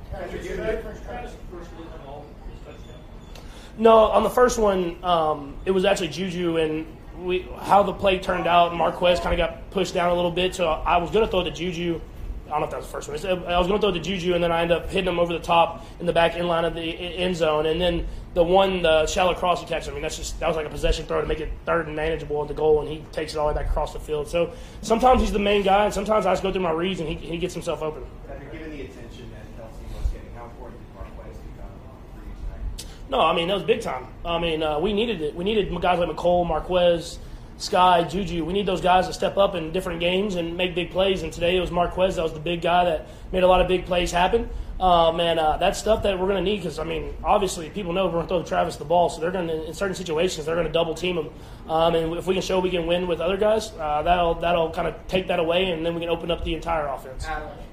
No, 3.76 3.96
on 3.98 4.22
the 4.22 4.30
first 4.30 4.58
one, 4.58 5.02
um, 5.02 5.56
it 5.64 5.72
was 5.72 5.84
actually 5.84 6.08
Juju, 6.08 6.58
and 6.58 6.86
we 7.18 7.48
how 7.60 7.82
the 7.82 7.92
play 7.92 8.18
turned 8.18 8.46
out. 8.46 8.74
Marquez 8.74 9.20
kind 9.20 9.38
of 9.38 9.38
got 9.38 9.70
pushed 9.70 9.94
down 9.94 10.10
a 10.10 10.14
little 10.14 10.30
bit, 10.30 10.54
so 10.54 10.68
I 10.68 10.96
was 10.98 11.10
going 11.10 11.24
to 11.24 11.30
throw 11.30 11.42
to 11.44 11.50
Juju. 11.50 12.00
I 12.46 12.50
don't 12.50 12.60
know 12.60 12.64
if 12.66 12.70
that 12.72 12.76
was 12.78 12.86
the 12.86 12.92
first 12.92 13.08
one. 13.08 13.46
I 13.46 13.58
was 13.58 13.66
going 13.66 13.80
to 13.80 13.86
throw 13.86 13.92
to 13.92 14.00
Juju, 14.00 14.34
and 14.34 14.44
then 14.44 14.52
I 14.52 14.60
ended 14.60 14.76
up 14.76 14.90
hitting 14.90 15.08
him 15.08 15.18
over 15.18 15.32
the 15.32 15.38
top 15.38 15.86
in 16.00 16.06
the 16.06 16.12
back 16.12 16.34
end 16.34 16.48
line 16.48 16.66
of 16.66 16.74
the 16.74 16.82
end 16.82 17.34
zone. 17.34 17.64
And 17.64 17.80
then 17.80 18.06
the 18.34 18.44
one, 18.44 18.82
the 18.82 19.06
shallow 19.06 19.34
cross 19.34 19.60
he 19.60 19.66
catch, 19.66 19.88
I 19.88 19.92
mean, 19.92 20.02
that's 20.02 20.18
just 20.18 20.38
that 20.40 20.48
was 20.48 20.56
like 20.56 20.66
a 20.66 20.70
possession 20.70 21.06
throw 21.06 21.20
to 21.20 21.26
make 21.26 21.40
it 21.40 21.50
third 21.64 21.86
and 21.86 21.96
manageable 21.96 22.42
at 22.42 22.48
the 22.48 22.54
goal, 22.54 22.80
and 22.80 22.88
he 22.88 23.04
takes 23.12 23.34
it 23.34 23.38
all 23.38 23.48
the 23.48 23.54
way 23.54 23.62
back 23.62 23.70
across 23.70 23.92
the 23.94 24.00
field. 24.00 24.28
So 24.28 24.52
sometimes 24.82 25.22
he's 25.22 25.32
the 25.32 25.38
main 25.38 25.62
guy, 25.62 25.86
and 25.86 25.94
sometimes 25.94 26.26
I 26.26 26.32
just 26.32 26.42
go 26.42 26.52
through 26.52 26.62
my 26.62 26.72
reads, 26.72 27.00
and 27.00 27.08
he, 27.08 27.14
he 27.14 27.38
gets 27.38 27.54
himself 27.54 27.82
open. 27.82 28.04
The 28.26 28.34
attention 28.82 29.30
that 29.32 29.44
Kelce 29.56 29.82
was 29.94 30.10
getting, 30.10 30.32
how 30.34 30.44
important 30.44 30.80
did 30.80 30.94
Marquez 30.94 31.36
become 31.36 31.72
for 32.14 32.20
you 32.24 32.32
tonight? 32.44 32.86
No, 33.12 33.20
I 33.20 33.34
mean 33.34 33.48
that 33.48 33.54
was 33.54 33.62
big 33.62 33.82
time. 33.82 34.06
I 34.24 34.38
mean 34.38 34.62
uh, 34.62 34.78
we 34.78 34.94
needed 34.94 35.20
it. 35.20 35.34
We 35.34 35.44
needed 35.44 35.68
guys 35.82 35.98
like 35.98 36.08
Mecole, 36.08 36.46
Marquez, 36.46 37.18
Skyy, 37.58 38.10
Juju. 38.10 38.42
We 38.46 38.54
need 38.54 38.64
those 38.64 38.80
guys 38.80 39.06
to 39.06 39.12
step 39.12 39.36
up 39.36 39.54
in 39.54 39.70
different 39.70 40.00
games 40.00 40.36
and 40.36 40.56
make 40.56 40.74
big 40.74 40.90
plays. 40.90 41.22
And 41.22 41.30
today 41.30 41.58
it 41.58 41.60
was 41.60 41.70
Marquez 41.70 42.16
that 42.16 42.22
was 42.22 42.32
the 42.32 42.40
big 42.40 42.62
guy 42.62 42.86
that 42.86 43.08
made 43.30 43.42
a 43.42 43.46
lot 43.46 43.60
of 43.60 43.68
big 43.68 43.84
plays 43.84 44.10
happen. 44.10 44.48
Um, 44.80 45.20
and 45.20 45.38
uh, 45.38 45.58
that's 45.58 45.78
stuff 45.78 46.02
that 46.04 46.18
we're 46.18 46.26
going 46.26 46.42
to 46.42 46.50
need 46.50 46.56
because 46.56 46.78
I 46.78 46.84
mean, 46.84 47.14
obviously, 47.22 47.68
people 47.68 47.92
know 47.92 48.06
we're 48.06 48.12
going 48.12 48.24
to 48.24 48.28
throw 48.28 48.42
Travis 48.42 48.76
the 48.76 48.86
ball, 48.86 49.10
so 49.10 49.20
they're 49.20 49.30
going 49.30 49.46
to 49.46 49.66
in 49.66 49.74
certain 49.74 49.94
situations 49.94 50.46
they're 50.46 50.56
going 50.56 50.66
to 50.66 50.72
double 50.72 50.94
team 50.94 51.18
him. 51.18 51.28
Um, 51.68 51.94
and 51.94 52.14
if 52.14 52.26
we 52.26 52.34
can 52.34 52.42
show 52.42 52.58
we 52.58 52.70
can 52.70 52.86
win 52.86 53.06
with 53.06 53.20
other 53.20 53.36
guys, 53.36 53.70
uh, 53.78 54.02
that'll 54.02 54.34
that'll 54.36 54.70
kind 54.70 54.88
of 54.88 54.94
take 55.06 55.28
that 55.28 55.38
away, 55.38 55.70
and 55.70 55.84
then 55.84 55.94
we 55.94 56.00
can 56.00 56.08
open 56.08 56.30
up 56.30 56.42
the 56.44 56.54
entire 56.54 56.86
offense. 56.86 57.26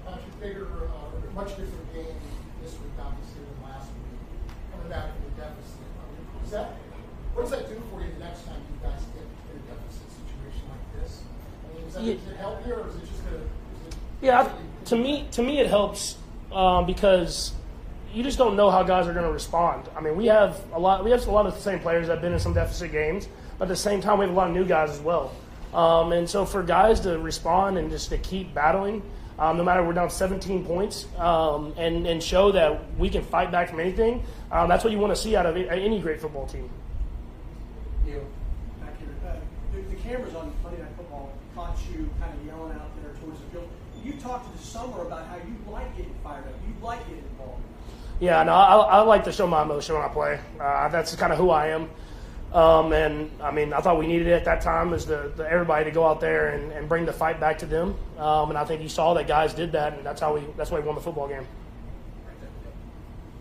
Patrick, 0.06 0.40
bigger, 0.42 0.68
uh, 0.68 1.34
much 1.34 1.50
different 1.50 1.94
game 1.94 2.06
this 2.62 2.74
week, 2.74 2.92
obviously, 3.00 3.42
than 3.42 3.64
last 3.72 3.88
week. 3.88 4.72
Coming 4.72 4.90
back 4.90 5.06
from 5.16 5.24
the 5.24 5.42
deficit. 5.42 5.80
Is 6.50 6.54
that, 6.54 6.74
what 7.36 7.44
does 7.44 7.52
that 7.52 7.70
do 7.70 7.80
for 7.94 8.02
you 8.02 8.08
the 8.18 8.26
next 8.26 8.44
time 8.48 8.56
you 8.74 8.90
guys 8.90 9.00
get 9.14 9.22
in 9.22 9.62
a 9.62 9.70
deficit 9.70 10.10
situation 10.10 10.64
like 10.68 11.00
this? 11.04 11.22
I 11.64 11.78
mean, 11.78 11.88
is 11.88 11.94
that, 11.94 12.04
Yeah. 12.04 12.14
does 12.16 12.28
it 12.28 12.38
help 12.38 12.66
you, 12.66 12.74
or 12.74 12.88
is 12.88 12.96
it 12.96 13.02
just 13.02 13.24
going 13.30 13.42
to? 13.42 13.98
Yeah, 14.26 14.40
I- 14.42 14.86
to 14.86 14.96
me, 14.96 15.28
to 15.34 15.44
me, 15.44 15.60
it 15.60 15.68
helps 15.68 16.18
um, 16.52 16.88
because 16.88 17.52
you 18.12 18.24
just 18.24 18.40
don't 18.40 18.56
know 18.56 18.72
how 18.72 18.82
guys 18.82 19.08
are 19.08 19.14
going 19.14 19.28
to 19.28 19.32
respond. 19.32 19.84
I 19.96 20.02
mean, 20.02 20.18
we 20.18 20.26
have 20.26 20.60
a 20.74 20.80
lot. 20.80 21.04
We 21.04 21.12
have 21.12 21.28
a 21.28 21.32
lot 21.32 21.46
of 21.46 21.54
the 21.54 21.62
same 21.62 21.78
players 21.82 22.08
that 22.08 22.14
have 22.14 22.22
been 22.24 22.34
in 22.34 22.40
some 22.40 22.56
deficit 22.56 22.92
games, 22.92 23.28
but 23.60 23.66
at 23.66 23.68
the 23.68 23.76
same 23.76 24.02
time, 24.02 24.18
we 24.18 24.26
have 24.26 24.34
a 24.34 24.36
lot 24.36 24.48
of 24.48 24.56
new 24.56 24.66
guys 24.66 24.90
as 24.90 25.02
well. 25.02 25.32
Um, 25.72 26.14
and 26.14 26.28
so, 26.28 26.48
for 26.48 26.64
guys 26.64 27.00
to 27.02 27.20
respond 27.20 27.78
and 27.78 27.92
just 27.92 28.10
to 28.10 28.18
keep 28.18 28.56
battling, 28.56 29.04
um, 29.40 29.58
no 29.58 29.64
matter 29.64 29.84
we're 29.84 29.94
down 29.94 30.10
17 30.10 30.66
points, 30.66 31.08
um, 31.18 31.74
and 31.78 32.06
and 32.06 32.22
show 32.22 32.52
that 32.52 32.80
we 32.98 33.10
can 33.10 33.24
fight 33.24 33.52
back 33.52 33.70
from 33.70 33.80
anything, 33.80 34.24
um, 34.52 34.68
that's 34.68 34.84
what 34.84 34.92
you 34.92 35.00
want 35.00 35.16
to 35.16 35.22
see 35.22 35.36
out 35.36 35.46
of 35.46 35.56
any 35.56 36.00
great 36.00 36.20
football 36.20 36.46
team. 36.46 36.70
you 38.06 38.26
back 38.82 39.00
here. 39.00 39.10
Uh, 39.26 39.36
the, 39.74 39.82
the 39.82 39.96
cameras 40.02 40.36
on 40.36 40.54
Monday 40.62 40.82
Night 40.82 40.92
Football 40.98 41.34
caught 41.56 41.78
you 41.92 42.10
kind 42.20 42.34
of 42.34 42.46
yelling 42.46 42.74
out 42.74 42.92
there 43.02 43.14
towards 43.22 43.40
the 43.40 43.46
field. 43.48 43.70
You 44.04 44.14
talked 44.14 44.52
this 44.56 44.66
summer 44.66 45.02
about 45.02 45.26
how 45.28 45.38
you 45.38 45.56
like 45.72 45.96
getting 45.96 46.16
fired 46.24 46.46
up. 46.46 46.54
You 46.68 46.86
like 46.86 47.00
getting 47.08 47.24
involved. 47.32 47.64
Yeah, 48.20 48.44
no, 48.44 48.52
I, 48.54 48.76
I 48.76 49.00
like 49.02 49.24
to 49.24 49.32
show 49.32 49.48
my 49.48 49.62
emotion 49.62 49.96
when 49.96 50.04
I 50.04 50.10
play. 50.10 50.40
Uh, 50.60 50.90
that's 50.90 51.16
kind 51.16 51.32
of 51.32 51.40
who 51.40 51.50
I 51.52 51.68
am. 51.68 51.90
Um, 52.54 52.94
and 52.94 53.30
I 53.44 53.52
mean, 53.52 53.74
I 53.74 53.82
thought 53.82 54.00
we 54.00 54.08
needed 54.08 54.28
it 54.28 54.34
at 54.34 54.46
that 54.46 54.62
time 54.62 54.94
is 54.94 55.06
the, 55.06 55.32
the 55.38 55.46
everybody 55.46 55.86
to 55.86 55.92
go 55.92 56.08
out 56.08 56.20
there 56.20 56.50
and, 56.50 56.72
and 56.72 56.90
bring 56.90 57.06
the 57.06 57.14
fight 57.14 57.40
back 57.40 57.60
to 57.60 57.68
them. 57.68 57.94
Um, 58.18 58.50
and 58.50 58.58
I 58.58 58.66
think 58.66 58.82
you 58.82 58.90
saw 58.90 59.14
that 59.14 59.28
guys 59.28 59.54
did 59.54 59.72
that, 59.74 59.94
and 59.94 60.06
that's 60.06 60.20
how 60.20 60.34
we 60.34 60.42
that's 60.58 60.72
why 60.72 60.80
we 60.80 60.86
won 60.86 60.96
the 60.96 61.02
football 61.02 61.28
game. 61.28 61.46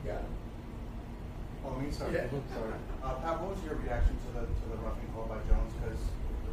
Yeah. 0.04 0.18
Oh, 1.64 1.72
me, 1.80 1.90
sorry. 1.90 2.20
Yeah. 2.20 2.28
Sorry. 2.52 2.76
Uh, 3.02 3.14
Pat, 3.24 3.40
what 3.40 3.56
was 3.56 3.64
your 3.64 3.76
reaction 3.80 4.12
to 4.12 4.28
the 4.40 4.44
to 4.44 4.64
the 4.68 4.78
roughing 4.84 5.08
call 5.16 5.24
by 5.24 5.40
Jones? 5.48 5.72
Because 5.80 6.00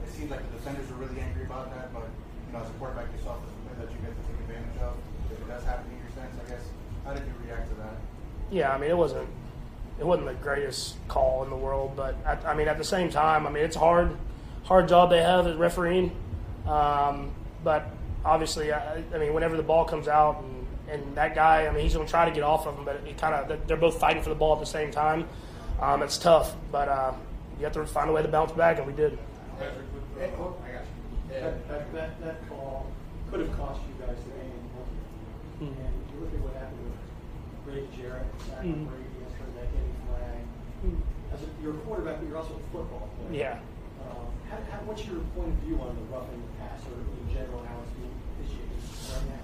it 0.08 0.12
seems 0.16 0.32
like 0.32 0.40
the 0.48 0.56
defenders 0.56 0.88
were 0.96 1.04
really 1.04 1.20
angry 1.20 1.44
about 1.44 1.76
that, 1.76 1.92
but 1.92 2.08
you 2.08 2.52
know, 2.56 2.64
as 2.64 2.72
a 2.72 2.76
quarterback 2.80 3.12
yourself, 3.12 3.44
it's 3.44 3.52
something 3.52 3.84
that 3.84 3.92
you 3.92 4.00
get 4.00 4.16
to 4.16 4.24
take 4.32 4.40
advantage 4.48 4.80
of. 4.80 4.96
If 5.28 5.44
it 5.44 5.48
does 5.52 5.64
happen 5.68 5.92
in 5.92 6.00
your 6.00 6.14
sense, 6.16 6.32
I 6.40 6.48
guess. 6.48 6.64
How 7.04 7.12
did 7.12 7.28
you 7.28 7.36
react 7.44 7.68
to 7.68 7.76
that? 7.84 8.00
Yeah, 8.48 8.72
I 8.72 8.80
mean, 8.80 8.90
it 8.90 8.98
wasn't 8.98 9.28
it 10.00 10.06
wasn't 10.06 10.28
the 10.28 10.34
greatest 10.36 10.96
call 11.08 11.44
in 11.44 11.50
the 11.50 11.56
world, 11.56 11.94
but 11.96 12.16
I, 12.26 12.52
I 12.52 12.54
mean, 12.56 12.68
at 12.68 12.78
the 12.78 12.84
same 12.84 13.10
time, 13.10 13.48
I 13.48 13.50
mean, 13.50 13.64
it's 13.64 13.76
hard 13.76 14.16
hard 14.64 14.88
job 14.88 15.10
they 15.10 15.22
have 15.22 15.46
as 15.48 15.56
refereeing. 15.56 16.12
Um, 16.68 17.32
but 17.64 17.88
obviously, 18.24 18.74
I, 18.74 19.04
I 19.14 19.18
mean, 19.18 19.34
whenever 19.34 19.56
the 19.56 19.64
ball 19.64 19.86
comes 19.86 20.08
out 20.08 20.42
and, 20.42 20.68
and 20.90 21.16
that 21.16 21.36
guy, 21.36 21.68
I 21.68 21.72
mean, 21.72 21.84
he's 21.84 21.94
going 21.94 22.06
to 22.06 22.10
try 22.12 22.26
to 22.26 22.32
get 22.32 22.44
off 22.44 22.66
of 22.68 22.78
him, 22.78 22.84
but 22.86 22.96
it 23.08 23.18
kind 23.18 23.34
of 23.36 23.68
they're 23.68 23.78
both 23.78 24.00
fighting 24.00 24.24
for 24.24 24.30
the 24.30 24.36
ball 24.36 24.54
at 24.54 24.60
the 24.60 24.66
same 24.66 24.92
time. 24.92 25.28
Um, 25.82 26.02
it's 26.04 26.18
tough, 26.18 26.56
but 26.72 26.88
uh, 26.90 27.14
you 27.58 27.64
have 27.66 27.74
to 27.74 27.86
find 27.86 28.10
a 28.10 28.14
way 28.14 28.22
to 28.22 28.28
bounce 28.28 28.52
back, 28.54 28.78
and 28.78 28.88
we 28.88 28.94
did. 28.94 29.18
Patrick, 29.60 29.86
with 29.94 30.22
Hey, 30.22 30.32
the, 30.32 30.38
oh, 30.42 30.56
I 30.66 30.72
got 30.72 30.82
you. 30.82 31.42
That, 31.42 31.68
that, 31.68 31.94
that, 31.94 32.22
that 32.24 32.50
call 32.50 32.88
could 33.30 33.42
have 33.42 33.58
cost 33.58 33.82
you 33.88 34.06
guys 34.06 34.16
the 34.24 34.32
game. 34.32 34.52
Hmm. 35.60 35.66
And 35.66 35.94
you 36.14 36.20
look 36.20 36.34
at 36.34 36.40
what 36.40 36.54
happened 36.56 36.92
with 37.66 37.76
Ray 37.76 37.88
Jarrett, 37.96 38.26
Zach 38.48 38.60
Hmm. 38.62 38.86
Brady, 38.86 39.24
as 39.26 39.32
for 39.36 39.48
that 39.60 39.68
getting 39.72 39.96
flag. 40.08 40.44
As 41.34 41.42
a, 41.42 41.46
you're 41.62 41.74
a 41.74 41.78
quarterback, 41.80 42.20
but 42.20 42.28
you're 42.28 42.38
also 42.38 42.54
a 42.54 42.72
football 42.72 43.10
player. 43.28 43.40
Yeah. 43.40 43.60
Um, 44.10 44.26
how, 44.50 44.58
how, 44.72 44.80
what's 44.86 45.06
your 45.06 45.20
point 45.36 45.50
of 45.50 45.56
view 45.66 45.80
on 45.82 45.96
the 45.96 46.02
roughing 46.14 46.42
the 46.42 46.64
passer 46.64 46.94
in 46.94 47.34
general, 47.34 47.66
how 47.66 47.78
it's 47.84 47.92
being 47.98 48.14
officiated 48.40 49.30
right? 49.32 49.40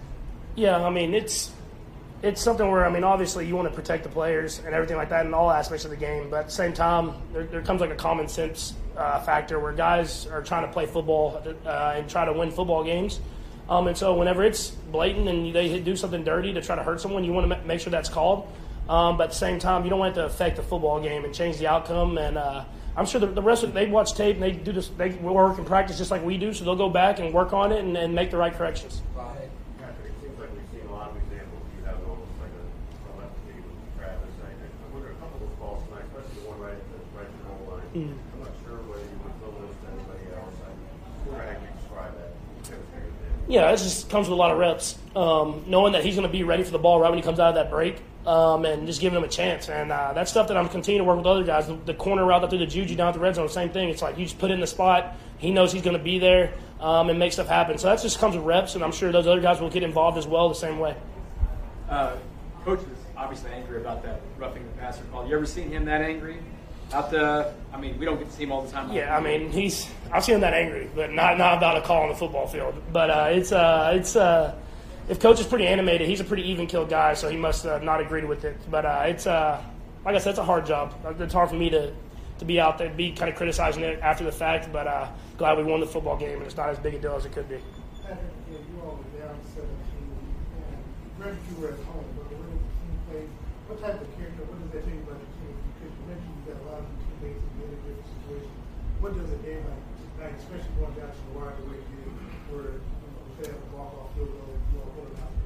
Yeah, 0.55 0.85
I 0.85 0.89
mean 0.89 1.13
it's 1.13 1.51
it's 2.23 2.41
something 2.41 2.69
where 2.69 2.85
I 2.85 2.89
mean, 2.89 3.03
obviously, 3.03 3.47
you 3.47 3.55
want 3.55 3.67
to 3.69 3.73
protect 3.73 4.03
the 4.03 4.09
players 4.09 4.59
and 4.59 4.75
everything 4.75 4.97
like 4.97 5.09
that 5.09 5.25
in 5.25 5.33
all 5.33 5.49
aspects 5.49 5.85
of 5.85 5.91
the 5.91 5.97
game. 5.97 6.29
But 6.29 6.41
at 6.41 6.45
the 6.47 6.51
same 6.51 6.73
time, 6.73 7.13
there, 7.33 7.43
there 7.45 7.61
comes 7.61 7.81
like 7.81 7.89
a 7.89 7.95
common 7.95 8.27
sense 8.27 8.73
uh, 8.95 9.19
factor 9.21 9.59
where 9.59 9.73
guys 9.73 10.27
are 10.27 10.43
trying 10.43 10.65
to 10.65 10.71
play 10.71 10.85
football 10.85 11.41
uh, 11.65 11.93
and 11.95 12.09
try 12.09 12.25
to 12.25 12.33
win 12.33 12.51
football 12.51 12.83
games. 12.83 13.19
Um, 13.69 13.87
and 13.87 13.97
so, 13.97 14.15
whenever 14.15 14.43
it's 14.43 14.69
blatant 14.69 15.27
and 15.29 15.55
they 15.55 15.79
do 15.79 15.95
something 15.95 16.23
dirty 16.23 16.53
to 16.53 16.61
try 16.61 16.75
to 16.75 16.83
hurt 16.83 17.01
someone, 17.01 17.23
you 17.23 17.33
want 17.33 17.49
to 17.49 17.57
ma- 17.57 17.63
make 17.65 17.79
sure 17.79 17.89
that's 17.89 18.09
called. 18.09 18.47
Um, 18.89 19.17
but 19.17 19.25
at 19.25 19.29
the 19.29 19.35
same 19.35 19.59
time, 19.59 19.83
you 19.83 19.89
don't 19.89 19.99
want 19.99 20.17
it 20.17 20.19
to 20.21 20.25
affect 20.25 20.57
the 20.57 20.63
football 20.63 20.99
game 21.01 21.23
and 21.23 21.33
change 21.33 21.57
the 21.57 21.67
outcome. 21.67 22.17
And 22.17 22.37
uh, 22.37 22.65
I'm 22.97 23.05
sure 23.05 23.21
the, 23.21 23.27
the 23.27 23.41
rest 23.41 23.63
of 23.63 23.73
they 23.73 23.87
watch 23.87 24.13
tape 24.15 24.35
and 24.35 24.43
they 24.43 24.51
do 24.51 24.71
this. 24.73 24.89
They 24.89 25.09
work 25.11 25.57
and 25.57 25.65
practice 25.67 25.97
just 25.97 26.11
like 26.11 26.23
we 26.25 26.37
do, 26.37 26.53
so 26.53 26.65
they'll 26.65 26.75
go 26.75 26.89
back 26.89 27.19
and 27.19 27.33
work 27.33 27.53
on 27.53 27.71
it 27.71 27.79
and, 27.83 27.95
and 27.95 28.13
make 28.13 28.31
the 28.31 28.37
right 28.37 28.53
corrections. 28.53 29.01
Patrick, 29.15 30.11
it 30.11 30.13
seems 30.21 30.37
like 30.39 30.49
we've 30.51 30.67
seen 30.81 30.89
a 30.89 30.93
lot 30.93 31.11
of 31.11 31.15
examples. 31.17 31.63
You 31.79 31.85
have 31.85 31.97
almost 32.09 32.31
like 32.41 32.51
a, 32.51 32.65
a 32.65 33.11
lefty 33.21 33.55
with 33.63 33.79
Travis. 33.97 34.33
I, 34.43 34.49
I 34.51 34.87
wonder 34.91 35.11
a 35.11 35.15
couple 35.23 35.47
of 35.47 35.59
balls 35.59 35.83
tonight, 35.87 36.03
especially 36.11 36.41
the 36.43 36.49
one 36.51 36.59
right 36.59 36.75
at 36.75 36.83
the 36.91 36.99
right 37.15 37.29
at 37.29 37.31
the 37.31 37.43
goal 37.47 37.63
line. 37.71 37.87
Mhm. 37.95 38.15
I'm 38.35 38.39
not 38.43 38.53
sure 38.65 38.75
whether 38.91 39.07
you 39.07 39.17
would 39.23 39.35
throw 39.39 39.51
those 39.55 39.71
to 39.71 39.87
anybody 39.87 40.25
else. 40.35 40.55
I 40.59 40.69
wonder 41.31 41.43
how 41.47 41.55
you 41.63 41.69
describe 41.79 42.13
that. 42.19 42.31
Him. 43.51 43.61
Yeah, 43.61 43.71
it 43.71 43.77
just 43.77 44.09
comes 44.09 44.27
with 44.27 44.33
a 44.33 44.39
lot 44.39 44.51
of 44.51 44.57
reps. 44.57 44.97
Um, 45.15 45.63
knowing 45.67 45.93
that 45.93 46.03
he's 46.03 46.15
going 46.15 46.27
to 46.27 46.31
be 46.31 46.43
ready 46.43 46.63
for 46.63 46.71
the 46.71 46.79
ball 46.79 46.99
right 46.99 47.09
when 47.09 47.19
he 47.19 47.23
comes 47.23 47.39
out 47.39 47.49
of 47.49 47.55
that 47.55 47.69
break, 47.69 48.01
um, 48.25 48.65
and 48.65 48.87
just 48.87 49.01
giving 49.01 49.17
him 49.17 49.23
a 49.23 49.27
chance. 49.27 49.69
And 49.69 49.91
uh, 49.91 50.13
that's 50.13 50.31
stuff 50.31 50.47
that 50.47 50.57
I'm 50.57 50.69
continuing 50.69 51.05
to 51.05 51.09
work 51.09 51.17
with 51.17 51.27
other 51.27 51.43
guys. 51.43 51.67
The, 51.67 51.75
the 51.75 51.93
corner 51.93 52.25
route 52.25 52.41
that 52.41 52.49
threw 52.49 52.59
the 52.59 52.65
Juju 52.65 52.95
down 52.95 53.09
at 53.09 53.13
the 53.13 53.19
red 53.19 53.35
zone, 53.35 53.49
same 53.49 53.69
thing. 53.69 53.89
It's 53.89 54.01
like 54.01 54.17
you 54.17 54.25
just 54.25 54.39
put 54.39 54.51
in 54.51 54.59
the 54.59 54.67
spot. 54.67 55.15
He 55.37 55.51
knows 55.51 55.71
he's 55.71 55.81
going 55.81 55.97
to 55.97 56.03
be 56.03 56.19
there 56.19 56.53
um, 56.79 57.09
and 57.09 57.19
make 57.19 57.33
stuff 57.33 57.47
happen. 57.47 57.77
So 57.77 57.87
that 57.87 58.01
just 58.01 58.19
comes 58.19 58.35
with 58.35 58.45
reps, 58.45 58.75
and 58.75 58.83
I'm 58.83 58.91
sure 58.91 59.11
those 59.11 59.27
other 59.27 59.41
guys 59.41 59.59
will 59.59 59.69
get 59.69 59.83
involved 59.83 60.17
as 60.17 60.27
well 60.27 60.49
the 60.49 60.55
same 60.55 60.79
way. 60.79 60.95
Uh, 61.89 62.15
coach 62.63 62.79
was 62.79 62.97
obviously 63.17 63.51
angry 63.51 63.81
about 63.81 64.03
that 64.03 64.21
roughing 64.37 64.63
the 64.63 64.81
passer 64.81 65.03
call. 65.11 65.27
You 65.27 65.35
ever 65.35 65.45
seen 65.45 65.69
him 65.69 65.85
that 65.85 66.01
angry? 66.01 66.37
Out 66.93 67.09
the, 67.09 67.53
I 67.71 67.79
mean, 67.79 67.97
we 67.97 68.05
don't 68.05 68.17
get 68.17 68.29
to 68.29 68.35
see 68.35 68.43
him 68.43 68.51
all 68.51 68.63
the 68.63 68.71
time. 68.71 68.91
Yeah, 68.91 69.15
I 69.15 69.21
mean 69.21 69.49
he's 69.49 69.89
I've 70.11 70.25
seen 70.25 70.35
him 70.35 70.41
that 70.41 70.53
angry, 70.53 70.89
but 70.93 71.11
not 71.11 71.37
not 71.37 71.57
about 71.57 71.77
a 71.77 71.81
call 71.81 72.03
on 72.03 72.09
the 72.09 72.15
football 72.15 72.47
field. 72.47 72.75
But 72.91 73.09
uh, 73.09 73.29
it's 73.31 73.51
uh, 73.53 73.93
it's 73.95 74.15
uh, 74.17 74.55
if 75.07 75.19
coach 75.19 75.39
is 75.39 75.45
pretty 75.45 75.67
animated, 75.67 76.07
he's 76.07 76.19
a 76.19 76.25
pretty 76.25 76.43
even 76.49 76.67
killed 76.67 76.89
guy, 76.89 77.13
so 77.13 77.29
he 77.29 77.37
must 77.37 77.65
uh, 77.65 77.79
not 77.79 78.01
agreed 78.01 78.25
with 78.25 78.43
it. 78.43 78.57
But 78.69 78.85
uh, 78.85 79.03
it's 79.05 79.25
uh, 79.25 79.63
like 80.03 80.15
I 80.15 80.17
said, 80.17 80.31
it's 80.31 80.39
a 80.39 80.43
hard 80.43 80.65
job. 80.65 80.93
It's 81.19 81.33
hard 81.33 81.49
for 81.49 81.55
me 81.55 81.69
to 81.69 81.93
to 82.39 82.45
be 82.45 82.59
out 82.59 82.77
there, 82.77 82.89
be 82.89 83.11
kind 83.11 83.29
of 83.29 83.37
criticizing 83.37 83.83
it 83.83 83.99
after 84.01 84.25
the 84.25 84.31
fact. 84.31 84.73
But 84.73 84.87
uh, 84.87 85.07
glad 85.37 85.57
we 85.57 85.63
won 85.63 85.79
the 85.79 85.87
football 85.87 86.17
game, 86.17 86.39
and 86.39 86.43
it's 86.43 86.57
not 86.57 86.69
as 86.69 86.79
big 86.79 86.95
a 86.95 86.99
deal 86.99 87.15
as 87.15 87.25
it 87.25 87.31
could 87.31 87.47
be. 87.47 87.59
Patrick, 93.79 94.07
you, 94.19 94.20
know, 94.20 94.20
What 99.01 99.17
does 99.17 99.31
a 99.33 99.35
game 99.37 99.65
like 99.65 100.13
tonight, 100.15 100.35
especially 100.37 100.69
going 100.79 100.93
down 100.93 101.09
to 101.09 101.17
the 101.33 101.39
wire 101.39 101.53
the 101.57 101.71
way 101.71 101.77
you 101.77 102.55
where? 102.55 102.81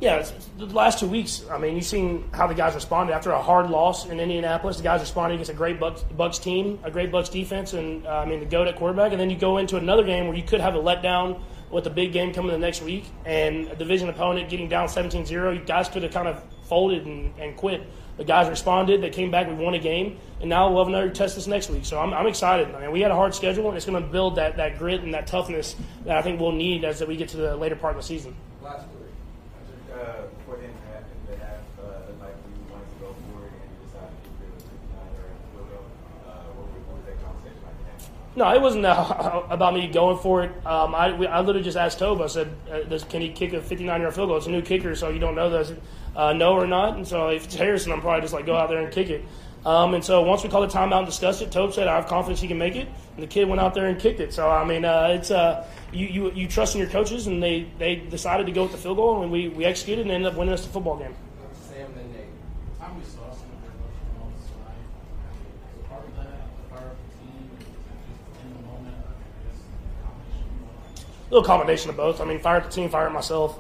Yeah, 0.02 0.28
the 0.58 0.66
last 0.66 1.00
two 1.00 1.08
weeks, 1.08 1.46
I 1.50 1.58
mean, 1.58 1.76
you've 1.76 1.86
seen 1.86 2.30
how 2.34 2.48
the 2.48 2.54
guys 2.54 2.76
responded 2.76 3.14
after 3.14 3.32
a 3.32 3.42
hard 3.42 3.70
loss 3.70 4.08
in 4.08 4.20
Indianapolis. 4.20 4.76
The 4.76 4.84
guys 4.84 5.00
responded 5.00 5.36
against 5.36 5.52
a 5.52 5.54
great 5.54 5.80
Bucs, 5.80 6.04
Bucs 6.18 6.42
team, 6.44 6.80
a 6.84 6.92
great 6.92 7.14
Bucs 7.14 7.32
defense, 7.32 7.72
and 7.72 8.06
uh, 8.06 8.10
I 8.10 8.26
mean 8.26 8.42
the 8.42 8.46
goat 8.46 8.68
at 8.68 8.76
quarterback. 8.76 9.14
And 9.14 9.22
then 9.22 9.30
you 9.30 9.38
go 9.38 9.58
into 9.58 9.78
another 9.78 10.04
game 10.04 10.28
where 10.28 10.36
you 10.36 10.44
could 10.44 10.60
have 10.60 10.76
a 10.76 10.80
letdown 10.80 11.40
with 11.72 11.88
a 11.88 11.90
big 11.90 12.12
game 12.12 12.34
coming 12.34 12.52
the 12.52 12.58
next 12.58 12.82
week 12.82 13.06
and 13.26 13.70
a 13.70 13.76
division 13.76 14.10
opponent 14.10 14.50
getting 14.50 14.68
down 14.68 14.90
17-0. 14.90 15.30
You 15.56 15.64
guys 15.64 15.88
could 15.88 16.04
have 16.04 16.12
kind 16.12 16.28
of 16.28 16.44
folded 16.66 17.06
and, 17.06 17.34
and 17.40 17.56
quit. 17.56 17.88
The 18.18 18.24
guys 18.24 18.50
responded. 18.50 19.02
They 19.02 19.10
came 19.10 19.30
back. 19.30 19.48
We 19.48 19.54
won 19.56 19.74
a 19.74 19.80
game, 19.80 20.18
and 20.40 20.50
now 20.50 20.70
we'll 20.70 20.80
have 20.80 20.88
another 20.88 21.10
test 21.10 21.36
this 21.36 21.48
next 21.48 21.70
week. 21.70 21.86
So 21.86 22.00
I'm, 22.00 22.14
I'm 22.14 22.28
excited. 22.28 22.74
I 22.74 22.82
mean, 22.82 22.92
we 22.92 23.02
had 23.02 23.12
a 23.12 23.16
hard 23.16 23.36
schedule, 23.36 23.68
and 23.68 23.76
it's 23.76 23.86
going 23.86 24.02
to 24.02 24.10
build 24.10 24.36
that, 24.38 24.56
that 24.58 24.78
grit 24.80 25.02
and 25.02 25.14
that 25.14 25.28
toughness 25.28 25.76
that 26.06 26.16
I 26.18 26.22
think 26.22 26.40
we'll 26.40 26.54
need 26.54 26.86
as 26.86 27.04
we 27.06 27.18
get 27.18 27.28
to 27.30 27.38
the 27.38 27.56
later 27.58 27.76
part 27.76 27.96
of 27.96 28.02
the 28.02 28.08
season. 28.08 28.34
Last 28.64 28.86
week, 28.88 29.12
uh, 29.94 30.28
before 30.38 30.56
the 30.58 30.64
incident 30.64 30.88
happened, 30.94 31.20
they 31.28 31.36
have 31.44 31.60
uh, 31.84 32.24
like 32.24 32.36
we 32.48 32.72
wanted 32.72 32.88
to 32.88 32.98
go 33.04 33.08
for 33.12 33.44
it 33.46 33.52
and 33.52 33.68
you 33.68 33.84
decided 33.84 34.16
to 34.16 34.30
do 34.40 34.46
it 34.48 34.64
with 34.64 34.80
nine 34.96 35.12
or 35.20 35.28
field 35.52 35.68
goal. 35.76 35.86
Uh, 36.24 36.32
what, 36.56 36.72
was- 36.72 36.88
what 36.88 36.96
was 36.96 37.06
that 37.12 37.20
conversation 37.20 37.60
like? 37.68 37.78
then? 37.84 38.00
No, 38.36 38.54
it 38.54 38.62
wasn't 38.62 38.86
about 38.86 39.74
me 39.74 39.88
going 39.88 40.18
for 40.18 40.44
it. 40.44 40.52
Um, 40.66 40.94
I, 40.94 41.14
we, 41.14 41.26
I 41.26 41.40
literally 41.40 41.64
just 41.64 41.78
asked 41.78 42.00
Toub. 42.00 42.22
I 42.22 42.28
said, 42.28 42.54
uh, 42.70 43.00
"Can 43.10 43.22
he 43.22 43.30
kick 43.30 43.54
a 43.54 43.62
59-yard 43.62 44.14
field 44.14 44.28
goal?" 44.28 44.38
It's 44.38 44.48
a 44.48 44.52
new 44.52 44.62
kicker, 44.62 44.94
so 44.96 45.10
you 45.10 45.20
don't 45.20 45.36
know 45.36 45.50
those, 45.50 45.74
uh, 46.16 46.34
no 46.34 46.54
or 46.54 46.68
not. 46.68 46.98
And 46.98 47.08
so 47.08 47.30
if 47.30 47.46
it's 47.46 47.56
Harrison, 47.56 47.94
I'm 47.94 48.02
probably 48.02 48.22
just 48.22 48.34
like 48.34 48.46
go 48.46 48.58
out 48.58 48.70
there 48.70 48.80
and 48.80 48.92
kick 48.92 49.10
it. 49.10 49.24
Um, 49.66 49.96
and 49.96 50.04
so 50.04 50.22
once 50.22 50.44
we 50.44 50.50
called 50.50 50.70
the 50.70 50.74
timeout 50.74 51.00
and 51.00 51.06
discussed 51.08 51.42
it, 51.42 51.52
Toub 51.52 51.74
said, 51.74 51.88
"I 51.88 51.96
have 51.96 52.08
confidence 52.08 52.42
he 52.42 52.48
can 52.48 52.58
make 52.58 52.76
it." 52.76 52.88
And 53.16 53.24
the 53.24 53.28
kid 53.28 53.48
went 53.48 53.62
out 53.62 53.74
there 53.74 53.88
and 53.88 54.00
kicked 54.00 54.20
it. 54.20 54.34
So 54.34 54.50
I 54.50 54.64
mean, 54.66 54.86
uh, 54.86 55.08
it's 55.12 55.32
uh, 55.32 55.66
you, 55.92 56.08
you 56.08 56.32
you 56.32 56.48
trust 56.48 56.76
in 56.76 56.82
your 56.82 56.90
coaches, 56.90 57.28
and 57.28 57.42
they, 57.42 57.68
they 57.80 57.96
decided 57.96 58.46
to 58.46 58.52
go 58.52 58.64
with 58.64 58.74
the 58.74 58.78
field 58.78 58.98
goal, 58.98 59.24
and 59.24 59.32
we, 59.32 59.48
we 59.50 59.66
executed 59.66 60.02
and 60.04 60.12
ended 60.12 60.32
up 60.32 60.38
winning 60.38 60.54
us 60.54 60.64
the 60.66 60.72
football 60.72 60.98
game. 60.98 61.16
Sam 61.54 61.88
and 61.98 62.14
Nate. 62.14 62.30
Time 62.80 62.96
we 62.98 63.04
saw 63.04 63.32
some 63.32 63.50
of 63.50 63.62
their 63.64 63.72
emotional 63.74 64.12
moments 64.20 64.46
tonight. 64.46 64.86
Was 65.74 65.88
part 65.90 66.04
of 66.06 66.16
that 66.18 66.46
fire 66.70 66.92
up 66.92 66.98
the 67.00 67.26
team? 67.26 67.50
Is 67.58 67.66
it 67.66 67.74
just 68.06 68.44
in 68.44 68.54
the 68.54 68.62
moment? 68.70 68.96
Or 69.02 69.10
I 69.10 69.50
guess 69.50 69.60
a 69.66 70.06
combination 70.06 70.46
of 70.46 70.62
both? 70.62 71.25
A 71.25 71.25
little 71.36 71.46
combination 71.46 71.90
of 71.90 71.98
both. 71.98 72.22
I 72.22 72.26
mean, 72.26 72.40
fire 72.40 72.58
at 72.58 72.64
the 72.64 72.70
team, 72.70 72.90
fire 72.90 73.08
at 73.08 73.12
myself. 73.12 73.58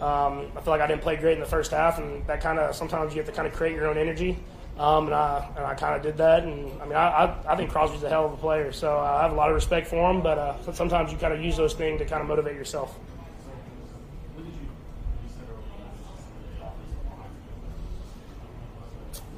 Um, 0.00 0.52
I 0.54 0.60
feel 0.60 0.72
like 0.72 0.82
I 0.82 0.86
didn't 0.86 1.00
play 1.00 1.16
great 1.16 1.32
in 1.32 1.40
the 1.40 1.46
first 1.46 1.70
half, 1.70 1.98
and 1.98 2.26
that 2.26 2.42
kind 2.42 2.58
of 2.58 2.74
sometimes 2.76 3.14
you 3.14 3.20
have 3.20 3.26
to 3.26 3.34
kind 3.34 3.48
of 3.48 3.54
create 3.54 3.74
your 3.74 3.86
own 3.86 3.96
energy. 3.96 4.38
Um, 4.78 5.06
and 5.06 5.14
I 5.14 5.50
and 5.56 5.64
I 5.64 5.74
kind 5.74 5.96
of 5.96 6.02
did 6.02 6.18
that. 6.18 6.44
And 6.44 6.70
I 6.82 6.84
mean, 6.84 6.94
I, 6.94 7.06
I, 7.06 7.52
I 7.52 7.56
think 7.56 7.70
Crosby's 7.70 8.02
a 8.02 8.10
hell 8.10 8.26
of 8.26 8.34
a 8.34 8.36
player, 8.36 8.72
so 8.72 8.98
I 8.98 9.22
have 9.22 9.32
a 9.32 9.34
lot 9.34 9.48
of 9.48 9.54
respect 9.54 9.86
for 9.86 10.10
him. 10.10 10.20
But 10.20 10.36
uh, 10.36 10.72
sometimes 10.74 11.10
you 11.10 11.16
kind 11.16 11.32
of 11.32 11.40
use 11.40 11.56
those 11.56 11.72
things 11.72 11.98
to 12.00 12.04
kind 12.04 12.20
of 12.20 12.28
motivate 12.28 12.54
yourself. 12.54 12.98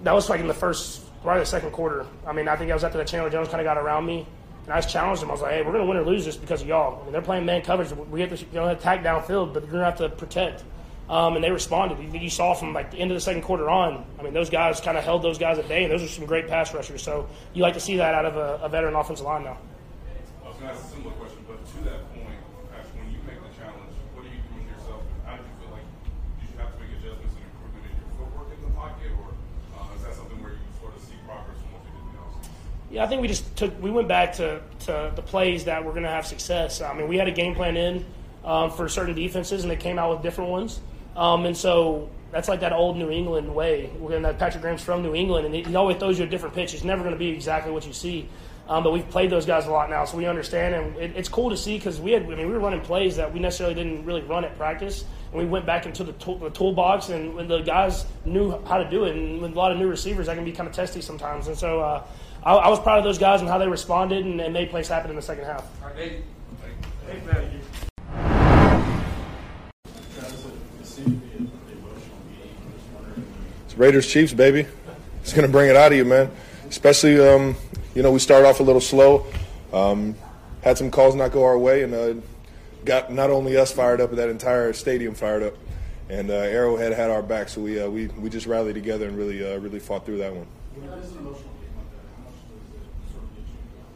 That 0.02 0.12
was 0.12 0.28
like 0.28 0.40
in 0.40 0.48
the 0.48 0.54
first, 0.54 1.04
right 1.22 1.38
the 1.38 1.46
second 1.46 1.70
quarter. 1.70 2.06
I 2.26 2.32
mean, 2.32 2.48
I 2.48 2.56
think 2.56 2.72
I 2.72 2.74
was 2.74 2.82
after 2.82 2.98
the 2.98 3.04
Chandler 3.04 3.30
Jones 3.30 3.48
kind 3.48 3.60
of 3.60 3.64
got 3.64 3.78
around 3.78 4.06
me, 4.06 4.26
and 4.68 4.74
I 4.74 4.82
just 4.82 4.92
challenged 4.92 5.22
them. 5.22 5.30
I 5.30 5.32
was 5.32 5.40
like, 5.40 5.52
"Hey, 5.52 5.62
we're 5.62 5.72
going 5.72 5.82
to 5.82 5.88
win 5.88 5.96
or 5.96 6.04
lose 6.04 6.26
this 6.26 6.36
because 6.36 6.60
of 6.60 6.68
y'all. 6.68 7.00
I 7.00 7.04
mean, 7.04 7.12
they're 7.12 7.22
playing 7.22 7.46
man 7.46 7.62
coverage. 7.62 7.90
We 7.90 8.20
have 8.20 8.28
to 8.28 8.36
you 8.36 8.52
know, 8.52 8.68
attack 8.68 9.02
downfield, 9.02 9.54
but 9.54 9.62
you're 9.62 9.72
going 9.72 9.80
to 9.80 9.84
have 9.86 9.96
to 9.96 10.10
protect." 10.10 10.62
Um, 11.08 11.36
and 11.36 11.42
they 11.42 11.50
responded. 11.50 11.98
You, 12.04 12.20
you 12.20 12.28
saw 12.28 12.52
from 12.52 12.74
like 12.74 12.90
the 12.90 12.98
end 12.98 13.10
of 13.10 13.16
the 13.16 13.22
second 13.22 13.40
quarter 13.40 13.70
on. 13.70 14.04
I 14.18 14.22
mean, 14.22 14.34
those 14.34 14.50
guys 14.50 14.78
kind 14.78 14.98
of 14.98 15.04
held 15.04 15.22
those 15.22 15.38
guys 15.38 15.58
at 15.58 15.66
bay, 15.66 15.84
and 15.84 15.90
those 15.90 16.02
are 16.02 16.08
some 16.08 16.26
great 16.26 16.48
pass 16.48 16.74
rushers. 16.74 17.02
So 17.02 17.26
you 17.54 17.62
like 17.62 17.72
to 17.74 17.80
see 17.80 17.96
that 17.96 18.12
out 18.12 18.26
of 18.26 18.36
a, 18.36 18.62
a 18.62 18.68
veteran 18.68 18.94
offensive 18.94 19.24
line 19.24 19.44
now. 19.44 19.56
I 20.44 20.48
was 20.48 20.56
going 20.58 20.68
to 20.68 20.74
ask 20.76 20.84
a 20.84 20.88
similar 20.92 21.14
question, 21.16 21.40
but 21.48 21.64
to 21.64 21.78
that 21.88 22.04
point, 22.12 22.36
actually, 22.76 23.00
when 23.00 23.10
you 23.16 23.20
make 23.24 23.40
the 23.40 23.48
challenge, 23.56 23.88
what 24.12 24.20
do 24.20 24.28
you 24.28 24.36
do 24.36 24.60
with 24.60 24.68
yourself? 24.68 25.00
How 25.24 25.40
did 25.40 25.48
you 25.48 25.56
feel 25.64 25.72
like 25.72 25.88
did 26.44 26.52
you 26.52 26.60
have 26.60 26.76
to 26.76 26.78
make 26.84 26.92
adjustments 27.00 27.40
and 27.40 27.44
improvement 27.56 27.88
in 27.88 27.96
your 28.04 28.12
footwork 28.20 28.52
in 28.52 28.60
the 28.60 28.72
pocket, 28.76 29.08
or 29.16 29.32
uh, 29.80 29.96
is 29.96 30.04
that 30.04 30.12
something 30.12 30.36
where 30.44 30.60
you 30.60 30.68
sort 30.76 30.92
of 30.92 31.00
see 31.00 31.16
progress 31.24 31.56
from 31.56 31.72
what 31.72 31.88
you 31.88 31.92
did 31.96 32.04
in 32.04 32.12
the 32.12 32.20
offseason? 32.20 32.52
Yeah, 32.90 33.04
I 33.04 33.06
think 33.06 33.20
we 33.20 33.28
just 33.28 33.54
took 33.56 33.80
we 33.82 33.90
went 33.90 34.08
back 34.08 34.34
to, 34.34 34.60
to 34.86 35.12
the 35.14 35.22
plays 35.22 35.64
that 35.64 35.84
were 35.84 35.92
going 35.92 36.04
to 36.04 36.08
have 36.08 36.26
success. 36.26 36.80
I 36.80 36.94
mean, 36.94 37.08
we 37.08 37.16
had 37.16 37.28
a 37.28 37.32
game 37.32 37.54
plan 37.54 37.76
in 37.76 38.04
um, 38.44 38.70
for 38.70 38.88
certain 38.88 39.14
defenses, 39.14 39.62
and 39.62 39.70
they 39.70 39.76
came 39.76 39.98
out 39.98 40.10
with 40.10 40.22
different 40.22 40.50
ones. 40.50 40.80
Um, 41.14 41.44
and 41.44 41.56
so 41.56 42.08
that's 42.30 42.48
like 42.48 42.60
that 42.60 42.72
old 42.72 42.96
New 42.96 43.10
England 43.10 43.54
way. 43.54 43.86
When 43.98 44.22
that 44.22 44.38
Patrick 44.38 44.62
Graham's 44.62 44.82
from 44.82 45.02
New 45.02 45.14
England, 45.14 45.46
and 45.46 45.54
he, 45.54 45.76
always 45.76 45.98
throws 45.98 46.18
you 46.18 46.24
a 46.24 46.28
different 46.28 46.54
pitch. 46.54 46.72
It's 46.72 46.84
never 46.84 47.02
going 47.02 47.14
to 47.14 47.18
be 47.18 47.28
exactly 47.28 47.72
what 47.72 47.86
you 47.86 47.92
see. 47.92 48.28
Um, 48.68 48.84
but 48.84 48.92
we've 48.92 49.08
played 49.08 49.30
those 49.30 49.46
guys 49.46 49.66
a 49.66 49.70
lot 49.70 49.88
now, 49.88 50.04
so 50.04 50.18
we 50.18 50.26
understand, 50.26 50.74
and 50.74 50.96
it, 50.98 51.12
it's 51.16 51.28
cool 51.28 51.48
to 51.48 51.56
see 51.56 51.78
because 51.78 52.00
we 52.00 52.12
had. 52.12 52.24
I 52.24 52.26
mean, 52.26 52.46
we 52.46 52.52
were 52.52 52.58
running 52.58 52.82
plays 52.82 53.16
that 53.16 53.32
we 53.32 53.40
necessarily 53.40 53.74
didn't 53.74 54.04
really 54.04 54.20
run 54.22 54.44
at 54.44 54.56
practice, 54.58 55.04
and 55.32 55.40
we 55.40 55.46
went 55.46 55.64
back 55.64 55.86
into 55.86 56.04
the, 56.04 56.12
tool, 56.14 56.36
the 56.36 56.50
toolbox, 56.50 57.08
and 57.08 57.48
the 57.50 57.60
guys 57.60 58.04
knew 58.26 58.62
how 58.66 58.76
to 58.76 58.88
do 58.88 59.04
it, 59.04 59.16
and 59.16 59.40
with 59.40 59.52
a 59.52 59.54
lot 59.54 59.72
of 59.72 59.78
new 59.78 59.88
receivers, 59.88 60.26
that 60.26 60.36
can 60.36 60.44
be 60.44 60.52
kind 60.52 60.68
of 60.68 60.74
testy 60.74 61.00
sometimes. 61.00 61.48
And 61.48 61.56
so 61.56 61.80
uh, 61.80 62.04
I, 62.42 62.54
I 62.54 62.68
was 62.68 62.80
proud 62.80 62.98
of 62.98 63.04
those 63.04 63.18
guys 63.18 63.40
and 63.40 63.48
how 63.48 63.58
they 63.58 63.68
responded, 63.68 64.24
and, 64.24 64.40
and 64.40 64.52
made 64.52 64.70
plays 64.70 64.88
happen 64.88 65.10
in 65.10 65.16
the 65.16 65.22
second 65.22 65.44
half. 65.44 65.66
All 65.82 65.88
right, 65.88 65.96
Nate. 65.96 66.24
Hey, 67.06 67.20
man, 67.26 67.50
you. 67.52 67.60
Travis, 70.14 70.46
it 70.80 70.86
seemed 70.86 71.06
to 71.06 71.26
be 71.26 71.36
an 71.36 71.52
emotional 71.70 72.18
game. 72.28 72.56
I'm 72.64 72.72
just 72.72 72.86
wondering. 72.94 73.24
It's 73.66 73.74
Raiders 73.76 74.06
Chiefs, 74.06 74.32
baby. 74.32 74.66
It's 75.22 75.32
going 75.32 75.46
to 75.46 75.52
bring 75.52 75.68
it 75.68 75.76
out 75.76 75.92
of 75.92 75.98
you, 75.98 76.04
man. 76.04 76.30
Especially, 76.68 77.20
um, 77.20 77.56
you 77.94 78.02
know, 78.02 78.12
we 78.12 78.18
started 78.18 78.46
off 78.46 78.60
a 78.60 78.62
little 78.62 78.80
slow, 78.80 79.26
um, 79.72 80.14
had 80.62 80.78
some 80.78 80.90
calls 80.90 81.14
not 81.14 81.32
go 81.32 81.44
our 81.44 81.58
way, 81.58 81.82
and 81.82 81.94
uh, 81.94 82.14
got 82.84 83.12
not 83.12 83.30
only 83.30 83.56
us 83.56 83.72
fired 83.72 84.00
up, 84.00 84.10
but 84.10 84.16
that 84.16 84.28
entire 84.28 84.72
stadium 84.72 85.14
fired 85.14 85.42
up. 85.42 85.54
And 86.10 86.30
uh, 86.30 86.34
Arrowhead 86.34 86.92
had 86.94 87.10
our 87.10 87.22
back, 87.22 87.50
so 87.50 87.60
we 87.60 87.78
uh, 87.80 87.88
we 87.90 88.06
we 88.06 88.30
just 88.30 88.46
rallied 88.46 88.74
together 88.74 89.06
and 89.08 89.16
really 89.16 89.44
uh, 89.44 89.58
really 89.58 89.78
fought 89.78 90.06
through 90.06 90.18
that 90.18 90.34
one. 90.34 90.46
When 90.74 90.88
it 90.88 91.04
is 91.04 91.12
an 91.12 91.18
emotional 91.18 91.52
game 91.60 91.76
like 91.76 91.90
that, 91.92 92.00
how 92.16 92.22
much 92.24 92.32
does 92.48 92.56
it 92.56 93.12
sort 93.12 93.24
of 93.24 93.36
get 93.36 93.44
you 93.44 93.60
down? 93.76 93.92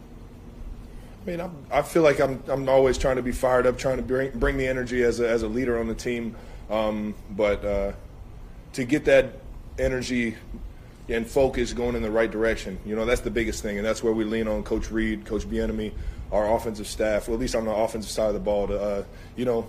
I 1.22 1.30
mean, 1.30 1.40
I'm, 1.40 1.56
I 1.70 1.82
feel 1.82 2.02
like 2.02 2.20
I'm 2.20 2.42
I'm 2.48 2.68
always 2.68 2.98
trying 2.98 3.16
to 3.16 3.22
be 3.22 3.32
fired 3.32 3.66
up, 3.66 3.78
trying 3.78 3.98
to 3.98 4.02
bring 4.02 4.30
bring 4.32 4.56
the 4.56 4.66
energy 4.66 5.02
as 5.02 5.20
a, 5.20 5.28
as 5.28 5.42
a 5.42 5.48
leader 5.48 5.78
on 5.78 5.86
the 5.86 5.94
team. 5.94 6.34
Um, 6.70 7.14
but 7.30 7.64
uh, 7.64 7.92
to 8.74 8.84
get 8.84 9.04
that 9.04 9.34
energy 9.78 10.36
and 11.08 11.26
focus 11.26 11.72
going 11.72 11.96
in 11.96 12.02
the 12.02 12.10
right 12.10 12.30
direction. 12.30 12.78
You 12.86 12.96
know, 12.96 13.04
that's 13.04 13.20
the 13.20 13.30
biggest 13.30 13.62
thing, 13.62 13.76
and 13.76 13.86
that's 13.86 14.02
where 14.02 14.12
we 14.12 14.24
lean 14.24 14.48
on 14.48 14.62
Coach 14.62 14.90
Reid, 14.90 15.24
Coach 15.24 15.48
Bieniemy, 15.48 15.92
our 16.30 16.54
offensive 16.54 16.86
staff, 16.86 17.28
well, 17.28 17.34
at 17.34 17.40
least 17.40 17.54
on 17.54 17.64
the 17.64 17.72
offensive 17.72 18.10
side 18.10 18.28
of 18.28 18.34
the 18.34 18.40
ball, 18.40 18.68
to 18.68 18.80
uh, 18.80 19.04
you 19.36 19.44
know 19.44 19.66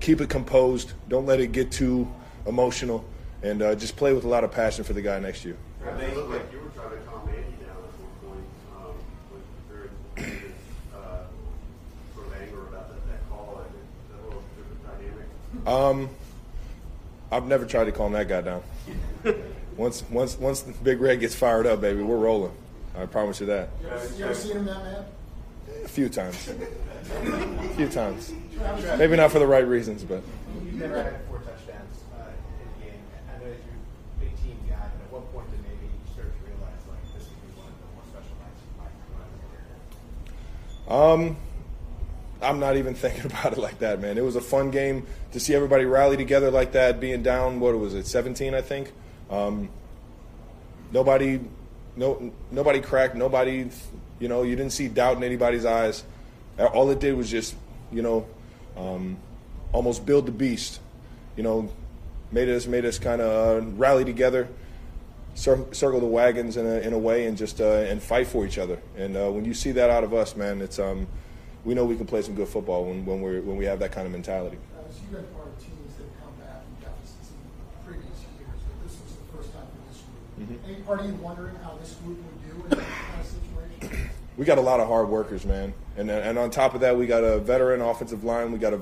keep 0.00 0.20
it 0.20 0.28
composed, 0.28 0.92
don't 1.08 1.26
let 1.26 1.40
it 1.40 1.52
get 1.52 1.70
too 1.70 2.08
emotional, 2.46 3.04
and 3.42 3.62
uh, 3.62 3.74
just 3.74 3.96
play 3.96 4.12
with 4.12 4.24
a 4.24 4.28
lot 4.28 4.44
of 4.44 4.52
passion 4.52 4.84
for 4.84 4.92
the 4.92 5.02
guy 5.02 5.18
next 5.18 5.42
to 5.42 5.48
you. 5.48 5.56
It 5.82 6.16
looked 6.16 6.30
like 6.30 6.52
you 6.52 6.60
were 6.60 6.70
trying 6.70 6.90
to 6.90 6.96
calm 7.04 7.28
Andy 7.28 7.42
down 7.60 7.76
at 7.76 7.92
one 8.00 8.14
point. 8.24 8.46
Um, 8.76 8.94
was 9.32 9.42
there 9.68 9.90
this, 10.16 10.52
uh, 10.94 11.24
sort 12.14 12.26
of 12.26 12.32
anger 12.40 12.62
about 12.62 12.88
that, 12.88 13.06
that 13.08 13.28
call? 13.30 13.62
and 13.62 13.72
That 14.10 14.24
little 14.24 14.42
different 14.56 14.82
dynamic? 14.84 15.28
Um, 15.66 16.08
I've 17.32 17.46
never 17.46 17.66
tried 17.66 17.84
to 17.84 17.92
calm 17.92 18.12
that 18.12 18.28
guy 18.28 18.40
down. 18.40 18.62
once, 19.76 20.04
once, 20.10 20.38
once 20.38 20.62
Big 20.62 21.00
Red 21.00 21.18
gets 21.20 21.34
fired 21.34 21.66
up, 21.66 21.80
baby, 21.80 22.02
we're 22.02 22.16
rolling. 22.16 22.52
I 22.96 23.06
promise 23.06 23.40
you 23.40 23.46
that. 23.46 23.70
You 23.82 23.88
ever, 23.88 24.14
you 24.16 24.24
ever 24.24 24.34
seen 24.34 24.56
him 24.58 24.64
that 24.66 24.84
mad? 24.84 25.06
A 25.84 25.88
few 25.88 26.08
times. 26.08 26.48
A 27.16 27.68
few 27.76 27.88
times. 27.88 28.32
Maybe 28.98 29.16
not 29.16 29.30
for 29.30 29.38
the 29.38 29.46
right 29.46 29.66
reasons, 29.66 30.02
but. 30.02 30.22
You've 30.64 30.74
never 30.74 31.02
had 31.02 31.20
four 31.28 31.38
touchdowns 31.38 32.02
uh, 32.18 32.30
in 32.58 32.66
a 32.66 32.90
game. 32.90 33.00
I 33.28 33.38
know 33.38 33.44
that 33.44 33.58
you're 33.62 33.78
a 33.78 34.20
big 34.20 34.34
team 34.42 34.58
guy, 34.68 34.74
but 34.74 35.04
at 35.04 35.12
what 35.12 35.32
point 35.32 35.50
did 35.50 35.62
maybe 35.62 35.86
you 35.86 36.12
start 36.12 36.34
to 36.34 36.50
realize 36.50 36.82
like 36.90 36.98
this 37.14 37.28
could 37.30 37.42
be 37.46 37.54
one 37.54 37.70
of 37.70 37.78
the 37.78 37.86
more 37.94 38.02
special 38.10 38.34
nights 38.42 38.58
of 38.58 38.74
my 38.82 38.90
career? 40.90 41.30
Um, 41.30 41.36
I'm 42.46 42.60
not 42.60 42.76
even 42.76 42.94
thinking 43.04 43.26
about 43.26 43.52
it 43.52 43.58
like 43.58 43.80
that, 43.80 44.00
man. 44.00 44.16
It 44.16 44.24
was 44.24 44.36
a 44.36 44.40
fun 44.40 44.70
game 44.70 45.06
to 45.32 45.40
see 45.40 45.54
everybody 45.54 45.84
rally 45.84 46.16
together 46.16 46.50
like 46.50 46.72
that, 46.72 47.00
being 47.00 47.22
down. 47.22 47.60
What 47.60 47.78
was 47.78 47.94
it, 47.94 48.06
17? 48.06 48.54
I 48.54 48.60
think. 48.60 48.92
Um, 49.30 49.68
nobody, 50.92 51.40
no, 51.96 52.32
nobody 52.50 52.80
cracked. 52.80 53.16
Nobody, 53.16 53.68
you 54.18 54.28
know, 54.28 54.42
you 54.42 54.56
didn't 54.56 54.72
see 54.72 54.88
doubt 54.88 55.16
in 55.16 55.24
anybody's 55.24 55.64
eyes. 55.64 56.04
All 56.58 56.90
it 56.90 57.00
did 57.00 57.16
was 57.16 57.30
just, 57.30 57.54
you 57.92 58.02
know, 58.02 58.26
um, 58.76 59.18
almost 59.72 60.06
build 60.06 60.26
the 60.26 60.32
beast. 60.32 60.80
You 61.36 61.42
know, 61.42 61.70
made 62.32 62.48
us 62.48 62.66
made 62.66 62.84
us 62.84 62.98
kind 62.98 63.20
of 63.20 63.62
uh, 63.62 63.66
rally 63.72 64.04
together, 64.04 64.48
cir- 65.34 65.66
circle 65.72 66.00
the 66.00 66.06
wagons 66.06 66.56
in 66.56 66.66
a, 66.66 66.78
in 66.78 66.94
a 66.94 66.98
way, 66.98 67.26
and 67.26 67.36
just 67.36 67.60
uh, 67.60 67.64
and 67.64 68.02
fight 68.02 68.26
for 68.26 68.46
each 68.46 68.56
other. 68.56 68.80
And 68.96 69.16
uh, 69.16 69.30
when 69.30 69.44
you 69.44 69.52
see 69.52 69.72
that 69.72 69.90
out 69.90 70.02
of 70.02 70.14
us, 70.14 70.34
man, 70.34 70.62
it's 70.62 70.78
um, 70.78 71.06
we 71.66 71.74
know 71.74 71.84
we 71.84 71.96
can 71.96 72.06
play 72.06 72.22
some 72.22 72.34
good 72.36 72.46
football 72.48 72.86
when, 72.86 73.04
when 73.04 73.20
we 73.20 73.40
when 73.40 73.56
we 73.56 73.64
have 73.64 73.80
that 73.80 73.90
kind 73.90 74.06
of 74.06 74.12
mentality. 74.12 74.56
Uh, 74.72 74.82
so 74.88 75.00
been 75.10 75.24
part 75.34 75.48
of 75.48 75.58
teams 75.58 75.96
that 75.98 76.06
come 76.22 76.32
back 76.38 76.62
from 76.62 76.88
deficits 76.88 77.30
in 77.34 77.84
previous 77.84 78.22
years, 78.38 78.60
but 78.62 78.86
this 78.86 78.96
was 79.02 79.16
the 79.18 79.36
first 79.36 79.52
time 79.52 79.66
for 79.74 79.82
this 79.90 80.02
group. 80.06 80.62
Mhm. 80.62 80.70
Any 80.70 80.82
part 80.82 81.00
of 81.00 81.06
you 81.06 81.14
wondering 81.14 81.56
how 81.56 81.76
this 81.80 81.94
group 82.04 82.18
would 82.18 82.40
do 82.46 82.64
in 82.64 82.70
that 82.70 82.86
kind 82.86 83.20
of 83.20 83.26
situation? 83.26 84.10
we 84.36 84.44
got 84.44 84.58
a 84.58 84.62
lot 84.62 84.78
of 84.78 84.86
hard 84.86 85.08
workers, 85.08 85.44
man. 85.44 85.74
And 85.96 86.08
and 86.08 86.38
on 86.38 86.50
top 86.50 86.74
of 86.74 86.80
that, 86.82 86.96
we 86.96 87.06
got 87.06 87.24
a 87.24 87.40
veteran 87.40 87.80
offensive 87.80 88.22
line. 88.22 88.52
We 88.52 88.58
got 88.58 88.72
a, 88.72 88.80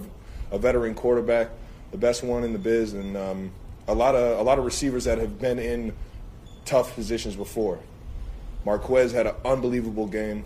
a 0.51 0.59
veteran 0.59 0.95
quarterback, 0.95 1.49
the 1.91 1.99
best 1.99 2.23
one 2.23 2.45
in 2.45 2.53
the 2.53 2.59
biz, 2.59 2.93
and 2.93 3.17
um, 3.17 3.51
a 3.89 3.95
lot 3.95 4.15
of 4.15 4.39
a 4.39 4.43
lot 4.43 4.59
of 4.59 4.65
receivers 4.67 5.05
that 5.05 5.17
have 5.17 5.41
been 5.41 5.59
in 5.59 5.95
tough 6.67 6.95
positions 6.95 7.35
before. 7.35 7.79
Marquez 8.67 9.13
had 9.13 9.27
an 9.27 9.35
unbelievable 9.43 10.07
game. 10.07 10.45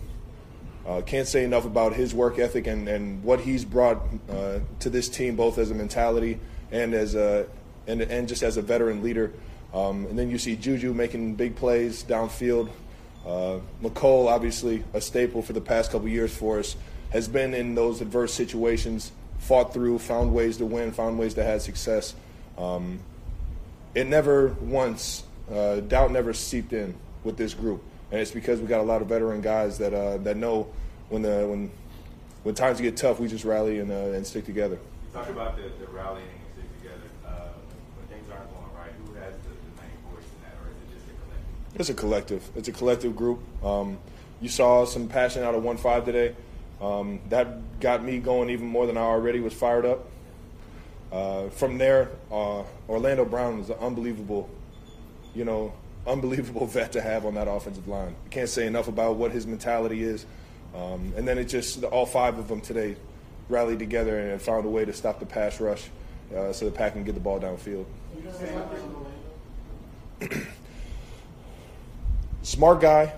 Uh, 0.88 1.02
can't 1.02 1.28
say 1.28 1.44
enough 1.44 1.66
about 1.66 1.92
his 1.92 2.14
work 2.14 2.38
ethic 2.38 2.66
and, 2.66 2.88
and 2.88 3.22
what 3.22 3.40
he's 3.40 3.62
brought 3.62 4.02
uh, 4.30 4.58
to 4.80 4.88
this 4.88 5.10
team, 5.10 5.36
both 5.36 5.58
as 5.58 5.70
a 5.70 5.74
mentality 5.74 6.40
and 6.72 6.94
as 6.94 7.14
a 7.14 7.46
and, 7.86 8.00
and 8.00 8.26
just 8.26 8.42
as 8.42 8.56
a 8.56 8.62
veteran 8.62 9.02
leader. 9.02 9.30
Um, 9.74 10.06
and 10.06 10.18
then 10.18 10.30
you 10.30 10.38
see 10.38 10.56
Juju 10.56 10.94
making 10.94 11.34
big 11.34 11.56
plays 11.56 12.02
downfield. 12.04 12.70
Uh, 13.26 13.58
Mecole, 13.82 14.28
obviously 14.28 14.82
a 14.94 15.00
staple 15.00 15.42
for 15.42 15.52
the 15.52 15.60
past 15.60 15.92
couple 15.92 16.08
years 16.08 16.34
for 16.34 16.58
us, 16.58 16.76
has 17.10 17.28
been 17.28 17.52
in 17.52 17.74
those 17.74 18.00
adverse 18.00 18.32
situations, 18.32 19.12
fought 19.38 19.74
through, 19.74 19.98
found 19.98 20.32
ways 20.32 20.56
to 20.56 20.64
win, 20.64 20.92
found 20.92 21.18
ways 21.18 21.34
to 21.34 21.44
have 21.44 21.60
success. 21.60 22.14
Um, 22.56 23.00
it 23.94 24.06
never 24.06 24.48
once 24.60 25.24
uh, 25.52 25.80
doubt 25.80 26.12
never 26.12 26.32
seeped 26.32 26.72
in 26.72 26.94
with 27.24 27.36
this 27.36 27.52
group, 27.52 27.82
and 28.10 28.20
it's 28.20 28.30
because 28.30 28.60
we 28.60 28.66
got 28.66 28.80
a 28.80 28.84
lot 28.84 29.02
of 29.02 29.08
veteran 29.08 29.40
guys 29.40 29.78
that 29.78 29.92
uh, 29.92 30.18
that 30.18 30.36
know 30.36 30.68
when 31.08 31.22
the 31.22 31.46
when 31.46 31.70
when 32.42 32.54
times 32.54 32.80
get 32.80 32.96
tough, 32.96 33.20
we 33.20 33.28
just 33.28 33.44
rally 33.44 33.78
and 33.78 33.90
uh, 33.90 34.16
and 34.16 34.26
stick 34.26 34.44
together. 34.44 34.76
You 34.76 35.12
talk 35.12 35.28
about 35.28 35.56
the, 35.56 35.64
the 35.84 35.90
rallying 35.90 36.24
and 36.26 36.54
stick 36.54 36.82
together. 36.82 37.02
Uh, 37.26 37.48
when 37.96 38.06
things 38.08 38.30
aren't 38.30 38.50
going 38.50 38.66
right, 38.76 38.92
who 39.04 39.14
has 39.14 39.34
the, 39.42 39.50
the 39.50 39.82
main 39.82 39.90
voice 40.12 40.24
in 40.24 40.42
that, 40.42 40.54
or 40.62 40.70
is 40.70 40.78
it 40.82 40.94
just 40.94 41.08
a 41.08 41.14
collective? 41.22 41.80
It's 41.80 41.90
a 41.90 41.94
collective. 41.94 42.50
It's 42.56 42.68
a 42.68 42.72
collective 42.72 43.16
group. 43.16 43.64
Um, 43.64 43.98
you 44.40 44.48
saw 44.48 44.84
some 44.84 45.08
passion 45.08 45.42
out 45.42 45.54
of 45.54 45.62
one 45.62 45.76
five 45.76 46.04
today. 46.04 46.34
Um, 46.80 47.20
that 47.28 47.80
got 47.80 48.04
me 48.04 48.18
going 48.18 48.50
even 48.50 48.66
more 48.66 48.86
than 48.86 48.96
I 48.96 49.00
already 49.00 49.40
was 49.40 49.52
fired 49.52 49.84
up. 49.84 50.08
Uh, 51.10 51.48
from 51.48 51.78
there, 51.78 52.10
uh, 52.30 52.62
Orlando 52.88 53.24
Brown 53.24 53.58
was 53.58 53.70
an 53.70 53.76
unbelievable, 53.80 54.48
you 55.34 55.44
know, 55.44 55.72
unbelievable 56.08 56.66
vet 56.66 56.92
to 56.92 57.00
have 57.00 57.26
on 57.26 57.34
that 57.34 57.48
offensive 57.48 57.86
line. 57.86 58.14
I 58.26 58.28
can't 58.28 58.48
say 58.48 58.66
enough 58.66 58.88
about 58.88 59.16
what 59.16 59.32
his 59.32 59.46
mentality 59.46 60.02
is. 60.02 60.26
Um, 60.74 61.12
and 61.16 61.26
then 61.26 61.38
it 61.38 61.44
just 61.44 61.82
all 61.84 62.06
five 62.06 62.38
of 62.38 62.48
them 62.48 62.60
today 62.60 62.96
rallied 63.48 63.78
together 63.78 64.18
and 64.18 64.40
found 64.40 64.66
a 64.66 64.68
way 64.68 64.84
to 64.84 64.92
stop 64.92 65.20
the 65.20 65.26
pass 65.26 65.60
rush 65.60 65.88
uh, 66.34 66.52
so 66.52 66.66
the 66.66 66.70
Pack 66.70 66.92
can 66.92 67.04
get 67.04 67.14
the 67.14 67.20
ball 67.20 67.40
downfield. 67.40 67.86
Smart 72.42 72.80
guy, 72.80 73.14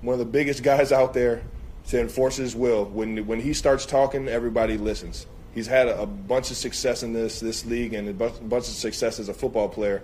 one 0.00 0.14
of 0.14 0.18
the 0.18 0.24
biggest 0.24 0.62
guys 0.62 0.92
out 0.92 1.14
there 1.14 1.42
to 1.88 2.00
enforce 2.00 2.36
his 2.36 2.54
will. 2.54 2.84
When 2.84 3.26
when 3.26 3.40
he 3.40 3.52
starts 3.54 3.86
talking, 3.86 4.28
everybody 4.28 4.78
listens. 4.78 5.26
He's 5.54 5.66
had 5.66 5.88
a, 5.88 6.02
a 6.02 6.06
bunch 6.06 6.50
of 6.50 6.56
success 6.56 7.02
in 7.02 7.12
this 7.12 7.40
this 7.40 7.64
league 7.66 7.94
and 7.94 8.08
a 8.08 8.12
bunch, 8.12 8.34
bunch 8.48 8.68
of 8.68 8.74
success 8.74 9.18
as 9.18 9.28
a 9.28 9.34
football 9.34 9.68
player. 9.68 10.02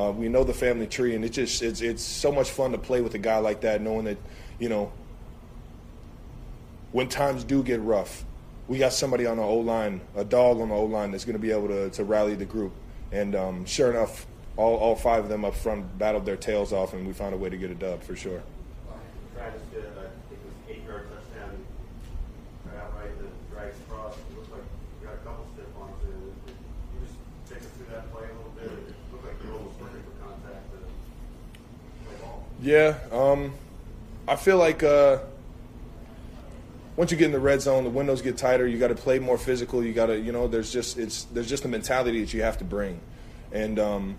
Uh, 0.00 0.12
we 0.12 0.28
know 0.28 0.44
the 0.44 0.54
family 0.54 0.86
tree, 0.86 1.14
and 1.14 1.24
it 1.24 1.30
just 1.30 1.62
it's 1.62 1.82
it's 1.82 2.02
so 2.02 2.32
much 2.32 2.50
fun 2.50 2.72
to 2.72 2.78
play 2.78 3.02
with 3.02 3.14
a 3.14 3.18
guy 3.18 3.38
like 3.38 3.60
that, 3.60 3.82
knowing 3.82 4.04
that 4.06 4.18
you 4.58 4.68
know 4.68 4.90
when 6.92 7.08
times 7.08 7.44
do 7.44 7.62
get 7.62 7.80
rough, 7.80 8.24
we 8.66 8.78
got 8.78 8.92
somebody 8.92 9.26
on 9.26 9.36
the 9.36 9.42
O 9.42 9.56
line, 9.56 10.00
a 10.16 10.24
dog 10.24 10.60
on 10.60 10.70
the 10.70 10.74
O 10.74 10.84
line 10.84 11.10
that's 11.10 11.24
going 11.24 11.34
to 11.36 11.40
be 11.40 11.50
able 11.52 11.68
to, 11.68 11.90
to 11.90 12.04
rally 12.04 12.34
the 12.34 12.44
group. 12.44 12.72
And 13.12 13.34
um, 13.34 13.64
sure 13.64 13.90
enough, 13.90 14.26
all, 14.56 14.76
all 14.76 14.96
five 14.96 15.24
of 15.24 15.28
them 15.28 15.44
up 15.44 15.54
front 15.54 15.98
battled 15.98 16.24
their 16.24 16.36
tails 16.36 16.72
off, 16.72 16.92
and 16.92 17.06
we 17.06 17.12
found 17.12 17.34
a 17.34 17.36
way 17.36 17.50
to 17.50 17.56
get 17.56 17.70
a 17.70 17.74
dub 17.74 18.02
for 18.02 18.16
sure. 18.16 18.42
Travis 19.34 19.62
I 19.62 19.76
think 19.76 19.86
it 20.32 20.38
was 20.44 20.54
eight 20.68 20.84
yard 20.84 21.08
touchdown, 21.08 21.64
right 22.66 22.82
outright, 22.82 23.18
the 23.18 23.54
drags 23.54 23.76
across. 23.86 24.14
It 24.14 24.36
looked 24.36 24.52
like 24.52 24.62
we 25.00 25.06
got 25.06 25.14
a 25.14 25.18
couple 25.18 25.46
stiff 25.54 25.70
arms 25.80 26.02
in 26.04 26.10
it. 26.10 26.34
Could 26.44 26.54
You 26.92 26.98
just 27.06 27.16
take 27.48 27.62
us 27.62 27.72
through 27.78 27.94
that 27.94 28.12
play 28.12 28.26
a 28.28 28.34
little 28.34 28.54
bit. 28.58 28.68
It 28.68 28.94
looked 29.12 29.24
like 29.24 29.38
you 29.42 29.50
were 29.50 29.58
almost 29.58 29.80
looking 29.80 30.02
for 30.02 30.14
contact 30.20 30.66
to 30.74 30.78
play 32.04 32.16
ball. 32.20 32.49
Yeah, 32.62 32.98
um, 33.10 33.54
I 34.28 34.36
feel 34.36 34.58
like 34.58 34.82
uh, 34.82 35.20
once 36.96 37.10
you 37.10 37.16
get 37.16 37.26
in 37.26 37.32
the 37.32 37.38
red 37.38 37.62
zone, 37.62 37.84
the 37.84 37.90
windows 37.90 38.20
get 38.20 38.36
tighter. 38.36 38.66
You 38.66 38.78
got 38.78 38.88
to 38.88 38.94
play 38.94 39.18
more 39.18 39.38
physical. 39.38 39.82
You 39.82 39.94
got 39.94 40.06
to, 40.06 40.18
you 40.20 40.30
know, 40.30 40.46
there's 40.46 40.70
just 40.70 40.98
it's 40.98 41.24
there's 41.24 41.48
just 41.48 41.64
a 41.64 41.68
mentality 41.68 42.20
that 42.20 42.34
you 42.34 42.42
have 42.42 42.58
to 42.58 42.64
bring, 42.64 43.00
and 43.50 43.78
um, 43.78 44.16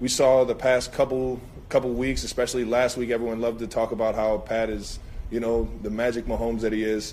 we 0.00 0.08
saw 0.08 0.44
the 0.44 0.54
past 0.54 0.94
couple 0.94 1.38
couple 1.68 1.90
weeks, 1.92 2.24
especially 2.24 2.64
last 2.64 2.96
week. 2.96 3.10
Everyone 3.10 3.40
loved 3.42 3.58
to 3.58 3.66
talk 3.66 3.92
about 3.92 4.14
how 4.14 4.38
Pat 4.38 4.70
is, 4.70 4.98
you 5.30 5.40
know, 5.40 5.68
the 5.82 5.90
magic 5.90 6.24
Mahomes 6.24 6.62
that 6.62 6.72
he 6.72 6.84
is. 6.84 7.12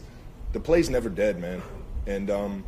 The 0.53 0.59
play's 0.61 0.89
never 0.89 1.09
dead, 1.09 1.37
man, 1.37 1.61
and 2.07 2.31
um, 2.31 2.63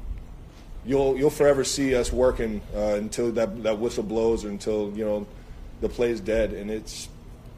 you'll 0.85 1.15
you'll 1.17 1.29
forever 1.29 1.63
see 1.63 1.95
us 1.95 2.11
working 2.11 2.61
uh, 2.75 2.95
until 2.95 3.31
that 3.31 3.63
that 3.63 3.79
whistle 3.79 4.03
blows 4.03 4.43
or 4.43 4.49
until 4.49 4.91
you 4.93 5.05
know 5.05 5.25
the 5.79 5.87
play's 5.87 6.19
dead, 6.19 6.51
and 6.51 6.69
it's 6.69 7.07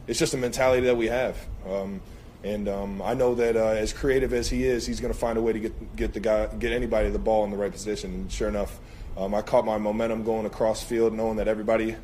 it's 0.08 0.20
just 0.20 0.34
a 0.34 0.38
mentality 0.38 0.88
that 0.88 0.98
we 0.98 1.08
have. 1.08 1.38
Um, 1.70 2.02
and 2.44 2.70
um, 2.70 3.02
I 3.02 3.14
know 3.14 3.36
that 3.36 3.58
uh, 3.58 3.70
as 3.70 3.94
creative 3.94 4.32
as 4.32 4.50
he 4.50 4.64
is, 4.64 4.86
he's 4.86 5.00
going 5.00 5.14
to 5.14 5.20
find 5.20 5.38
a 5.38 5.42
way 5.42 5.54
to 5.54 5.60
get 5.60 5.96
get 5.96 6.14
the 6.14 6.20
guy, 6.20 6.48
get 6.48 6.72
anybody 6.72 7.10
the 7.10 7.20
ball 7.20 7.44
in 7.44 7.52
the 7.52 7.58
right 7.58 7.72
position. 7.72 8.14
And 8.14 8.32
sure 8.32 8.48
enough, 8.48 8.80
um, 9.18 9.34
I 9.36 9.42
caught 9.42 9.66
my 9.66 9.78
momentum 9.78 10.24
going 10.24 10.46
across 10.46 10.84
field, 10.84 11.14
knowing 11.14 11.38
that 11.38 11.48
everybody 11.48 11.96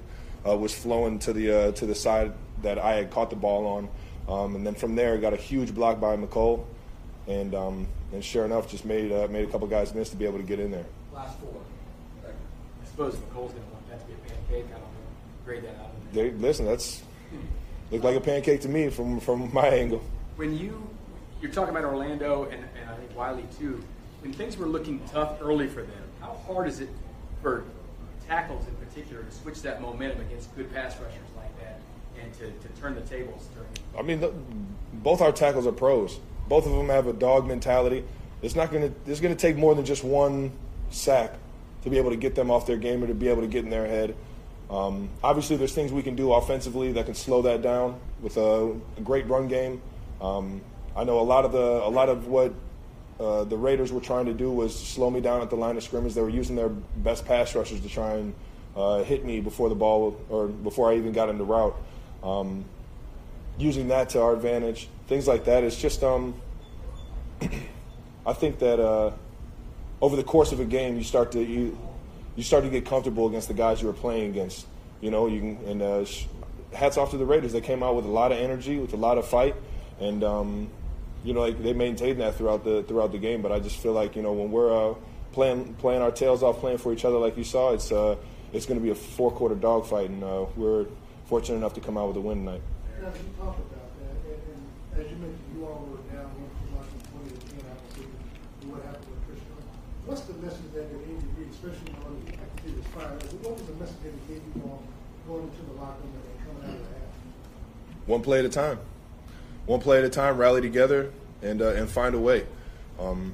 uh, 0.47 0.57
was 0.57 0.73
flowing 0.73 1.19
to 1.19 1.33
the 1.33 1.51
uh, 1.51 1.71
to 1.73 1.85
the 1.85 1.95
side 1.95 2.33
that 2.61 2.79
I 2.79 2.93
had 2.93 3.11
caught 3.11 3.29
the 3.29 3.35
ball 3.35 3.67
on. 3.67 3.89
Um, 4.27 4.55
and 4.55 4.65
then 4.65 4.73
from 4.73 4.95
there, 4.95 5.13
I 5.13 5.17
got 5.17 5.33
a 5.33 5.37
huge 5.37 5.73
block 5.73 5.99
by 5.99 6.17
Mecole, 6.17 6.65
and 7.27 7.53
um, 7.53 7.87
and 8.11 8.23
sure 8.23 8.45
enough, 8.45 8.69
just 8.69 8.85
made 8.85 9.11
uh, 9.11 9.27
made 9.29 9.47
a 9.47 9.51
couple 9.51 9.67
guys 9.67 9.93
miss 9.93 10.09
to 10.09 10.15
be 10.15 10.25
able 10.25 10.39
to 10.39 10.45
get 10.45 10.59
in 10.59 10.71
there. 10.71 10.85
Last 11.13 11.39
four. 11.39 11.53
I 12.25 12.85
suppose 12.85 13.15
Mecole's 13.15 13.53
going 13.53 13.63
to 13.63 13.73
want 13.73 13.89
that 13.89 13.99
to 13.99 14.05
be 14.05 14.13
a 14.13 14.17
pancake. 14.17 14.65
I 14.67 14.71
don't 14.71 14.81
know. 14.81 15.45
Grade 15.45 15.63
that 15.63 15.75
out. 15.79 16.13
They, 16.13 16.31
listen, 16.31 16.65
that's 16.65 17.01
looked 17.93 18.05
like 18.05 18.15
a 18.15 18.21
pancake 18.21 18.61
to 18.61 18.69
me 18.69 18.89
from 18.89 19.19
from 19.19 19.49
my 19.53 19.67
angle. 19.67 20.01
When 20.35 20.57
you 20.57 20.89
you're 21.41 21.51
talking 21.51 21.75
about 21.75 21.85
Orlando 21.85 22.45
and, 22.45 22.63
and 22.79 22.89
I 22.89 22.95
think 22.95 23.15
Wylie 23.15 23.45
too, 23.57 23.83
when 24.21 24.33
things 24.33 24.57
were 24.57 24.65
looking 24.65 25.01
tough 25.11 25.37
early 25.41 25.67
for 25.67 25.81
them, 25.81 26.03
how 26.21 26.39
hard 26.47 26.67
is 26.67 26.79
it 26.79 26.89
for 27.41 27.65
tackles 28.27 28.65
in 28.67 28.75
particular 28.75 29.23
to 29.23 29.31
switch 29.31 29.61
that 29.61 29.81
momentum 29.81 30.21
against 30.21 30.55
good 30.55 30.73
pass 30.73 30.97
rushers 30.99 31.27
like 31.35 31.59
that 31.59 31.79
and 32.21 32.33
to, 32.33 32.45
to 32.67 32.81
turn 32.81 32.95
the 32.95 33.01
tables 33.01 33.47
during. 33.53 33.69
I 33.97 34.01
mean, 34.01 34.21
the, 34.21 34.33
both 34.93 35.21
our 35.21 35.31
tackles 35.31 35.67
are 35.67 35.71
pros. 35.71 36.19
Both 36.47 36.65
of 36.65 36.71
them 36.71 36.89
have 36.89 37.07
a 37.07 37.13
dog 37.13 37.47
mentality. 37.47 38.03
It's 38.41 38.55
not 38.55 38.71
going 38.71 38.91
to. 38.91 39.11
It's 39.11 39.21
going 39.21 39.35
to 39.35 39.39
take 39.39 39.55
more 39.55 39.73
than 39.75 39.85
just 39.85 40.03
one 40.03 40.51
sack 40.89 41.33
to 41.83 41.89
be 41.89 41.97
able 41.97 42.09
to 42.09 42.17
get 42.17 42.35
them 42.35 42.51
off 42.51 42.65
their 42.65 42.77
game 42.77 43.03
or 43.03 43.07
to 43.07 43.13
be 43.13 43.27
able 43.27 43.41
to 43.41 43.47
get 43.47 43.63
in 43.63 43.69
their 43.69 43.87
head. 43.87 44.15
Um, 44.69 45.09
obviously, 45.23 45.57
there's 45.57 45.73
things 45.73 45.91
we 45.91 46.03
can 46.03 46.15
do 46.15 46.33
offensively 46.33 46.91
that 46.93 47.05
can 47.05 47.15
slow 47.15 47.41
that 47.43 47.61
down 47.61 47.99
with 48.21 48.37
a, 48.37 48.75
a 48.97 49.01
great 49.01 49.27
run 49.27 49.47
game. 49.47 49.81
Um, 50.21 50.61
I 50.95 51.03
know 51.03 51.19
a 51.19 51.21
lot 51.21 51.45
of 51.45 51.51
the 51.51 51.59
a 51.59 51.89
lot 51.89 52.09
of 52.09 52.27
what 52.27 52.53
uh, 53.19 53.43
the 53.43 53.57
Raiders 53.57 53.91
were 53.91 54.01
trying 54.01 54.25
to 54.25 54.33
do 54.33 54.51
was 54.51 54.77
slow 54.77 55.09
me 55.09 55.21
down 55.21 55.41
at 55.41 55.49
the 55.49 55.55
line 55.55 55.77
of 55.77 55.83
scrimmage. 55.83 56.13
They 56.13 56.21
were 56.21 56.29
using 56.29 56.55
their 56.55 56.69
best 56.69 57.25
pass 57.25 57.55
rushers 57.55 57.81
to 57.81 57.89
try 57.89 58.13
and 58.13 58.33
uh, 58.75 59.03
hit 59.03 59.25
me 59.25 59.39
before 59.39 59.69
the 59.69 59.75
ball 59.75 60.19
or 60.29 60.47
before 60.47 60.91
I 60.91 60.95
even 60.95 61.11
got 61.11 61.29
in 61.29 61.37
the 61.37 61.45
route. 61.45 61.75
Um, 62.23 62.65
using 63.57 63.89
that 63.89 64.09
to 64.09 64.21
our 64.21 64.33
advantage, 64.33 64.87
things 65.07 65.27
like 65.27 65.45
that. 65.45 65.63
It's 65.63 65.79
just 65.79 66.03
um, 66.03 66.33
I 68.25 68.33
think 68.33 68.59
that 68.59 68.79
uh, 68.79 69.11
over 70.01 70.15
the 70.15 70.23
course 70.23 70.51
of 70.51 70.59
a 70.59 70.65
game, 70.65 70.97
you 70.97 71.03
start 71.03 71.31
to 71.33 71.43
you 71.43 71.77
you 72.35 72.43
start 72.43 72.63
to 72.63 72.69
get 72.69 72.85
comfortable 72.85 73.27
against 73.27 73.47
the 73.47 73.53
guys 73.53 73.81
you 73.81 73.87
were 73.87 73.93
playing 73.93 74.29
against. 74.29 74.65
You 75.01 75.11
know, 75.11 75.27
you 75.27 75.39
can, 75.39 75.57
and 75.67 75.81
uh, 75.81 76.05
hats 76.73 76.97
off 76.97 77.11
to 77.11 77.17
the 77.17 77.25
Raiders. 77.25 77.53
They 77.53 77.61
came 77.61 77.83
out 77.83 77.95
with 77.95 78.05
a 78.05 78.09
lot 78.09 78.31
of 78.31 78.37
energy, 78.37 78.79
with 78.79 78.93
a 78.93 78.97
lot 78.97 79.17
of 79.17 79.27
fight, 79.27 79.55
and 79.99 80.23
um, 80.23 80.69
you 81.23 81.33
know, 81.33 81.41
like 81.41 81.61
they 81.61 81.73
maintained 81.73 82.19
that 82.21 82.35
throughout 82.35 82.63
the 82.63 82.83
throughout 82.83 83.11
the 83.11 83.17
game. 83.17 83.41
But 83.41 83.51
I 83.51 83.59
just 83.59 83.77
feel 83.77 83.93
like 83.93 84.15
you 84.15 84.21
know 84.21 84.33
when 84.33 84.51
we're 84.51 84.91
uh, 84.91 84.95
playing 85.31 85.75
playing 85.75 86.01
our 86.01 86.11
tails 86.11 86.43
off, 86.43 86.59
playing 86.59 86.77
for 86.77 86.93
each 86.93 87.05
other, 87.05 87.17
like 87.17 87.37
you 87.37 87.43
saw, 87.43 87.73
it's 87.73 87.91
uh, 87.91 88.15
it's 88.53 88.65
going 88.65 88.79
to 88.79 88.83
be 88.83 88.91
a 88.91 88.95
four 88.95 89.31
quarter 89.31 89.55
dogfight, 89.55 90.09
and 90.09 90.23
uh, 90.23 90.45
we're 90.55 90.85
fortunate 91.25 91.57
enough 91.57 91.73
to 91.73 91.81
come 91.81 91.97
out 91.97 92.07
with 92.07 92.17
a 92.17 92.21
win 92.21 92.45
tonight. 92.45 92.61
Now, 93.01 93.07
you 93.07 93.13
talk 93.37 93.57
about 93.57 93.89
that, 93.99 94.29
and, 94.29 94.39
and 94.53 95.05
as 95.05 95.11
you 95.11 95.17
mentioned, 95.17 95.39
you 95.55 95.65
all 95.65 95.89
were 95.89 95.97
down 96.13 96.29
one 96.37 96.53
20 97.23 97.29
to 97.33 97.47
10 97.47 97.65
after 97.73 98.01
what 98.69 98.85
happened 98.85 99.09
with 99.09 99.25
Christian. 99.27 99.57
What's 100.05 100.21
the 100.21 100.33
message 100.39 100.71
that 100.73 100.87
Reid, 100.93 101.22
this 101.63 101.75
fire, 102.93 103.07
what 103.41 103.53
was 103.53 103.63
the 103.63 103.73
message 103.73 103.95
that 104.03 104.11
he 104.27 104.33
gave 104.33 104.43
you 104.55 104.79
going 105.27 105.43
into 105.43 105.61
the 105.65 105.81
locker 105.81 106.01
room 106.01 106.13
and 106.13 106.45
coming 106.45 106.69
out 106.69 106.75
of 106.75 106.79
the 106.79 106.93
half? 106.93 108.07
One 108.07 108.21
play 108.21 108.39
at 108.39 108.45
a 108.45 108.49
time. 108.49 108.79
One 109.65 109.79
play 109.79 109.99
at 109.99 110.03
a 110.03 110.09
time. 110.09 110.37
Rally 110.37 110.61
together 110.61 111.11
and 111.41 111.61
uh, 111.61 111.69
and 111.69 111.89
find 111.89 112.15
a 112.15 112.19
way. 112.19 112.45
Um, 112.99 113.33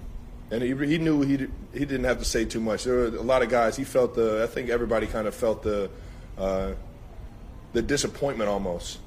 and 0.51 0.61
he, 0.63 0.69
he 0.69 0.97
knew 0.97 1.21
he 1.21 1.47
he 1.73 1.85
didn't 1.85 2.05
have 2.05 2.19
to 2.19 2.25
say 2.25 2.45
too 2.45 2.59
much. 2.59 2.83
There 2.83 2.95
were 2.95 3.05
a 3.05 3.21
lot 3.21 3.41
of 3.41 3.49
guys. 3.49 3.75
He 3.75 3.83
felt 3.83 4.15
the. 4.15 4.43
I 4.43 4.47
think 4.47 4.69
everybody 4.69 5.07
kind 5.07 5.27
of 5.27 5.33
felt 5.33 5.63
the 5.63 5.89
uh, 6.37 6.73
the 7.73 7.81
disappointment 7.81 8.49
almost, 8.49 8.99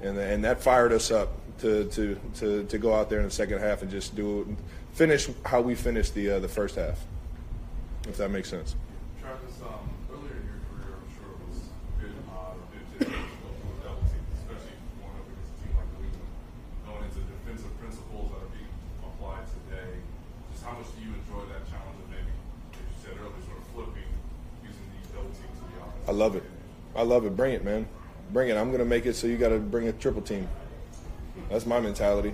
and 0.00 0.16
and 0.16 0.44
that 0.44 0.62
fired 0.62 0.92
us 0.92 1.10
up 1.10 1.28
to 1.58 1.84
to 1.90 2.18
to 2.36 2.64
to 2.64 2.78
go 2.78 2.94
out 2.94 3.10
there 3.10 3.18
in 3.18 3.26
the 3.26 3.30
second 3.30 3.58
half 3.58 3.82
and 3.82 3.90
just 3.90 4.16
do 4.16 4.56
finish 4.92 5.28
how 5.44 5.60
we 5.60 5.74
finished 5.74 6.14
the 6.14 6.30
uh, 6.30 6.38
the 6.38 6.48
first 6.48 6.76
half. 6.76 6.98
If 8.08 8.16
that 8.16 8.30
makes 8.30 8.48
sense. 8.48 8.74
Travis, 9.20 9.60
um, 9.60 9.84
earlier 10.08 10.40
in 10.40 10.44
your 10.48 10.60
career, 10.72 10.96
I'm 10.96 11.08
sure 11.12 11.28
it 11.28 11.40
was 11.44 11.60
a 11.60 11.94
bit 12.00 12.16
odd, 12.32 12.56
a 12.56 12.66
bit 12.72 12.84
difficult 12.96 13.20
to 13.20 13.36
go 13.44 13.52
through 13.52 13.68
a 13.68 13.84
double 13.84 14.06
team, 14.08 14.24
especially 14.32 14.74
going 14.96 15.12
up 15.12 15.28
against 15.28 15.52
a 15.52 15.56
team 15.60 15.72
like 15.76 15.90
Cleveland, 15.92 16.32
going 16.88 17.04
into 17.04 17.20
defensive 17.28 17.74
principles 17.76 18.26
that 18.32 18.40
are 18.48 18.52
being 18.56 18.72
applied 19.04 19.44
today. 19.44 20.00
Just 20.48 20.64
how 20.64 20.72
much 20.80 20.88
do 20.96 21.04
you 21.04 21.12
enjoy 21.20 21.44
that 21.52 21.68
challenge 21.68 22.00
of 22.00 22.08
maybe, 22.08 22.32
as 22.32 22.80
you 22.80 22.96
said 22.96 23.14
earlier, 23.20 23.44
sort 23.44 23.60
of 23.60 23.66
flipping 23.76 24.10
using 24.64 24.86
these 24.96 25.08
double 25.12 25.28
teams 25.36 25.56
to 25.60 25.64
the 25.68 25.76
offense? 25.84 26.08
I 26.08 26.14
love 26.16 26.32
it. 26.32 26.44
I 26.96 27.04
love 27.04 27.28
it. 27.28 27.36
Bring 27.36 27.52
it, 27.52 27.62
man. 27.62 27.84
Bring 28.32 28.48
it. 28.48 28.56
I'm 28.56 28.72
gonna 28.72 28.88
make 28.88 29.04
it 29.04 29.20
so 29.20 29.28
you 29.28 29.36
got 29.36 29.52
to 29.52 29.60
bring 29.60 29.84
a 29.84 29.92
triple 29.92 30.24
team. 30.24 30.48
That's 31.52 31.68
my 31.68 31.76
mentality. 31.76 32.32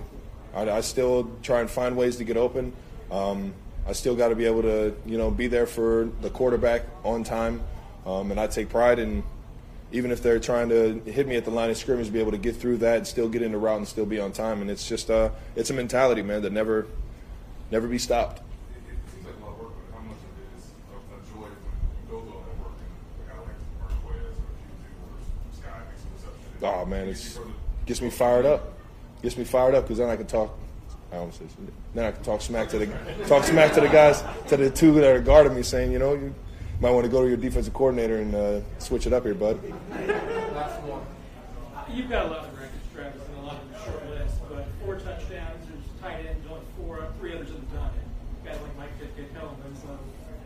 I, 0.55 0.79
I 0.79 0.81
still 0.81 1.27
try 1.43 1.59
and 1.59 1.69
find 1.69 1.99
ways 1.99 2.15
to 2.15 2.23
get 2.23 2.39
open. 2.39 2.71
Um, 3.11 3.53
I 3.87 3.93
still 3.93 4.15
got 4.15 4.29
to 4.29 4.35
be 4.35 4.45
able 4.45 4.63
to, 4.63 4.95
you 5.05 5.17
know, 5.17 5.29
be 5.29 5.47
there 5.47 5.67
for 5.67 6.09
the 6.21 6.29
quarterback 6.29 6.83
on 7.03 7.23
time, 7.23 7.61
um, 8.05 8.31
and 8.31 8.39
I 8.39 8.47
take 8.47 8.69
pride 8.69 8.97
in, 8.97 9.23
even 9.91 10.11
if 10.11 10.23
they're 10.23 10.39
trying 10.39 10.69
to 10.69 10.99
hit 11.05 11.27
me 11.27 11.35
at 11.35 11.45
the 11.45 11.51
line 11.51 11.69
of 11.69 11.77
scrimmage, 11.77 12.11
be 12.11 12.19
able 12.19 12.31
to 12.31 12.37
get 12.37 12.55
through 12.55 12.77
that 12.77 12.97
and 12.97 13.07
still 13.07 13.29
get 13.29 13.41
in 13.43 13.51
the 13.51 13.57
route 13.57 13.77
and 13.77 13.87
still 13.87 14.05
be 14.05 14.19
on 14.19 14.31
time. 14.31 14.61
And 14.61 14.71
it's 14.71 14.87
just, 14.87 15.11
uh, 15.11 15.29
it's 15.55 15.69
a 15.69 15.73
mentality, 15.73 16.23
man, 16.23 16.41
that 16.41 16.51
never, 16.51 16.87
never 17.71 17.87
be 17.87 17.99
stopped. 17.99 18.41
Oh 26.61 26.83
man, 26.83 27.09
it 27.09 27.39
gets 27.85 28.01
me 28.01 28.09
fired 28.09 28.45
up. 28.45 28.73
Gets 29.21 29.37
me 29.37 29.43
fired 29.43 29.75
up 29.75 29.83
because 29.83 29.99
then 29.99 30.09
I 30.09 30.15
can 30.15 30.25
talk. 30.25 30.57
Said. 31.31 31.47
Then 31.93 32.05
I 32.05 32.11
can 32.11 32.23
talk 32.23 32.41
smack 32.41 32.69
to 32.69 32.79
the 32.79 32.87
talk 33.27 33.43
smack 33.43 33.73
to 33.73 33.81
the 33.81 33.87
guys 33.89 34.23
to 34.47 34.57
the 34.57 34.69
two 34.69 34.91
that 34.93 35.15
are 35.15 35.19
guarding 35.19 35.55
me, 35.55 35.63
saying, 35.63 35.91
you 35.91 35.99
know, 35.99 36.13
you 36.13 36.33
might 36.79 36.91
want 36.91 37.05
to 37.05 37.11
go 37.11 37.21
to 37.21 37.27
your 37.27 37.37
defensive 37.37 37.73
coordinator 37.73 38.17
and 38.17 38.35
uh, 38.35 38.61
switch 38.79 39.07
it 39.07 39.13
up 39.13 39.23
here, 39.23 39.33
bud. 39.33 39.59
Last 40.53 40.81
one. 40.83 41.05
You've 41.95 42.09
got 42.09 42.25
a 42.25 42.29
lot 42.29 42.45
of 42.45 42.53
records, 42.53 42.83
Travis, 42.93 43.21
and 43.27 43.37
a 43.37 43.47
lot 43.47 43.57
of 43.61 43.85
short 43.85 44.09
lists, 44.09 44.39
but 44.49 44.65
four 44.83 44.95
touchdowns, 44.95 45.65
there's 45.67 46.01
tight 46.01 46.25
ends, 46.25 46.45
only 46.49 46.65
four, 46.77 47.07
three 47.19 47.33
others 47.33 47.49
have 47.49 47.73
done 47.73 47.89
it. 47.95 48.45
Guys 48.45 48.61
like 48.61 48.77
Mike 48.77 48.99
Fitzgerald, 48.99 49.55
so 49.81 49.99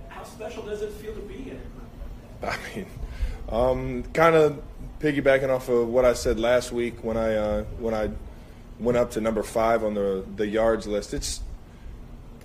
how 0.10 0.24
special 0.24 0.64
does 0.64 0.82
it 0.82 0.92
feel 0.94 1.14
to 1.14 1.22
be 1.22 1.50
in 1.50 1.58
it? 1.58 1.68
I 2.44 2.58
mean, 2.76 2.86
um, 3.50 4.04
kind 4.14 4.36
of 4.36 4.62
piggybacking 5.00 5.50
off 5.50 5.70
of 5.70 5.88
what 5.88 6.06
I 6.06 6.14
said 6.14 6.40
last 6.40 6.72
week 6.72 7.04
when 7.04 7.18
I 7.18 7.36
uh, 7.36 7.64
when 7.80 7.94
I 7.94 8.12
went 8.80 8.98
up 8.98 9.12
to 9.12 9.22
number 9.22 9.44
five 9.44 9.84
on 9.84 9.94
the 9.94 10.26
the 10.36 10.48
yards 10.48 10.88
list. 10.88 11.14
It's 11.14 11.42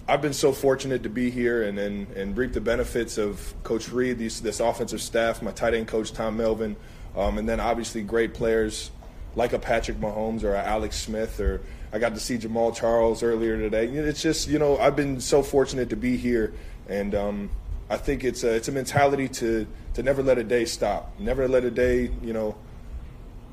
I've 0.06 0.20
been 0.20 0.34
so 0.34 0.52
fortunate 0.52 1.02
to 1.04 1.08
be 1.08 1.30
here 1.30 1.62
and 1.62 1.78
and, 1.78 2.08
and 2.10 2.36
reap 2.36 2.52
the 2.52 2.60
benefits 2.60 3.18
of 3.18 3.54
Coach 3.62 3.88
Reid, 3.90 4.18
these, 4.18 4.40
this 4.40 4.60
offensive 4.60 5.00
staff, 5.00 5.42
my 5.42 5.52
tight 5.52 5.74
end 5.74 5.88
coach 5.88 6.12
Tom 6.12 6.36
Melvin, 6.36 6.76
um, 7.16 7.38
and 7.38 7.48
then 7.48 7.60
obviously 7.60 8.02
great 8.02 8.34
players 8.34 8.90
like 9.36 9.52
a 9.52 9.58
Patrick 9.58 9.98
Mahomes 9.98 10.44
or 10.44 10.54
a 10.54 10.62
Alex 10.62 10.96
Smith 10.96 11.40
or 11.40 11.60
I 11.92 11.98
got 11.98 12.14
to 12.14 12.20
see 12.20 12.38
Jamaal 12.38 12.74
Charles 12.74 13.22
earlier 13.22 13.56
today. 13.56 13.86
It's 13.86 14.22
just 14.22 14.48
you 14.48 14.58
know 14.58 14.76
I've 14.78 14.96
been 14.96 15.20
so 15.20 15.42
fortunate 15.42 15.90
to 15.90 15.96
be 15.96 16.16
here 16.16 16.54
and. 16.88 17.14
Um, 17.14 17.50
I 17.90 17.98
think 17.98 18.24
it's 18.24 18.44
a, 18.44 18.54
it's 18.54 18.68
a 18.68 18.72
mentality 18.72 19.28
to, 19.28 19.66
to 19.94 20.02
never 20.02 20.22
let 20.22 20.38
a 20.38 20.44
day 20.44 20.64
stop, 20.64 21.12
never 21.18 21.46
let 21.46 21.64
a 21.64 21.70
day, 21.70 22.10
you 22.22 22.32
know, 22.32 22.56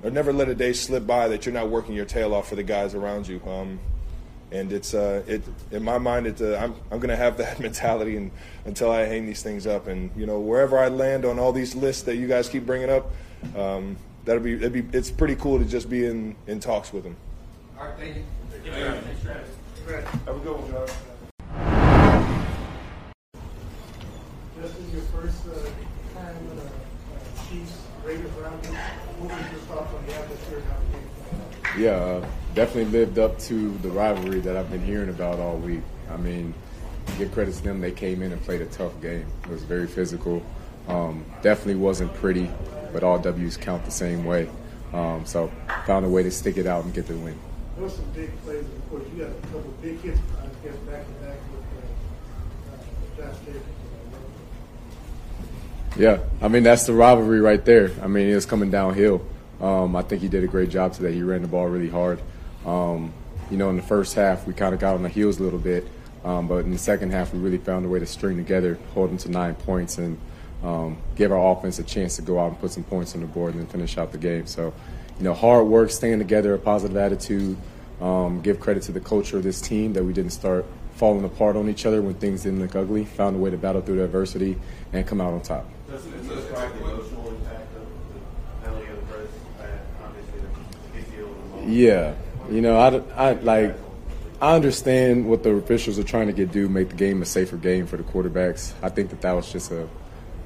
or 0.03 0.09
never 0.09 0.33
let 0.33 0.49
a 0.49 0.55
day 0.55 0.73
slip 0.73 1.05
by 1.05 1.27
that 1.27 1.45
you're 1.45 1.53
not 1.53 1.69
working 1.69 1.93
your 1.93 2.05
tail 2.05 2.33
off 2.33 2.49
for 2.49 2.55
the 2.55 2.63
guys 2.63 2.95
around 2.95 3.27
you. 3.27 3.41
Um, 3.45 3.79
and 4.51 4.73
it's 4.73 4.93
uh, 4.93 5.23
it 5.27 5.43
in 5.71 5.83
my 5.83 5.97
mind, 5.97 6.27
it, 6.27 6.41
uh, 6.41 6.57
I'm 6.57 6.75
I'm 6.91 6.99
gonna 6.99 7.15
have 7.15 7.37
that 7.43 7.59
mentality 7.59 8.17
and, 8.17 8.31
until 8.65 8.91
I 8.91 9.01
hang 9.01 9.25
these 9.25 9.41
things 9.41 9.65
up. 9.65 9.87
And 9.87 10.11
you 10.15 10.25
know, 10.25 10.39
wherever 10.39 10.77
I 10.77 10.89
land 10.89 11.25
on 11.25 11.39
all 11.39 11.53
these 11.53 11.75
lists 11.75 12.03
that 12.03 12.17
you 12.17 12.27
guys 12.27 12.49
keep 12.49 12.65
bringing 12.65 12.89
up, 12.89 13.11
um, 13.55 13.97
that'll 14.25 14.43
be, 14.43 14.53
it'd 14.53 14.73
be 14.73 14.85
it's 14.97 15.09
pretty 15.09 15.35
cool 15.35 15.59
to 15.59 15.65
just 15.65 15.89
be 15.89 16.05
in, 16.05 16.35
in 16.47 16.59
talks 16.59 16.91
with 16.93 17.03
them. 17.03 17.15
All 17.77 17.85
right, 17.85 17.97
thank 17.97 18.17
you. 18.17 18.23
Thanks, 18.63 19.23
Travis. 19.23 19.49
Have 20.25 20.35
a 20.35 20.39
good 20.39 20.55
one, 20.55 20.71
John. 20.71 20.87
Justin, 24.61 24.91
your 24.91 25.01
first 25.01 25.47
uh, 25.47 25.53
time 26.13 26.35
in 26.37 26.57
a 26.57 26.61
uh, 26.61 27.80
Yeah, 31.77 31.91
uh, 31.91 32.25
definitely 32.53 32.91
lived 32.91 33.19
up 33.19 33.39
to 33.39 33.77
the 33.77 33.89
rivalry 33.89 34.39
that 34.41 34.57
I've 34.57 34.69
been 34.69 34.83
hearing 34.83 35.09
about 35.09 35.39
all 35.39 35.57
week. 35.57 35.81
I 36.09 36.17
mean, 36.17 36.53
give 37.17 37.31
credit 37.31 37.53
to 37.55 37.63
them, 37.63 37.79
they 37.79 37.91
came 37.91 38.21
in 38.21 38.31
and 38.31 38.41
played 38.43 38.61
a 38.61 38.65
tough 38.65 38.99
game. 39.01 39.25
It 39.43 39.49
was 39.49 39.63
very 39.63 39.87
physical. 39.87 40.43
Um, 40.87 41.25
definitely 41.41 41.75
wasn't 41.75 42.13
pretty, 42.15 42.49
but 42.91 43.03
all 43.03 43.19
W's 43.19 43.55
count 43.55 43.85
the 43.85 43.91
same 43.91 44.25
way. 44.25 44.49
Um, 44.93 45.25
so 45.25 45.51
found 45.85 46.05
a 46.05 46.09
way 46.09 46.23
to 46.23 46.31
stick 46.31 46.57
it 46.57 46.67
out 46.67 46.83
and 46.83 46.93
get 46.93 47.07
the 47.07 47.15
win. 47.15 47.39
There 47.75 47.83
were 47.83 47.89
some 47.89 48.05
big 48.13 48.37
plays, 48.41 48.65
of 48.65 48.89
course, 48.89 49.03
you 49.15 49.23
a 49.23 49.29
couple 49.29 49.73
big 49.81 49.99
hits, 50.01 50.19
I 50.39 50.65
guess, 50.65 50.75
back 50.77 51.05
to 51.05 51.11
back 51.25 51.37
with 51.51 51.63
uh, 53.17 53.25
uh, 53.25 53.31
Josh 53.31 53.39
Jacobs. 53.45 53.70
Yeah, 55.97 56.19
I 56.41 56.47
mean 56.47 56.63
that's 56.63 56.85
the 56.85 56.93
rivalry 56.93 57.41
right 57.41 57.63
there. 57.63 57.91
I 58.01 58.07
mean 58.07 58.29
it's 58.29 58.45
coming 58.45 58.71
downhill. 58.71 59.25
Um, 59.59 59.95
I 59.95 60.01
think 60.01 60.21
he 60.21 60.27
did 60.27 60.43
a 60.43 60.47
great 60.47 60.69
job 60.69 60.93
today. 60.93 61.13
He 61.13 61.21
ran 61.21 61.41
the 61.41 61.47
ball 61.47 61.67
really 61.67 61.89
hard. 61.89 62.19
Um, 62.65 63.13
you 63.49 63.57
know, 63.57 63.69
in 63.69 63.75
the 63.75 63.83
first 63.83 64.15
half 64.15 64.47
we 64.47 64.53
kind 64.53 64.73
of 64.73 64.79
got 64.79 64.95
on 64.95 65.03
the 65.03 65.09
heels 65.09 65.39
a 65.39 65.43
little 65.43 65.59
bit, 65.59 65.87
um, 66.23 66.47
but 66.47 66.65
in 66.65 66.71
the 66.71 66.77
second 66.77 67.11
half 67.11 67.33
we 67.33 67.39
really 67.39 67.57
found 67.57 67.85
a 67.85 67.89
way 67.89 67.99
to 67.99 68.05
string 68.05 68.37
together, 68.37 68.79
hold 68.93 69.09
them 69.09 69.17
to 69.19 69.29
nine 69.29 69.55
points, 69.55 69.97
and 69.97 70.17
um, 70.63 70.97
give 71.15 71.31
our 71.31 71.51
offense 71.51 71.79
a 71.79 71.83
chance 71.83 72.15
to 72.15 72.21
go 72.21 72.39
out 72.39 72.49
and 72.49 72.59
put 72.59 72.71
some 72.71 72.83
points 72.83 73.15
on 73.15 73.21
the 73.21 73.27
board 73.27 73.53
and 73.53 73.63
then 73.63 73.67
finish 73.69 73.97
out 73.97 74.11
the 74.11 74.17
game. 74.17 74.45
So, 74.45 74.73
you 75.17 75.23
know, 75.23 75.33
hard 75.33 75.67
work, 75.67 75.89
staying 75.89 76.19
together, 76.19 76.53
a 76.53 76.59
positive 76.59 76.97
attitude. 76.97 77.57
Um, 77.99 78.41
give 78.41 78.59
credit 78.59 78.83
to 78.83 78.91
the 78.91 78.99
culture 78.99 79.37
of 79.37 79.43
this 79.43 79.61
team 79.61 79.93
that 79.93 80.03
we 80.03 80.13
didn't 80.13 80.31
start 80.31 80.65
falling 80.95 81.23
apart 81.23 81.55
on 81.55 81.69
each 81.69 81.85
other 81.85 82.01
when 82.01 82.15
things 82.15 82.43
didn't 82.43 82.59
look 82.59 82.75
ugly. 82.75 83.05
Found 83.05 83.35
a 83.35 83.39
way 83.39 83.49
to 83.49 83.57
battle 83.57 83.81
through 83.81 83.97
the 83.97 84.03
adversity 84.03 84.57
and 84.93 85.05
come 85.05 85.21
out 85.21 85.33
on 85.33 85.41
top. 85.41 85.67
Doesn't 85.91 86.13
it 86.13 86.23
describe 86.25 86.73
the 86.73 86.79
emotional 86.89 87.27
impact 87.27 87.75
of 87.75 87.83
the 88.13 88.65
penalty 88.65 88.87
the 88.87 89.67
Obviously. 90.01 91.73
Yeah, 91.83 92.15
you 92.49 92.61
know, 92.61 92.77
I, 92.77 93.29
I 93.29 93.33
like. 93.33 93.75
I 94.41 94.55
understand 94.55 95.27
what 95.29 95.43
the 95.43 95.51
officials 95.51 95.99
are 95.99 96.03
trying 96.03 96.27
to 96.27 96.33
get 96.33 96.51
do, 96.51 96.69
make 96.69 96.89
the 96.89 96.95
game 96.95 97.21
a 97.21 97.25
safer 97.25 97.57
game 97.57 97.85
for 97.85 97.97
the 97.97 98.03
quarterbacks. 98.03 98.73
I 98.81 98.87
think 98.89 99.09
that 99.09 99.21
that 99.21 99.33
was 99.33 99.51
just 99.51 99.69
a 99.69 99.87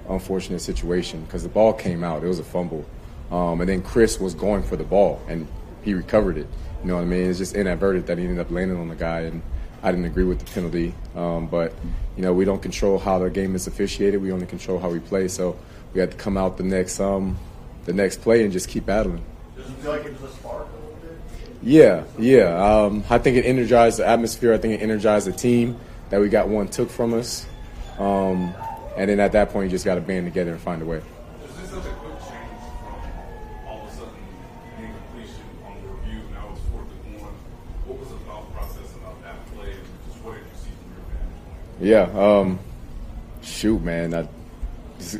unfortunate 0.09 0.59
situation 0.61 1.23
because 1.25 1.43
the 1.43 1.49
ball 1.49 1.73
came 1.73 2.03
out. 2.03 2.23
It 2.23 2.27
was 2.27 2.39
a 2.39 2.43
fumble, 2.43 2.83
um, 3.29 3.61
and 3.61 3.69
then 3.69 3.83
Chris 3.83 4.19
was 4.19 4.33
going 4.33 4.63
for 4.63 4.75
the 4.75 4.83
ball 4.83 5.21
and 5.27 5.47
he 5.83 5.93
recovered 5.93 6.37
it. 6.37 6.47
You 6.81 6.87
know 6.87 6.95
what 6.95 7.01
I 7.01 7.05
mean? 7.05 7.29
It's 7.29 7.37
just 7.37 7.55
inadvertent 7.55 8.07
that 8.07 8.17
he 8.17 8.25
ended 8.25 8.39
up 8.39 8.49
landing 8.51 8.77
on 8.77 8.89
the 8.89 8.95
guy, 8.95 9.21
and 9.21 9.41
I 9.85 9.91
didn't 9.91 10.05
agree 10.05 10.23
with 10.23 10.39
the 10.39 10.51
penalty. 10.51 10.95
Um, 11.15 11.45
but 11.45 11.71
you 12.17 12.23
know, 12.23 12.33
we 12.33 12.43
don't 12.43 12.61
control 12.61 12.97
how 12.97 13.19
the 13.19 13.29
game 13.29 13.55
is 13.55 13.67
officiated. 13.67 14.19
We 14.19 14.31
only 14.31 14.47
control 14.47 14.79
how 14.79 14.89
we 14.89 14.99
play. 14.99 15.27
So 15.27 15.57
we 15.93 15.99
had 15.99 16.09
to 16.09 16.17
come 16.17 16.37
out 16.37 16.57
the 16.57 16.63
next 16.63 16.99
um, 16.99 17.37
the 17.85 17.93
next 17.93 18.21
play 18.21 18.43
and 18.43 18.51
just 18.51 18.67
keep 18.67 18.87
battling. 18.87 19.23
Does 19.55 19.69
it 19.69 19.73
feel 19.75 19.91
like 19.91 20.05
it 20.05 20.19
was 20.19 20.31
a 20.31 20.33
spark 20.33 20.67
a 20.67 20.75
little 20.75 20.97
bit? 21.01 21.19
Yeah, 21.61 22.03
yeah. 22.17 22.81
Um, 22.83 23.03
I 23.11 23.19
think 23.19 23.37
it 23.37 23.45
energized 23.45 23.99
the 23.99 24.07
atmosphere. 24.07 24.55
I 24.55 24.57
think 24.57 24.73
it 24.73 24.83
energized 24.83 25.27
the 25.27 25.33
team 25.33 25.79
that 26.09 26.19
we 26.19 26.29
got 26.29 26.49
one 26.49 26.67
took 26.67 26.89
from 26.89 27.13
us. 27.13 27.45
Um, 27.99 28.55
and 28.97 29.09
then 29.09 29.19
at 29.19 29.33
that 29.33 29.51
point, 29.51 29.65
you 29.65 29.69
just 29.69 29.85
got 29.85 29.95
to 29.95 30.01
band 30.01 30.25
together 30.25 30.51
and 30.51 30.59
find 30.59 30.81
a 30.81 30.85
way. 30.85 31.01
Yeah. 41.79 42.03
Um, 42.03 42.59
shoot, 43.41 43.81
man. 43.81 44.13
I, 44.13 44.27
this, 44.97 45.17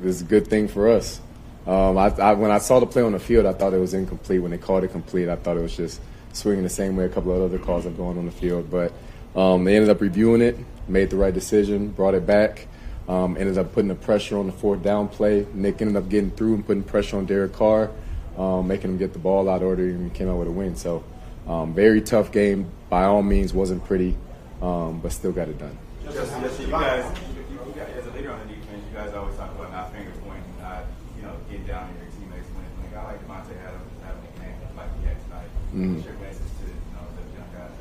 this 0.00 0.16
is 0.16 0.22
a 0.22 0.24
good 0.24 0.46
thing 0.46 0.68
for 0.68 0.88
us. 0.88 1.20
Um, 1.66 1.98
I, 1.98 2.08
I, 2.10 2.32
when 2.34 2.50
I 2.50 2.58
saw 2.58 2.78
the 2.78 2.86
play 2.86 3.02
on 3.02 3.12
the 3.12 3.18
field, 3.18 3.44
I 3.44 3.52
thought 3.52 3.74
it 3.74 3.78
was 3.78 3.92
incomplete. 3.92 4.40
When 4.40 4.52
they 4.52 4.58
called 4.58 4.84
it 4.84 4.92
complete, 4.92 5.28
I 5.28 5.36
thought 5.36 5.56
it 5.56 5.62
was 5.62 5.76
just 5.76 6.00
swinging 6.32 6.62
the 6.62 6.70
same 6.70 6.96
way 6.96 7.04
a 7.04 7.08
couple 7.08 7.32
of 7.32 7.42
other 7.42 7.58
calls 7.58 7.86
are 7.86 7.90
going 7.90 8.18
on 8.18 8.26
the 8.26 8.32
field. 8.32 8.70
But 8.70 8.92
um, 9.34 9.64
they 9.64 9.74
ended 9.74 9.90
up 9.90 10.00
reviewing 10.00 10.42
it, 10.42 10.56
made 10.86 11.10
the 11.10 11.16
right 11.16 11.34
decision, 11.34 11.88
brought 11.88 12.14
it 12.14 12.26
back. 12.26 12.68
Um, 13.08 13.36
ended 13.36 13.58
up 13.58 13.72
putting 13.72 13.88
the 13.88 13.94
pressure 13.94 14.36
on 14.36 14.46
the 14.46 14.52
fourth 14.52 14.82
down 14.82 15.08
play. 15.08 15.46
Nick 15.54 15.80
ended 15.80 15.96
up 15.96 16.08
getting 16.08 16.30
through 16.32 16.54
and 16.54 16.66
putting 16.66 16.82
pressure 16.82 17.16
on 17.16 17.26
Derek 17.26 17.52
Carr, 17.52 17.90
um, 18.36 18.66
making 18.66 18.90
him 18.90 18.98
get 18.98 19.12
the 19.12 19.20
ball 19.20 19.48
out 19.48 19.62
order, 19.62 19.84
and 19.84 20.12
came 20.12 20.28
out 20.28 20.38
with 20.38 20.48
a 20.48 20.52
win. 20.52 20.74
So, 20.74 21.04
um, 21.46 21.72
very 21.72 22.00
tough 22.00 22.32
game. 22.32 22.68
By 22.88 23.04
all 23.04 23.22
means, 23.22 23.54
wasn't 23.54 23.84
pretty, 23.84 24.16
um, 24.60 25.00
but 25.00 25.12
still 25.12 25.30
got 25.30 25.48
it 25.48 25.58
done. 25.58 25.78
You 26.06 26.12
guys, 26.12 27.04
you, 27.34 27.56
you 27.66 27.72
guys, 27.74 27.88
as 27.98 28.06
a 28.06 28.10
leader 28.12 28.30
on 28.30 28.38
the 28.46 28.54
defense, 28.54 28.80
you 28.88 28.96
guys 28.96 29.12
always 29.12 29.36
talk 29.36 29.50
about 29.56 29.72
not 29.72 29.92
finger 29.92 30.12
pointing, 30.24 30.44
not 30.60 30.84
you 31.16 31.22
know 31.22 31.32
getting 31.50 31.66
down 31.66 31.82
on 31.88 31.94
your 31.96 32.06
teammates. 32.12 32.48
When, 32.54 32.64
a 32.86 32.94
guy 32.94 33.04
like 33.04 33.26
Davante 33.26 33.58
had 33.60 33.74
a, 33.74 34.06
had 34.06 34.14
a 34.14 34.40
game 34.40 34.54
like 34.76 34.88
he 35.00 35.06
had 35.06 35.22
tonight, 35.24 35.48
Mhm. 35.74 35.94
what's 35.96 36.06
your 36.06 36.14
message 36.14 36.52
to 36.60 36.66
you 36.66 36.74
know 36.94 37.02
the 37.16 37.22
young 37.36 37.50
guys 37.58 37.72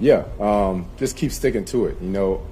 Yeah, 0.00 0.24
um, 0.40 0.86
just 0.96 1.16
keep 1.16 1.30
sticking 1.32 1.66
to 1.66 1.86
it. 1.86 1.98
You 2.00 2.08
know, 2.08 2.42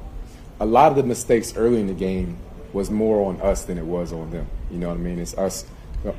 a 0.61 0.67
lot 0.67 0.91
of 0.91 0.97
the 0.97 1.03
mistakes 1.05 1.57
early 1.57 1.81
in 1.81 1.87
the 1.87 1.95
game 1.95 2.37
was 2.75 2.91
more 2.91 3.27
on 3.31 3.41
us 3.41 3.65
than 3.65 3.79
it 3.79 3.87
was 3.87 4.13
on 4.13 4.31
them. 4.31 4.47
You 4.71 4.79
know 4.79 4.89
what 4.89 4.99
I 4.99 5.01
mean? 5.01 5.19
It's 5.19 5.37
us 5.39 5.65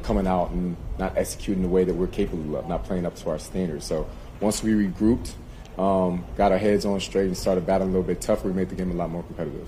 coming 0.01 0.25
out 0.25 0.49
and 0.49 0.75
not 0.97 1.15
executing 1.15 1.61
the 1.61 1.69
way 1.69 1.83
that 1.83 1.93
we're 1.93 2.07
capable 2.07 2.57
of, 2.57 2.67
not 2.67 2.83
playing 2.85 3.05
up 3.05 3.15
to 3.17 3.29
our 3.29 3.37
standards. 3.37 3.85
So 3.85 4.07
once 4.41 4.63
we 4.63 4.71
regrouped, 4.71 5.33
um, 5.77 6.25
got 6.35 6.51
our 6.51 6.57
heads 6.57 6.85
on 6.85 6.99
straight 6.99 7.27
and 7.27 7.37
started 7.37 7.65
battling 7.65 7.89
a 7.89 7.93
little 7.93 8.07
bit 8.07 8.21
tougher, 8.21 8.47
we 8.47 8.53
made 8.53 8.69
the 8.69 8.75
game 8.75 8.91
a 8.91 8.93
lot 8.93 9.09
more 9.09 9.23
competitive. 9.23 9.67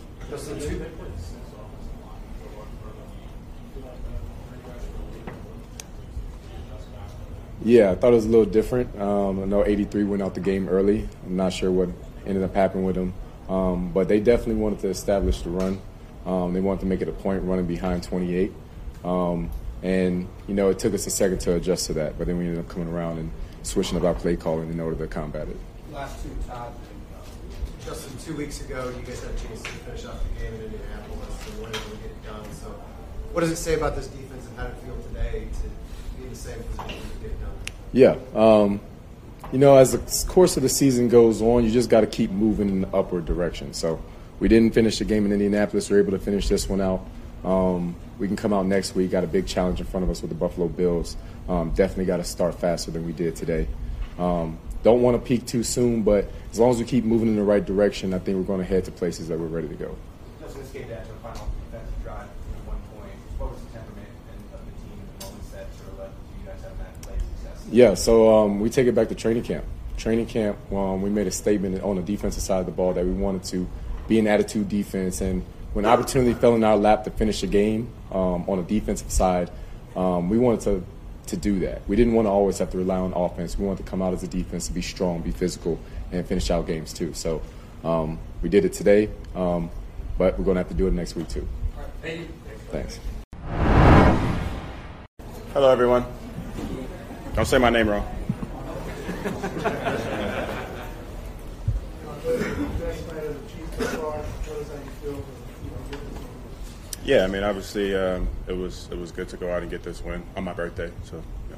Yeah, 7.64 7.92
I 7.92 7.96
thought 7.96 8.14
it 8.14 8.16
was 8.16 8.26
a 8.26 8.30
little 8.30 8.46
different. 8.46 9.00
Um, 9.00 9.44
I 9.44 9.46
know 9.46 9.66
83 9.66 10.06
went 10.06 10.22
out 10.22 10.34
the 10.34 10.40
game 10.40 10.70
early. 10.70 11.08
I'm 11.26 11.36
not 11.36 11.52
sure 11.52 11.70
what 11.70 11.90
ended 12.26 12.44
up 12.44 12.56
happening 12.56 12.86
with 12.86 12.96
them. 12.96 13.14
Um, 13.50 13.92
but 13.92 14.08
they 14.08 14.20
definitely 14.20 14.56
wanted 14.56 14.80
to 14.80 14.88
establish 14.88 15.42
the 15.42 15.50
run. 15.50 15.82
Um, 16.26 16.54
they 16.54 16.62
wanted 16.62 16.82
to 16.82 16.86
make 16.86 17.02
it 17.02 17.10
a 17.10 17.12
point 17.12 17.44
running 17.44 17.66
behind 17.66 18.04
28. 18.04 18.54
Um, 19.04 19.50
and, 19.84 20.28
you 20.48 20.54
know, 20.54 20.70
it 20.70 20.80
took 20.80 20.94
us 20.94 21.06
a 21.06 21.10
second 21.10 21.40
to 21.42 21.56
adjust 21.56 21.88
to 21.88 21.94
that. 21.94 22.18
But 22.18 22.28
then 22.28 22.38
we 22.38 22.46
ended 22.46 22.60
up 22.60 22.70
coming 22.70 22.88
around 22.88 23.18
and 23.18 23.32
switching 23.64 23.98
up 23.98 24.04
our 24.04 24.14
play 24.14 24.36
calling 24.38 24.70
in 24.70 24.80
order 24.80 24.96
to 24.96 25.08
combat 25.08 25.50
it. 25.50 25.58
Last 25.94 26.24
two, 26.24 26.30
Todd. 26.48 26.74
Justin, 27.84 28.18
two 28.20 28.38
weeks 28.38 28.62
ago, 28.62 28.94
you 28.96 29.02
guys 29.04 29.24
had 29.24 29.32
a 29.32 29.40
chance 29.40 29.62
to 29.64 29.70
finish 29.70 30.06
off 30.06 30.22
the 30.24 30.40
game 30.40 30.54
in 30.54 30.62
Indianapolis 30.62 31.48
and 31.48 31.62
weren't 31.62 31.76
able 31.76 31.90
to 31.90 31.98
get 31.98 32.12
it 32.12 32.24
done. 32.24 32.54
So, 32.54 32.68
what 33.32 33.42
does 33.42 33.52
it 33.52 33.56
say 33.56 33.76
about 33.76 33.96
this 33.96 34.08
defense 34.08 34.46
and 34.48 34.58
how 34.58 34.68
do 34.68 34.76
you 34.76 34.94
feel 34.94 35.04
today 35.04 35.48
to 35.52 36.18
be 36.18 36.24
in 36.24 36.30
the 36.30 36.36
same 36.36 36.62
position 36.64 37.00
to 37.00 37.18
get 37.22 37.32
it 37.32 37.42
done? 37.42 37.50
Yeah. 37.92 38.16
Um, 38.36 38.82
you 39.52 39.58
know, 39.58 39.78
as 39.78 39.94
the 39.94 40.32
course 40.32 40.58
of 40.58 40.64
the 40.64 40.70
season 40.70 41.10
goes 41.10 41.42
on, 41.42 41.64
you 41.64 41.72
just 41.72 41.90
got 41.90 42.02
to 42.02 42.08
keep 42.08 42.30
moving 42.30 42.70
in 42.70 42.82
the 42.82 42.88
upward 42.90 43.26
direction. 43.26 43.74
So 43.74 44.00
we 44.40 44.48
didn't 44.48 44.76
finish 44.76 45.00
the 45.00 45.06
game 45.06 45.26
in 45.26 45.32
Indianapolis. 45.32 45.90
We 45.90 45.96
were 45.96 46.04
able 46.04 46.12
to 46.12 46.24
finish 46.24 46.48
this 46.48 46.70
one 46.70 46.82
out. 46.82 47.06
Um, 47.44 47.96
we 48.20 48.28
can 48.28 48.36
come 48.36 48.54
out 48.54 48.68
next 48.68 48.94
week. 48.96 49.12
Got 49.12 49.24
a 49.24 49.28
big 49.28 49.48
challenge 49.48 49.80
in 49.80 49.88
front 49.88 50.04
of 50.04 50.10
us 50.10 50.22
with 50.22 50.30
the 50.30 50.36
Buffalo 50.36 50.68
Bills. 50.68 51.18
Um, 51.48 51.72
definitely 51.72 52.06
got 52.06 52.18
to 52.18 52.24
start 52.24 52.60
faster 52.60 52.92
than 52.92 53.06
we 53.06 53.14
did 53.14 53.36
today. 53.36 53.68
Um, 54.20 54.60
don't 54.84 55.02
want 55.02 55.22
to 55.22 55.28
peak 55.28 55.46
too 55.46 55.64
soon, 55.64 56.04
but 56.04 56.32
as 56.52 56.60
long 56.60 56.72
as 56.72 56.80
we 56.80 56.86
keep 56.86 57.04
moving 57.04 57.28
in 57.28 57.36
the 57.36 57.44
right 57.44 57.66
direction, 57.66 58.14
I 58.14 58.20
think 58.20 58.38
we're 58.38 58.44
going 58.44 58.60
to 58.60 58.66
head 58.66 58.86
to 58.86 58.92
places 58.92 59.28
that 59.28 59.40
we're 59.40 59.48
ready 59.48 59.68
to 59.68 59.76
go. 59.76 59.96
Justin, 60.40 60.62
this 60.62 60.72
came 60.72 60.88
down 60.88 61.06
to 61.06 61.12
a 61.12 61.16
final 61.16 61.48
defensive 61.66 62.04
drive 62.04 62.22
at 62.22 62.68
one 62.68 62.78
point. 62.96 63.14
What 63.38 63.52
was 63.52 63.60
the 63.62 63.72
temperament 63.74 64.08
of 64.54 64.60
the 64.66 64.72
team 64.82 65.00
at 65.02 65.20
the 65.20 65.26
moments 65.26 65.50
that 65.50 65.68
sort 65.78 65.92
of 65.92 66.00
led 66.00 66.10
you 66.40 66.48
guys 66.48 66.62
having 66.62 66.78
that 66.78 67.02
play 67.02 67.16
success? 67.18 67.68
Yeah, 67.72 67.94
so 67.94 68.36
um, 68.36 68.60
we 68.60 68.70
take 68.70 68.88
it 68.88 68.96
back 68.96 69.10
to 69.10 69.16
training 69.16 69.44
camp. 69.44 69.66
Training 69.98 70.28
camp, 70.28 70.58
um, 70.72 71.02
we 71.02 71.10
made 71.10 71.28
a 71.28 71.32
statement 71.32 71.84
on 71.84 71.98
the 71.98 72.02
defensive 72.02 72.42
side 72.42 72.62
of 72.62 72.66
the 72.66 72.72
ball 72.72 72.94
that 72.94 73.04
we 73.04 73.12
wanted 73.12 73.44
to 73.46 73.68
be 74.08 74.18
an 74.18 74.28
attitude 74.28 74.70
defense. 74.70 75.20
And 75.20 75.44
when 75.74 75.86
opportunity 75.86 76.34
fell 76.34 76.56
in 76.56 76.64
our 76.64 76.78
lap 76.78 77.04
to 77.04 77.12
finish 77.12 77.42
the 77.42 77.48
game 77.48 77.92
um, 78.12 78.50
on 78.50 78.58
the 78.58 78.80
defensive 78.80 79.12
side, 79.12 79.52
um, 79.96 80.30
we 80.30 80.38
wanted 80.38 80.62
to, 80.62 80.86
to 81.30 81.38
do 81.38 81.60
that. 81.60 81.82
We 81.88 81.96
didn't 81.96 82.14
want 82.14 82.28
to 82.28 82.30
always 82.32 82.58
have 82.60 82.72
to 82.72 82.78
rely 82.78 82.98
on 82.98 83.14
offense. 83.14 83.58
We 83.58 83.66
wanted 83.66 83.84
to 83.86 83.90
come 83.90 84.02
out 84.02 84.14
as 84.14 84.24
a 84.24 84.28
defense 84.28 84.68
to 84.68 84.74
be 84.74 84.82
strong, 84.82 85.22
be 85.22 85.32
physical, 85.32 85.80
and 86.12 86.26
finish 86.26 86.52
out 86.52 86.68
games 86.68 86.94
too. 86.94 87.14
So 87.14 87.42
um, 87.84 88.20
we 88.42 88.50
did 88.50 88.66
it 88.66 88.74
today, 88.74 89.10
um, 89.36 89.70
but 90.18 90.38
we're 90.38 90.46
going 90.46 90.56
to 90.56 90.60
have 90.62 90.70
to 90.70 90.74
do 90.74 90.88
it 90.88 90.94
next 90.94 91.16
week 91.16 91.28
too. 91.30 91.48
Thank 92.02 92.22
you. 92.22 92.28
Thanks. 92.72 93.00
Hello, 95.54 95.72
everyone. 95.72 96.06
Don't 97.36 97.46
say 97.46 97.58
my 97.58 97.70
name 97.70 97.90
wrong. 97.90 98.08
Yeah, 107.10 107.24
I 107.24 107.28
mean, 107.28 107.42
obviously, 107.42 107.96
um, 107.96 108.28
it 108.46 108.54
was 108.54 108.88
it 108.92 108.98
was 109.00 109.12
good 109.12 109.28
to 109.30 109.38
go 109.38 109.52
out 109.52 109.64
and 109.64 109.72
get 109.72 109.82
this 109.82 110.04
win 110.04 110.22
on 110.36 110.44
my 110.44 110.54
birthday. 110.54 110.92
So, 111.06 111.16
you 111.16 111.56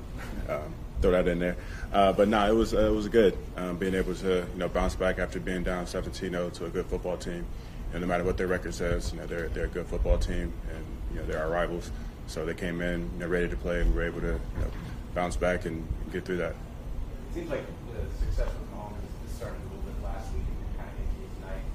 know, 0.48 0.56
um, 0.56 0.74
throw 1.02 1.12
that 1.12 1.28
in 1.28 1.40
there. 1.40 1.58
Uh, 1.92 2.14
but 2.14 2.30
no, 2.30 2.50
it 2.50 2.56
was 2.56 2.74
uh, 2.74 2.88
it 2.88 2.96
was 2.96 3.10
good 3.10 3.38
um, 3.58 3.76
being 3.76 3.94
able 3.94 4.16
to 4.16 4.46
you 4.54 4.58
know 4.58 4.70
bounce 4.70 4.96
back 4.96 5.20
after 5.20 5.42
being 5.42 5.62
down 5.62 5.84
17-0 5.86 6.54
to 6.54 6.66
a 6.68 6.70
good 6.70 6.86
football 6.86 7.18
team. 7.18 7.46
And 7.92 8.00
no 8.00 8.08
matter 8.08 8.24
what 8.24 8.38
their 8.38 8.48
record 8.48 8.74
says, 8.74 9.12
you 9.12 9.20
know 9.20 9.26
they're 9.26 9.50
they're 9.50 9.66
a 9.66 9.68
good 9.68 9.88
football 9.88 10.18
team, 10.18 10.54
and 10.74 10.86
you 11.12 11.20
know 11.20 11.26
they're 11.26 11.44
our 11.44 11.50
rivals. 11.50 11.92
So 12.28 12.46
they 12.46 12.54
came 12.54 12.80
in 12.80 13.02
you 13.02 13.20
know, 13.20 13.28
ready 13.28 13.50
to 13.50 13.58
play, 13.58 13.82
and 13.82 13.90
we 13.90 13.98
were 13.98 14.08
able 14.08 14.22
to 14.22 14.28
you 14.28 14.62
know, 14.62 14.72
bounce 15.14 15.36
back 15.36 15.66
and 15.66 15.86
get 16.14 16.24
through 16.24 16.38
that. 16.38 16.52
It 16.52 17.34
seems 17.34 17.50
like 17.50 17.66
the 17.92 18.26
success 18.26 18.48
with 18.56 19.30
is 19.30 19.36
started 19.36 19.60
a 19.60 19.68
little 19.68 19.84
bit 19.84 20.02
last 20.02 20.32
week 20.32 20.48
and 20.48 20.78
kind 20.80 20.88
of 20.88 20.96
into 20.96 21.28
tonight. 21.44 21.66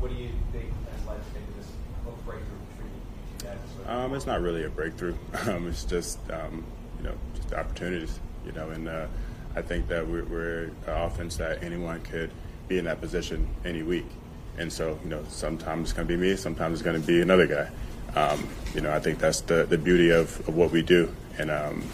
What 0.00 0.10
do 0.10 0.20
you 0.20 0.28
think 0.52 0.68
has 0.68 1.06
led 1.08 1.16
to 1.16 1.28
maybe 1.32 1.48
this 1.56 1.72
little 2.04 2.20
breakthrough 2.28 2.60
for 2.76 2.84
you 2.84 2.92
you 2.92 3.38
two 3.38 3.46
guys? 3.46 3.62
Um, 3.86 4.14
it's 4.14 4.26
not 4.26 4.40
really 4.40 4.64
a 4.64 4.68
breakthrough. 4.68 5.14
Um, 5.48 5.68
it's 5.68 5.84
just 5.84 6.18
um, 6.30 6.64
you 6.98 7.04
know 7.04 7.14
just 7.34 7.52
opportunities. 7.52 8.18
You 8.46 8.52
know, 8.52 8.70
and 8.70 8.88
uh, 8.88 9.06
I 9.54 9.62
think 9.62 9.88
that 9.88 10.06
we're, 10.06 10.24
we're 10.24 10.62
an 10.64 10.74
offense 10.86 11.36
that 11.36 11.62
anyone 11.62 12.00
could 12.02 12.30
be 12.68 12.78
in 12.78 12.84
that 12.86 13.00
position 13.00 13.48
any 13.64 13.82
week. 13.82 14.06
And 14.58 14.72
so 14.72 14.98
you 15.02 15.10
know, 15.10 15.24
sometimes 15.28 15.90
it's 15.90 15.92
going 15.92 16.08
to 16.08 16.14
be 16.14 16.20
me, 16.20 16.36
sometimes 16.36 16.80
it's 16.80 16.82
going 16.82 17.00
to 17.00 17.06
be 17.06 17.22
another 17.22 17.46
guy. 17.46 17.70
Um, 18.14 18.48
you 18.74 18.80
know, 18.80 18.92
I 18.92 19.00
think 19.00 19.18
that's 19.18 19.40
the, 19.42 19.64
the 19.64 19.78
beauty 19.78 20.10
of, 20.10 20.46
of 20.48 20.54
what 20.54 20.70
we 20.70 20.82
do. 20.82 21.14
And 21.38 21.50
um, 21.50 21.84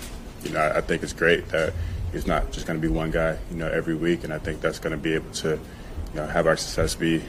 you 0.43 0.51
know, 0.51 0.61
I, 0.61 0.79
I 0.79 0.81
think 0.81 1.03
it's 1.03 1.13
great 1.13 1.49
that 1.51 1.73
it's 2.13 2.27
not 2.27 2.51
just 2.53 2.67
going 2.67 2.81
to 2.81 2.87
be 2.87 2.93
one 2.93 3.11
guy. 3.11 3.39
You 3.51 3.57
know, 3.57 3.69
every 3.69 3.95
week, 3.95 4.25
and 4.25 4.33
I 4.33 4.39
think 4.39 4.61
that's 4.61 4.79
going 4.79 4.93
to 4.93 4.97
be 4.97 5.15
able 5.15 5.31
to 5.45 5.51
you 5.51 6.15
know 6.15 6.27
have 6.27 6.47
our 6.47 6.57
success 6.57 6.95
be 6.95 7.13
you 7.13 7.23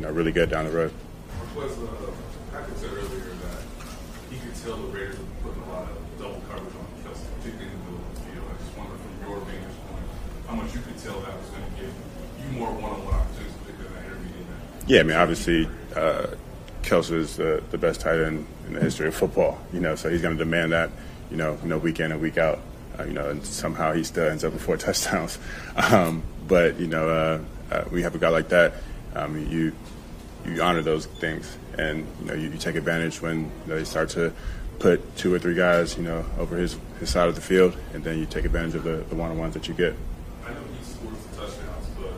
know 0.00 0.10
really 0.10 0.32
good 0.32 0.50
down 0.50 0.66
the 0.66 0.70
road. 0.70 0.92
was 1.56 1.72
uh, 1.78 2.10
Patrick 2.52 2.76
said 2.78 2.92
earlier 2.92 3.34
that 3.42 3.62
he 4.30 4.38
could 4.38 4.54
tell 4.62 4.76
the 4.76 4.88
Raiders 4.88 5.18
were 5.18 5.50
putting 5.50 5.62
a 5.62 5.72
lot 5.72 5.90
of 5.90 5.98
double 6.18 6.42
coverage 6.48 6.74
on 6.76 6.86
Kelce, 7.02 7.26
particularly 7.38 7.72
in 7.72 7.78
the 7.78 7.84
middle 7.90 8.04
of 8.04 8.14
the 8.14 8.20
field. 8.30 8.46
I 8.46 8.54
just 8.62 8.78
wonder 8.78 8.94
from 8.94 9.12
your 9.26 9.40
vantage 9.40 9.78
point 9.90 10.06
how 10.46 10.54
much 10.54 10.74
you 10.74 10.80
could 10.80 10.98
tell 10.98 11.18
that 11.20 11.34
was 11.34 11.50
going 11.50 11.64
to 11.64 11.74
give 11.74 11.92
you 12.38 12.46
more 12.58 12.70
one-on-one 12.72 13.14
opportunities, 13.14 13.54
intermediate. 13.68 14.46
Yeah, 14.86 15.00
I 15.00 15.02
mean, 15.04 15.16
obviously, 15.16 15.68
uh, 15.94 16.26
Kelce 16.82 17.12
is 17.12 17.36
the, 17.36 17.62
the 17.70 17.78
best 17.78 18.00
tight 18.00 18.20
end 18.20 18.46
in 18.66 18.74
the 18.74 18.80
history 18.80 19.08
of 19.08 19.14
football. 19.14 19.58
You 19.72 19.80
know, 19.80 19.94
so 19.94 20.08
he's 20.08 20.22
going 20.22 20.36
to 20.36 20.44
demand 20.44 20.72
that. 20.72 20.90
You 21.30 21.36
know, 21.36 21.58
you 21.62 21.68
know, 21.68 21.78
week 21.78 22.00
in 22.00 22.12
and 22.12 22.20
week 22.20 22.38
out. 22.38 22.60
Uh, 22.98 23.04
you 23.04 23.12
know, 23.12 23.28
and 23.28 23.44
somehow 23.44 23.92
he 23.92 24.02
still 24.02 24.28
ends 24.28 24.44
up 24.44 24.52
with 24.52 24.62
four 24.62 24.76
touchdowns. 24.86 25.38
Um, 25.76 26.22
but 26.46 26.78
you 26.80 26.86
know, 26.86 27.08
uh, 27.08 27.74
uh, 27.74 27.84
we 27.90 28.02
have 28.02 28.14
a 28.14 28.18
guy 28.18 28.28
like 28.28 28.48
that. 28.48 28.74
Um, 29.14 29.46
you 29.50 29.72
you 30.46 30.62
honor 30.62 30.82
those 30.82 31.06
things, 31.06 31.56
and 31.76 32.06
you 32.20 32.26
know, 32.26 32.34
you, 32.34 32.50
you 32.50 32.58
take 32.58 32.76
advantage 32.76 33.20
when 33.20 33.40
you 33.40 33.50
know, 33.66 33.76
they 33.76 33.84
start 33.84 34.08
to 34.10 34.32
put 34.78 35.16
two 35.16 35.32
or 35.34 35.38
three 35.38 35.54
guys, 35.54 35.96
you 35.96 36.04
know, 36.04 36.24
over 36.38 36.56
his, 36.56 36.78
his 37.00 37.10
side 37.10 37.28
of 37.28 37.34
the 37.34 37.40
field, 37.40 37.76
and 37.92 38.04
then 38.04 38.18
you 38.18 38.26
take 38.26 38.44
advantage 38.44 38.74
of 38.74 38.84
the, 38.84 39.04
the 39.08 39.14
one-on-ones 39.14 39.54
that 39.54 39.68
you 39.68 39.74
get. 39.74 39.94
I 40.46 40.50
know 40.52 40.60
he 40.78 40.84
scores 40.84 41.18
the 41.18 41.36
touchdowns, 41.36 41.86
but 41.98 42.12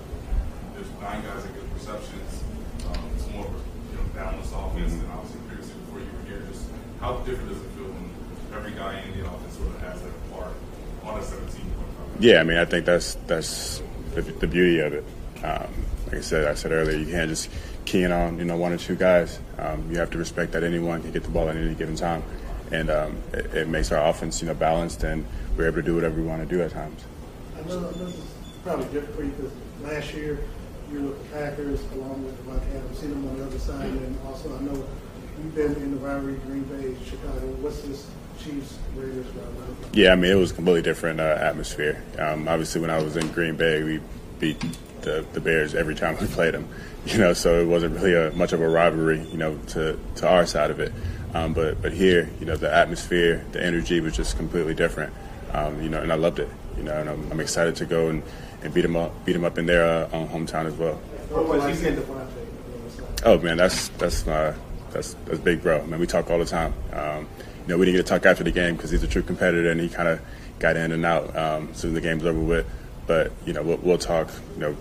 there's 0.74 0.90
nine 1.00 1.22
guys 1.22 1.42
that 1.42 1.54
get 1.54 1.62
receptions. 1.74 2.44
Um, 2.86 3.10
it's 3.16 3.28
more 3.30 3.46
of 3.46 3.54
a 3.54 3.58
you 3.58 3.96
know, 3.96 4.04
balanced 4.14 4.52
offense 4.54 4.92
than 4.92 5.10
obviously 5.10 5.40
previously 5.48 5.74
before 5.80 6.00
you 6.00 6.06
were 6.12 6.28
here. 6.28 6.46
Just 6.52 6.68
how 7.10 7.18
different 7.24 7.48
does 7.48 7.58
it 7.58 7.70
feel 7.70 7.86
when 7.86 8.56
every 8.56 8.72
guy 8.72 9.00
in 9.00 9.18
the 9.18 9.26
offense 9.26 9.56
sort 9.56 9.68
of 9.68 9.80
has 9.80 10.00
their 10.02 10.12
part 10.32 10.54
on 11.04 11.18
a 11.18 11.22
17 11.22 11.60
point 11.60 12.20
Yeah, 12.20 12.40
I 12.40 12.44
mean, 12.44 12.58
I 12.58 12.64
think 12.64 12.86
that's 12.86 13.14
that's 13.26 13.82
the, 14.14 14.22
the 14.22 14.46
beauty 14.46 14.78
of 14.80 14.92
it. 14.94 15.04
Um, 15.42 15.72
like 16.06 16.16
I 16.16 16.20
said, 16.20 16.46
I 16.46 16.54
said 16.54 16.72
earlier, 16.72 16.96
you 16.96 17.10
can't 17.10 17.28
just 17.28 17.50
key 17.84 18.04
in 18.04 18.12
on 18.12 18.38
you 18.38 18.44
know 18.44 18.56
one 18.56 18.72
or 18.72 18.78
two 18.78 18.96
guys. 18.96 19.40
Um, 19.58 19.90
you 19.90 19.98
have 19.98 20.10
to 20.10 20.18
respect 20.18 20.52
that 20.52 20.62
anyone 20.62 21.02
can 21.02 21.12
get 21.12 21.24
the 21.24 21.30
ball 21.30 21.48
at 21.48 21.56
any 21.56 21.74
given 21.74 21.96
time, 21.96 22.22
and 22.70 22.90
um, 22.90 23.16
it, 23.32 23.46
it 23.54 23.68
makes 23.68 23.90
our 23.90 24.06
offense 24.08 24.40
you 24.40 24.48
know 24.48 24.54
balanced, 24.54 25.02
and 25.02 25.26
we're 25.56 25.66
able 25.66 25.76
to 25.76 25.82
do 25.82 25.94
whatever 25.94 26.20
we 26.20 26.26
want 26.26 26.48
to 26.48 26.48
do 26.48 26.62
at 26.62 26.70
times. 26.70 27.04
I 27.56 27.66
know, 27.68 27.78
I 27.78 27.82
know 27.82 27.90
this 27.90 28.14
is 28.14 28.24
probably 28.62 28.86
different 28.86 29.16
for 29.16 29.24
you 29.24 29.30
because 29.30 29.52
last 29.82 30.14
year 30.14 30.38
you 30.92 31.02
were 31.02 31.08
with 31.10 31.30
the 31.30 31.38
Packers 31.38 31.80
along 31.92 32.24
with 32.24 32.38
Davante 32.46 32.70
Adams, 32.70 32.98
seen 32.98 33.10
them 33.10 33.28
on 33.28 33.38
the 33.38 33.46
other 33.46 33.58
side, 33.58 33.86
and 33.86 34.18
also 34.26 34.56
I 34.56 34.60
know 34.60 34.84
you've 35.42 35.54
been 35.54 35.74
in 35.76 35.90
the 35.92 35.96
rivalry 35.98 36.34
Green 36.46 36.62
Bay, 36.64 36.96
Chicago. 37.04 37.46
What's 37.60 37.80
this 37.82 38.10
Chiefs 38.42 38.78
Raiders 38.94 39.26
rivalry? 39.26 39.76
Yeah, 39.92 40.12
I 40.12 40.16
mean, 40.16 40.30
it 40.30 40.36
was 40.36 40.50
a 40.50 40.54
completely 40.54 40.82
different 40.82 41.20
uh, 41.20 41.38
atmosphere. 41.40 42.02
Um, 42.18 42.48
obviously, 42.48 42.80
when 42.80 42.90
I 42.90 43.02
was 43.02 43.16
in 43.16 43.30
Green 43.32 43.56
Bay, 43.56 43.82
we 43.82 44.00
beat 44.38 44.60
the, 45.02 45.24
the 45.32 45.40
Bears 45.40 45.74
every 45.74 45.94
time 45.94 46.16
we 46.20 46.26
played 46.38 46.54
them. 46.54 46.68
You 47.06 47.18
know, 47.18 47.32
so 47.32 47.60
it 47.60 47.66
wasn't 47.66 47.94
really 47.96 48.14
a, 48.14 48.30
much 48.32 48.52
of 48.52 48.60
a 48.60 48.68
rivalry, 48.68 49.20
you 49.30 49.38
know, 49.38 49.58
to, 49.68 49.98
to 50.16 50.28
our 50.28 50.46
side 50.46 50.70
of 50.70 50.80
it. 50.80 50.92
Um, 51.32 51.54
but 51.54 51.80
but 51.80 51.92
here, 51.92 52.28
you 52.40 52.46
know, 52.46 52.56
the 52.56 52.72
atmosphere, 52.72 53.44
the 53.52 53.64
energy 53.64 54.00
was 54.00 54.16
just 54.16 54.36
completely 54.36 54.74
different. 54.74 55.12
Um, 55.52 55.82
you 55.82 55.88
know, 55.88 56.02
and 56.02 56.12
I 56.12 56.16
loved 56.16 56.38
it. 56.38 56.48
You 56.76 56.82
know, 56.82 56.92
and 56.92 57.08
I'm, 57.08 57.32
I'm 57.32 57.40
excited 57.40 57.76
to 57.76 57.86
go 57.86 58.08
and, 58.08 58.22
and 58.62 58.74
beat 58.74 58.82
them 58.82 58.96
up, 58.96 59.24
beat 59.24 59.32
them 59.32 59.44
up 59.44 59.58
in 59.58 59.66
their 59.66 59.84
uh, 59.84 60.10
own 60.12 60.28
hometown 60.28 60.66
as 60.66 60.74
well. 60.74 60.94
What 61.30 61.46
was 61.46 61.64
he 61.64 61.74
saying 61.74 61.96
Davante? 61.96 62.46
Oh 63.24 63.38
man, 63.38 63.58
that's 63.58 63.88
that's 63.90 64.26
my 64.26 64.54
that's 64.92 65.14
that's 65.26 65.38
big 65.38 65.62
bro. 65.62 65.80
I 65.80 65.86
Man, 65.86 66.00
we 66.00 66.06
talk 66.06 66.30
all 66.30 66.38
the 66.38 66.44
time. 66.44 66.74
Um, 66.92 67.28
you 67.62 67.68
know, 67.68 67.78
we 67.78 67.86
didn't 67.86 67.98
get 67.98 68.06
to 68.06 68.12
talk 68.12 68.26
after 68.26 68.44
the 68.44 68.50
game 68.50 68.76
because 68.76 68.90
he's 68.90 69.02
a 69.02 69.08
true 69.08 69.22
competitor 69.22 69.70
and 69.70 69.80
he 69.80 69.88
kind 69.88 70.08
of 70.08 70.20
got 70.58 70.76
in 70.76 70.92
and 70.92 71.04
out 71.04 71.36
um, 71.36 71.74
soon 71.74 71.90
as 71.90 71.94
the 71.94 72.00
game's 72.00 72.24
over 72.24 72.40
with. 72.40 72.66
But 73.06 73.32
you 73.46 73.52
know, 73.52 73.62
we'll, 73.62 73.78
we'll 73.78 73.98
talk. 73.98 74.30
You 74.54 74.60
know, 74.60 74.76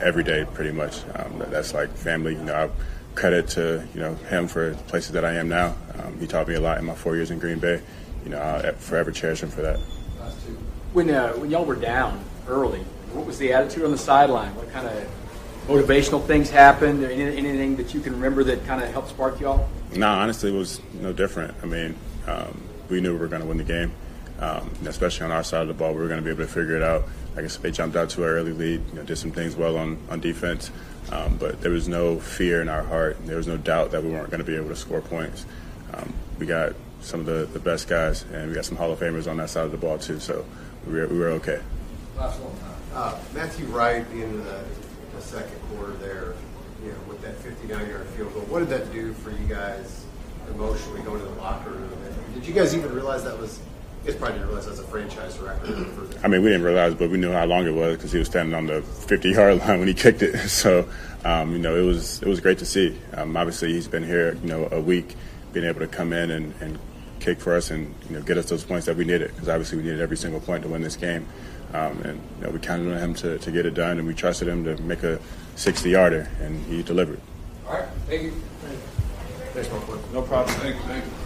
every 0.00 0.24
day 0.24 0.46
pretty 0.54 0.72
much. 0.72 1.02
Um, 1.14 1.42
that's 1.48 1.74
like 1.74 1.90
family. 1.96 2.34
You 2.34 2.44
know, 2.44 2.54
I 2.54 2.70
credit 3.14 3.48
to 3.48 3.86
you 3.94 4.00
know 4.00 4.14
him 4.14 4.48
for 4.48 4.74
places 4.88 5.12
that 5.12 5.24
I 5.24 5.34
am 5.34 5.48
now. 5.48 5.74
Um, 5.98 6.18
he 6.18 6.26
taught 6.26 6.48
me 6.48 6.54
a 6.54 6.60
lot 6.60 6.78
in 6.78 6.84
my 6.84 6.94
four 6.94 7.16
years 7.16 7.30
in 7.30 7.38
Green 7.38 7.58
Bay. 7.58 7.82
You 8.24 8.30
know, 8.30 8.38
I'll 8.38 8.72
forever 8.74 9.10
cherish 9.10 9.42
him 9.42 9.50
for 9.50 9.62
that. 9.62 9.78
When 10.92 11.10
uh, 11.10 11.32
when 11.32 11.50
y'all 11.50 11.64
were 11.64 11.76
down 11.76 12.22
early, 12.48 12.80
what 13.12 13.26
was 13.26 13.38
the 13.38 13.52
attitude 13.52 13.84
on 13.84 13.92
the 13.92 13.98
sideline? 13.98 14.54
What 14.56 14.70
kind 14.72 14.86
of 14.86 15.19
motivational 15.66 16.24
things 16.26 16.50
happened? 16.50 17.04
Anything 17.04 17.76
that 17.76 17.94
you 17.94 18.00
can 18.00 18.12
remember 18.12 18.44
that 18.44 18.64
kind 18.66 18.82
of 18.82 18.90
helped 18.90 19.10
spark 19.10 19.40
y'all? 19.40 19.68
No, 19.94 20.08
honestly, 20.08 20.54
it 20.54 20.58
was 20.58 20.80
no 20.94 21.12
different. 21.12 21.54
I 21.62 21.66
mean, 21.66 21.96
um, 22.26 22.62
we 22.88 23.00
knew 23.00 23.12
we 23.12 23.18
were 23.18 23.28
going 23.28 23.42
to 23.42 23.48
win 23.48 23.58
the 23.58 23.64
game, 23.64 23.92
um, 24.38 24.70
especially 24.86 25.26
on 25.26 25.32
our 25.32 25.44
side 25.44 25.62
of 25.62 25.68
the 25.68 25.74
ball. 25.74 25.92
We 25.92 26.00
were 26.00 26.08
going 26.08 26.20
to 26.20 26.24
be 26.24 26.30
able 26.30 26.44
to 26.44 26.52
figure 26.52 26.76
it 26.76 26.82
out. 26.82 27.04
Like 27.36 27.44
I 27.44 27.48
said, 27.48 27.62
they 27.62 27.70
jumped 27.70 27.96
out 27.96 28.10
to 28.10 28.24
an 28.24 28.28
early 28.28 28.52
lead, 28.52 28.82
you 28.88 28.94
know, 28.94 29.04
did 29.04 29.16
some 29.16 29.30
things 29.30 29.54
well 29.54 29.76
on, 29.76 29.98
on 30.10 30.20
defense, 30.20 30.70
um, 31.12 31.36
but 31.36 31.60
there 31.60 31.70
was 31.70 31.88
no 31.88 32.18
fear 32.18 32.60
in 32.60 32.68
our 32.68 32.82
heart. 32.82 33.24
There 33.24 33.36
was 33.36 33.46
no 33.46 33.56
doubt 33.56 33.92
that 33.92 34.02
we 34.02 34.10
weren't 34.10 34.30
going 34.30 34.40
to 34.40 34.44
be 34.44 34.56
able 34.56 34.68
to 34.68 34.76
score 34.76 35.00
points. 35.00 35.46
Um, 35.94 36.12
we 36.38 36.46
got 36.46 36.72
some 37.00 37.20
of 37.20 37.26
the, 37.26 37.46
the 37.52 37.60
best 37.60 37.88
guys, 37.88 38.24
and 38.32 38.48
we 38.48 38.54
got 38.54 38.64
some 38.64 38.76
Hall 38.76 38.90
of 38.90 38.98
Famers 38.98 39.30
on 39.30 39.36
that 39.36 39.50
side 39.50 39.64
of 39.64 39.70
the 39.70 39.78
ball, 39.78 39.98
too, 39.98 40.18
so 40.18 40.44
we 40.86 40.94
were, 40.94 41.06
we 41.06 41.18
were 41.18 41.30
okay. 41.30 41.60
Last 42.16 42.40
one. 42.40 42.54
Uh, 42.94 43.16
Matthew 43.32 43.66
Wright 43.66 44.04
in 44.10 44.44
the, 44.44 44.64
the 45.20 45.26
second 45.26 45.60
quarter 45.70 45.92
there, 45.94 46.34
you 46.82 46.92
know, 46.92 46.98
with 47.08 47.20
that 47.22 47.38
59-yard 47.40 48.06
field 48.08 48.32
goal. 48.32 48.42
What 48.44 48.60
did 48.60 48.68
that 48.70 48.92
do 48.92 49.12
for 49.14 49.30
you 49.30 49.46
guys 49.46 50.04
emotionally 50.50 51.02
going 51.02 51.20
to 51.20 51.26
the 51.26 51.34
locker 51.34 51.70
room? 51.70 51.92
And 51.92 52.34
did 52.34 52.46
you 52.46 52.54
guys 52.54 52.74
even 52.74 52.92
realize 52.92 53.24
that 53.24 53.38
was? 53.38 53.60
You 54.06 54.14
probably 54.14 54.38
didn't 54.38 54.48
realize 54.48 54.64
that 54.64 54.70
was 54.70 54.80
a 54.80 54.84
franchise 54.84 55.38
record. 55.38 56.16
I 56.24 56.28
mean, 56.28 56.42
we 56.42 56.48
didn't 56.48 56.64
realize, 56.64 56.94
but 56.94 57.10
we 57.10 57.18
knew 57.18 57.32
how 57.32 57.44
long 57.44 57.66
it 57.66 57.74
was 57.74 57.96
because 57.96 58.12
he 58.12 58.18
was 58.18 58.28
standing 58.28 58.54
on 58.54 58.64
the 58.64 58.80
50-yard 58.80 59.58
line 59.58 59.78
when 59.78 59.88
he 59.88 59.94
kicked 59.94 60.22
it. 60.22 60.34
So, 60.48 60.88
um, 61.22 61.52
you 61.52 61.58
know, 61.58 61.76
it 61.76 61.84
was 61.84 62.22
it 62.22 62.28
was 62.28 62.40
great 62.40 62.58
to 62.58 62.66
see. 62.66 62.98
Um, 63.12 63.36
obviously, 63.36 63.74
he's 63.74 63.88
been 63.88 64.02
here, 64.02 64.38
you 64.42 64.48
know, 64.48 64.68
a 64.72 64.80
week, 64.80 65.16
being 65.52 65.66
able 65.66 65.80
to 65.80 65.86
come 65.86 66.14
in 66.14 66.30
and, 66.30 66.54
and 66.62 66.78
kick 67.20 67.38
for 67.38 67.54
us 67.54 67.70
and 67.70 67.94
you 68.08 68.16
know 68.16 68.22
get 68.22 68.38
us 68.38 68.48
those 68.48 68.64
points 68.64 68.86
that 68.86 68.96
we 68.96 69.04
needed 69.04 69.30
because 69.34 69.50
obviously 69.50 69.76
we 69.76 69.84
needed 69.84 70.00
every 70.00 70.16
single 70.16 70.40
point 70.40 70.62
to 70.62 70.68
win 70.70 70.80
this 70.80 70.96
game. 70.96 71.26
Um, 71.72 72.02
and 72.02 72.20
you 72.38 72.44
know, 72.46 72.50
we 72.50 72.58
counted 72.58 72.92
on 72.92 72.98
him 72.98 73.14
to, 73.14 73.38
to 73.38 73.50
get 73.50 73.64
it 73.66 73.74
done, 73.74 73.98
and 73.98 74.06
we 74.06 74.14
trusted 74.14 74.48
him 74.48 74.64
to 74.64 74.76
make 74.82 75.02
a 75.02 75.20
60-yarder, 75.56 76.28
and 76.40 76.64
he 76.66 76.82
delivered. 76.82 77.20
All 77.66 77.74
right, 77.74 77.88
thank 78.06 78.22
you. 78.22 78.32
Thanks, 79.52 79.70
Mark. 79.70 80.12
No 80.12 80.22
problem. 80.22 80.56
Thank 80.60 80.76
you. 80.76 80.82
Thank 80.82 81.04
you. 81.04 81.19